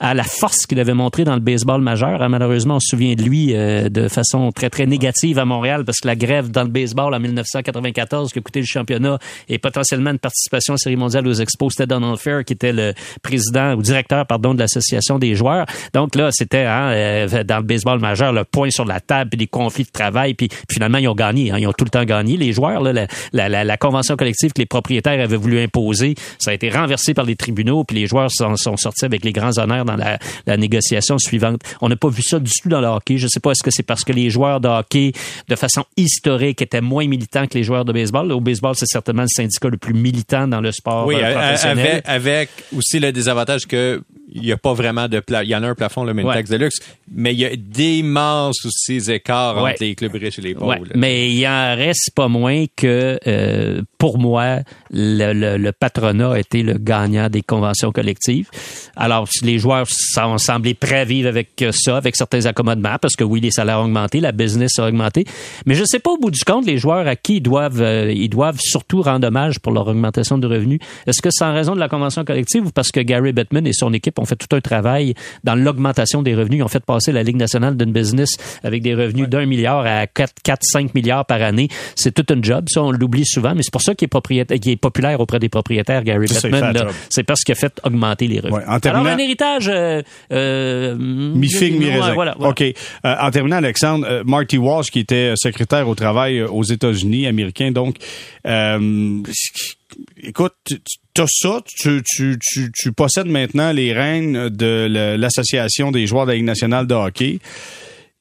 à 0.00 0.14
la 0.14 0.24
force 0.24 0.66
qu'il 0.66 0.80
avait 0.80 0.94
montré 0.94 1.24
dans 1.24 1.34
le 1.34 1.40
baseball 1.40 1.80
majeur, 1.80 2.22
hein, 2.22 2.28
malheureusement, 2.28 2.76
on 2.76 2.80
se 2.80 2.88
souvient 2.88 3.14
de 3.14 3.22
lui 3.22 3.54
euh, 3.54 3.88
de 3.88 4.08
façon 4.08 4.50
très, 4.52 4.70
très 4.70 4.86
négative 4.86 5.38
à 5.38 5.44
Montréal 5.44 5.84
parce 5.84 5.98
que 6.00 6.06
la 6.06 6.16
grève 6.16 6.50
dans 6.50 6.62
le 6.62 6.68
baseball 6.68 6.97
en 7.06 7.20
1994 7.20 8.32
qui 8.32 8.38
a 8.38 8.42
le 8.54 8.64
championnat 8.64 9.18
et 9.48 9.58
potentiellement 9.58 10.10
une 10.10 10.18
participation 10.18 10.74
à 10.74 10.88
aux 11.28 11.32
Expos, 11.34 11.72
c'était 11.72 11.86
Donald 11.86 12.18
Fair 12.18 12.44
qui 12.44 12.52
était 12.52 12.72
le 12.72 12.94
président 13.22 13.74
ou 13.74 13.82
directeur 13.82 14.26
pardon 14.26 14.54
de 14.54 14.58
l'association 14.58 15.18
des 15.18 15.34
joueurs. 15.34 15.66
Donc 15.94 16.14
là, 16.14 16.30
c'était 16.32 16.64
hein, 16.64 16.90
euh, 16.90 17.44
dans 17.44 17.58
le 17.58 17.62
baseball 17.62 17.98
majeur 18.00 18.32
le 18.32 18.44
point 18.44 18.70
sur 18.70 18.84
la 18.84 19.00
table, 19.00 19.30
puis 19.30 19.38
des 19.38 19.46
conflits 19.46 19.84
de 19.84 19.90
travail, 19.90 20.34
puis, 20.34 20.48
finalement 20.70 20.98
ils 20.98 21.08
ont 21.08 21.14
gagné. 21.14 21.50
Hein, 21.50 21.58
ils 21.58 21.66
ont 21.66 21.72
tout 21.72 21.84
le 21.84 21.90
temps 21.90 22.04
gagné. 22.04 22.36
Les 22.36 22.52
joueurs, 22.52 22.80
là, 22.82 22.92
la, 22.92 23.48
la, 23.48 23.64
la, 23.64 23.76
convention 23.76 24.16
collective 24.16 24.52
que 24.52 24.60
les 24.60 24.66
propriétaires 24.66 25.20
avaient 25.20 25.36
voulu 25.36 25.60
imposer, 25.60 26.14
ça 26.38 26.50
a 26.50 26.54
été 26.54 26.70
renversé 26.70 27.14
par 27.14 27.24
les 27.24 27.36
tribunaux, 27.36 27.84
puis 27.84 27.96
les 27.96 28.06
joueurs 28.06 28.30
sont, 28.30 28.56
sont 28.56 28.76
sortis 28.76 29.04
avec 29.04 29.24
les 29.24 29.32
grands 29.32 29.56
honneurs 29.58 29.84
dans 29.84 29.96
la, 29.96 30.18
la 30.46 30.56
négociation 30.56 31.18
suivante. 31.18 31.60
On 31.80 31.88
n'a 31.88 31.96
pas 31.96 32.08
vu 32.08 32.22
ça 32.22 32.38
du 32.38 32.50
tout 32.62 32.68
dans 32.68 32.80
le 32.80 32.88
hockey. 32.88 33.18
Je 33.18 33.28
sais 33.28 33.40
pas 33.40 33.52
est-ce 33.52 33.62
que 33.62 33.70
c'est 33.70 33.82
parce 33.82 34.04
que 34.04 34.12
les 34.12 34.30
joueurs 34.30 34.60
de 34.60 34.68
hockey, 34.68 35.12
de 35.48 35.56
façon 35.56 35.84
historique, 35.96 36.62
étaient 36.62 36.80
moins 36.88 37.06
militants 37.06 37.46
que 37.46 37.54
les 37.54 37.62
joueurs 37.62 37.84
de 37.84 37.92
baseball. 37.92 38.32
Au 38.32 38.40
baseball, 38.40 38.74
c'est 38.74 38.86
certainement 38.86 39.22
le 39.22 39.28
syndicat 39.28 39.68
le 39.68 39.76
plus 39.76 39.94
militant 39.94 40.48
dans 40.48 40.60
le 40.60 40.72
sport 40.72 41.06
oui, 41.06 41.16
euh, 41.16 41.32
professionnel. 41.32 42.02
Avec, 42.04 42.08
avec 42.08 42.50
aussi 42.76 42.98
le 42.98 43.12
désavantage 43.12 43.66
que 43.66 44.02
il 44.30 44.42
n'y 44.42 44.52
a 44.52 44.56
pas 44.56 44.74
vraiment 44.74 45.08
de 45.08 45.20
plafond. 45.20 45.44
Il 45.44 45.50
y 45.50 45.56
en 45.56 45.62
a 45.62 45.68
un 45.68 45.74
plafond, 45.74 46.04
le 46.04 46.14
mais 46.14 46.22
taxe 46.22 46.50
de 46.50 46.56
luxe, 46.56 46.76
mais 47.10 47.32
il 47.32 47.40
y 47.40 47.44
a 47.44 47.56
d'immenses 47.56 48.64
aussi 48.64 49.10
écarts 49.10 49.56
entre 49.56 49.76
les 49.80 49.94
clubs 49.94 50.12
riches 50.14 50.38
et 50.38 50.42
les 50.42 50.54
pauvres. 50.54 50.76
Mais 50.94 51.30
il 51.30 51.46
en 51.46 51.74
reste 51.74 52.10
pas 52.14 52.28
moins 52.28 52.64
que, 52.76 53.18
euh, 53.26 53.82
pour 53.96 54.18
moi, 54.18 54.58
le, 54.90 55.56
le, 55.56 55.72
patronat 55.72 56.32
a 56.32 56.38
été 56.38 56.62
le 56.62 56.74
gagnant 56.74 57.28
des 57.28 57.42
conventions 57.42 57.92
collectives. 57.92 58.48
Alors, 58.96 59.28
les 59.42 59.58
joueurs 59.58 59.86
ont 60.18 60.38
semblé 60.38 60.74
prêts 60.74 61.00
à 61.00 61.04
vivre 61.04 61.28
avec 61.28 61.64
ça, 61.72 61.96
avec 61.96 62.16
certains 62.16 62.46
accommodements, 62.46 62.98
parce 63.00 63.16
que 63.16 63.24
oui, 63.24 63.40
les 63.40 63.50
salaires 63.50 63.80
ont 63.80 63.84
augmenté, 63.84 64.20
la 64.20 64.32
business 64.32 64.78
a 64.78 64.86
augmenté. 64.86 65.24
Mais 65.66 65.74
je 65.74 65.82
ne 65.82 65.86
sais 65.86 65.98
pas 65.98 66.10
au 66.10 66.18
bout 66.18 66.30
du 66.30 66.44
compte, 66.44 66.66
les 66.66 66.77
joueurs 66.78 67.06
à 67.06 67.16
qui 67.16 67.36
ils 67.36 67.40
doivent, 67.40 67.80
euh, 67.82 68.12
ils 68.12 68.28
doivent 68.28 68.58
surtout 68.60 69.02
rendre 69.02 69.26
hommage 69.28 69.58
pour 69.60 69.72
leur 69.72 69.86
augmentation 69.88 70.38
de 70.38 70.46
revenus. 70.46 70.78
Est-ce 71.06 71.20
que 71.22 71.28
c'est 71.30 71.44
en 71.44 71.52
raison 71.54 71.74
de 71.74 71.80
la 71.80 71.88
convention 71.88 72.24
collective 72.24 72.66
ou 72.66 72.70
parce 72.70 72.90
que 72.90 73.00
Gary 73.00 73.32
Bettman 73.32 73.66
et 73.66 73.72
son 73.72 73.92
équipe 73.92 74.18
ont 74.18 74.24
fait 74.24 74.36
tout 74.36 74.54
un 74.56 74.60
travail 74.60 75.14
dans 75.44 75.54
l'augmentation 75.54 76.22
des 76.22 76.34
revenus. 76.34 76.58
Ils 76.60 76.62
ont 76.62 76.68
fait 76.68 76.84
passer 76.84 77.12
la 77.12 77.22
Ligue 77.22 77.36
nationale 77.36 77.76
d'une 77.76 77.92
business 77.92 78.30
avec 78.62 78.82
des 78.82 78.94
revenus 78.94 79.28
d'un 79.28 79.46
milliard 79.46 79.84
à 79.86 80.06
4, 80.06 80.32
4, 80.42 80.58
5 80.62 80.94
milliards 80.94 81.24
par 81.26 81.42
année? 81.42 81.68
C'est 81.94 82.12
tout 82.12 82.26
un 82.34 82.42
job. 82.42 82.66
Ça, 82.68 82.82
on 82.82 82.90
l'oublie 82.90 83.24
souvent, 83.26 83.54
mais 83.54 83.62
c'est 83.62 83.72
pour 83.72 83.82
ça 83.82 83.94
qu'il 83.94 84.06
est, 84.06 84.08
propriétaire, 84.08 84.58
qu'il 84.58 84.72
est 84.72 84.76
populaire 84.76 85.20
auprès 85.20 85.38
des 85.38 85.48
propriétaires, 85.48 86.02
Gary 86.04 86.26
Bettman. 86.26 86.72
là. 86.72 86.86
C'est 87.10 87.22
parce 87.24 87.42
qu'il 87.42 87.52
a 87.52 87.56
fait 87.56 87.78
augmenter 87.84 88.26
les 88.26 88.40
revenus. 88.40 88.58
Ouais, 88.58 88.64
en 88.68 88.80
terminant- 88.80 89.04
Alors, 89.06 89.18
un 89.18 89.22
héritage... 89.22 89.68
Euh, 89.72 90.02
euh, 90.32 90.96
Mi-figue, 90.98 91.74
ouais, 91.74 91.78
mi-raisin. 91.78 92.14
Voilà, 92.14 92.34
voilà. 92.38 92.50
OK. 92.50 92.62
Euh, 92.62 92.72
en 93.20 93.30
terminant, 93.30 93.56
Alexandre, 93.56 94.06
euh, 94.08 94.22
Marty 94.24 94.58
Walsh, 94.58 94.90
qui 94.90 95.00
était 95.00 95.32
secrétaire 95.36 95.88
au 95.88 95.94
travail 95.94 96.38
euh, 96.38 96.48
aux 96.48 96.62
États-Unis, 96.72 97.26
américain, 97.26 97.70
donc, 97.70 97.96
euh, 98.46 99.22
écoute, 100.22 100.54
tu 100.66 101.22
as 101.22 101.26
ça, 101.28 101.62
tu, 101.66 102.02
tu, 102.40 102.92
possèdes 102.92 103.26
maintenant 103.26 103.72
les 103.72 103.92
rênes 103.92 104.48
de 104.48 105.16
l'Association 105.16 105.90
des 105.90 106.06
joueurs 106.06 106.26
de 106.26 106.30
la 106.30 106.36
Ligue 106.36 106.46
nationale 106.46 106.86
de 106.86 106.94
hockey. 106.94 107.38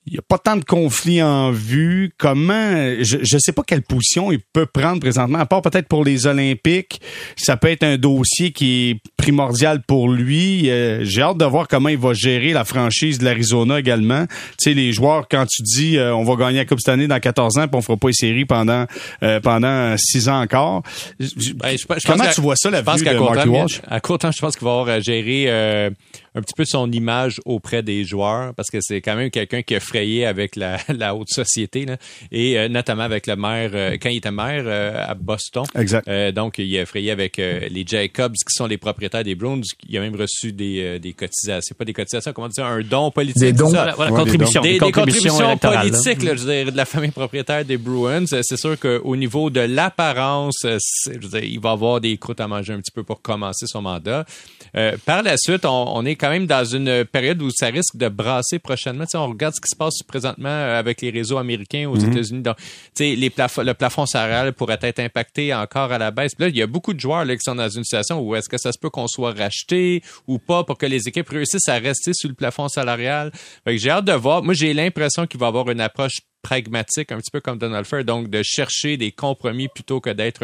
Il 0.09 0.13
n'y 0.13 0.19
a 0.19 0.21
pas 0.27 0.37
tant 0.37 0.55
de 0.55 0.63
conflits 0.63 1.21
en 1.21 1.51
vue. 1.51 2.11
Comment, 2.17 2.71
je 3.01 3.17
ne 3.35 3.39
sais 3.39 3.51
pas 3.51 3.63
quelle 3.67 3.81
position 3.81 4.31
il 4.31 4.39
peut 4.53 4.65
prendre 4.65 5.01
présentement, 5.01 5.39
à 5.39 5.45
part 5.45 5.61
peut-être 5.61 5.87
pour 5.89 6.05
les 6.05 6.27
Olympiques. 6.27 7.01
Ça 7.35 7.57
peut 7.57 7.67
être 7.69 7.83
un 7.83 7.97
dossier 7.97 8.51
qui 8.51 8.89
est 8.91 8.99
primordial 9.17 9.81
pour 9.85 10.09
lui. 10.09 10.69
Euh, 10.69 11.03
J'ai 11.03 11.21
hâte 11.21 11.37
de 11.37 11.43
voir 11.45 11.67
comment 11.67 11.89
il 11.89 11.97
va 11.97 12.13
gérer 12.13 12.53
la 12.53 12.63
franchise 12.63 13.19
de 13.19 13.25
l'Arizona 13.25 13.79
également. 13.79 14.25
Tu 14.27 14.69
sais, 14.69 14.73
les 14.73 14.93
joueurs, 14.93 15.27
quand 15.29 15.45
tu 15.45 15.61
dis 15.61 15.97
euh, 15.97 16.15
on 16.15 16.23
va 16.23 16.35
gagner 16.37 16.59
la 16.59 16.65
Coupe 16.65 16.79
cette 16.79 16.93
année 16.93 17.07
dans 17.07 17.19
14 17.19 17.57
ans, 17.57 17.67
puis 17.67 17.75
on 17.77 17.81
fera 17.81 17.97
pas 17.97 18.07
les 18.07 18.13
séries 18.13 18.45
pendant, 18.45 18.85
euh, 19.23 19.41
pendant 19.41 19.95
6 19.97 20.29
ans 20.29 20.39
encore. 20.41 20.83
Ben, 21.19 21.27
je- 21.71 21.75
je 21.97 22.07
comment 22.07 22.23
tu 22.33 22.39
vois 22.41 22.55
ça, 22.55 22.69
la 22.69 22.79
vue 22.79 22.85
de 22.99 23.03
terme, 23.11 23.49
Walsh? 23.59 23.81
À 23.87 23.99
court 23.99 24.19
terme, 24.19 24.31
je 24.33 24.39
pense 24.39 24.55
qu'il 24.55 24.65
va 24.65 24.71
avoir 24.79 24.87
à 24.95 24.99
gérer 25.01 25.45
euh, 25.49 25.89
un 26.35 26.41
petit 26.41 26.53
peu 26.55 26.65
son 26.65 26.91
image 26.91 27.41
auprès 27.45 27.81
des 27.83 28.03
joueurs 28.03 28.53
parce 28.53 28.69
que 28.69 28.77
c'est 28.81 29.01
quand 29.01 29.15
même 29.15 29.29
quelqu'un 29.31 29.61
qui 29.61 29.75
a 29.75 29.79
frayé 29.79 30.25
avec 30.25 30.55
la, 30.55 30.77
la 30.89 31.15
haute 31.15 31.29
société 31.29 31.85
là, 31.85 31.97
et 32.31 32.57
euh, 32.59 32.67
notamment 32.69 33.03
avec 33.03 33.27
le 33.27 33.35
maire 33.35 33.71
euh, 33.73 33.97
quand 34.01 34.09
il 34.09 34.17
était 34.17 34.31
maire 34.31 34.63
euh, 34.65 35.03
à 35.05 35.13
Boston. 35.15 35.63
Exact. 35.75 36.07
Euh, 36.07 36.31
donc 36.31 36.57
il 36.57 36.77
a 36.79 36.85
frayé 36.85 37.11
avec 37.11 37.39
euh, 37.39 37.61
les 37.69 37.85
Jacobs 37.85 38.33
qui 38.33 38.53
sont 38.53 38.67
les 38.67 38.77
propriétaires 38.77 39.23
des 39.23 39.35
Bruins. 39.35 39.61
Il 39.89 39.97
a 39.97 40.01
même 40.01 40.15
reçu 40.15 40.51
des, 40.51 40.81
euh, 40.81 40.99
des 40.99 41.13
cotisations, 41.13 41.75
pas 41.77 41.85
des 41.85 41.93
cotisations, 41.93 42.33
comment 42.33 42.47
dire, 42.49 42.65
un 42.65 42.81
don 42.81 43.09
politique. 43.11 43.41
Des 43.41 43.53
dons. 43.53 43.69
ça? 43.69 43.93
Voilà, 43.93 43.93
voilà, 43.95 44.11
Ouais, 44.11 44.17
des 44.17 44.23
contribution, 44.31 44.61
des, 44.61 44.67
des 44.67 44.73
des 44.73 44.79
contributions, 44.79 45.33
contributions 45.33 45.57
politiques 45.81 46.23
là, 46.23 46.35
je 46.35 46.41
veux 46.43 46.53
dire, 46.63 46.71
de 46.71 46.77
la 46.77 46.85
famille 46.85 47.11
propriétaire 47.11 47.65
des 47.65 47.77
Bruins. 47.77 48.25
C'est 48.27 48.57
sûr 48.57 48.77
qu'au 48.79 49.15
niveau 49.15 49.49
de 49.49 49.61
l'apparence, 49.61 50.55
c'est- 50.61 51.13
je 51.21 51.27
veux 51.27 51.39
dire, 51.39 51.43
il 51.49 51.59
va 51.59 51.71
avoir 51.71 51.99
des 52.01 52.17
croûtes 52.17 52.39
à 52.41 52.47
manger 52.47 52.73
un 52.73 52.79
petit 52.79 52.91
peu 52.91 53.03
pour 53.03 53.21
commencer 53.21 53.65
son 53.67 53.81
mandat. 53.81 54.25
Euh, 54.75 54.95
par 55.05 55.23
la 55.23 55.35
suite, 55.37 55.65
on, 55.65 55.95
on 55.95 56.05
est 56.05 56.15
quand 56.15 56.26
même 56.29 56.45
dans 56.47 56.63
une 56.65 57.05
période 57.05 57.41
où 57.41 57.49
ça 57.51 57.67
risque 57.67 57.95
de 57.95 58.09
brasser 58.09 58.59
prochainement. 58.59 59.05
Tu 59.05 59.11
sais, 59.11 59.17
on 59.17 59.27
regarde 59.27 59.53
ce 59.55 59.61
qui 59.61 59.69
se 59.69 59.75
passe 59.75 60.01
présentement 60.07 60.49
euh, 60.49 60.79
avec 60.79 61.01
les 61.01 61.09
réseaux 61.09 61.37
américains 61.37 61.87
aux 61.89 61.97
États-Unis. 61.97 62.41
Donc, 62.41 62.57
les 62.99 63.29
plafo- 63.29 63.63
le 63.63 63.73
plafond 63.73 64.05
salarial 64.05 64.53
pourrait 64.53 64.79
être 64.81 64.99
impacté 64.99 65.53
encore 65.53 65.91
à 65.91 65.97
la 65.97 66.11
baisse. 66.11 66.35
Puis 66.35 66.45
là, 66.45 66.49
il 66.49 66.57
y 66.57 66.61
a 66.61 66.67
beaucoup 66.67 66.93
de 66.93 66.99
joueurs 66.99 67.25
là, 67.25 67.35
qui 67.35 67.43
sont 67.43 67.55
dans 67.55 67.69
une 67.69 67.83
situation 67.83 68.19
où 68.19 68.35
est-ce 68.35 68.49
que 68.49 68.57
ça 68.57 68.71
se 68.71 68.79
peut 68.79 68.89
qu'on 68.89 69.07
soit 69.07 69.33
racheté 69.33 70.01
ou 70.27 70.39
pas 70.39 70.63
pour 70.63 70.77
que 70.77 70.85
les 70.85 71.07
équipes 71.07 71.29
réussissent 71.29 71.67
à 71.67 71.77
rester 71.79 72.11
sous 72.13 72.27
le 72.27 72.33
plafond 72.33 72.67
salarial. 72.67 73.31
J'ai 73.67 73.89
hâte 73.89 74.05
de 74.05 74.13
voir. 74.13 74.43
Moi, 74.43 74.53
j'ai 74.53 74.73
l'impression 74.73 75.27
qu'il 75.27 75.39
va 75.39 75.47
avoir 75.47 75.69
une 75.69 75.81
approche 75.81 76.17
pragmatique, 76.47 77.11
un 77.11 77.17
petit 77.17 77.31
peu 77.31 77.41
comme 77.41 77.57
Donald 77.57 77.85
Fair, 77.85 78.05
donc 78.05 78.29
de 78.29 78.41
chercher 78.41 78.95
des 78.95 79.11
compromis 79.11 79.67
plutôt 79.67 79.99
que 79.99 80.11
d'être 80.11 80.43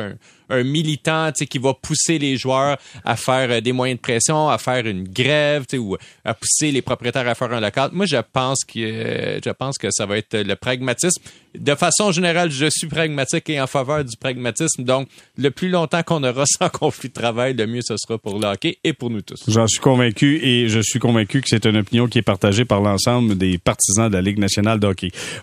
un, 0.49 0.63
militant 0.63 1.31
qui 1.31 1.57
va 1.57 1.73
pousser 1.73 2.19
les 2.19 2.37
joueurs 2.37 2.77
à 3.05 3.15
faire 3.15 3.49
euh, 3.49 3.61
des 3.61 3.71
moyens 3.71 3.97
de 3.97 4.01
pression, 4.01 4.49
à 4.49 4.57
faire 4.57 4.85
une 4.85 5.07
grève 5.07 5.65
ou 5.73 5.97
à 6.23 6.33
pousser 6.35 6.71
les 6.71 6.83
propriétaires 6.83 7.27
à 7.27 7.33
faire 7.33 7.51
un 7.51 7.59
local. 7.59 7.89
Moi, 7.93 8.05
je 8.05 8.17
pense 8.31 8.63
que 8.65 9.39
je 9.43 9.49
pense 9.51 9.77
que 9.77 9.87
ça 9.91 10.05
va 10.05 10.17
être 10.17 10.37
le 10.37 10.55
pragmatisme. 10.55 11.21
De 11.57 11.75
façon 11.75 12.11
générale, 12.11 12.51
je 12.51 12.69
suis 12.69 12.87
pragmatique 12.87 13.49
et 13.49 13.61
en 13.61 13.67
faveur 13.67 14.03
du 14.03 14.17
pragmatisme. 14.17 14.83
Donc, 14.83 15.07
le 15.37 15.49
plus 15.51 15.69
longtemps 15.69 16.03
qu'on 16.03 16.23
aura 16.23 16.45
sans 16.59 16.69
conflit 16.69 17.09
de 17.09 17.13
travail, 17.13 17.53
le 17.53 17.65
mieux 17.65 17.81
ce 17.81 17.95
sera 17.97 18.17
pour 18.17 18.37
le 18.39 18.45
hockey 18.45 18.77
et 18.83 18.93
pour 18.93 19.09
nous 19.09 19.21
tous. 19.21 19.43
J'en 19.47 19.67
suis 19.67 19.79
convaincu 19.79 20.39
et 20.43 20.67
je 20.67 20.81
suis 20.81 20.99
convaincu 20.99 21.41
que 21.41 21.49
c'est 21.49 21.65
une 21.65 21.77
opinion 21.77 22.07
qui 22.07 22.19
est 22.19 22.23
partagée 22.23 22.65
par 22.65 22.81
l'ensemble 22.81 23.37
des 23.37 23.57
partisans 23.57 24.09
de 24.09 24.15
la 24.15 24.21
Ligue 24.21 24.39
nationale 24.39 24.79
de. 24.79 24.87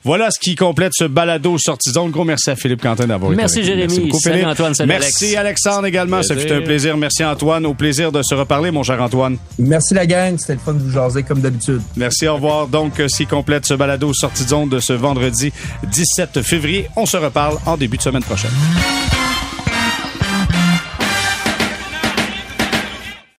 Voilà 0.05 0.31
ce 0.31 0.39
qui 0.39 0.50
complète 0.57 0.93
ce 0.95 1.05
balado 1.05 1.57
sortie 1.59 1.91
zone. 1.91 2.11
Gros 2.11 2.25
merci 2.25 2.51
à 2.51 2.57
Philippe 2.57 2.83
Quentin 2.83 3.07
d'avoir 3.07 3.33
été 3.33 3.41
Merci. 3.41 3.63
Jérémy. 3.63 4.01
beaucoup, 4.01 4.21
Salut, 4.21 4.37
Philippe. 4.37 4.51
Antoine. 4.53 4.75
Salut, 4.75 4.89
Merci 4.89 5.37
Alexandre 5.37 5.87
également. 5.87 6.23
Ça 6.23 6.35
Plaisir. 6.35 6.51
fut 6.57 6.63
un 6.63 6.65
plaisir. 6.65 6.97
Merci 6.97 7.25
Antoine. 7.25 7.67
Au 7.67 7.75
plaisir 7.75 8.13
de 8.13 8.23
se 8.23 8.35
reparler, 8.35 8.71
mon 8.71 8.83
cher 8.83 9.01
Antoine. 9.03 9.37
Merci 9.59 9.95
la 9.95 10.07
gang, 10.07 10.37
c'était 10.39 10.55
le 10.55 10.59
fun 10.61 10.75
de 10.75 10.83
vous 10.83 10.91
jaser 10.91 11.23
comme 11.23 11.41
d'habitude. 11.41 11.81
Merci, 11.97 12.27
au 12.29 12.35
revoir. 12.35 12.67
Donc, 12.69 12.99
euh, 13.01 13.09
ce 13.09 13.19
qui 13.19 13.27
complète 13.27 13.67
ce 13.67 13.75
balado 13.75 14.13
sortie 14.15 14.45
de 14.45 14.49
zone 14.49 14.69
de 14.69 14.81
ce 14.81 14.93
vendredi 14.93 15.53
17 15.91 16.43
février. 16.43 16.87
On 16.97 17.07
se 17.07 17.17
reparle 17.17 17.57
en 17.67 17.77
début 17.77 17.97
de 17.97 18.03
semaine 18.03 18.23
prochaine. 18.23 18.51